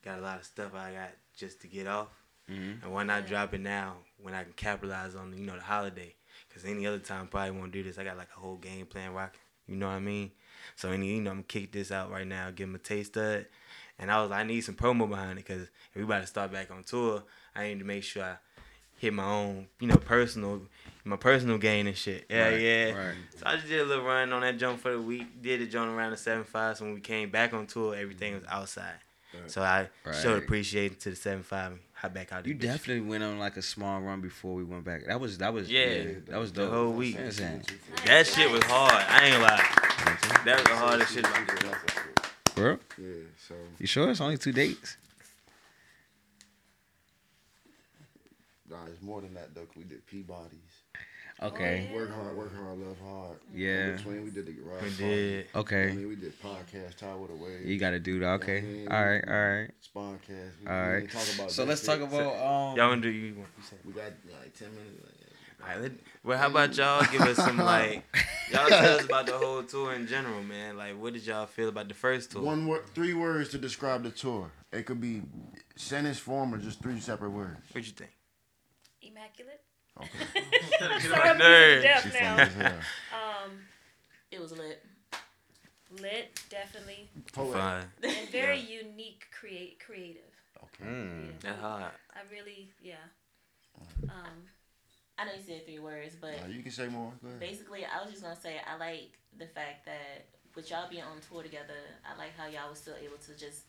got 0.04 0.18
a 0.18 0.22
lot 0.22 0.38
of 0.38 0.44
stuff 0.44 0.72
I 0.74 0.92
got 0.92 1.10
just 1.36 1.60
to 1.62 1.66
get 1.66 1.86
off. 1.86 2.08
Mhm. 2.50 2.82
And 2.84 2.92
why 2.92 3.02
not 3.02 3.26
drop 3.26 3.52
it 3.54 3.60
now 3.60 3.96
when 4.20 4.34
I 4.34 4.44
can 4.44 4.52
capitalize 4.54 5.14
on, 5.14 5.36
you 5.36 5.44
know, 5.44 5.56
the 5.56 5.62
holiday? 5.62 6.14
Because 6.48 6.64
any 6.64 6.86
other 6.86 6.98
time, 6.98 7.26
probably 7.26 7.52
won't 7.52 7.72
do 7.72 7.82
this. 7.82 7.98
I 7.98 8.04
got 8.04 8.16
like 8.16 8.28
a 8.36 8.40
whole 8.40 8.56
game 8.56 8.86
plan 8.86 9.12
rocking. 9.12 9.40
You 9.68 9.76
know 9.76 9.86
what 9.86 9.94
I 9.94 10.00
mean? 10.00 10.30
So, 10.76 10.90
any, 10.90 11.08
you 11.08 11.20
know, 11.20 11.30
I'm 11.30 11.38
to 11.38 11.42
kick 11.44 11.72
this 11.72 11.90
out 11.90 12.10
right 12.10 12.26
now, 12.26 12.50
give 12.50 12.68
them 12.68 12.74
a 12.76 12.78
taste 12.78 13.16
of 13.16 13.24
it. 13.24 13.50
And 13.98 14.10
I 14.10 14.20
was 14.20 14.30
like, 14.30 14.40
I 14.40 14.42
need 14.44 14.60
some 14.60 14.74
promo 14.74 15.08
behind 15.08 15.38
it 15.38 15.46
because 15.46 15.68
everybody 15.94 16.22
to 16.22 16.26
start 16.26 16.52
back 16.52 16.70
on 16.70 16.84
tour, 16.84 17.22
I 17.54 17.68
need 17.68 17.78
to 17.78 17.84
make 17.84 18.02
sure 18.02 18.24
I 18.24 18.36
hit 18.98 19.12
my 19.12 19.24
own, 19.24 19.66
you 19.80 19.88
know, 19.88 19.96
personal, 19.96 20.62
my 21.04 21.16
personal 21.16 21.58
gain 21.58 21.86
and 21.86 21.96
shit. 21.96 22.26
Yeah, 22.28 22.48
Right, 22.48 22.60
yeah. 22.60 22.92
right. 22.92 23.14
So 23.36 23.42
I 23.46 23.56
just 23.56 23.68
did 23.68 23.80
a 23.80 23.84
little 23.84 24.04
run 24.04 24.32
on 24.32 24.42
that 24.42 24.58
jump 24.58 24.80
for 24.80 24.92
the 24.92 25.00
week. 25.00 25.42
Did 25.42 25.62
a 25.62 25.66
jump 25.66 25.90
around 25.96 26.10
the 26.10 26.16
seven 26.16 26.44
five. 26.44 26.76
So 26.76 26.84
when 26.84 26.94
we 26.94 27.00
came 27.00 27.30
back 27.30 27.54
on 27.54 27.66
tour, 27.66 27.94
everything 27.94 28.34
was 28.34 28.44
mm. 28.44 28.52
outside. 28.52 28.96
So 29.48 29.62
I 29.62 29.88
Right. 30.04 30.14
showed 30.14 30.42
appreciation 30.42 30.96
to 30.96 31.10
the 31.10 31.16
seven 31.16 31.42
five 31.42 31.78
hop 31.96 32.14
back 32.14 32.32
out. 32.32 32.46
You 32.46 32.54
bitch. 32.54 32.60
definitely 32.60 33.00
went 33.08 33.24
on 33.24 33.38
like 33.38 33.56
a 33.56 33.62
small 33.62 34.00
run 34.00 34.20
before 34.20 34.54
we 34.54 34.64
went 34.64 34.84
back. 34.84 35.06
That 35.06 35.18
was 35.20 35.38
that 35.38 35.52
was 35.52 35.70
Yeah. 35.70 36.04
that 36.28 36.38
was 36.38 36.52
The 36.52 36.68
whole 36.68 36.92
week. 36.92 37.14
You 37.16 37.22
know 37.22 37.26
what 37.28 37.40
I'm? 37.42 37.62
That 38.06 38.26
shit 38.26 38.50
was 38.50 38.62
hard. 38.64 38.92
I 39.08 39.24
ain't 39.24 39.32
gonna 39.34 39.44
lie. 39.44 40.42
That 40.44 40.56
was 40.58 40.64
the 40.68 40.76
hardest 40.76 41.12
shit 41.14 41.24
about 41.26 41.46
the 41.48 41.56
trip. 41.56 42.26
Bro, 42.54 42.78
Yeah, 42.98 43.06
so 43.48 43.54
you 43.78 43.86
sure 43.86 44.10
it's 44.10 44.20
only 44.20 44.38
two 44.38 44.52
dates? 44.52 44.96
nah, 48.70 48.76
it's 48.86 49.02
more 49.02 49.20
than 49.20 49.34
that 49.34 49.54
though. 49.54 49.62
'cause 49.66 49.76
we 49.76 49.84
did 49.84 50.06
Peabody's. 50.06 50.60
Okay. 51.42 51.90
Work 51.94 52.14
hard, 52.14 52.34
work 52.36 52.56
hard, 52.56 52.78
love 52.78 52.96
hard. 53.04 53.36
Yeah. 53.54 53.88
In 53.88 53.96
between, 53.96 54.24
we 54.24 54.30
did 54.30 54.46
the 54.46 54.52
garage. 54.52 54.82
We 54.82 54.88
party. 54.88 54.96
did. 55.04 55.46
I 55.54 55.58
Okay. 55.58 55.86
mean, 55.92 56.08
we 56.08 56.16
did 56.16 56.32
podcast, 56.42 56.96
Tie 56.96 57.14
with 57.14 57.30
a 57.30 57.34
Wave. 57.34 57.66
You 57.66 57.78
got 57.78 57.90
to 57.90 57.98
do 58.00 58.18
that. 58.20 58.28
Okay. 58.40 58.60
Yeah. 58.84 58.96
All 58.96 59.04
right. 59.04 59.24
All 59.28 59.34
right. 59.60 59.70
Spawncast. 59.82 60.50
We, 60.62 60.66
All 60.66 60.72
we 60.72 60.88
right. 60.92 61.02
ain't 61.02 61.10
talk 61.12 61.34
about 61.34 61.50
So 61.50 61.62
that 61.64 61.68
let's 61.68 61.82
shit. 61.82 61.90
talk 61.90 62.00
about 62.08 62.32
um. 62.36 62.76
Y'all 62.78 62.88
wanna 62.88 63.02
do 63.02 63.08
you? 63.10 63.26
you 63.26 63.44
said- 63.62 63.78
We 63.84 63.92
got 63.92 64.12
like 64.40 64.54
ten 64.54 64.68
minutes. 64.74 65.02
Like, 65.04 65.12
All 65.62 65.68
right, 65.74 65.82
let, 65.82 65.92
well, 66.24 66.38
how 66.38 66.46
about 66.48 66.76
y'all 66.76 67.04
give 67.10 67.20
us 67.22 67.36
some 67.36 67.58
like, 67.58 68.04
y'all 68.52 68.68
tell 68.68 68.98
us 68.98 69.04
about 69.04 69.26
the 69.26 69.32
whole 69.36 69.62
tour 69.62 69.92
in 69.94 70.06
general, 70.06 70.42
man. 70.42 70.76
Like, 70.78 70.98
what 71.00 71.12
did 71.14 71.26
y'all 71.26 71.46
feel 71.46 71.68
about 71.68 71.88
the 71.88 71.94
first 71.94 72.30
tour? 72.32 72.42
One 72.42 72.66
word, 72.66 72.84
three 72.94 73.14
words 73.14 73.50
to 73.50 73.58
describe 73.58 74.04
the 74.04 74.10
tour. 74.10 74.50
It 74.72 74.86
could 74.86 75.00
be 75.00 75.22
sentence 75.76 76.18
form 76.18 76.54
or 76.54 76.58
just 76.58 76.80
three 76.82 76.98
separate 77.00 77.30
words. 77.30 77.58
What 77.72 77.84
you 77.86 77.92
think? 77.92 78.10
Immaculate. 79.02 79.60
Okay. 79.98 80.08
I'm 80.82 80.88
Get 81.00 81.02
sorry, 81.10 81.28
I'm 81.30 81.38
my 81.38 81.44
nerves. 81.44 81.82
deaf 81.82 82.02
She 82.02 82.18
now. 82.20 82.36
funny 82.36 82.42
as 82.42 82.54
hell. 82.54 82.72
Um, 83.44 83.50
It 84.30 84.40
was 84.40 84.52
lit. 84.52 84.84
lit, 86.00 86.40
definitely, 86.50 87.08
Poet. 87.32 87.54
Fine. 87.54 87.84
and 88.02 88.28
very 88.32 88.58
unique, 88.60 89.24
create, 89.38 89.78
creative. 89.84 90.22
Mm. 90.84 91.30
That's 91.40 91.60
hard. 91.60 91.84
I 92.12 92.20
really, 92.30 92.68
yeah. 92.82 92.96
Um, 94.04 94.44
I 95.18 95.24
know 95.24 95.32
you 95.32 95.40
said 95.46 95.64
three 95.64 95.78
words, 95.78 96.14
but 96.20 96.32
Nah, 96.42 96.52
you 96.54 96.62
can 96.62 96.70
say 96.72 96.88
more. 96.88 97.12
Go 97.22 97.28
ahead. 97.28 97.40
basically, 97.40 97.84
I 97.86 98.02
was 98.02 98.10
just 98.10 98.22
gonna 98.22 98.36
say 98.38 98.56
I 98.66 98.76
like 98.76 99.16
the 99.38 99.46
fact 99.46 99.86
that 99.86 100.26
with 100.54 100.70
y'all 100.70 100.88
being 100.90 101.02
on 101.04 101.16
tour 101.30 101.42
together, 101.42 101.78
I 102.04 102.16
like 102.18 102.36
how 102.36 102.46
y'all 102.46 102.68
was 102.68 102.78
still 102.78 102.96
able 103.02 103.16
to 103.16 103.32
just 103.38 103.64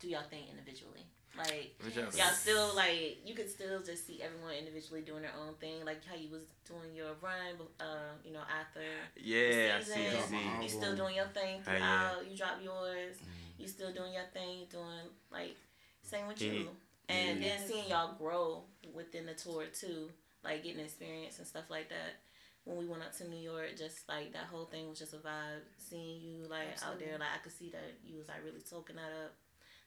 do 0.00 0.08
y'all 0.08 0.24
thing 0.28 0.44
individually. 0.50 1.06
Like 1.36 1.74
What 1.82 1.94
y'all 1.94 2.04
y'all 2.16 2.32
still 2.32 2.74
like 2.74 3.18
you 3.26 3.34
could 3.34 3.50
still 3.50 3.82
just 3.82 4.06
see 4.06 4.22
everyone 4.22 4.54
individually 4.58 5.02
doing 5.02 5.22
their 5.22 5.34
own 5.38 5.54
thing. 5.60 5.84
Like 5.84 6.00
how 6.08 6.16
you 6.16 6.30
was 6.30 6.42
doing 6.66 6.94
your 6.94 7.12
run, 7.20 7.60
uh, 7.80 8.16
you 8.24 8.32
know, 8.32 8.40
after 8.48 8.80
Yeah, 9.16 9.76
I 9.78 9.82
see. 9.82 10.08
I 10.08 10.20
see. 10.20 10.62
you 10.62 10.68
still 10.68 10.96
doing 10.96 11.14
your 11.16 11.26
thing 11.26 11.60
Oh, 11.66 11.72
yeah. 11.72 12.08
throughout. 12.10 12.30
You 12.30 12.36
drop 12.36 12.58
yours. 12.62 13.16
You 13.58 13.68
still 13.68 13.92
doing 13.92 14.12
your 14.14 14.26
thing. 14.32 14.66
Doing 14.70 15.10
like 15.30 15.56
same 16.02 16.26
with 16.28 16.40
Yeah. 16.40 16.52
you. 16.52 16.76
And 17.08 17.40
Yeah. 17.40 17.48
then 17.58 17.68
seeing 17.68 17.88
y'all 17.88 18.14
grow 18.14 18.64
within 18.94 19.26
the 19.26 19.34
tour 19.34 19.66
too, 19.66 20.10
like 20.42 20.62
getting 20.64 20.80
experience 20.84 21.38
and 21.38 21.46
stuff 21.46 21.68
like 21.70 21.88
that. 21.90 22.22
When 22.64 22.78
we 22.78 22.86
went 22.86 23.02
up 23.02 23.14
to 23.18 23.28
New 23.28 23.38
York, 23.38 23.76
just 23.76 24.08
like 24.08 24.32
that 24.32 24.44
whole 24.46 24.64
thing 24.64 24.88
was 24.88 24.98
just 24.98 25.12
a 25.14 25.18
vibe. 25.18 25.62
Seeing 25.78 26.20
you 26.20 26.48
like 26.48 26.82
out 26.82 26.98
there, 26.98 27.12
like 27.18 27.28
I 27.34 27.38
could 27.42 27.52
see 27.52 27.70
that 27.70 27.94
you 28.04 28.16
was 28.16 28.26
like 28.26 28.42
really 28.44 28.60
soaking 28.64 28.96
that 28.96 29.12
up. 29.24 29.34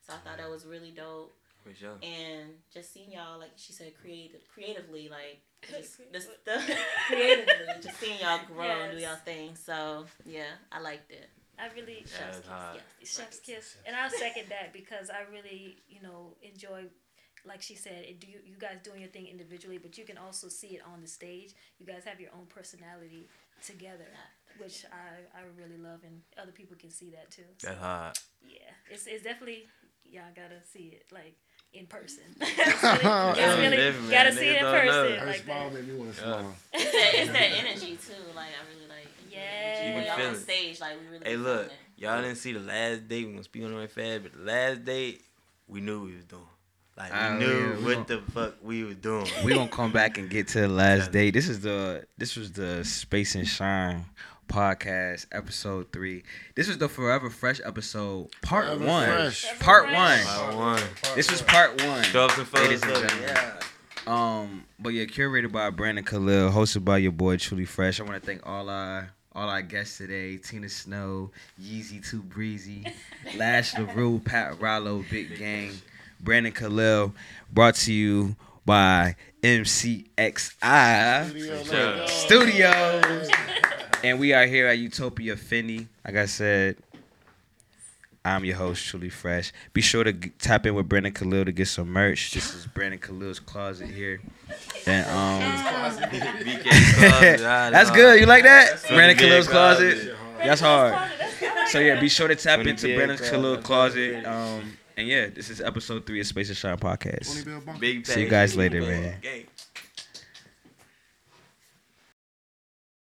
So 0.08 0.14
I 0.14 0.18
thought 0.18 0.38
that 0.38 0.50
was 0.50 0.66
really 0.66 0.92
dope. 0.92 1.36
For 1.64 1.74
sure. 1.74 1.98
And 2.02 2.52
just 2.74 2.94
seeing 2.94 3.12
y'all, 3.12 3.40
like 3.40 3.52
she 3.58 3.74
said, 3.74 3.94
creative, 4.02 4.42
creatively, 4.54 5.10
like 5.10 5.42
just 5.70 5.98
the 6.14 6.22
stuff 6.22 6.70
creatively, 7.08 7.54
just 7.82 8.00
seeing 8.00 8.20
y'all 8.20 8.40
grow 8.48 8.66
and 8.84 8.98
do 8.98 9.04
y'all 9.04 9.16
thing. 9.18 9.56
So 9.56 10.06
yeah, 10.26 10.56
I 10.72 10.80
liked 10.80 11.12
it. 11.12 11.30
I 11.60 11.68
really 11.76 12.04
That 12.06 12.10
chef's 12.10 12.38
was 12.38 12.46
kiss, 12.46 12.50
hard. 12.50 12.76
yeah, 12.78 13.06
chef's 13.06 13.40
kiss, 13.42 13.76
and 13.86 13.94
I'll 13.96 14.10
second 14.10 14.46
that 14.50 14.72
because 14.72 15.10
I 15.10 15.30
really, 15.32 15.78
you 15.90 16.02
know, 16.02 16.36
enjoy. 16.42 16.84
Like 17.46 17.62
she 17.62 17.76
said, 17.76 18.04
it, 18.04 18.20
do 18.20 18.28
you, 18.28 18.40
you 18.46 18.56
guys 18.60 18.80
doing 18.84 19.00
your 19.00 19.10
thing 19.10 19.26
individually, 19.28 19.78
but 19.78 19.98
you 19.98 20.04
can 20.04 20.18
also 20.18 20.50
see 20.50 20.76
it 20.76 20.82
on 20.86 21.00
the 21.00 21.08
stage. 21.08 21.54
You 21.80 21.86
guys 21.86 22.04
have 22.04 22.20
your 22.20 22.32
own 22.34 22.48
personality 22.48 23.30
together, 23.66 24.08
which 24.58 24.84
I, 24.92 25.40
I 25.40 25.44
really 25.58 25.78
love, 25.82 26.00
and 26.04 26.20
other 26.42 26.52
people 26.52 26.76
can 26.78 26.90
see 26.92 27.12
that 27.12 27.32
too. 27.32 27.44
So, 27.58 27.68
That's 27.70 27.80
hard. 27.80 28.20
yeah, 28.46 28.72
it's, 28.92 29.08
it's 29.08 29.24
definitely 29.24 29.68
y'all 30.04 30.24
gotta 30.36 30.60
see 30.70 30.92
it 31.00 31.06
like 31.14 31.36
in 31.74 31.86
person. 31.88 32.24
It's 32.42 32.84
really, 32.84 33.04
Yeah, 33.04 33.58
really 33.62 33.78
different, 33.78 34.12
gotta 34.12 34.30
man. 34.32 34.38
see 34.38 34.48
it 34.50 34.58
in 34.58 34.64
Niggas 34.66 34.86
know. 34.86 34.92
person 35.08 35.20
Her 35.20 35.26
like 35.28 35.36
smile 35.44 35.70
that. 35.70 35.74
made 35.76 35.88
me 35.88 36.00
want 36.00 36.14
to 36.16 36.20
smile. 36.20 36.56
It's 36.74 36.92
that, 36.92 37.12
it's 37.16 37.32
that 37.32 37.52
energy 37.66 37.98
too. 38.08 38.14
Like 38.36 38.48
I 38.48 38.74
really 38.74 38.88
like. 38.90 39.08
Yeah. 39.32 39.94
When 39.96 40.04
You 40.04 40.08
y'all 40.10 40.18
feel 40.18 40.30
on 40.30 40.36
stage, 40.36 40.80
like 40.82 40.94
we 41.00 41.08
really. 41.08 41.26
Hey, 41.26 41.36
look, 41.38 41.68
it. 41.68 41.72
y'all 41.98 42.22
didn't 42.22 42.38
see 42.38 42.54
the 42.54 42.60
last 42.60 43.08
date. 43.08 43.26
We 43.26 43.32
gonna 43.34 43.44
speak 43.44 43.64
on 43.64 43.74
it 43.74 43.92
fast, 43.92 44.24
but 44.24 44.34
the 44.34 44.44
last 44.44 44.84
date, 44.86 45.24
we 45.68 45.82
knew 45.82 46.00
what 46.02 46.10
we 46.10 46.16
was 46.16 46.26
doing. 46.26 46.42
Like 46.98 47.14
we 47.14 47.20
Oh, 47.20 47.38
knew 47.38 47.60
yeah, 47.60 47.78
we 47.88 47.96
what 47.96 48.08
the 48.08 48.22
fuck 48.34 48.56
we 48.62 48.84
was 48.84 48.96
doing. 48.98 49.26
we 49.46 49.54
gonna 49.54 49.70
come 49.70 49.92
back 49.94 50.18
and 50.18 50.30
get 50.30 50.48
to 50.50 50.62
the 50.62 50.68
last 50.68 51.12
day. 51.12 51.32
This 51.32 51.48
is 51.48 51.62
the 51.62 52.06
this 52.18 52.36
was 52.36 52.52
the 52.52 52.84
Space 52.84 53.36
and 53.36 53.48
Shine 53.48 54.04
podcast 54.50 55.28
episode 55.32 55.92
three. 55.94 56.24
This 56.56 56.68
was 56.68 56.78
the 56.80 56.90
Forever 56.90 57.30
Fresh 57.30 57.62
episode 57.64 58.30
part 58.42 58.66
Forever 58.66 58.86
one. 58.86 59.06
Fresh. 59.10 59.60
Part 59.60 59.86
Forever 59.86 59.96
one. 59.96 60.18
Fresh. 60.18 60.28
I 60.38 60.56
won. 60.56 60.82
This 61.16 61.32
was 61.32 61.42
part 61.44 61.82
one. 61.86 62.04
Show 62.04 62.26
up 62.26 62.32
some. 62.32 62.48
Ladies 62.56 62.82
and 62.84 62.92
of 62.92 63.02
gentlemen. 63.02 63.26
Yeah. 63.28 63.54
Um, 64.08 64.64
but 64.80 64.90
yeah, 64.90 65.06
curated 65.06 65.52
by 65.52 65.70
Brandon 65.70 66.04
Khalil, 66.04 66.50
hosted 66.52 66.84
by 66.84 66.98
your 66.98 67.12
boy 67.12 67.38
Truelee 67.38 67.68
Fresh. 67.68 68.00
I 68.00 68.04
want 68.04 68.16
to 68.22 68.26
thank 68.26 68.46
all 68.46 68.68
our 68.70 69.12
all 69.34 69.48
our 69.48 69.62
guests 69.62 69.98
today: 70.00 70.38
Tina 70.38 70.68
Snow, 70.68 71.30
Yeezy 71.62 72.06
Too 72.08 72.22
Breezy, 72.24 72.86
Lash 73.38 73.76
Lehrue, 73.76 74.20
Pakk 74.24 74.56
Ralo, 74.58 75.08
Big 75.10 75.38
Gang, 75.38 75.72
Brandon 76.20 76.52
Khalil. 76.52 77.14
Brought 77.54 77.76
to 77.76 77.94
you 77.94 78.36
by 78.66 79.16
MCXI 79.44 81.30
Studio, 81.30 81.64
Sure. 81.64 81.96
like, 81.98 82.10
Studios, 82.10 83.30
and 84.04 84.20
we 84.20 84.34
are 84.34 84.46
here 84.46 84.68
at 84.68 84.78
Utopia 84.78 85.36
Fenni. 85.36 85.88
Like 86.06 86.16
I 86.16 86.26
said. 86.26 86.78
I'm 88.26 88.44
your 88.44 88.58
host, 88.58 88.86
Truelee 88.86 89.12
Fresh. 89.12 89.54
Be 89.72 89.80
sure 89.80 90.04
to 90.04 90.12
g- 90.12 90.32
tap 90.40 90.66
in 90.66 90.76
with 90.76 90.90
Brandon 90.90 91.14
Khalil 91.14 91.46
to 91.46 91.54
get 91.54 91.70
some 91.70 91.90
merch. 91.90 92.32
This 92.32 92.54
is 92.54 92.68
Brandon 92.68 93.00
Khalil's 93.00 93.40
closet 93.40 93.88
here. 93.88 94.20
And 94.86 95.08
um, 95.08 95.42
BK 96.12 96.64
closet, 96.98 97.40
that's 97.40 97.90
good. 97.92 98.20
You 98.20 98.26
like 98.26 98.44
that? 98.44 98.72
That's 98.72 98.88
Brandon 98.88 99.18
Khalil's 99.18 99.48
closet. 99.48 99.94
closet. 99.94 100.16
That's 100.44 100.62
hard. 100.62 101.12
So 101.70 101.80
yeah, 101.80 102.00
be 102.00 102.10
sure 102.10 102.28
to 102.28 102.36
tap 102.36 102.60
into 102.60 102.88
big 102.88 102.98
Brandon 102.98 103.18
closet. 103.18 103.32
Khalil's 103.32 103.64
closet. 103.64 104.26
Um, 104.26 104.74
and 104.98 105.08
yeah, 105.08 105.28
this 105.30 105.50
is 105.50 105.62
episode 105.62 106.06
three 106.06 106.20
of 106.20 106.28
Space 106.28 106.50
and 106.50 106.58
Shine 106.58 106.78
podcast. 106.78 107.46
Bill 107.46 107.62
Bunker. 107.62 107.80
Big 107.80 108.06
See 108.06 108.22
you 108.24 108.30
guys 108.30 108.54
later, 108.56 108.82
man. 108.82 109.16
Gang. 109.22 109.46